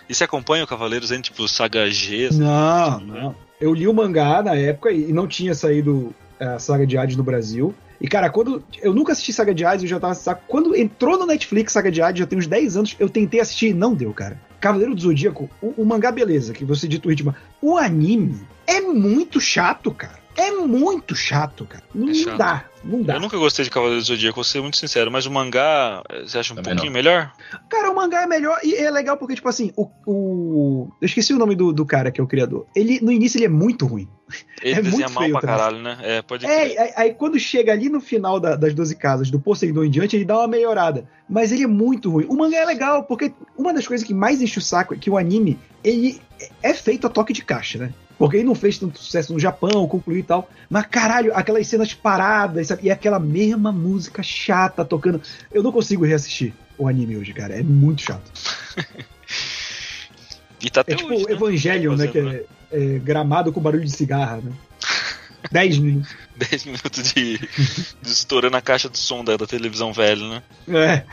[0.09, 2.25] E você acompanha o Cavaleiros em tipo Saga G?
[2.25, 2.39] assim?
[2.39, 3.35] Não, não.
[3.61, 7.15] Eu li o mangá na época e não tinha saído é, a saga de Hades
[7.15, 7.73] no Brasil.
[8.01, 8.63] E, cara, quando.
[8.81, 10.15] Eu nunca assisti Saga de Hades, eu já tava.
[10.15, 10.41] saco.
[10.47, 13.67] Quando entrou no Netflix Saga de Hades, já tem uns 10 anos, eu tentei assistir
[13.67, 14.41] e não deu, cara.
[14.59, 17.33] Cavaleiro do Zodíaco, o, o mangá, beleza, que você dita o ritmo.
[17.61, 20.21] O anime é muito chato, cara.
[20.35, 21.83] É muito chato, cara.
[21.93, 22.37] Não, É chato.
[22.39, 23.13] dá, não dá.
[23.13, 26.21] Eu nunca gostei de Cavaleiros do Zodíaco, vou ser muito sincero, mas o mangá, eh,
[26.23, 26.97] você acha um Também pouquinho não.
[26.99, 27.31] melhor?
[27.69, 29.87] Cara, o mangá é melhor e é legal porque, tipo assim, o.
[30.07, 32.65] o- eu esqueci o nome do, do cara que é o criador.
[32.75, 34.07] Ele, no início, ele é muito ruim.
[34.63, 35.97] Ele É desenha muito mal feio pra caralho, né?
[36.01, 36.79] É, pode É, crer.
[36.79, 40.15] aí, aí quando chega ali no final da- das 12 casas, do Poseidon em diante,
[40.15, 41.07] ele dá uma melhorada.
[41.29, 42.25] Mas ele é muito ruim.
[42.27, 45.11] O mangá é legal, porque uma das coisas que mais enche o saco é que
[45.11, 46.19] o anime, ele
[46.63, 47.93] é feito a toque de caixa, né?
[48.17, 50.49] Porque ele não fez tanto sucesso no Japão, concluiu e tal.
[50.69, 52.85] Mas caralho, aquelas cenas paradas, sabe?
[52.85, 55.21] E aquela mesma música chata tocando.
[55.51, 57.55] Eu não consigo reassistir o anime hoje, cara.
[57.55, 58.31] É muito chato.
[60.63, 61.33] E tá até É tipo hoje, o né?
[61.33, 62.07] Evangelion, né?
[62.07, 64.51] Que Fazendo, é, é gramado com barulho de cigarra, né?
[65.51, 66.15] 10 minutos.
[66.37, 70.43] 10 minutos de, de estourando a caixa de som da, da televisão velha, né?
[70.69, 71.03] É.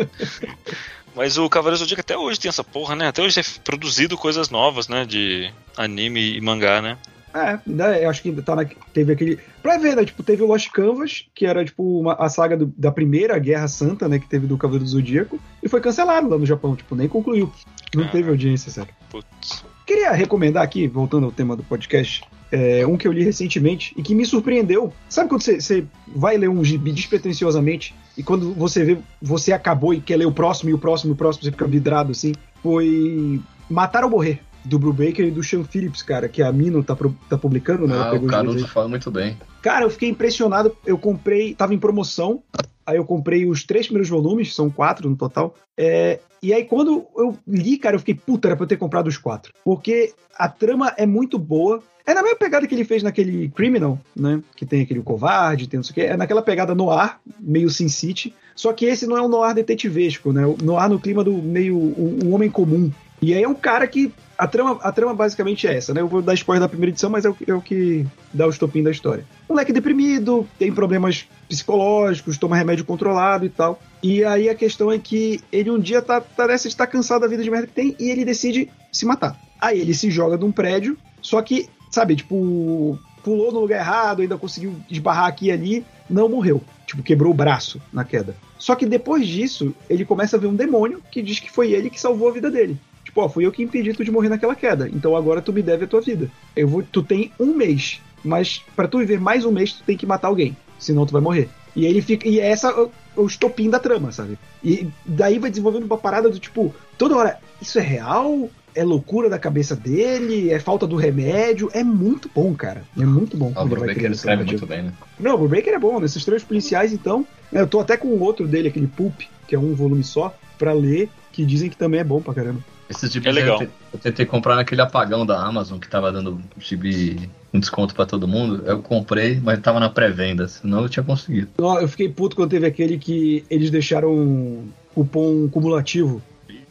[1.14, 3.08] Mas o Cavaleiros do Zodíaco até hoje tem essa porra, né?
[3.08, 5.04] Até hoje é produzido coisas novas, né?
[5.04, 6.96] De anime e mangá, né?
[7.32, 9.38] É, né, eu acho que tá na, teve aquele.
[9.62, 10.04] Pra ver, né?
[10.04, 13.68] Tipo, teve o Lost Canvas, que era, tipo, uma, a saga do- da primeira Guerra
[13.68, 14.18] Santa, né?
[14.18, 17.52] Que teve do Cavaleiro do Zodíaco, e foi cancelado lá no Japão, tipo, nem concluiu.
[17.94, 18.12] Não Cara.
[18.12, 18.92] teve audiência, sério.
[19.08, 19.64] Putz.
[19.90, 22.22] Queria recomendar aqui, voltando ao tema do podcast,
[22.52, 24.92] é, um que eu li recentemente e que me surpreendeu.
[25.08, 30.00] Sabe quando você, vai ler um gibi despretensiosamente e quando você vê, você acabou e
[30.00, 32.30] quer ler o próximo e o próximo e o próximo, você fica vidrado assim?
[32.62, 36.94] Foi Matar ou Morrer, do Brubaker e do Sean Phillips, cara, que a Mino tá,
[36.94, 37.96] pro- tá publicando, né?
[37.96, 38.70] Ah, o os livros Caruso aí.
[38.70, 39.36] fala muito bem.
[39.60, 40.72] Cara, eu fiquei impressionado.
[40.86, 42.44] Eu comprei, tava em promoção.
[42.90, 45.54] Aí eu comprei os três primeiros volumes, são quatro no total.
[45.78, 49.06] É, e aí, quando eu li, cara, eu fiquei, puta, era pra eu ter comprado
[49.06, 49.52] os quatro.
[49.64, 51.82] Porque a trama é muito boa.
[52.04, 54.42] É na mesma pegada que ele fez naquele Criminal, né?
[54.56, 56.00] Que tem aquele covarde, tem não sei o quê.
[56.00, 58.34] É naquela pegada noir, meio Sin City.
[58.56, 60.44] Só que esse não é um noir detetivesco, né?
[60.46, 62.90] O noir no clima do meio um homem comum.
[63.22, 64.12] E aí é um cara que.
[64.38, 66.00] A trama, a trama basicamente é essa, né?
[66.00, 68.46] Eu vou dar spoiler da primeira edição, mas é o, que- é o que dá
[68.46, 69.22] o estopim da história.
[69.46, 73.78] Moleque deprimido, tem problemas psicológicos, toma remédio controlado e tal.
[74.02, 77.20] E aí a questão é que ele um dia tá, tá nessa de estar cansado
[77.20, 79.38] da vida de merda que tem e ele decide se matar.
[79.60, 84.22] Aí ele se joga de um prédio, só que, sabe, tipo, pulou no lugar errado,
[84.22, 86.62] ainda conseguiu esbarrar aqui e ali, não morreu.
[86.86, 88.34] Tipo, quebrou o braço na queda.
[88.58, 91.90] Só que depois disso, ele começa a ver um demônio que diz que foi ele
[91.90, 92.78] que salvou a vida dele.
[93.10, 94.88] Tipo, ó, fui eu que impedi tu de morrer naquela queda.
[94.88, 96.30] Então agora tu me deve a tua vida.
[96.54, 99.96] Eu vou, tu tem um mês, mas pra tu viver mais um mês tu tem
[99.96, 101.48] que matar alguém, senão tu vai morrer.
[101.74, 102.72] E aí ele fica, e é essa
[103.16, 104.38] o, estopim da trama, sabe?
[104.62, 108.48] E daí vai desenvolvendo uma parada do tipo, toda hora, isso é real?
[108.76, 110.52] É loucura da cabeça dele?
[110.52, 111.68] É falta do remédio?
[111.72, 112.84] É muito bom, cara.
[112.96, 113.50] É muito bom.
[113.56, 114.92] Ah, o Brubaker escreve muito bem, né?
[115.18, 115.98] Não, o Brubaker é bom.
[115.98, 117.26] Nesses três policiais, então.
[117.52, 120.72] Eu tô até com o outro dele, aquele Pulp, que é um volume só, pra
[120.72, 122.60] ler, que dizem que também é bom pra caramba.
[122.90, 123.60] Esses gibis É legal.
[123.62, 127.94] Eu, te- eu tentei comprar naquele apagão da Amazon que tava dando gibi um desconto
[127.94, 128.62] pra todo mundo.
[128.66, 131.48] Eu comprei, mas tava na pré-venda, senão eu tinha conseguido.
[131.60, 136.20] Ó, Eu fiquei puto quando teve aquele que eles deixaram um cupom cumulativo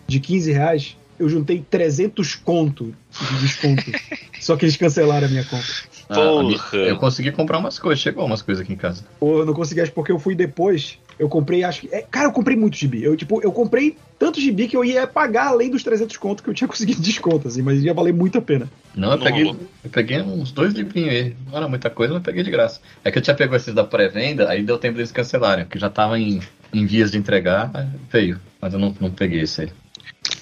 [0.07, 0.97] de 15 reais.
[1.17, 2.93] Eu juntei 300 conto
[3.31, 3.83] de desconto.
[4.39, 5.65] Só que eles cancelaram a minha conta.
[6.09, 6.77] Ah, Porra.
[6.77, 9.03] eu consegui comprar umas coisas, chegou umas coisas aqui em casa.
[9.19, 10.97] Ou eu não consegui, acho porque eu fui depois.
[11.19, 11.93] Eu comprei, acho que.
[11.93, 13.03] é, cara, eu comprei muito gibi.
[13.03, 16.49] Eu, tipo, eu comprei tanto gibi que eu ia pagar além dos 300 conto que
[16.49, 18.71] eu tinha conseguido desconto, assim, mas ia valer muito a pena.
[18.95, 21.35] Não, eu Não peguei, eu peguei uns dois livrinhos aí.
[21.45, 22.79] Não era muita coisa, mas peguei de graça.
[23.03, 25.89] É que eu tinha pego esses da pré-venda, aí deu tempo deles cancelarem, que já
[25.89, 26.39] tava em,
[26.73, 27.69] em vias de entregar,
[28.09, 28.39] veio.
[28.61, 29.71] Mas eu não, não peguei esse aí.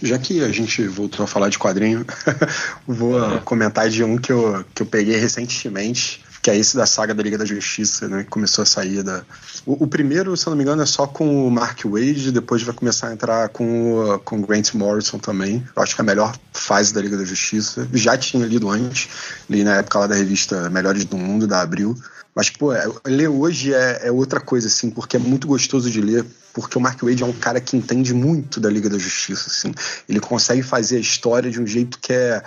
[0.02, 2.06] Já que a gente voltou a falar de quadrinho,
[2.86, 7.14] vou comentar de um que eu, que eu peguei recentemente, que é esse da saga
[7.14, 8.24] da Liga da Justiça, né?
[8.24, 9.22] Que começou a sair da.
[9.66, 12.64] O, o primeiro, se eu não me engano, é só com o Mark Wade, depois
[12.64, 15.62] vai começar a entrar com o com Grant Morrison também.
[15.76, 17.86] Eu acho que é a melhor fase da Liga da Justiça.
[17.92, 19.10] Já tinha lido antes,
[19.50, 21.98] li na época lá da revista Melhores do Mundo, da Abril.
[22.34, 26.00] Mas, pô, é- ler hoje é, é outra coisa, assim, porque é muito gostoso de
[26.00, 29.50] ler, porque o Mark Wade é um cara que entende muito da Liga da Justiça,
[29.50, 29.74] assim.
[30.08, 32.42] Ele consegue fazer a história de um jeito que é.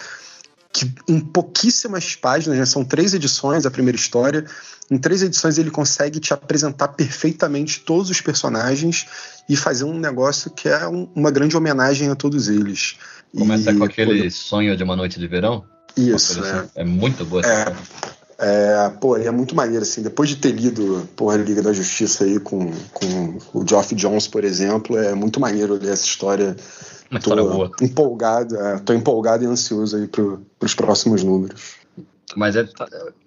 [0.72, 4.44] Que em pouquíssimas páginas, né, são três edições a primeira história.
[4.90, 9.06] Em três edições ele consegue te apresentar perfeitamente todos os personagens
[9.48, 12.96] e fazer um negócio que é um- uma grande homenagem a todos eles.
[13.36, 15.64] Começa E, com aquele pô, sonho de uma noite de verão.
[15.96, 16.50] Isso, é.
[16.50, 16.68] assim.
[16.76, 17.58] é muito boa essa É.
[17.58, 17.76] história.
[18.42, 20.00] É, pô, é muito maneiro, assim.
[20.02, 24.26] Depois de ter lido porra, a Liga da Justiça aí com, com o Geoff Jones,
[24.26, 26.56] por exemplo, é muito maneiro ler essa história.
[27.10, 27.70] Uma história boa.
[27.80, 31.80] empolgado, é, tô empolgado e ansioso aí pro, pros próximos números.
[32.36, 32.68] Mas é,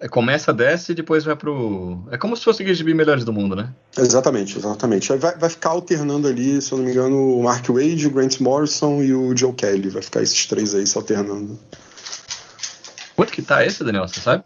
[0.00, 1.98] é- começa, desce e depois vai pro.
[2.10, 3.68] É como se fosse aqueles gibi melhores do mundo, né?
[3.98, 5.14] Exatamente, exatamente.
[5.16, 8.40] Vai, vai ficar alternando ali, se eu não me engano, o Mark Wade, o Grant
[8.40, 9.90] Morrison e o Joe Kelly.
[9.90, 11.58] Vai ficar esses três aí se alternando.
[13.14, 14.08] Quanto que tá esse, Daniel?
[14.08, 14.42] Você sabe?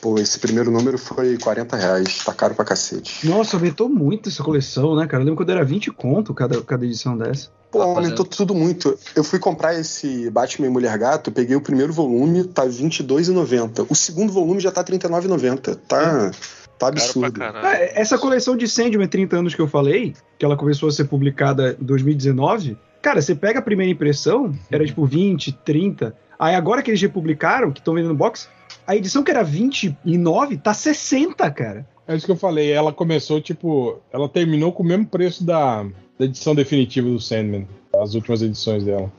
[0.00, 3.26] Pô, esse primeiro número foi 40 reais, tá caro pra cacete.
[3.28, 5.22] Nossa, aumentou muito essa coleção, né, cara?
[5.22, 7.50] Eu lembro quando era 20 conto cada, cada edição dessa.
[7.70, 8.98] Pô, aumentou tudo muito.
[9.14, 13.86] Eu fui comprar esse Batman e Mulher Gato, peguei o primeiro volume, tá R$ 22,90.
[13.88, 15.76] O segundo volume já tá R$ 39,90.
[15.86, 16.30] Tá,
[16.78, 17.42] tá absurdo.
[17.42, 21.04] Ah, essa coleção de Sandman 30 anos que eu falei, que ela começou a ser
[21.04, 26.14] publicada em 2019, cara, você pega a primeira impressão, era tipo 20, 30.
[26.38, 28.48] Aí agora que eles republicaram, que estão vendendo box,
[28.88, 31.86] a edição que era 29 tá 60, cara.
[32.06, 32.72] É isso que eu falei.
[32.72, 34.00] Ela começou, tipo.
[34.12, 35.82] Ela terminou com o mesmo preço da,
[36.18, 37.68] da edição definitiva do Sandman.
[37.94, 39.12] As últimas edições dela.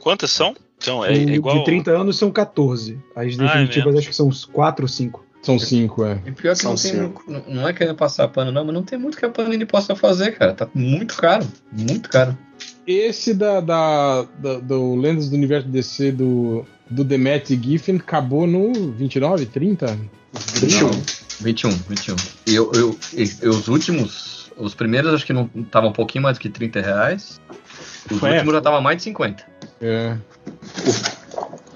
[0.00, 0.54] Quantas são?
[0.78, 1.58] Então, é, é igual.
[1.58, 2.98] De 30 anos são 14.
[3.14, 5.24] As Ah, é definitivas acho que são uns 4 ou 5.
[5.42, 6.20] São cinco, é.
[6.24, 6.92] E pior que São não tem.
[6.92, 7.24] cinco.
[7.26, 9.96] Não, não é querendo passar pano, não, mas não tem muito que a Panini possa
[9.96, 10.54] fazer, cara.
[10.54, 11.44] Tá muito caro.
[11.72, 12.38] Muito caro.
[12.86, 18.46] Esse da, da, da- do Lendas do Universo DC do, do Demet e Giffen acabou
[18.46, 19.98] no 29, 30?
[20.54, 20.90] 21.
[21.40, 22.16] 21, 21.
[22.46, 26.22] E eu, eu, e- e os últimos, os primeiros acho que não estavam um pouquinho
[26.22, 27.40] mais do que 30 reais.
[28.10, 28.52] Os Foi, últimos é.
[28.52, 29.44] já estavam mais de 50.
[29.80, 30.16] É.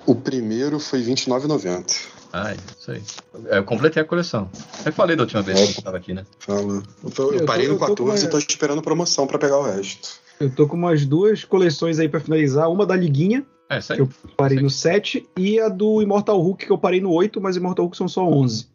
[0.06, 1.96] O primeiro foi R$29,90.
[2.32, 3.02] Ai, isso aí.
[3.46, 4.50] É, Eu completei a coleção.
[4.84, 6.24] Eu falei da última vez que eu tava aqui, né?
[6.38, 6.82] Fala.
[7.02, 9.26] Eu, tô- eu Eu parei tô- no eu tô 14 com e tô esperando promoção
[9.26, 10.08] pra pegar o resto.
[10.38, 12.70] Eu tô com umas duas coleções aí pra finalizar.
[12.70, 13.98] Uma da Liguinha, É, isso aí.
[13.98, 17.56] Eu parei no 7, e a do Immortal Hulk, que eu parei no 8, mas
[17.56, 18.68] Immortal Hulk são só 11.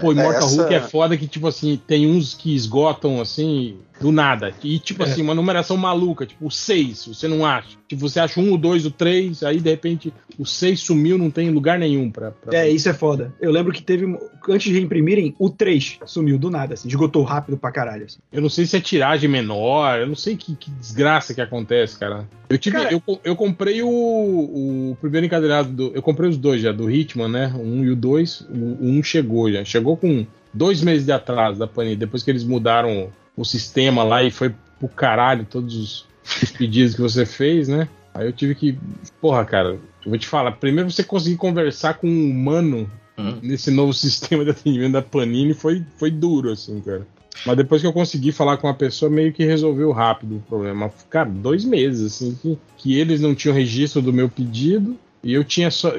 [0.00, 4.12] Pô, Immortal essa- Hulk é foda que, tipo assim, tem uns que esgotam, assim, do
[4.12, 4.52] nada.
[4.62, 5.06] E, tipo É.
[5.06, 7.76] assim, uma numeração maluca, tipo o 6, você não acha.
[7.88, 11.30] Tipo, você acha um, o 2, o 3, aí de repente o 6 sumiu, não
[11.30, 12.30] tem lugar nenhum pra.
[12.30, 13.34] pra- É, isso é foda.
[13.40, 14.04] Eu lembro que teve,
[14.48, 18.04] antes de reimprimirem, o 3 sumiu do nada, assim, esgotou rápido pra caralho.
[18.04, 18.18] assim.
[18.32, 21.98] Eu não sei se é tiragem menor, eu não sei que, que desgraça que acontece,
[21.98, 22.28] cara.
[22.48, 25.92] Eu tive, Cara- eu, eu comprei o, o primeiro encadenado do.
[25.94, 27.52] Eu comprei os dois já, do Hitman, né?
[27.54, 28.40] O um e o dois.
[28.42, 28.54] O,
[28.84, 29.64] o um chegou já.
[29.64, 34.22] Chegou com dois meses de atraso da Panini, depois que eles mudaram o sistema lá
[34.22, 36.06] e foi pro caralho todos os,
[36.42, 37.88] os pedidos que você fez, né?
[38.14, 38.78] Aí eu tive que.
[39.20, 40.52] Porra, cara, eu vou te falar.
[40.52, 43.40] Primeiro você conseguir conversar com um humano Uhum.
[43.42, 47.06] nesse novo sistema de atendimento da Panini foi, foi duro, assim, cara.
[47.44, 50.90] Mas depois que eu consegui falar com a pessoa, meio que resolveu rápido o problema.
[51.08, 54.98] Cara, dois meses, assim, que, que eles não tinham registro do meu pedido.
[55.22, 55.92] E eu tinha só.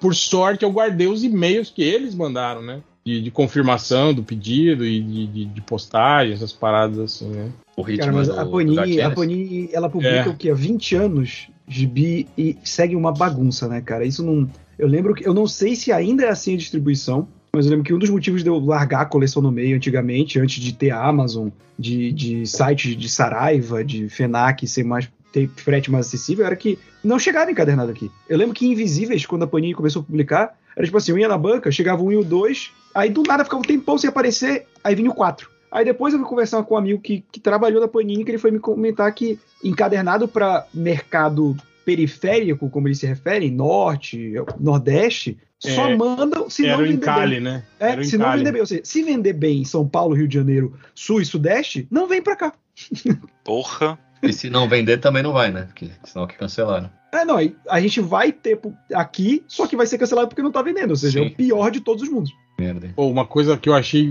[0.00, 2.80] Por sorte, eu guardei os e-mails que eles mandaram, né?
[3.06, 7.50] De, de confirmação do pedido e de, de, de postagem, essas paradas assim, né?
[7.76, 9.14] O ritmo Cara, mas do, a Panini, a Gartienes.
[9.14, 10.28] Panini, ela publica É.
[10.28, 10.50] o quê?
[10.50, 14.04] Há 20 anos gibi e segue uma bagunça, né, cara?
[14.04, 14.50] Isso não.
[14.76, 15.24] Eu lembro que.
[15.26, 18.10] Eu não sei se ainda é assim a distribuição, mas eu lembro que um dos
[18.10, 22.10] motivos de eu largar a coleção no meio antigamente, antes de ter a Amazon, de,
[22.12, 25.08] de sites de Saraiva, de Fenac ser mais.
[25.32, 28.10] ter frete mais acessível, era que não chegava encadernado aqui.
[28.28, 31.26] Eu lembro que Invisíveis, quando a Panini começou a publicar, era tipo assim, eu ia
[31.28, 34.66] na banca, chegava um e o dois, aí do nada ficava um tempão sem aparecer,
[34.84, 35.50] aí vinha o quatro.
[35.72, 38.38] Aí depois eu fui conversar com um amigo que, que trabalhou na Panini, que ele
[38.38, 45.88] foi me comentar que encadernado para mercado periférico, como eles se referem, norte, nordeste, só
[45.88, 47.40] É, mandam se Era não o vender encalhe, bem.
[47.40, 47.64] né?
[47.80, 50.28] É, Era se não vender bem, ou seja, se vender bem em São Paulo, Rio
[50.28, 52.52] de Janeiro, Sul e Sudeste, não vem pra cá.
[53.44, 53.98] Porra.
[54.22, 55.62] E se não vender, também não vai, né?
[55.62, 56.90] Porque senão que cancelaram.
[57.12, 57.36] É, não,
[57.68, 58.58] a gente vai ter
[58.92, 61.28] aqui, só que vai ser cancelado porque não tá vendendo, ou seja, é Sim.
[61.28, 62.32] o pior de todos os mundos.
[62.58, 62.90] Merda.
[62.96, 64.08] Pô, uma coisa que eu achei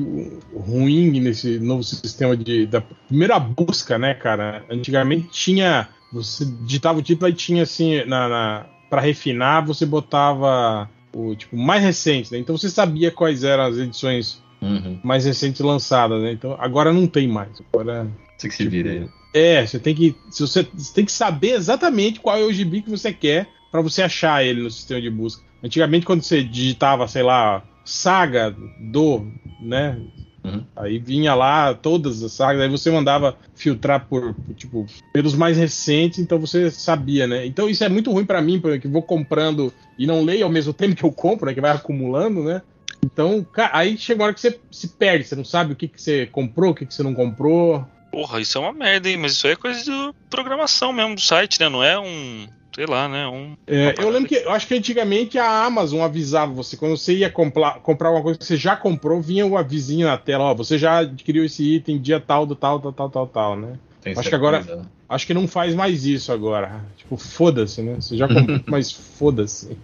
[0.56, 4.64] ruim nesse novo sistema de da primeira busca, né, cara?
[4.70, 10.90] Antigamente tinha você digitava o título e tinha assim na, na para refinar você botava
[11.14, 12.38] o tipo mais recente, né?
[12.38, 15.00] Então você sabia quais eram as edições Uhum.
[15.04, 16.32] mais recentes lançadas, né?
[16.32, 17.50] Então agora não tem mais.
[17.72, 19.10] Agora Você que se vira aí.
[19.34, 22.90] é, você tem que você, você tem que saber exatamente qual é o gibi que
[22.90, 25.44] você quer pra você achar ele no sistema de busca.
[25.64, 29.28] Antigamente quando você digitava, sei lá, saga do,
[29.60, 30.00] né?
[30.44, 30.64] Uhum.
[30.76, 36.20] Aí vinha lá todas as sagas, aí você mandava filtrar por, tipo pelos mais recentes,
[36.20, 37.46] então você sabia, né?
[37.46, 40.52] Então isso é muito ruim pra mim, porque eu vou comprando e não leio ao
[40.52, 41.54] mesmo tempo que eu compro, né?
[41.54, 42.62] Que vai acumulando, né?
[43.04, 46.02] Então, aí chega uma hora que você se perde, você não sabe o que, que
[46.02, 47.86] você comprou, o que, que você não comprou.
[48.16, 49.18] Porra, isso é uma merda, hein?
[49.18, 51.68] Mas isso aí é coisa de programação mesmo do site, né?
[51.68, 52.48] Não é um.
[52.74, 53.28] Sei lá, né?
[53.28, 53.58] Um.
[53.68, 57.30] É, eu lembro que eu acho que antigamente a Amazon avisava você, quando você ia
[57.30, 60.78] comprar, comprar uma coisa que você já comprou, vinha o avisinho na tela, ó, você
[60.78, 63.78] já adquiriu esse item dia tal, do tal, tal, tal, tal, tal, né?
[64.02, 64.90] Tem Acho que agora- certeza?
[65.10, 66.86] Acho que não faz mais isso agora.
[66.96, 67.96] Tipo, foda-se, né?
[67.96, 69.78] Você já comprou, mas foda-se.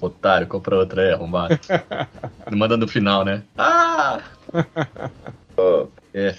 [0.00, 1.58] Otário, compra outra aí, arrombado.
[2.50, 3.42] Mandando no final, né?
[3.58, 4.22] Ah!
[5.62, 6.34] Oh, é.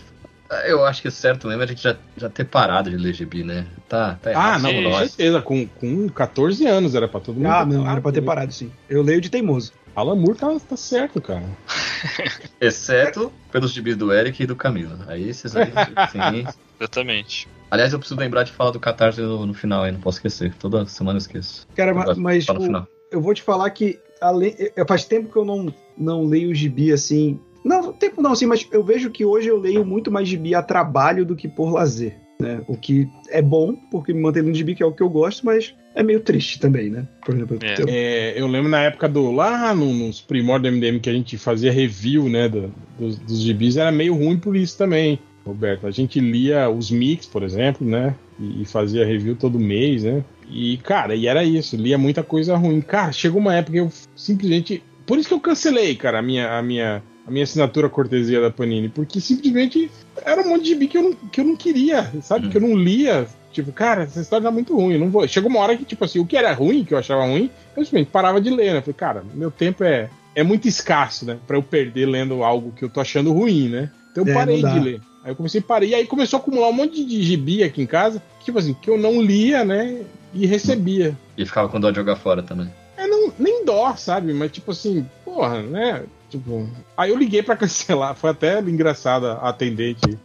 [0.68, 3.14] Eu acho que o certo mesmo é a gente já, já ter parado de ler
[3.14, 3.65] gibi, né?
[3.88, 4.56] Tá, tá errado.
[4.56, 5.41] Ah, não, com certeza.
[5.41, 7.48] Com, com 14 anos era pra todo mundo.
[7.48, 8.72] Ah, não, era pra ter parado sim.
[8.90, 9.72] Eu leio de teimoso.
[9.95, 11.44] Alan Moore tá, tá certo, cara.
[12.60, 14.98] Exceto pelos gibis do Eric e do Camilo.
[15.07, 15.72] Aí esses aí,
[16.11, 16.45] sim.
[16.80, 17.48] Exatamente.
[17.69, 20.53] Aliás, eu preciso lembrar de falar do Catarse no, no final aí, não posso esquecer.
[20.56, 21.68] Toda semana eu esqueço.
[21.76, 25.32] Cara, ma- mas Só no tipo, eu vou te falar que além, eu- faz tempo
[25.32, 27.40] que eu não, não leio gibi assim.
[27.63, 30.61] Não, tempo não, assim, mas eu vejo que hoje eu leio muito mais gibi a
[30.63, 32.17] trabalho do que por lazer.
[32.39, 32.59] Né?
[32.67, 35.45] O que é bom, porque me mantém no gibi, que é o que eu gosto,
[35.45, 37.07] mas é meio triste também, né?
[37.23, 37.79] Por exemplo, É.
[37.79, 39.31] eu- É, eu lembro na época do.
[39.31, 42.49] Lá no- nos primórdios do MDM que a gente fazia review, né?
[42.49, 45.85] do- dos, dos gibis, era meio ruim por isso também, Roberto.
[45.85, 48.15] A gente lia os mix, por exemplo, né?
[48.40, 50.23] E, e fazia review todo mês, né?
[50.49, 52.81] E, cara, e era isso, lia muita coisa ruim.
[52.81, 54.81] Cara, chegou uma época que eu simplesmente.
[55.06, 56.57] Por isso que eu cancelei, cara, a minha.
[56.57, 59.90] A minha a minha assinatura cortesia da Panini, porque simplesmente
[60.24, 62.48] era um monte de gibi que eu não, que eu não queria, sabe?
[62.48, 62.50] Hum.
[62.50, 63.26] Que eu não lia.
[63.53, 65.27] Tipo, cara, essa história tá muito ruim, não vou.
[65.27, 67.84] Chegou uma hora que, tipo assim, o que era ruim, que eu achava ruim, eu
[67.84, 68.77] simplesmente parava de ler, né?
[68.77, 71.38] Eu Falei, cara, meu tempo é, é muito escasso, né?
[71.48, 73.90] Pra eu perder lendo algo que eu tô achando ruim, né?
[74.11, 75.01] Então eu É, parei de ler.
[75.24, 75.85] Aí eu comecei a parar.
[75.85, 78.90] E aí começou a acumular um monte de gibi aqui em casa, tipo assim, que
[78.90, 80.01] eu não lia, né?
[80.34, 81.18] E recebia.
[81.38, 82.69] E ficava com dó de jogar fora também.
[82.98, 84.34] É, não, nem dó, sabe?
[84.34, 86.03] Mas tipo assim, porra, né?
[86.32, 86.68] Tipo.
[86.98, 88.16] Aí eu liguei pra cancelar.
[88.16, 90.18] Foi até engraçada a atendente.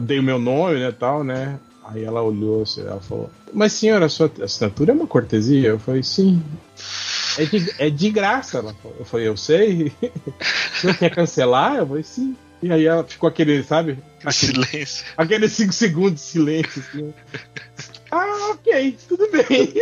[0.00, 1.58] Dei o meu nome, né, tal, né?
[1.84, 5.68] Aí ela olhou, assim, ela falou: Mas senhora, a sua assinatura é uma cortesia?
[5.68, 6.42] Eu falei, sim.
[7.38, 8.58] É de, é de graça.
[8.58, 8.96] Ela falou.
[8.98, 9.92] Eu falei, eu sei.
[10.74, 11.76] O senhor quer cancelar?
[11.76, 12.36] Eu falei, sim.
[12.62, 13.98] E aí ela ficou aquele, sabe?
[14.24, 14.32] Aquele,
[14.66, 15.06] Silêncio.
[15.16, 16.82] aqueles 5 segundos de silêncio.
[16.82, 17.14] Assim.
[18.14, 19.44] Ah, ok, tudo bem.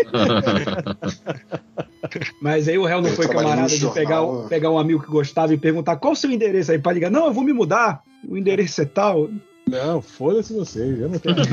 [2.40, 4.48] Mas aí o réu não Eu foi camarada de pegar, jornal.
[4.48, 7.10] pegar um amigo que gostava e perguntar qual o seu endereço aí pra ligar.
[7.10, 8.02] Não, eu vou me mudar.
[8.26, 9.28] O endereço é tal.
[9.68, 11.36] Não, foda-se vocês, eu não tenho.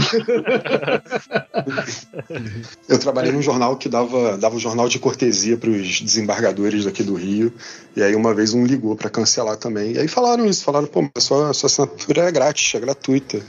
[2.87, 7.03] Eu trabalhei num jornal que dava, dava um jornal de cortesia para os desembargadores daqui
[7.03, 7.53] do Rio.
[7.95, 9.91] E aí uma vez um ligou para cancelar também.
[9.93, 12.79] E aí falaram isso, falaram, pô, mas a sua, a sua assinatura é grátis, é
[12.79, 13.39] gratuita.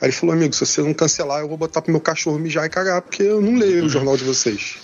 [0.00, 2.64] Aí ele falou, amigo, se você não cancelar, eu vou botar pro meu cachorro mijar
[2.64, 4.76] e cagar, porque eu não leio o jornal de vocês.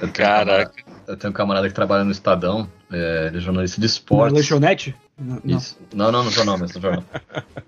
[0.00, 0.70] Eu tenho, Caraca.
[0.70, 0.74] Um camarada,
[1.06, 4.34] eu tenho um camarada que trabalha no Estadão, é, ele é jornalista de Na esporte.
[4.34, 4.94] lanchonete?
[5.16, 5.56] Não, não.
[5.56, 5.78] Isso.
[5.94, 7.04] Não, não, no jornal, mas no jornal.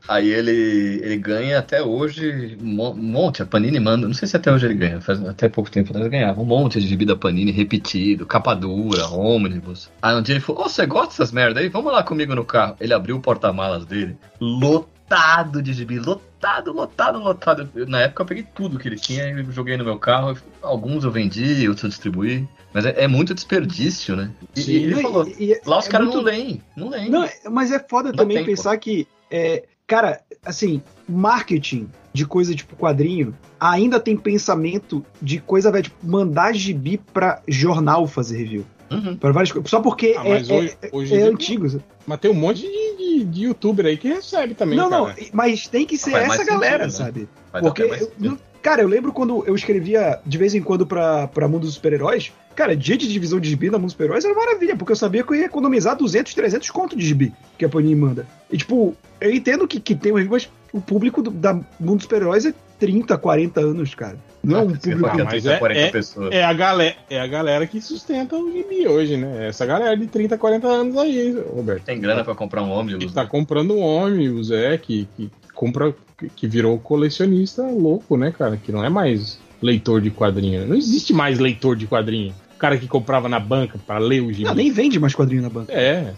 [0.08, 4.36] Aí ele, ele ganha até hoje um mon- monte, a Panini manda, não sei se
[4.36, 7.04] até hoje ele ganha, faz até pouco tempo atrás ele ganhava um monte de gibi
[7.04, 9.88] da Panini repetido, capa dura, ônibus.
[10.02, 11.68] Aí um dia ele falou, ô, você gosta dessas merda aí?
[11.68, 12.76] Vamos lá comigo no carro.
[12.80, 17.68] Ele abriu o porta-malas dele, lotado de gibi, lotado, lotado, lotado.
[17.76, 21.04] Eu, na época eu peguei tudo que ele tinha e joguei no meu carro, alguns
[21.04, 22.46] eu vendi, outros eu distribuí.
[22.72, 24.30] Mas é, é muito desperdício, né?
[24.54, 26.88] E, e ele Não, falou, e- e- lá os é caras muito- não leem, não
[26.90, 27.10] leem.
[27.10, 32.54] Não, mas é foda Não também tem, pensar que, é, cara, assim, marketing de coisa
[32.54, 38.66] tipo quadrinho ainda tem pensamento de coisa, velho, tipo, mandar gibi pra jornal fazer review.
[38.90, 39.16] Uhum.
[39.16, 39.68] Pra várias coisas.
[39.68, 41.66] Só porque Ah, é, mas é- hoje- é- hoje é antigo.
[42.06, 44.78] Mas tem um monte de, de, de youtuber aí que recebe também.
[44.78, 45.16] não, não, cara.
[45.32, 47.04] mas tem que ser mais essa galera, sentido, né?
[47.06, 47.28] sabe?
[47.52, 51.28] Vai Porque, eu- não- cara, eu lembro quando eu escrevia de vez em quando pra,
[51.28, 52.32] pra Mundo dos Super-Heróis.
[52.56, 55.22] Cara, dia de divisão de gibi da Mundo dos Super-Heróis era maravilha, porque eu sabia
[55.22, 58.26] que eu ia economizar 200, 300 conto de gibi que a Panini manda.
[58.50, 61.94] E, tipo, eu entendo que, que tem um review, mas o público do- da Mundo
[61.98, 64.16] dos Super-Heróis é 30, 40 anos, cara.
[64.42, 65.14] Não é um Você público.
[65.14, 66.34] que é mas 30, é- 40 é- pessoas.
[66.34, 69.46] É a, galera, é a galera que sustenta o gibi hoje, né?
[69.48, 71.84] Essa galera de 30, 40 anos aí, Roberto.
[71.84, 73.04] Tem grana pra comprar um ônibus.
[73.04, 75.94] Que tá comprando um ônibus, é, que, que compra,
[76.34, 78.56] que virou colecionista louco, né, cara?
[78.56, 80.60] Que não é mais leitor de quadrinho.
[80.60, 80.66] né?
[80.66, 82.34] Não existe mais leitor de quadrinho.
[82.54, 84.44] O cara que comprava na banca pra ler o gibi.
[84.44, 85.72] Não, nem vende mais quadrinho na banca.
[85.72, 86.12] É.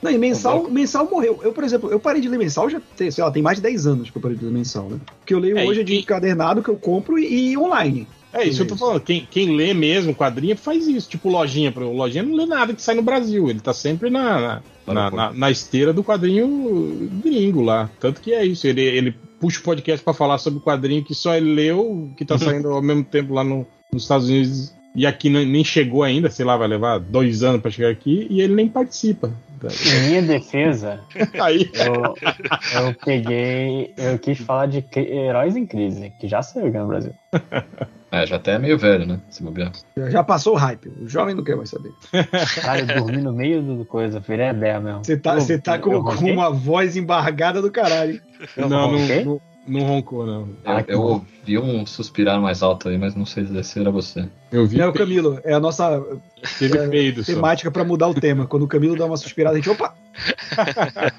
[0.00, 1.40] Não, e mensal, mensal morreu.
[1.42, 3.62] Eu, por exemplo, eu parei de ler mensal já tem, sei lá, tem mais de
[3.62, 4.98] 10 anos que eu parei de ler mensal, né?
[5.18, 8.06] Porque eu leio É, hoje e- de encadernado que eu compro e, e online.
[8.32, 9.00] É isso, eu tô falando.
[9.00, 11.08] Quem, quem lê mesmo quadrinho faz isso.
[11.08, 11.72] Tipo, lojinha.
[11.72, 13.48] pro- Lojinha não lê nada que sai no Brasil.
[13.48, 17.90] Ele tá sempre na, na, na, na- na esteira do quadrinho gringo lá.
[17.98, 18.66] Tanto que é isso.
[18.66, 22.24] Ele, ele puxa o podcast pra falar sobre o quadrinho que só ele leu, que
[22.24, 24.74] tá saindo ao mesmo tempo lá no- nos Estados Unidos.
[24.94, 28.26] E aqui nem nem chegou ainda, sei lá, vai levar dois anos pra chegar aqui,
[28.30, 29.32] e ele nem participa.
[29.66, 31.00] Em minha defesa,
[31.40, 31.70] Aí.
[31.74, 32.14] eu,
[32.80, 33.92] eu peguei.
[33.96, 37.14] Eu quis falar de heróis em crise, que já saiu aqui no Brasil.
[38.10, 39.20] É, já até é meio velho, né?
[39.28, 39.70] Se bobear.
[40.10, 40.88] Já- passou o hype.
[41.00, 41.92] O jovem não quer mais saber.
[42.62, 45.04] Cara, eu dormi no meio do coisa, virei ideia mesmo.
[45.04, 48.18] Você tá, você tá com, com uma voz embargada do caralho.
[48.56, 50.40] Eu não, não, não roncou, não.
[50.42, 54.28] Eu, Ah, eu ouvi um suspirar mais alto aí, mas não sei se era você.
[54.50, 56.02] Eu vi Não é o Camilo, é a nossa
[56.58, 58.46] teve é, peido temática pra mudar o tema.
[58.46, 59.94] Quando o Camilo dá uma suspirada, a gente, opa,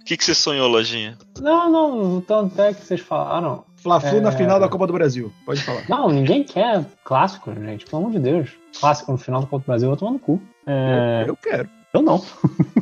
[0.00, 1.18] O que, que você sonhou, Lojinha?
[1.40, 3.64] Não, não, tanto é que vocês falaram.
[3.76, 4.20] Fla-Flu É.
[4.20, 5.30] na final da Copa do Brasil.
[5.44, 5.82] Pode falar.
[5.88, 8.50] Não, ninguém quer clássico, gente, pelo amor de Deus.
[8.80, 10.40] Clássico no final do Copa do Brasil, eu tô no cu.
[10.66, 11.68] É, Eu quero.
[11.92, 12.18] eu não.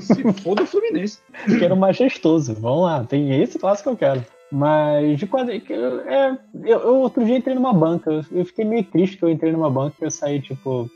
[0.01, 1.19] Se foda o Fluminense.
[1.49, 2.55] Eu quero majestoso.
[2.55, 4.25] Vamos lá, tem esse clássico que eu quero.
[4.57, 5.63] Mas de quadrinho.
[6.07, 8.11] É, eu, eu outro dia entrei numa banca.
[8.11, 10.91] Eu, eu fiquei meio triste que eu entrei numa banca e eu saí, tipo.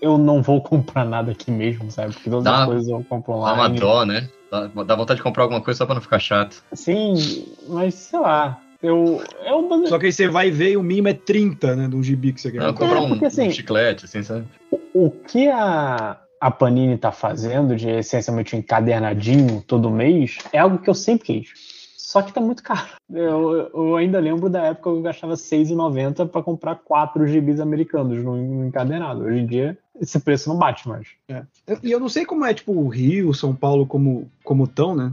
[0.00, 2.14] Eu não vou comprar nada aqui mesmo, sabe?
[2.14, 4.30] Porque todas Dá- as coisas eu compro Dá uma dó, né?
[4.50, 6.64] Dá, dá vontade de comprar alguma coisa só pra não ficar chato.
[6.72, 8.58] Sim, mas sei lá.
[8.82, 9.22] Eu.
[9.44, 11.88] eu Só que aí você vai ver e o mínimo é 30, né?
[11.88, 12.62] De um gibi que você quer.
[12.62, 14.46] Não, comprar um, porque, assim, um chiclete, assim, sabe?
[14.94, 20.78] o que a, a Panini tá fazendo de essencialmente um encadernadinho todo mês é algo
[20.78, 21.71] que eu sempre quis.
[22.12, 22.90] Só que tá muito caro.
[23.10, 28.22] Eu, eu ainda lembro da época que eu gastava R$6,90 para comprar quatro gibis americanos
[28.22, 29.22] no, encadernado.
[29.22, 31.08] Hoje em dia, esse preço não bate mais.
[31.26, 31.42] É.
[31.82, 35.10] E eu não sei como é, tipo, o Rio, São Paulo, como como tão, né?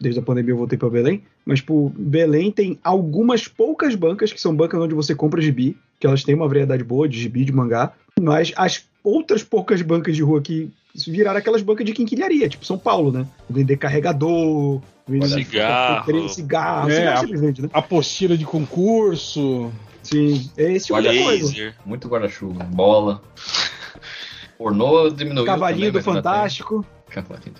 [0.00, 1.24] Desde a pandemia eu voltei pra Belém.
[1.44, 6.06] Mas, tipo, Belém tem algumas poucas bancas, que são bancas onde você compra gibi, que
[6.06, 7.92] elas têm uma variedade boa de gibi, de mangá.
[8.20, 10.70] Mas as outras poucas bancas de rua que
[11.06, 13.26] viraram aquelas bancas de quinquilharia, tipo São Paulo, né?
[13.50, 16.04] Vender carregador, vender Cigarro.
[16.28, 17.68] cigarro, É, cigarro a- vende, né?
[17.72, 19.70] Apostila de concurso.
[20.02, 21.46] Sim, é esse tipo de coisa.
[21.46, 21.74] Laser.
[21.84, 22.62] Muito guarda-chuva.
[22.64, 23.20] Bola.
[24.56, 25.44] Pornô diminuiu.
[25.44, 26.14] Cavalinho também, do tem.
[26.14, 26.86] Fantástico.
[27.10, 27.54] Cavalinho.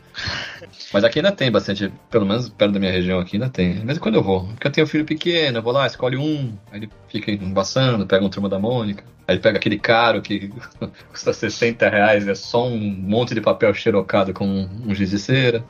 [0.93, 3.85] Mas aqui ainda tem bastante, pelo menos perto da minha região aqui ainda tem.
[3.85, 4.47] Mesmo quando eu vou.
[4.49, 8.25] Porque eu tenho filho pequeno, eu vou lá, escolhe um, aí ele fica embaçando, pega
[8.25, 9.05] um turma da Mônica.
[9.27, 10.53] Aí ele pega aquele caro que
[11.11, 15.65] custa 60 reais, é só um monte de papel xerocado com um giz de cera.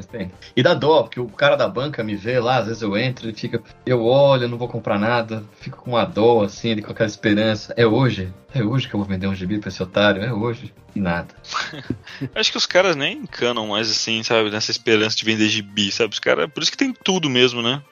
[0.00, 0.32] Mas tem.
[0.56, 3.26] E dá dó, porque o cara da banca me vê lá, às vezes eu entro,
[3.28, 3.62] ele fica.
[3.84, 7.74] Eu olho, não vou comprar nada, fico com uma dó, assim, ele com aquela esperança.
[7.76, 8.32] É hoje?
[8.54, 10.22] É hoje que eu vou vender um gibi pra esse otário?
[10.22, 10.72] É hoje.
[10.96, 11.34] E nada.
[12.34, 14.50] Acho que os caras nem encanam mais assim, sabe?
[14.50, 16.14] Nessa esperança de vender gibi, sabe?
[16.14, 16.50] Os caras.
[16.50, 17.82] Por isso que tem tudo mesmo, né?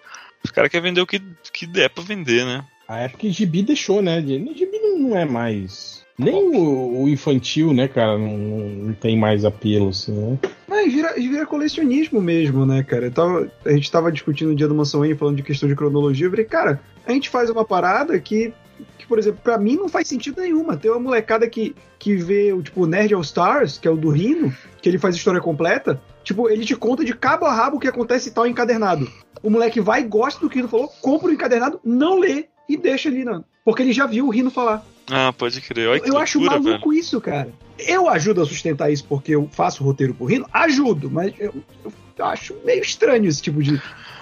[0.43, 1.21] Os caras querem vender o que,
[1.53, 2.65] que der pra vender, né?
[2.89, 4.23] A época que Gibi deixou, né?
[4.23, 5.98] De- Gibi não é mais.
[6.19, 8.19] Nem o, o infantil, né, cara?
[8.19, 10.39] Não, não- tem mais apelo, assim, né?
[10.67, 13.11] Mas vira, vira colecionismo mesmo, né, cara?
[13.11, 16.27] Tava- a gente tava discutindo no dia do Mansão falando de questão de cronologia.
[16.27, 18.53] Eu falei, cara, a gente faz uma parada que,
[18.99, 20.77] que, por exemplo, pra mim não faz sentido nenhuma.
[20.77, 24.09] Tem uma molecada que, que vê o tipo Nerd All Stars, que é o do
[24.11, 26.01] Rino, que ele faz história completa.
[26.25, 29.09] Tipo, ele te conta de cabo a rabo o que acontece e tal encadernado.
[29.43, 32.77] O moleque vai, gosta do que o Rino falou, compra o encadernado, não lê e
[32.77, 33.45] deixa ali, não.
[33.65, 34.85] Porque ele já viu o Rino falar.
[35.11, 35.89] Ah, pode crer.
[35.89, 37.53] Olha que Eu acho loucura, maluco isso, cara.
[37.79, 40.47] Eu ajudo a sustentar isso porque eu faço roteiro Rino?
[40.53, 41.55] Ajudo, mas eu,
[41.85, 43.73] eu acho meio estranho esse tipo de,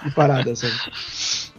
[0.03, 0.73] de parada, sabe?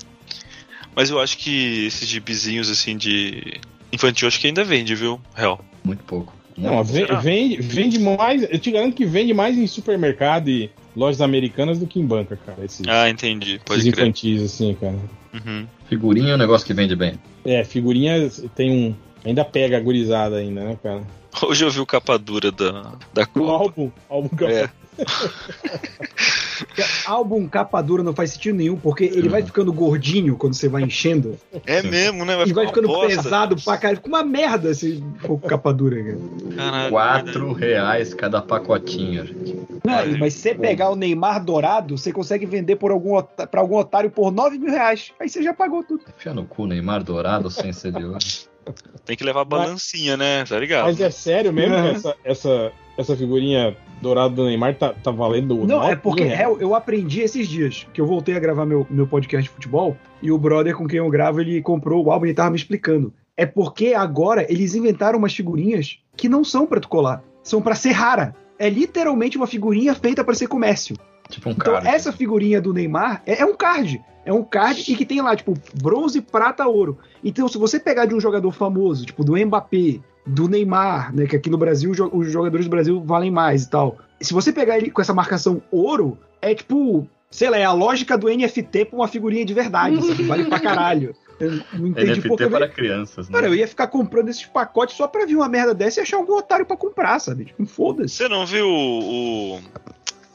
[0.94, 3.60] Mas eu acho que esses gibizinhos assim de
[3.92, 5.20] infantil acho que ainda vende, viu?
[5.32, 5.64] Real.
[5.84, 6.34] Muito pouco.
[6.56, 7.20] Não, ve- será?
[7.20, 8.42] vende, vende mais.
[8.42, 12.36] Eu te garanto que vende mais em supermercado e lojas americanas do que em banca,
[12.44, 12.64] cara.
[12.64, 13.52] Esses, Ah, entendi.
[13.52, 14.06] esses Pode crer.
[14.06, 14.98] infantis, assim, cara.
[15.32, 15.66] Uhum.
[15.88, 17.14] Figurinha é um negócio que vende bem.
[17.44, 18.96] É, figurinha tem um.
[19.24, 21.02] Ainda pega a gurizada ainda, né, cara?
[21.42, 23.52] Hoje eu vi o capa dura da, da O Copa.
[23.52, 24.68] álbum, álbum É.
[26.58, 30.68] Porque álbum capa dura não faz sentido nenhum, porque ele vai ficando gordinho quando você
[30.68, 31.38] vai enchendo.
[31.64, 32.34] É mesmo, né?
[32.36, 33.22] Vai e vai ficando bosta.
[33.22, 33.98] pesado pra caralho.
[33.98, 35.02] Fica uma merda esse
[35.46, 36.18] capa dura, cara.
[36.56, 39.56] Caralho, Quatro reais cada pacotinho, gente.
[39.84, 43.76] Não, mas se você pegar o Neymar dourado, você consegue vender por algum, pra algum
[43.76, 45.12] otário por 9 mil reais.
[45.20, 46.02] Aí você já pagou tudo.
[46.16, 48.18] Enfia no cu, Neymar dourado sem ser de ouro.
[49.04, 50.44] Tem que levar balancinha, né?
[50.44, 50.84] Tá ligado?
[50.84, 51.82] Mas é sério mesmo Uhum.
[51.82, 56.56] que essa, essa, essa figurinha dourada do Neymar tá, tá valendo Não, é porque reais?
[56.60, 60.30] eu, aprendi esses dias, que eu voltei a gravar meu, meu podcast de futebol, e
[60.30, 63.12] o brother com quem eu gravo, ele comprou o álbum e ele tava me explicando.
[63.36, 67.74] É porque agora eles inventaram umas figurinhas que não são pra tu colar, são pra
[67.74, 68.34] ser rara.
[68.58, 70.96] É literalmente uma figurinha feita pra ser comércio.
[71.28, 74.00] Tipo um Então, essa figurinha do Neymar é, é um card.
[74.24, 76.98] É um card e que tem lá, tipo, bronze, prata, ouro.
[77.24, 81.26] Então, se você pegar de um jogador famoso, tipo, do Mbappé, do Neymar, né?
[81.26, 83.96] Que aqui no Brasil os jogadores do Brasil valem mais e tal.
[84.20, 88.18] Se você pegar ele com essa marcação ouro, é tipo, sei lá, é a lógica
[88.18, 90.24] do NFT pra uma figurinha de verdade, sabe?
[90.24, 91.14] Vale pra caralho.
[91.40, 93.34] Eu não entendi NFT para crianças, né?
[93.34, 96.16] Cara, eu ia ficar comprando esses pacotes só pra ver uma merda dessa e achar
[96.16, 97.44] algum otário pra comprar, sabe?
[97.44, 98.12] Tipo, foda-se.
[98.16, 99.60] Você não viu o-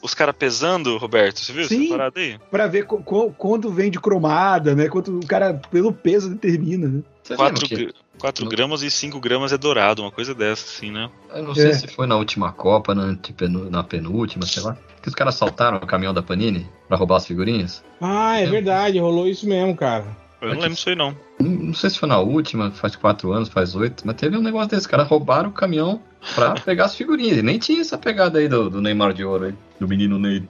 [0.03, 1.39] os caras pesando, Roberto?
[1.39, 1.85] Você viu Sim.
[1.85, 2.37] essa parada aí?
[2.51, 4.89] Pra ver co- co- quando vem de cromada, né?
[4.89, 7.01] Quanto o cara, pelo peso, determina, né?
[7.23, 11.09] Você 4, lembra que- gramas e 5 gramas é dourado, uma coisa dessa, assim, né?
[11.33, 11.73] Eu não sei É.
[11.73, 14.77] se foi na última Copa, na, antepenu- na penúltima, sei lá.
[15.01, 17.83] Que os caras saltaram o caminhão da Panini pra roubar as figurinhas.
[17.99, 20.05] Ah, é verdade, rolou isso mesmo, cara.
[20.43, 21.17] Eu não lembro disso aí, não.
[21.39, 24.69] Não, sei se foi na última, faz quatro anos, faz oito, mas teve um negócio
[24.69, 24.81] desse.
[24.81, 26.01] Os caras roubaram o caminhão
[26.35, 27.37] pra pegar as figurinhas.
[27.37, 30.43] E nem tinha essa pegada aí do, do Neymar de ouro aí, do menino Ney.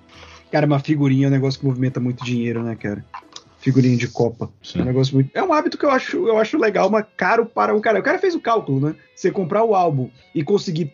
[0.52, 3.04] Cara, uma figurinha é um negócio que movimenta muito dinheiro, né, cara?
[3.60, 4.52] Figurinha de Copa.
[4.76, 5.30] É um negócio muito.
[5.34, 8.00] É um hábito que eu acho, eu acho legal, mas caro para um cara.
[8.00, 8.96] O cara fez o cálculo, né?
[9.16, 10.92] Você comprar o álbum e conseguir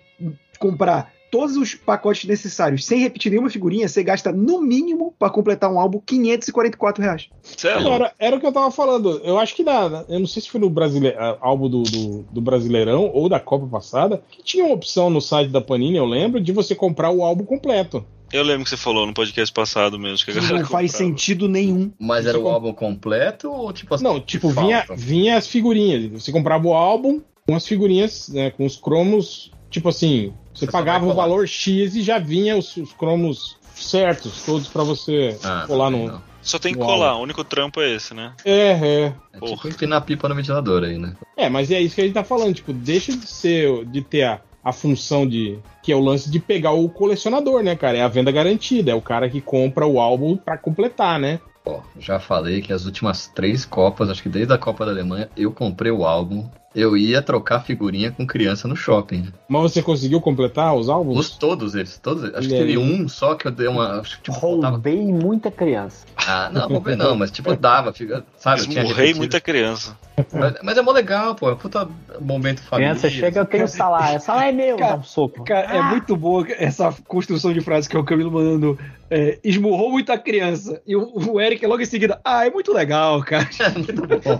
[0.60, 5.72] comprar todos os pacotes necessários sem repetir nenhuma figurinha, você gasta no mínimo pra completar
[5.72, 7.28] um álbum 544 reais.
[7.64, 7.80] Louco.
[7.80, 9.22] Agora, era o que eu tava falando.
[9.24, 12.24] Eu acho que na, eu não sei se foi no brasile, ah, álbum do, do,
[12.32, 16.06] do Brasileirão ou da Copa passada, que tinha uma opção no site da Panini, eu
[16.06, 18.06] lembro, de você comprar o álbum completo.
[18.32, 20.24] Eu lembro que você falou no podcast passado mesmo.
[20.24, 21.10] Que a Que galera não faz comprava.
[21.12, 21.92] sentido nenhum.
[22.00, 24.04] Mas era o álbum completo ou tipo assim?
[24.04, 26.22] Não, tipo, vinha, vinha as figurinhas.
[26.22, 31.06] Você comprava o álbum com as figurinhas, né, com os cromos, tipo assim, você pagava
[31.06, 35.90] o valor X e já vinha os, os cromos certos, todos pra você Ah, colar
[35.90, 36.08] no.
[36.08, 36.30] não.
[36.42, 36.88] Só tem que Uau.
[36.90, 38.34] colar, o único trampo é esse, né?
[38.46, 39.14] É, é.
[39.34, 39.56] É Porra.
[39.56, 41.14] tipo empinar a pipa no ventilador aí, né?
[41.36, 44.24] É, mas é isso que a gente tá falando, tipo, deixa de ser, de ter
[44.24, 45.60] a, a função de.
[45.84, 47.98] Que é o lance de pegar o colecionador, né, cara?
[47.98, 51.40] É a venda garantida, é o cara que compra o álbum pra completar, né?
[51.66, 55.30] Ó, já falei que as últimas três Copas, acho que desde a Copa da Alemanha,
[55.36, 56.50] eu comprei o álbum.
[56.76, 59.28] Eu ia trocar figurinha com criança no shopping.
[59.48, 61.18] Mas você conseguiu completar os álbuns?
[61.18, 62.36] Os todos eles, todos eles.
[62.36, 62.66] Acho que E aí?
[62.68, 64.00] teve um só que eu dei uma.
[64.00, 66.06] acho que, Tipo, faltava- Roubei muita criança.
[66.16, 68.62] Ah, não, roubei não, mas tipo, eu dava, fica- sabe?
[68.62, 69.18] Eu tinha Esmurrei repetido.
[69.20, 69.98] muita criança.
[70.32, 71.50] Mas, mas é mó legal, pô.
[71.50, 71.88] É puta
[72.22, 72.92] momento família.
[72.94, 74.22] Criança chega, eu tenho salário.
[74.22, 75.44] Salário é meu, Cara, dá um soco.
[75.46, 78.78] Cara, é muito boa essa construção de frase que é o Camilo mandando.
[79.12, 80.82] É, esmurrou muita criança.
[80.86, 82.20] E o, o Eric logo em seguida.
[82.24, 83.50] Ah, é muito legal, cara.
[83.60, 84.40] É muito bom.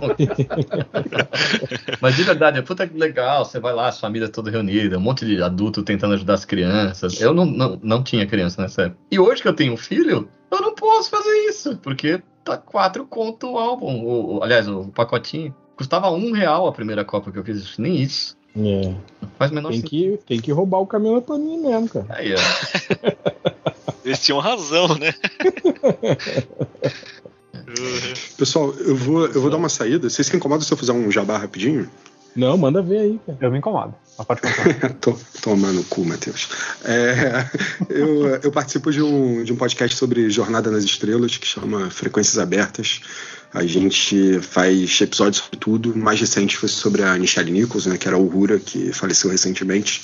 [2.00, 3.44] Mas de verdade, é puta que legal.
[3.44, 7.20] Você vai lá, as famílias toda reunida, um monte de adulto tentando ajudar as crianças.
[7.20, 9.00] Eu não, não, não tinha criança nessa época.
[9.10, 13.04] E hoje que eu tenho um filho, eu não posso fazer isso, porque tá quatro
[13.06, 14.04] conto o álbum.
[14.04, 15.54] O, o- aliás, o pacotinho.
[15.76, 18.36] Custava um real a primeira Copa que eu fiz, nem isso.
[18.54, 18.92] É.
[19.38, 20.18] Faz menor Tem sentido.
[20.18, 22.06] que, tem que roubar o caminhão pra mim mesmo, cara.
[22.10, 22.38] Aí, ó.
[24.10, 25.14] Eles tinham razão, né?
[28.36, 30.10] Pessoal, eu vou, eu vou dar uma saída.
[30.10, 31.88] Vocês se incomodam se eu fizer um jabá rapidinho?
[32.34, 33.38] Não, manda ver aí, cara.
[33.40, 33.94] Eu me incomodo.
[34.18, 34.94] Mas pode contar.
[35.00, 36.48] Tô, toma no cu, Matheus.
[36.84, 37.48] É,
[37.88, 42.36] eu, eu participo de um, de um podcast sobre Jornada nas Estrelas, que chama Frequências
[42.36, 43.02] Abertas.
[43.54, 45.92] A gente faz episódios sobre tudo.
[45.92, 49.30] O mais recente foi sobre a Michelle Nichols, né, que era a Uhura, que faleceu
[49.30, 50.02] recentemente.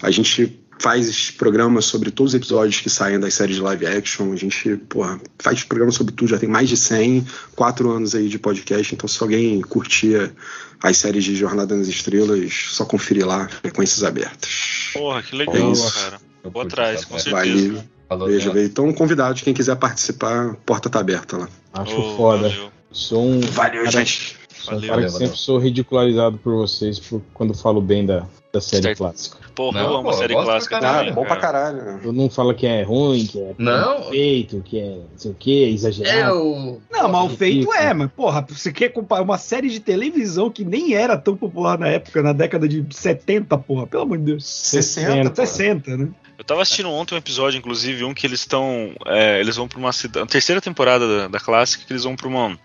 [0.00, 4.32] A gente faz programas sobre todos os episódios que saem das séries de live action.
[4.32, 6.28] A gente, porra, faz programas sobre tudo.
[6.30, 8.94] Já tem mais de 100, quatro anos aí de podcast.
[8.94, 10.34] Então, se alguém curtia
[10.82, 14.90] as séries de Jornada nas Estrelas, só conferir lá, Frequências Abertas.
[14.92, 15.94] Porra, que legal, É isso.
[15.94, 16.20] cara.
[16.44, 17.84] Eu Vou atrás, com certeza.
[18.08, 18.40] Valeu.
[18.40, 18.58] Falou.
[18.62, 21.48] Então, convidados, quem quiser participar, a porta tá aberta lá.
[21.72, 22.48] Acho Ô, foda.
[22.48, 22.72] valeu.
[22.90, 24.36] Sou um, Valeu, cara, gente.
[24.64, 25.36] Sou um Valeu, cara que valeu, sempre valeu.
[25.36, 28.98] sou ridicularizado por vocês por, quando falo bem da, da série Certo.
[28.98, 29.38] clássica.
[29.54, 30.94] Porra, Não, eu amo pô, a série clássica caralho.
[30.96, 31.14] Ah, também.
[31.14, 31.72] bom pra cara.
[31.72, 32.00] caralho.
[32.02, 34.04] Todo mundo fala que é ruim, que é Não.
[34.10, 36.34] feito, que é não sei o que, exagerado.
[36.34, 36.80] Eu.
[36.90, 40.94] Não, mal feito é, mas porra, você quer comparar uma série de televisão que nem
[40.94, 44.46] era tão popular na época, na década de 70, porra, pelo amor de Deus.
[44.46, 45.36] 60, pô.
[45.36, 46.08] 60, né?
[46.38, 48.92] Eu tava assistindo ontem um episódio, inclusive, um que eles estão.
[49.06, 50.24] é, eles vão pra uma cidade.
[50.24, 52.58] A terceira temporada da, da clássica, que eles vão pra uma.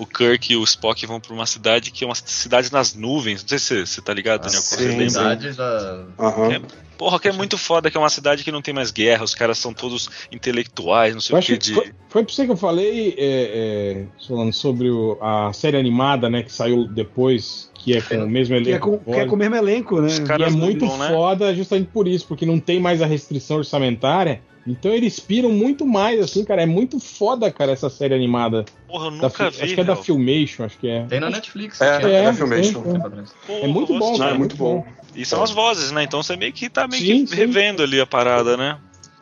[0.00, 3.42] O Kirk e o Spock vão pra uma cidade que é uma cidade nas nuvens.
[3.42, 4.62] Não sei se você tá ligado, Daniel.
[4.62, 5.04] sim, você lembra?
[5.08, 5.10] sim.
[5.10, 6.06] Cidade da.
[6.18, 6.52] Aham.
[6.54, 6.60] É,
[6.96, 9.34] Porra, que é muito foda, que é uma cidade que não tem mais guerra, os
[9.34, 11.72] caras são todos intelectuais, não sei Eu o que de.
[11.74, 16.28] foi, foi pra você que eu falei, é, é, falando sobre o- a série animada,
[16.28, 18.98] né, que saiu depois, que é com o mesmo Que é, elenco.
[18.98, 20.08] com, que é com o mesmo elenco, né?
[20.08, 21.08] Os E caras é muito dublam, né?
[21.08, 24.42] foda justamente por isso, porque não tem mais a restrição orçamentária.
[24.66, 26.62] Então eles piram muito mais, assim, cara.
[26.62, 28.64] É muito foda, cara, essa série animada.
[28.86, 29.64] Porra, eu Da nunca Fi- vi.
[29.64, 30.02] acho que é da meu.
[30.02, 31.04] Filmation, acho que é.
[31.06, 31.80] Tem na Netflix.
[31.80, 32.80] É, tinha é da Filmation.
[33.02, 33.32] atrás.
[33.46, 34.12] Porra, É muito bom.
[34.12, 34.34] Não, cara.
[34.34, 34.86] é muito bom.
[35.14, 36.02] E são as vozes, né?
[36.04, 37.36] Então você meio que tá meio Sim, que sim.
[37.36, 38.78] revendo ali a parada, né?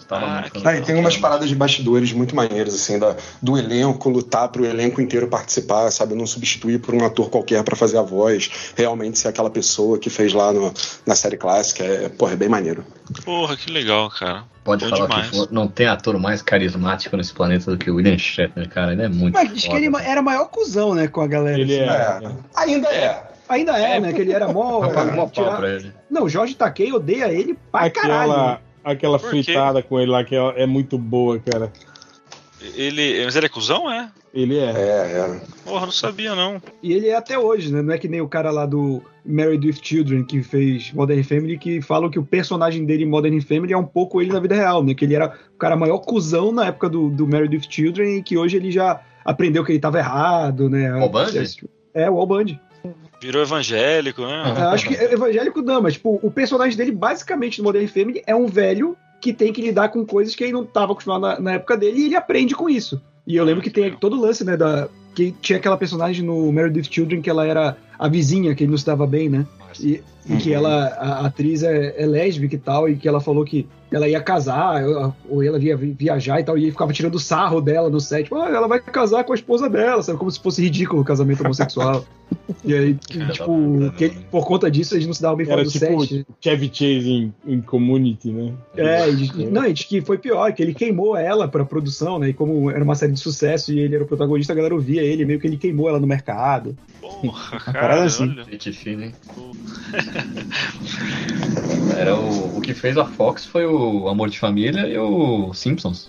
[0.09, 3.15] Tava Ah, muito que- Ah, e tem umas paradas de bastidores muito maneiras, assim, da,
[3.43, 6.15] do elenco lutar pro elenco inteiro participar, sabe?
[6.15, 10.09] Não substituir por um ator qualquer pra fazer a voz, realmente ser aquela pessoa que
[10.09, 10.73] fez lá no-
[11.05, 11.85] na série clássica.
[11.85, 12.85] É, porra, é bem maneiro.
[13.25, 14.45] Porra, que legal, cara.
[14.65, 15.31] Pode Bom falar demais.
[15.31, 18.93] que for, não tem ator mais carismático nesse planeta do que o William Shatner, cara.
[18.93, 19.35] Ele é muito.
[19.35, 19.79] Mas diz que foda.
[19.79, 21.59] ele era maior cuzão, né, com a galera.
[21.61, 22.25] Ele assim.
[22.25, 22.29] é.
[22.29, 22.33] É.
[22.57, 23.23] Ainda é.
[23.49, 24.13] Ainda é, né?
[24.13, 24.87] Que ele era mó.
[25.33, 25.93] Tirar- pra ele.
[26.11, 28.59] Não, o Jorge Takei odeia ele pra caralho.
[28.93, 29.27] Aquela, quê?
[29.27, 31.73] fritada com ele lá, que é, é muito boa, cara.
[32.75, 33.25] Ele.
[33.25, 34.11] Mas ele é cuzão, é?
[34.33, 34.65] Ele é.
[34.65, 35.41] É, é.
[35.65, 36.61] Porra, não sabia, não.
[36.83, 37.83] E ele é até hoje, né?
[37.83, 41.59] Não é que nem o cara lá do Married with Children que fez Modern Family,
[41.59, 44.55] que falam que o personagem dele em Modern Family é um pouco ele na vida
[44.55, 44.95] real, né?
[44.95, 48.23] Que ele era o cara maior cuzão na época do, do Married with Children e
[48.23, 50.95] que hoje ele já aprendeu que ele tava errado, né?
[50.97, 51.69] O Bundy?
[51.95, 52.61] É, o Al Bundy.
[53.21, 54.55] Virou evangélico, né?
[54.57, 58.23] É, acho que é evangélico não, mas tipo, o personagem dele, basicamente, no Modern Family,
[58.27, 61.41] é um velho que tem que lidar com coisas que ele não estava acostumado na,
[61.41, 63.01] na época dele e ele aprende com isso.
[63.27, 64.89] E eu lembro que tem todo o lance, né, da...
[65.15, 68.71] Que tinha aquela personagem no Married with Children que ela era a vizinha, que ele
[68.71, 69.45] não se dava bem, né?
[69.81, 73.45] E, e que ela, a atriz é, é lésbica e tal, e que ela falou
[73.45, 74.83] que ela ia casar,
[75.29, 78.25] ou- ela ia vi- viajar e tal, e ficava tirando sarro dela no set.
[78.25, 80.19] Tipo, ah, ela vai casar com a esposa dela, sabe?
[80.19, 82.05] Como se fosse ridículo o casamento homossexual.
[82.63, 85.71] e aí, Cara, tipo, que, por conta disso, eles não se davam bem fora do
[85.71, 86.27] tipo set.
[86.39, 88.53] Chevy Chase em, em Community, né?
[88.77, 92.19] É, e diz que, não, e que foi pior, que ele queimou ela pra produção,
[92.19, 92.29] né?
[92.29, 95.01] E como era uma série de sucesso e ele era o protagonista, a galera ouvia
[95.03, 96.77] ele, meio que ele queimou ela no mercado.
[97.01, 98.25] Porra, parada cara, assim.
[98.25, 99.05] olha.
[99.05, 99.13] Hein?
[101.97, 106.09] Era o, o que fez a Fox foi o Amor de Família e o Simpsons.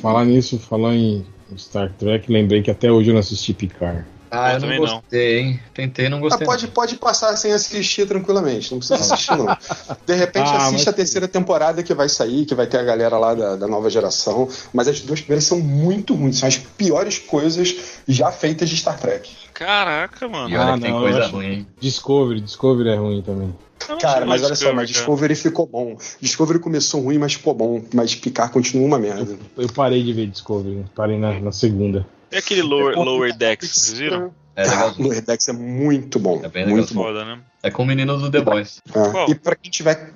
[0.00, 1.24] Falar nisso, falar em
[1.56, 4.04] Star Trek, lembrei que até hoje eu não assisti Picard.
[4.34, 4.94] Ah, Eu eu, não também não.
[5.00, 5.60] gostei, hein?
[5.74, 6.46] Tentei, não Ah, gostei.
[6.46, 9.54] pode, pode passar sem assistir tranquilamente, não precisa assistir, não.
[10.06, 12.82] De repente Ah, assiste mas- a terceira temporada que vai sair, que vai ter a
[12.82, 14.48] galera lá da, da nova geração.
[14.72, 17.76] Mas as duas primeiras são muito ruins, são as piores coisas
[18.08, 19.30] já feitas de Star Trek.
[19.52, 20.48] Caraca, mano.
[20.48, 21.66] E olha Ah, que tem não, coisa eu acho- ruim?
[21.78, 23.54] Discovery, Discovery é ruim também.
[23.88, 25.96] Eu não Cara, mas olha só, mas Discovery, ficou bom.
[26.20, 27.82] Discovery começou ruim, mas ficou bom.
[27.92, 29.36] Mas Picard continua uma merda.
[29.58, 32.06] Eu parei de ver Discovery, parei na, na segunda.
[32.32, 34.32] E aquele Lower, lower Decks, vocês viram?
[34.56, 34.94] É legal.
[34.98, 36.40] Lower Decks é muito bom.
[36.42, 37.04] É bem muito bom.
[37.04, 37.38] Foda, né?
[37.62, 38.80] É com o menino do The Boys.
[38.88, 39.10] É.
[39.10, 39.30] Qual?
[39.30, 40.12] E pra quem tiver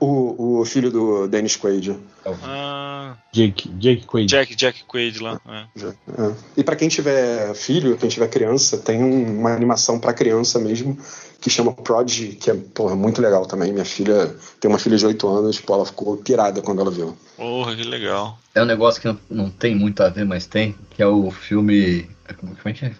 [0.00, 1.96] o, o filho do Dennis Quaid.
[2.42, 4.28] Ah, Jake, Jake Quaid.
[4.28, 5.40] Jack, Jack Quaid lá.
[5.46, 5.86] é.
[5.86, 6.34] É.
[6.56, 10.98] E pra quem tiver filho, quem tiver criança, tem um- uma animação pra criança mesmo
[11.40, 13.72] que chama Prodigy, que é porra, muito legal também.
[13.72, 17.16] Minha filha tem uma filha de 8 anos, pô, ela ficou pirada quando ela viu.
[17.36, 18.38] Porra, que legal.
[18.54, 21.30] É um negócio que não, não tem muito a ver, mas tem, que é o
[21.30, 22.08] filme.
[22.38, 22.92] Como é que é?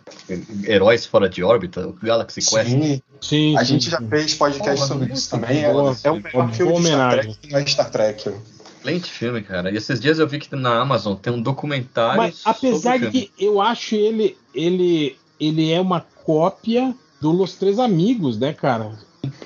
[0.64, 2.70] Heróis Fora de Órbita, o Galaxy Quest.
[2.70, 4.08] Sim, Sim, a sim, gente já sim.
[4.08, 5.64] fez podcast Porra, sobre isso também.
[5.64, 5.96] É, boa.
[6.02, 7.10] é o melhor filme boa de Star.
[7.10, 8.32] Trek, não é Star Trek.
[8.78, 9.70] Excelente filme, cara.
[9.70, 12.16] E esses dias eu vi que na Amazon tem um documentário.
[12.16, 17.54] Mas apesar sobre de que eu acho ele, ele, ele é uma cópia do Los
[17.56, 18.92] Três Amigos, né, cara?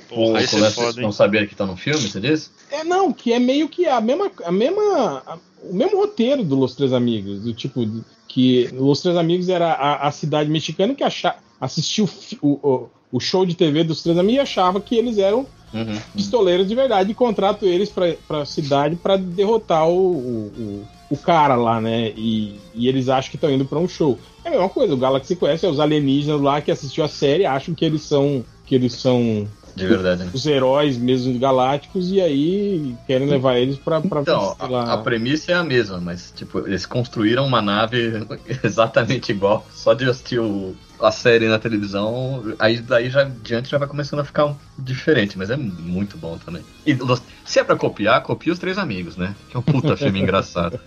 [0.08, 2.50] Porra, é foda, não sabia que tá no filme, você disse?
[2.70, 6.54] É, não, que é meio que a mesma, a mesma, a- o mesmo roteiro do
[6.56, 7.86] Los Três Amigos, do tipo
[8.28, 12.08] que Los Três Amigos era a, a cidade mexicana que acha, assistiu
[12.42, 15.98] o, o, o show de TV dos Três Amigos e achava que eles eram Uhum.
[16.14, 21.54] pistoleiros de verdade e contrato eles pra, pra cidade pra derrotar o, o, o- cara
[21.54, 22.12] lá, né?
[22.16, 24.18] E, e eles acham que estão indo pra um show.
[24.44, 27.46] É a mesma coisa, o Galaxy Quest é os alienígenas lá que assistiu a série
[27.46, 30.24] acham que eles são que eles são De verdade.
[30.24, 30.30] né?
[30.32, 35.52] os heróis mesmo galácticos e aí querem levar eles pra, pra Então, a, a premissa
[35.52, 38.12] é a mesma, mas tipo, eles construíram uma nave
[38.64, 43.76] exatamente igual, só de assistir o- a série na televisão, aí daí já diante já
[43.78, 46.62] vai começando a ficar um- diferente, mas é muito bom também.
[46.86, 46.96] E
[47.44, 49.34] se é pra copiar, copia os três amigos, né?
[49.50, 50.78] Que é um puta filme engraçado.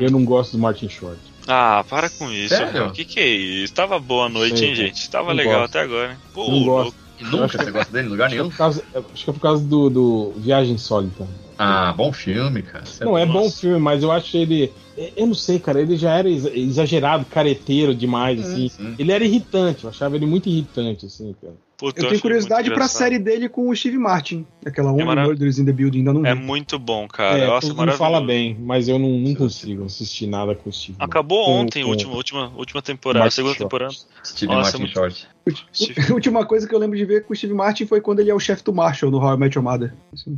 [0.00, 1.20] Eu não gosto do Martin Short.
[1.46, 2.56] Ah, para com isso.
[2.56, 2.86] Sério?
[2.88, 3.74] O que, que é isso?
[3.74, 5.10] Tava boa a noite, Sei, hein, gente?
[5.10, 5.70] Tava legal gosto.
[5.76, 6.18] até agora, hein?
[6.32, 6.94] Pô, Não gosto.
[7.20, 8.50] nunca você gosta dele em lugar Acho que, é nenhum?
[8.50, 8.82] por causa,
[9.12, 11.26] acho que é por causa do, do Viagem Sólita.
[11.58, 12.84] Ah, bom filme, cara.
[12.84, 14.72] Isso Não, é bom filme, mas eu acho ele.
[15.16, 18.68] Eu não sei, cara, ele já era exa- exagerado, careteiro demais, Hum, assim.
[18.68, 18.94] sim.
[18.98, 21.54] Ele era irritante, eu achava ele muito irritante, assim, cara.
[21.84, 24.46] Puta, Eu tenho curiosidade pra série dele com o Steve Martin.
[24.64, 26.28] Aquela Only marav- Murders in the Building, ainda não vi.
[26.28, 27.38] É muito bom, cara.
[27.38, 30.96] é, Nossa, todo fala bem, mas eu não, não consigo assistir nada com o Steve.
[30.98, 33.64] Acabou Com- ontem, com- última, última, última temporada, Martin segunda Short.
[33.64, 33.94] temporada.
[34.24, 35.28] Steve Nossa, Martin muito- Short.
[35.74, 38.20] Steve- A última coisa que eu lembro de ver com o Steve Martin foi quando
[38.20, 39.92] ele é o chefe do Marshall no How I Met Your Mother.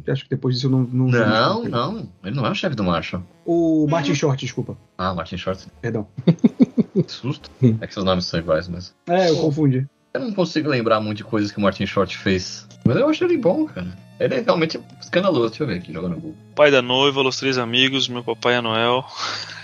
[0.09, 1.71] Acho que depois disso eu não, não vi Não, mais.
[1.71, 2.09] não.
[2.25, 3.23] Ele não é o chefe do Marshall.
[3.45, 4.77] O Martin Short, desculpa.
[4.99, 5.65] Ah, Martin Short.
[5.81, 6.09] Perdão.
[6.27, 7.51] Que susto.
[7.81, 8.95] É que seus nomes são iguais, mas.
[9.09, 9.87] É, eu confundi.
[10.17, 12.67] Eu não consigo lembrar muito de coisas que o Martin Short fez.
[12.87, 13.87] Mas eu acho ele bom, cara.
[14.19, 15.51] Ele é realmente escandaloso.
[15.51, 16.37] Deixa eu ver aqui, jogando no Google.
[16.55, 19.05] Pai da noiva, Los Três Amigos, Meu Papai é Noel.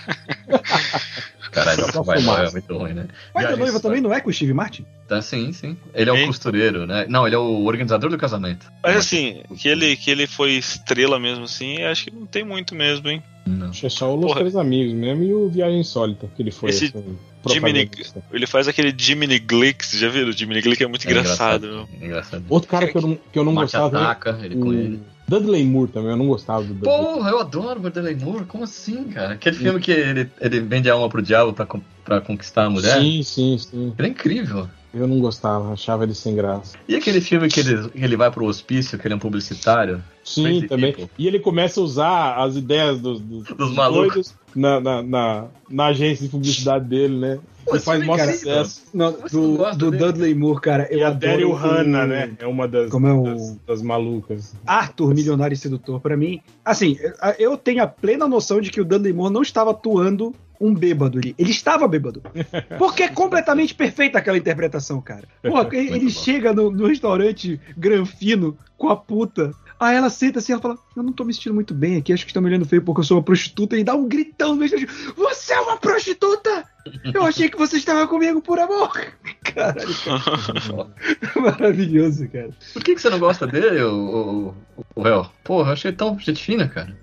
[1.53, 2.43] Caralho, o Vai fumaça.
[2.43, 3.07] é muito ruim, né?
[3.33, 4.85] Pai da noiva também não é com o Steve Martin?
[5.07, 5.77] Tá, sim, sim.
[5.93, 6.27] Ele é o Hein?
[6.27, 7.05] costureiro, né?
[7.07, 8.71] Não, ele é o organizador do casamento.
[8.81, 12.73] Mas assim, que ele, que ele foi estrela mesmo assim, acho que não tem muito
[12.73, 13.21] mesmo, hein?
[13.45, 13.69] Não.
[13.69, 14.39] Acho que é só os Porra.
[14.39, 16.69] três amigos mesmo e o Viagem Insólita que ele foi.
[16.69, 17.89] Esse assim, Jiminy-.
[18.31, 20.27] Ele faz aquele Jiminy Glick, já viu?
[20.27, 21.89] O Jiminy Glick é muito É engraçado, meu.
[22.01, 22.45] É engraçado.
[22.49, 25.01] Outro cara que eu não, que eu não Mate gostava ataca, ele com o ele.
[25.27, 26.95] Dudley Moore também, eu não gostava do Dudley.
[26.97, 28.45] Porra, eu adoro o Dudley Moore.
[28.45, 29.33] Como assim, cara?
[29.33, 31.67] Aquele filme que ele, ele vende a alma pro diabo pra,
[32.03, 32.99] pra conquistar a mulher.
[32.99, 33.93] Sim, sim, sim.
[33.97, 34.69] Ele é incrível.
[34.93, 36.75] Eu não gostava, achava ele sem graça.
[36.87, 40.03] E aquele filme que ele, que ele vai pro hospício, que ele é um publicitário?
[40.23, 40.93] Sim, Crazy também.
[40.93, 41.09] People.
[41.17, 44.13] E ele começa a usar as ideias dos, dos, Dos malucos.
[44.13, 47.39] doidos na, na, na, na agência de publicidade dele, né?
[47.65, 48.83] Pô, Ele faz maior sucesso.
[48.93, 49.91] Não, do, do?
[49.91, 50.87] Dudley Moore, cara.
[50.91, 52.33] Eu E a adoro Daryl o- Hannah, né?
[52.37, 54.53] É uma das, Como é o- das, das malucas.
[54.65, 56.39] Arthur, Milionário e Sedutor, pra mim.
[56.63, 56.97] Assim,
[57.39, 61.17] eu tenho a plena noção de que o Dudley Moore não estava atuando um bêbado
[61.17, 61.35] ali.
[61.37, 62.21] Ele estava bêbado.
[62.77, 65.27] Porque é completamente perfeita aquela interpretação, cara.
[65.41, 69.53] Porra, ele, ele chega no, no restaurante granfino com a puta.
[69.79, 72.25] Aí ela senta assim, ela fala: Eu não tô me sentindo muito bem aqui, acho
[72.25, 73.77] que estão me olhando feio porque eu sou uma prostituta.
[73.77, 74.71] E dá um gritão no meio.
[75.15, 76.72] Você é uma prostituta!
[77.13, 78.91] Eu achei que você estava comigo por amor!
[79.43, 80.87] Caralho, cara.
[81.39, 82.49] Maravilhoso, cara.
[82.73, 84.53] Por que, que você não gosta dele, o,
[84.95, 85.29] o, o Hel?
[85.43, 86.95] Porra, eu achei tão gente fina, cara.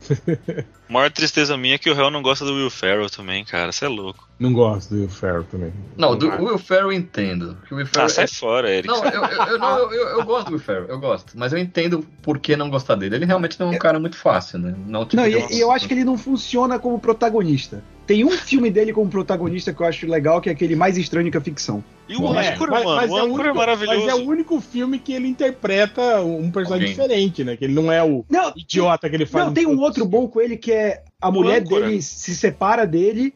[0.88, 3.72] A maior tristeza minha é que o réu não gosta do Will Ferrell também, cara.
[3.72, 4.28] Você é louco.
[4.38, 5.72] Não gosto do Will Ferrell também.
[5.96, 7.56] Não, do Will Ferrell eu entendo.
[7.66, 8.88] que o Will Ferrell Ah, sai é- fora, Eric.
[8.88, 11.32] Não, eu, eu, eu, não, eu, eu- gosto do Will Ferrell, eu gosto.
[11.36, 13.16] Mas eu entendo por que não gostar dele.
[13.16, 14.74] Ele realmente não é um cara muito fácil, né?
[14.86, 17.82] Não, tipo, Não, e, e eu acho que ele não funciona como protagonista.
[18.10, 21.30] Tem um filme dele como protagonista que eu acho legal, que é aquele mais estranho
[21.30, 21.84] que a ficção.
[22.08, 22.96] E o É, âncora, mas, mano.
[22.96, 24.00] mas o é o âncora é único, maravilhoso.
[24.00, 27.04] mas é o único filme que ele interpreta um personagem Alguém.
[27.06, 27.56] diferente, né?
[27.56, 29.46] Que ele não é o Não, idiota que ele faz.
[29.46, 31.86] não tem um outro bom com ele que é a mulher âncora.
[31.86, 33.32] dele se separa dele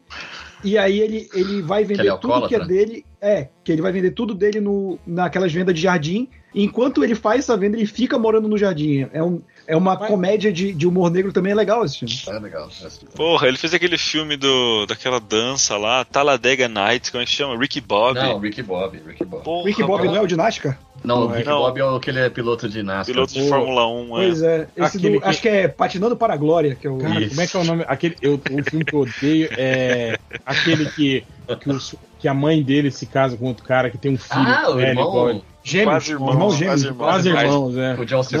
[0.61, 3.05] e aí ele, ele vai ele vender é tudo que é dele.
[3.21, 6.27] É, que ele vai vender tudo dele no, naquelas vendas de jardim.
[6.53, 9.07] Enquanto ele faz essa venda, ele fica morando no jardim.
[9.13, 12.13] É, um, é uma Mas- comédia de, de humor negro também é legal esse filme.
[12.27, 12.69] É legal.
[13.15, 17.57] Porra, ele fez aquele filme do, daquela dança lá, Talladega Nights, como é que chama?
[17.57, 18.15] Ricky Bob.
[18.15, 19.43] Não, Ricky Bob, Ricky Bob.
[19.43, 20.77] Porra, Rick Bob não é o de NASCAR?
[21.03, 21.57] Não, o Não, Ricky não.
[21.59, 23.05] Bob é aquele é piloto de NASCAR.
[23.13, 24.07] Piloto de Pô, Fórmula 1, é.
[24.07, 24.67] Pois é.
[24.75, 26.97] Esse Aquele do- que- Acho que é Patinando para a Glória, que é o.
[26.97, 27.29] Cara, Isso.
[27.29, 27.85] como é que é o nome?
[27.87, 31.23] Aquele, eu, o filme que eu odeio é aquele que,
[31.61, 34.33] que, os- que a mãe dele se casa com outro cara que tem um filho.
[34.47, 36.83] Ah, o irmão, Gêmeos, Quase irmãos, irmão quase gêmeos.
[36.83, 36.97] irmãos.
[37.09, 37.93] Quase irmãos, é.
[37.99, 38.37] o John C.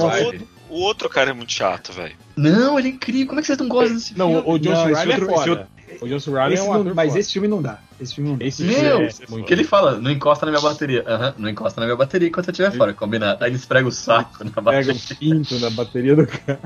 [0.75, 2.17] O outro cara é muito chato, velho.
[2.35, 3.27] Não, ele é incrível.
[3.27, 4.43] Como é que vocês não gostam desse Não, filme?
[4.45, 5.67] o John Não, Reilly é outro- esse foda.
[6.01, 6.31] O John C.
[6.31, 7.19] Reilly é Esse um não- ator mas foda.
[7.19, 7.79] esse filme não dá.
[8.01, 8.45] Esse filme não dá.
[8.45, 11.03] Esse Meu, é esse é muito que ele fala, não encosta na minha bateria.
[11.07, 13.41] Aham, não encosta na minha bateria enquanto eu estiver fora, combinado.
[13.43, 14.93] Aí ele esfrega o saco na Pega bateria.
[14.93, 16.59] o pinto na bateria do cara.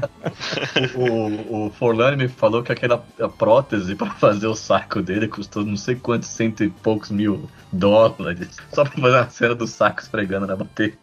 [0.96, 2.98] O, o, o Forlani me falou que aquela
[3.38, 8.58] prótese pra fazer o saco dele custou não sei quantos cento e poucos mil dólares.
[8.74, 10.96] Só pra fazer a cena do saco esfregando na bateria.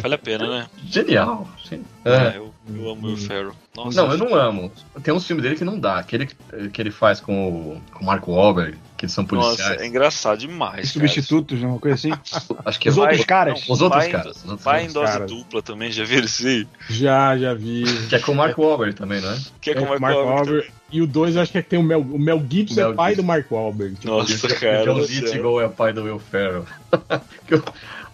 [0.00, 0.66] Vale a pena, né?
[0.86, 1.46] Genial.
[1.62, 1.84] Genial.
[2.04, 3.52] É, eu, eu amo o Will Ferrell.
[3.76, 4.72] Nossa, Não, eu não amo.
[5.02, 5.98] Tem uns filmes dele que não dá.
[5.98, 6.26] Aquele
[6.72, 9.58] que, ele faz com o, com o Mark Wahlberg, que eles são policiais.
[9.72, 10.74] Nossa, é engraçado demais.
[10.76, 10.86] cara.
[10.86, 11.66] Substitutos, né?
[11.66, 12.10] Uma coisa assim.
[12.64, 13.68] Acho que é Os Vai- outros caras.
[13.68, 14.36] Os outros vai em- caras.
[14.36, 15.30] Os outros Vai em dose caras.
[15.30, 16.66] dupla também, já viram isso aí?
[16.88, 17.84] Já, já vi.
[18.08, 19.38] Que é com o Mark Wahlberg também, não é?
[19.60, 20.68] Que é É, com o com Mark Mark Wahlberg.
[20.92, 22.92] E o 2 eu acho que é que tem o Mel, o Mel Gibson Mel
[22.92, 23.22] é pai Gibson.
[23.22, 23.94] do Mark Wahlberg.
[23.96, 24.84] Tipo, Nossa, O cara.
[24.84, 25.20] John céu.
[25.24, 26.64] Lithgow é o pai do Will Ferrell.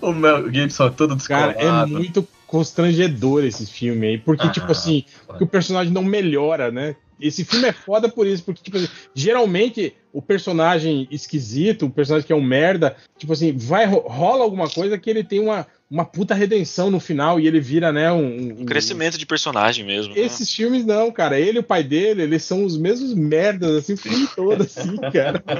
[0.03, 1.95] O- o Mel Gibson é todo Cara, descolado.
[1.95, 4.19] é muito constrangedor esse filme aí.
[4.19, 5.05] Porque, Ah, tipo assim,
[5.41, 6.97] o personagem não melhora, né?
[7.20, 12.27] Esse filme é foda por isso, porque, tipo assim, geralmente o personagem esquisito, o personagem
[12.27, 15.67] que é um merda, tipo assim, vai, ro- rola alguma coisa que ele tem uma,
[15.91, 18.60] uma puta redenção no final e ele vira, né, um.
[18.60, 20.15] Um crescimento de personagem mesmo.
[20.15, 20.20] né?
[20.20, 21.39] Esses filmes não, cara.
[21.41, 24.97] Ele e o pai dele, eles são os mesmos merdas, assim, o filme todo, assim,
[25.12, 25.43] cara.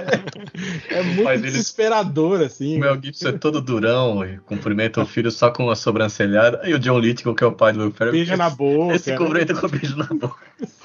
[0.89, 2.76] É, muito pai dele- desesperador, assim.
[2.76, 6.60] O Mel Gibson é todo durão e cumprimenta o filho só com a sobrancelhada.
[6.65, 8.94] E o John Lithgow, que é o pai do Will Ferrell, Beija na boca.
[8.94, 9.17] esse né?
[9.17, 10.36] cumprimenta com beijo na boca.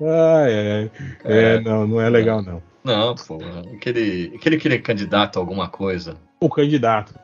[0.00, 0.90] Ai, ai.
[1.24, 2.62] É, não, não é legal, não.
[2.84, 3.38] Não, pô.
[3.74, 6.16] Aquele, aquele que ele é candidato a alguma coisa.
[6.40, 7.14] O candidato.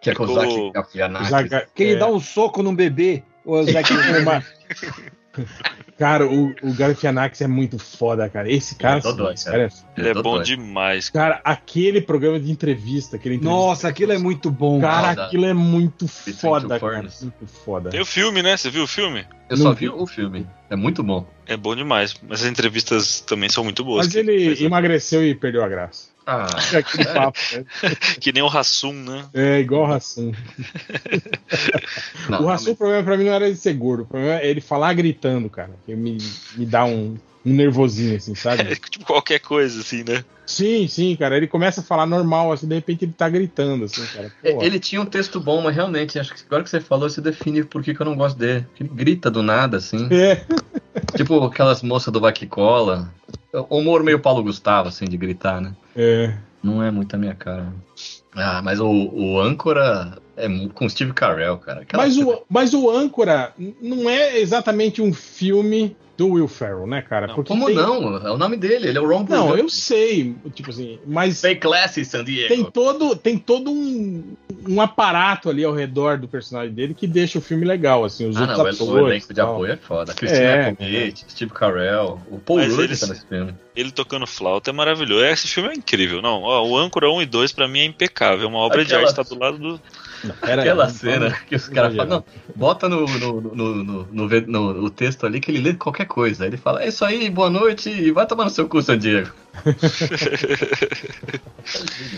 [0.00, 1.28] Que é com o Com- Zac Galifianakis.
[1.28, 3.22] Zaga- Que ele é, dá um soco num bebê.
[3.44, 3.88] O Zac
[4.22, 4.42] uma-
[5.98, 8.50] Cara, o, o Galifianakis é muito foda, cara.
[8.50, 11.08] Esse cara, é todo sim, doido, esse cara é Ele é Tô bom demais.
[11.08, 13.58] Cara, aquele programa de entrevista, aquele entrevista.
[13.58, 14.78] Nossa, aquilo é muito bom.
[14.78, 15.24] Cara, Foda.
[15.24, 17.02] aquilo é muito Between foda, cara.
[17.02, 17.90] Muito foda.
[17.90, 18.56] Tem o filme, né?
[18.56, 19.26] Você viu o filme?
[19.48, 19.80] Eu Não só vi.
[19.80, 20.46] vi o filme.
[20.68, 21.26] É muito bom.
[21.46, 22.14] É bom demais.
[22.28, 24.06] Mas as entrevistas também são muito boas.
[24.06, 26.15] Mas ele emagreceu e perdeu a graça.
[26.26, 27.64] Ah, É aquele papo, né?
[28.20, 29.26] que nem o Hassum, né?
[29.32, 30.32] É igual o Rassum.
[32.40, 34.02] o Rassum, o problema pra mim não era ele ser gordo.
[34.02, 35.70] O problema é ele falar gritando, cara.
[35.86, 36.18] Que me,
[36.56, 38.74] me dá um, um nervosinho, assim, É, sabe?
[38.90, 40.24] tipo qualquer coisa, assim, né?
[40.44, 41.36] sim, sim, cara.
[41.36, 44.32] Ele começa a falar normal, assim, de repente ele tá gritando, assim, cara.
[44.42, 47.20] Pô, Ele tinha um texto bom, mas realmente, acho que agora que você falou, você
[47.20, 48.62] define por que, que eu não gosto dele.
[48.62, 50.08] Porque Ele grita do nada, assim.
[50.12, 50.44] É,
[51.16, 53.12] tipo aquelas moças do Vai Que Cola.
[53.52, 55.72] O humor meio Paulo Gustavo, assim, de gritar, né?
[55.96, 56.34] É.
[56.62, 57.72] Não é muito a minha cara.
[58.34, 61.80] Ah, mas o, o âncora é com Steve Carell, cara.
[61.80, 67.02] Aquela Mas, o, mas o Âncora não é exatamente um filme do Will Ferrell, né,
[67.02, 67.26] cara?
[67.26, 68.16] Não, Porque Como tem- não?
[68.26, 69.60] É o nome dele, ele é o Ron Não, Burgundy.
[69.60, 72.48] eu sei, tipo assim, mas Stay classy, San Diego.
[72.48, 74.34] tem todo, tem todo um,
[74.68, 78.36] um aparato ali ao redor do personagem dele que deixa o filme legal, assim, os
[78.36, 79.06] Ah, outros não, o atores.
[79.12, 79.52] elenco de tal.
[79.54, 80.14] apoio é foda.
[80.14, 83.54] Christina É, Applegate, Steve Carell, o Paul Mas Rudd eles- tá nesse filme.
[83.76, 85.22] Ele tocando flauta é maravilhoso.
[85.26, 86.22] Esse filme é incrível.
[86.22, 88.46] Não, ó, o Âncora 1 e 2 pra mim é impecável.
[88.46, 89.80] É uma obra de Aquela- arte, tá do lado do.
[90.24, 94.28] Não, Aquela cena vamos- que os caras falam, não, bota no, no, no, no, no,
[94.28, 96.44] ve- no- no texto ali que ele lê qualquer coisa.
[96.44, 98.98] Aí ele fala, é isso aí, boa noite e vai tomar no seu cu, San
[98.98, 99.30] Diego.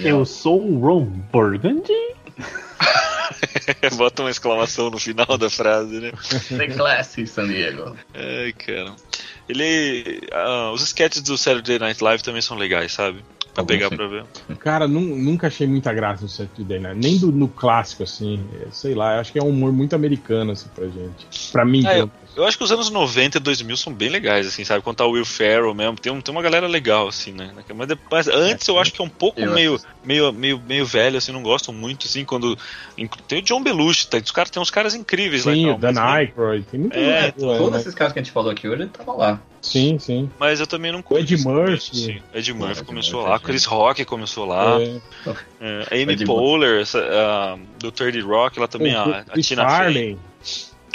[0.02, 1.92] Eu sou o Ron Burgundy?
[3.96, 6.12] Bota uma exclamação no final da frase, né?
[6.22, 7.96] Stay classy, San Diego.
[8.14, 8.94] Ai, cara.
[9.48, 10.20] Ele.
[10.32, 13.22] ah, os sketches do Saturday Night Live também são legais, sabe?
[13.64, 14.24] Pra pegar pra ver.
[14.58, 16.98] Cara, nu- nunca achei muita graça no Saturday Night.
[17.00, 18.40] Nem do, no clássico, assim.
[18.62, 21.26] É, Sei lá, eu acho que é um humor muito americano, assim, pra gente.
[21.52, 24.46] Pra mim, É, pelo- Eu acho que os anos 90 e 2000 são bem legais,
[24.46, 24.80] assim, sabe?
[24.82, 27.50] Quando tá o Will Ferrell mesmo, tem, um- tem uma galera legal, assim, né?
[27.74, 31.18] Mas, depois, antes eu acho que é um pouco Eu meio, meio, meio, meio velho,
[31.18, 32.56] assim, não gosto muito, assim, quando.
[33.26, 35.52] Tem o John Belushi, tá, os cara, tem uns caras incríveis lá.
[35.52, 36.64] e sim, o Dan mas- Aykroyd.
[36.70, 37.80] Tem muito É, gente boa, Todos né?
[37.80, 39.40] esses caras que a gente falou aqui hoje, ele tava lá.
[39.60, 40.30] Sim, sim.
[40.38, 41.96] Mas eu também não O Ed curto, Murphy.
[41.96, 43.44] Sim, Ed Murphy Ed começou Murphy, lá, sim.
[43.46, 45.00] Chris Rock começou lá, É.
[45.90, 49.68] é, Amy Ed Poehler, essa, a, do 30 Rock, ela também, O a, a Tina
[49.90, 50.16] Fey.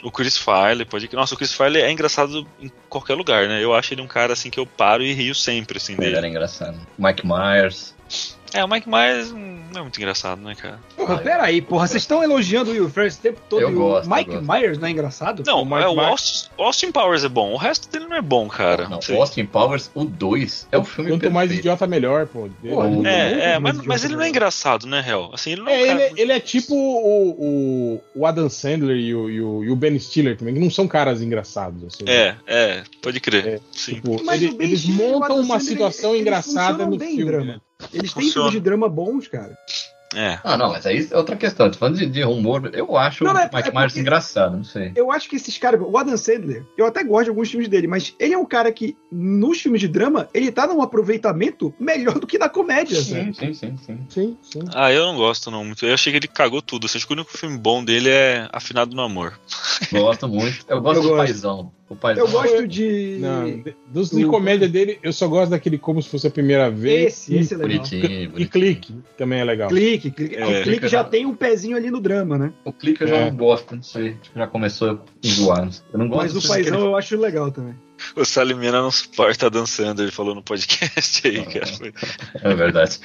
[0.04, 3.64] O Chris Farley, pode Nossa, o Chris Farley é engraçado em qualquer lugar, né?
[3.64, 6.18] Eu acho ele um cara assim que eu paro e rio sempre, assim, Ele dele.
[6.18, 6.78] era engraçado.
[6.98, 7.96] Mike Myers.
[8.54, 10.80] É, o Mike Myers não é muito engraçado, né, cara?
[10.96, 13.78] Porra, peraí, porra, vocês estão elogiando o Will Ferrell esse tempo todo Eu e o
[13.78, 14.52] gosto, eu Mike gosto.
[14.52, 15.44] Myers não é engraçado?
[15.46, 18.16] Não, O Mike é, o Myers- Austin, Austin Powers é bom, o resto dele não
[18.16, 18.88] é bom, cara.
[18.88, 19.18] Não, Sei.
[19.18, 21.60] Austin Powers, o 2, é o filme Quanto mais perfeito.
[21.62, 22.48] idiota, melhor, pô.
[22.62, 25.32] Porra, O- É, é, mas, Mas ele não é engraçado, né, Hel?
[25.34, 27.30] Assim, ele não é, É, um ele, muito- ele é tipo o,
[27.96, 30.70] o, o Adam Sandler e o, e, o, e o Ben Stiller também, que não
[30.70, 31.84] são caras engraçados.
[31.86, 33.48] Assim, É, é, pode crer.
[33.48, 33.96] É, Sim.
[33.96, 37.26] Tipo, Mas ele- o eles Stiller o montam uma Sandler, situação engraçada no filme.
[37.26, 37.46] drama.
[37.46, 37.58] né?
[37.92, 38.32] Eles têm Funciona.
[38.50, 39.58] filmes de drama bons, cara.
[40.16, 40.38] É.
[40.44, 41.72] Ah, não, mas aí é outra questão.
[41.72, 42.70] Tô falando de, de humor.
[42.72, 44.92] Eu acho Não, não, é- o Mike é Myers engraçado, não sei.
[44.96, 47.88] Eu acho que esses caras, o Adam Sandler, eu até gosto de alguns filmes dele,
[47.88, 52.20] mas ele é um cara que, nos filmes de drama, ele tá num aproveitamento melhor
[52.20, 53.02] do que na comédia?
[53.02, 54.00] Sim, sim, sim, sim.
[54.08, 54.60] Sim, sim.
[54.76, 55.84] Ah, eu não gosto não muito.
[55.84, 56.86] Eu achei que ele cagou tudo.
[56.86, 59.34] Assim, acho que o único filme bom dele é Afinado no Amor.
[59.92, 60.64] Gosto muito.
[60.68, 61.18] Eu gosto Eu do gosto.
[61.26, 61.72] paizão.
[61.94, 62.26] O paizão.
[62.26, 63.18] Eu gosto de.
[63.20, 66.70] Não, dos do- de comédia dele, eu só gosto daquele Como Se Fosse a Primeira
[66.70, 67.14] Vez.
[67.14, 67.78] Esse, esse é legal.
[67.78, 68.50] Bonitinho, E bonitinho.
[68.50, 69.70] Clique, também é legal.
[69.70, 70.36] Clique, clique.
[70.36, 72.54] É, o clique clique já já- tem um pezinho ali no drama, né?
[72.66, 73.30] O clique eu já É.
[73.30, 74.18] não gosto, não sei.
[74.22, 75.70] Que Já começou a enjoar.
[75.94, 77.76] Eu não gosto Mas o paizão eu acho legal também.
[78.18, 81.94] O Salimena não suporta dançando, ele falou no podcast aí, cara.
[82.44, 83.00] É verdade.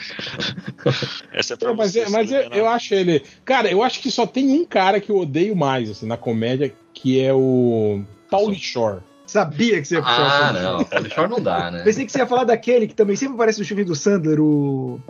[1.32, 2.56] Essa é pra Não, mas você, é- mas eu, Salimena.
[2.56, 3.22] eu acho ele.
[3.44, 6.74] Cara, eu acho que só tem um cara que eu odeio mais, assim, na comédia,
[6.94, 9.00] que é o Pauly Shore.
[9.26, 10.84] Sabia que você ia puxar Ah, essa- não.
[10.84, 11.82] Pauly Shore não dá, né?
[11.84, 15.00] Pensei que você ia falar daquele que também sempre aparece no filme do Sandler, o.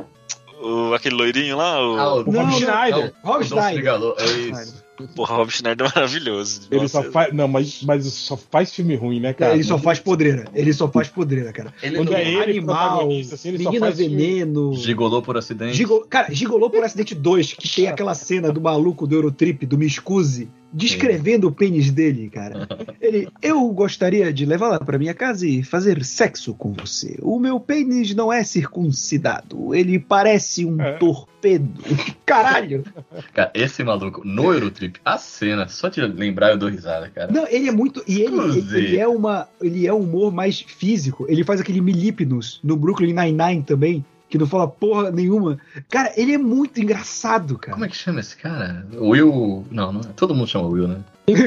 [0.60, 1.96] O- aquele loirinho lá, o...
[1.96, 3.12] Ah, o Não, Rob não, Schneider.
[3.22, 3.74] Rob o Dom Schneider.
[3.74, 4.88] Frigalô, É isso.
[5.14, 6.62] Porra, Rob Schneider é maravilhoso.
[6.72, 7.32] Ele Nossa, só faz.
[7.32, 9.54] Não, mas, mas só faz filme ruim, né, cara?
[9.54, 10.46] ele só faz podreira.
[10.52, 11.72] Ele só faz podreira, cara.
[11.80, 14.74] Ele Quando é ele Animal, assim, ele só Menina faz filme- Veneno.
[14.74, 15.74] gigolou por acidente.
[15.76, 16.04] Gigo...
[16.10, 20.50] Cara, Gigolou por Acidente 2, que tem aquela cena do maluco do Eurotrip, do Miscuse,
[20.72, 22.68] descrevendo o pênis dele, cara.
[23.00, 27.16] Ele, eu gostaria de levá-la pra minha casa e fazer sexo com você.
[27.22, 30.92] O meu pênis não é circuncidado, ele parece um É.
[30.92, 31.82] torpedo.
[32.26, 32.84] Caralho!
[33.32, 37.32] Cara, esse maluco no Eurotrip, a cena, só de lembrar eu dou risada, cara.
[37.32, 38.02] Não, ele é muito.
[38.06, 39.48] E ele, ele, é uma.
[39.60, 41.26] Ele é um humor mais físico.
[41.28, 45.58] Ele faz aquele Milípinos no Brooklyn Nine-Nine também, que não fala porra nenhuma.
[45.88, 47.72] Cara, ele é muito engraçado, cara.
[47.72, 48.86] Como é que chama esse cara?
[48.94, 49.66] Will.
[49.70, 50.04] Não, não é.
[50.14, 50.98] Todo mundo chama Will, né?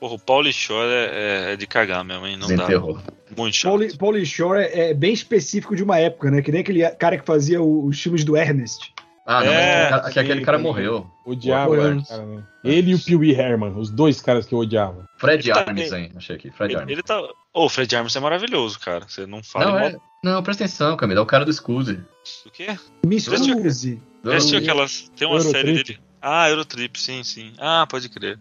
[0.00, 2.36] Porra, o Pauly Shore é, é- é de cagar mesmo, hein?
[2.36, 2.54] Não dá.
[2.54, 2.98] Desenterrou.
[3.36, 3.70] Muito chato.
[3.72, 6.40] Pauli, Pauly Shore é, é bem específico de uma época, né?
[6.40, 8.92] Que nem aquele cara que fazia o- os filmes do Ernest.
[9.32, 11.08] Ah, não, É, que, que aquele cara morreu.
[11.24, 12.42] Odiava, esse cara, né?
[12.64, 15.08] Ele e o Pee Wee Herman, os dois caras que eu odiava.
[15.18, 16.50] Fred Ele tá- Armisen, achei aqui.
[16.50, 16.94] Fred Ele, Armisen.
[16.98, 17.20] ele tá.
[17.54, 19.04] Ô, o Fred Armisen é maravilhoso, cara.
[19.08, 19.96] Você não fala Não, é...
[20.24, 21.20] não, presta atenção, Camila.
[21.20, 22.00] É o cara do Scoozy.
[22.44, 22.76] do quê?
[23.06, 24.00] Miscuse.
[24.24, 25.10] Já assistiu aquelas.
[25.16, 25.52] Tem uma Eurotrip.
[25.66, 25.98] série dele.
[26.20, 27.52] Ah, Eurotrip, sim, sim.
[27.58, 28.38] Ah, pode crer.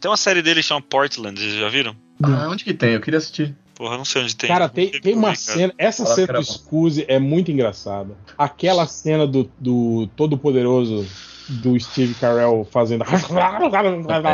[0.00, 1.96] Tem uma série dele que chama Portland, vocês já viram?
[2.22, 2.92] Ah, onde que tem?
[2.94, 3.54] Eu queria assistir.
[3.74, 4.48] Porra, não sei onde tem.
[4.48, 5.74] Cara, tem, tem uma cena.
[5.76, 6.44] Essa Fala cena do.
[6.44, 8.16] Scoozy é muito engraçada.
[8.38, 11.06] Aquela cena do, do Todo-Poderoso
[11.48, 13.04] do Steve Carell fazendo.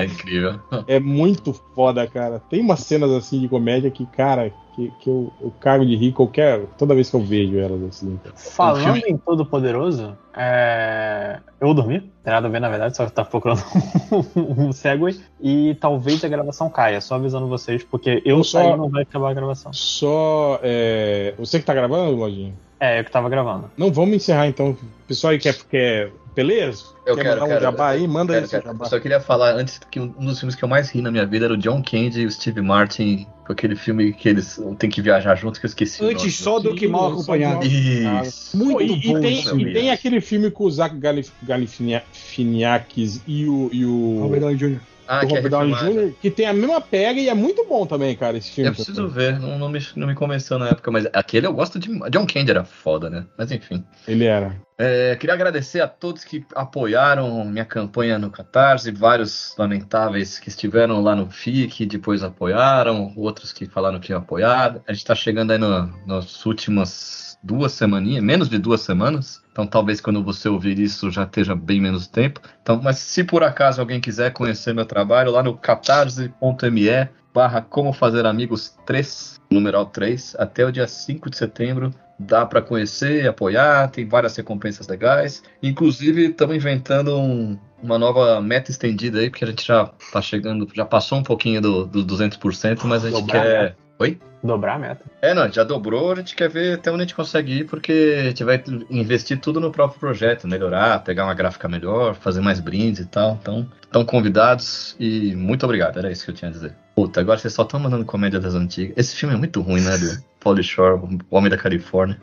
[0.02, 0.60] É incrível.
[0.86, 2.39] É muito foda, cara.
[2.39, 6.12] Tem umas cenas assim de comédia que, cara, que, que eu, eu cago de rir
[6.12, 6.60] qualquer.
[6.78, 8.18] toda vez que eu vejo elas assim.
[8.34, 11.39] Falando filme- em Todo Poderoso, é...
[11.60, 13.62] eu vou dormir, não tem nada a ver na verdade, só que tá procurando
[14.36, 18.76] um segue e talvez a gravação caia, só avisando vocês, porque eu Eu só- sair
[18.76, 19.73] não vai acabar a gravação.
[19.73, 20.58] Só.
[20.62, 22.52] é, Você que tá gravando, Lojinha?
[22.78, 23.70] É, eu que tava gravando.
[23.76, 24.74] Não, vamos encerrar então.
[25.07, 25.55] Pessoal aí quer.
[25.68, 26.84] quer beleza?
[27.05, 28.07] Eu quer quero, mandar um quero, jabá aí?
[28.07, 28.73] Manda Quero, seu quero.
[28.73, 28.86] jabá.
[28.86, 31.26] Eu só queria falar antes que um dos filmes que eu mais ri na minha
[31.26, 34.89] vida era o John Candy e o Steve Martin, com aquele filme que eles têm
[34.89, 36.05] que viajar juntos, que eu esqueci.
[36.05, 37.67] Antes só do que mal acompanhado.
[37.67, 38.57] Isso.
[38.57, 39.70] Muito Pô, e, e bom tem, esse filme.
[39.70, 44.57] e tem aquele filme com o Zach Galif, Galifianakis e o, e o, Robert Downey
[44.57, 44.81] Jr.
[45.12, 45.74] Ah, o que é Robert Downey.
[45.74, 48.70] Jr., que tem a mesma pega e é muito bom também, cara, esse filme.
[48.70, 51.80] Eu preciso ver, não, não, me, não me convenceu na época, mas aquele eu gosto
[51.80, 51.89] de.
[52.10, 53.26] John Candy era foda, né?
[53.36, 53.84] Mas enfim.
[54.06, 54.55] Ele era.
[54.78, 61.02] É, queria agradecer a todos que apoiaram minha campanha no Catarse, vários lamentáveis que estiveram
[61.02, 64.80] lá no FIC, depois apoiaram, outros que falaram que iam apoiar.
[64.86, 69.43] A gente está chegando aí no, nas últimas duas semaninhas, menos de duas semanas.
[69.52, 72.41] Então talvez quando você ouvir isso já esteja bem menos tempo.
[72.62, 77.93] Então, mas se por acaso alguém quiser conhecer meu trabalho, lá no catarse.me barra como
[77.93, 81.94] fazer amigos 3, numeral 3, até o dia 5 de setembro.
[82.19, 85.43] Dá para conhecer, apoiar, tem várias recompensas legais.
[85.62, 90.69] Inclusive, estamos inventando um, uma nova meta estendida aí, porque a gente já tá chegando,
[90.75, 93.75] já passou um pouquinho do, do 200%, mas a gente quer.
[94.00, 94.18] Oi?
[94.42, 95.04] Dobrar a meta.
[95.20, 98.16] É, não, já dobrou, a gente quer ver até onde a gente consegue ir, porque
[98.18, 102.60] a gente vai investir tudo no próprio projeto, melhorar, pegar uma gráfica melhor, fazer mais
[102.60, 103.38] brindes e tal.
[103.42, 106.74] Então, estão convidados e muito obrigado, era isso que eu tinha a dizer.
[106.94, 108.94] Puta, agora vocês só estão mandando comédia das antigas.
[108.96, 112.18] Esse filme é muito ruim, né, do Pauly Shore, o Homem da Califórnia.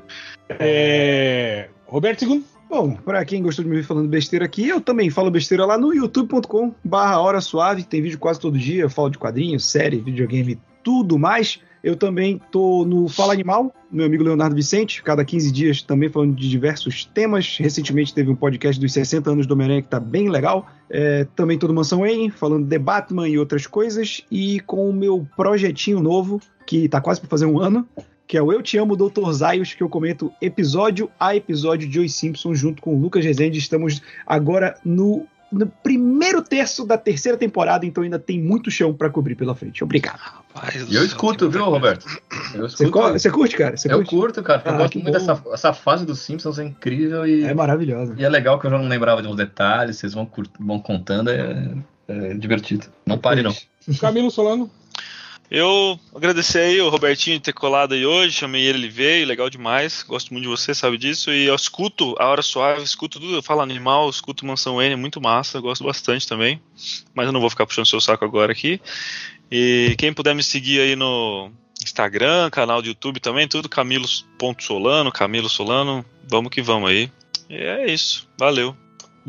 [0.49, 1.69] É...
[1.85, 2.43] Roberto II.
[2.67, 5.77] Bom, pra quem gostou de me ver falando besteira aqui, eu também falo besteira lá
[5.77, 9.99] no youtube.com barra Hora Suave, tem vídeo quase todo dia, eu falo de quadrinhos, série,
[9.99, 11.61] videogame, tudo mais.
[11.83, 16.35] Eu também tô no Fala Animal, meu amigo Leonardo Vicente, cada 15 dias também falando
[16.35, 17.57] de diversos temas.
[17.57, 20.67] Recentemente teve um podcast dos 60 anos do Homem-Aranha que tá bem legal.
[20.89, 24.21] É, também tô no Mansão Wayne, falando de Batman e outras coisas.
[24.29, 27.87] E com o meu projetinho novo, que tá quase pra fazer um ano,
[28.27, 29.31] que é o Eu Te Amo, Dr.
[29.31, 33.57] Zaios, que eu comento episódio a episódio de Os Simpsons, junto com o Lucas Rezende.
[33.57, 39.09] Estamos agora no, no primeiro terço da terceira temporada, então ainda tem muito chão pra
[39.09, 39.83] cobrir pela frente.
[39.83, 40.17] Obrigado.
[40.19, 42.05] Rapaz, E eu escuto, viu, Roberto?
[42.53, 43.77] Eu Você, você curte, cara?
[43.77, 44.09] Você eu curte?
[44.09, 44.61] curto, cara.
[44.65, 45.11] Ah, eu gosto muito bom.
[45.11, 48.13] dessa essa fase dos Simpsons, é incrível e É maravilhosa.
[48.17, 51.29] E é legal que eu já não lembrava de uns detalhes, vocês vão, vão contando,
[51.29, 51.73] é,
[52.07, 52.87] é divertido.
[53.05, 53.53] Não pare, não.
[53.99, 54.69] Camilo Solano.
[55.49, 59.49] Eu agradecer aí o Robertinho de ter colado aí hoje, chamei ele, ele veio, legal
[59.49, 63.35] demais, gosto muito de você, sabe disso, e eu escuto a Hora Suave, escuto tudo,
[63.35, 66.61] eu falo animal, escuto Mansão N, muito massa, gosto bastante também,
[67.15, 68.81] mas eu não vou ficar puxando seu saco agora aqui,
[69.49, 71.49] e quem puder me seguir aí no
[71.81, 77.09] Instagram, canal do YouTube também, tudo Camilo.solano, Camilo Solano, vamos que vamos aí,
[77.49, 78.75] e é isso, valeu.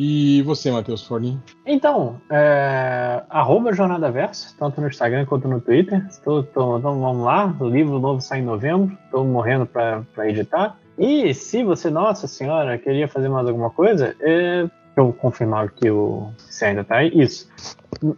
[0.01, 1.41] E você, Matheus Forni?
[1.67, 6.07] Então, é, arroba Jornada Verso, tanto no Instagram quanto no Twitter.
[6.25, 10.79] Tô, tô- então vamos lá, o livro novo sai em novembro, estou morrendo para editar.
[10.97, 16.31] E se você, nossa senhora, queria fazer mais alguma coisa, é, eu confirmar que o
[16.49, 17.11] se ainda tá aí.
[17.13, 17.49] Isso.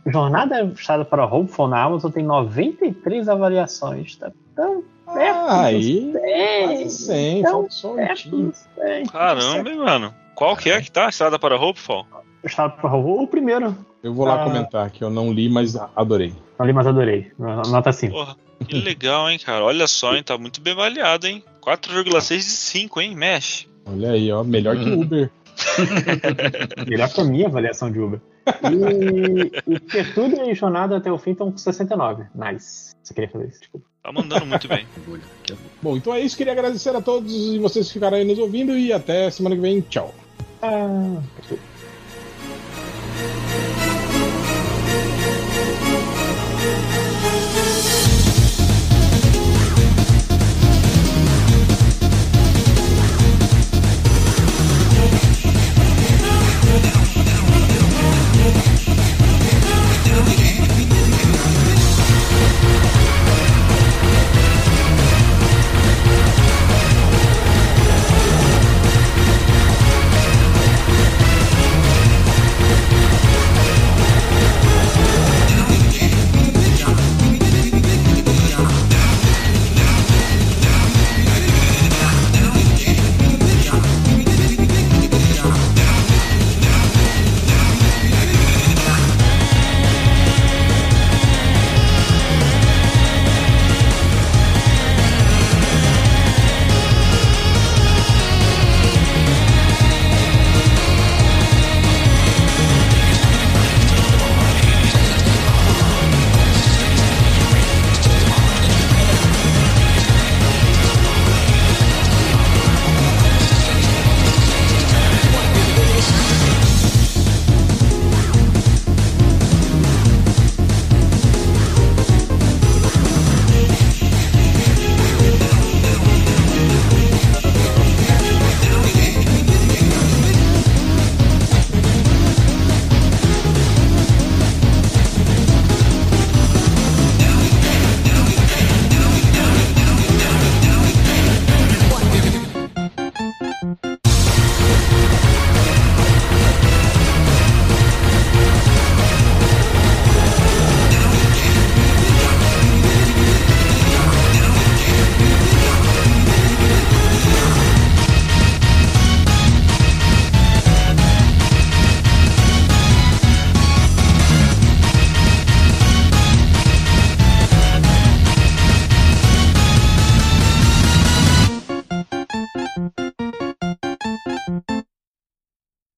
[0.07, 4.17] Jornada Fechada para Hopeful na Amazon tem 93 avaliações.
[4.17, 4.83] Tá tão
[5.15, 8.43] perto Ah, aí, dos 100, quase 100, tão falta só um perto time.
[8.43, 9.07] dos 100.
[9.07, 11.07] Caramba, hein, mano, qual que é que tá?
[11.07, 12.07] Estrada para Hopeful?
[12.41, 13.77] Fechada para Hopeful, o primeiro.
[14.03, 14.45] Eu vou lá Ah.
[14.45, 16.35] comentar que eu não li, mas adorei.
[16.59, 17.31] Não li, mas adorei.
[17.39, 18.15] Nota 5.
[18.15, 18.37] Porra,
[18.67, 19.63] que legal, hein, cara.
[19.63, 21.45] Olha só, hein, tá muito bem avaliado, hein.
[21.61, 23.69] 4,6 de 5, hein, mexe.
[23.85, 25.31] Olha aí, ó, melhor que o Uber.
[26.89, 28.19] Melhor que a minha avaliação de Uber.
[28.47, 32.25] E, e ter tudo e jornada até o fim estão com 69.
[32.35, 32.95] Nice.
[33.03, 33.61] Você queria fazer isso?
[33.61, 33.87] Desculpa.
[34.03, 34.87] Tá mandando muito bem.
[35.83, 36.35] Bom, então é isso.
[36.35, 39.61] Queria agradecer a todos e vocês que ficaram aí nos ouvindo e até semana que
[39.61, 39.83] vem.
[39.83, 40.15] Tchau.
[40.63, 41.23] Ah,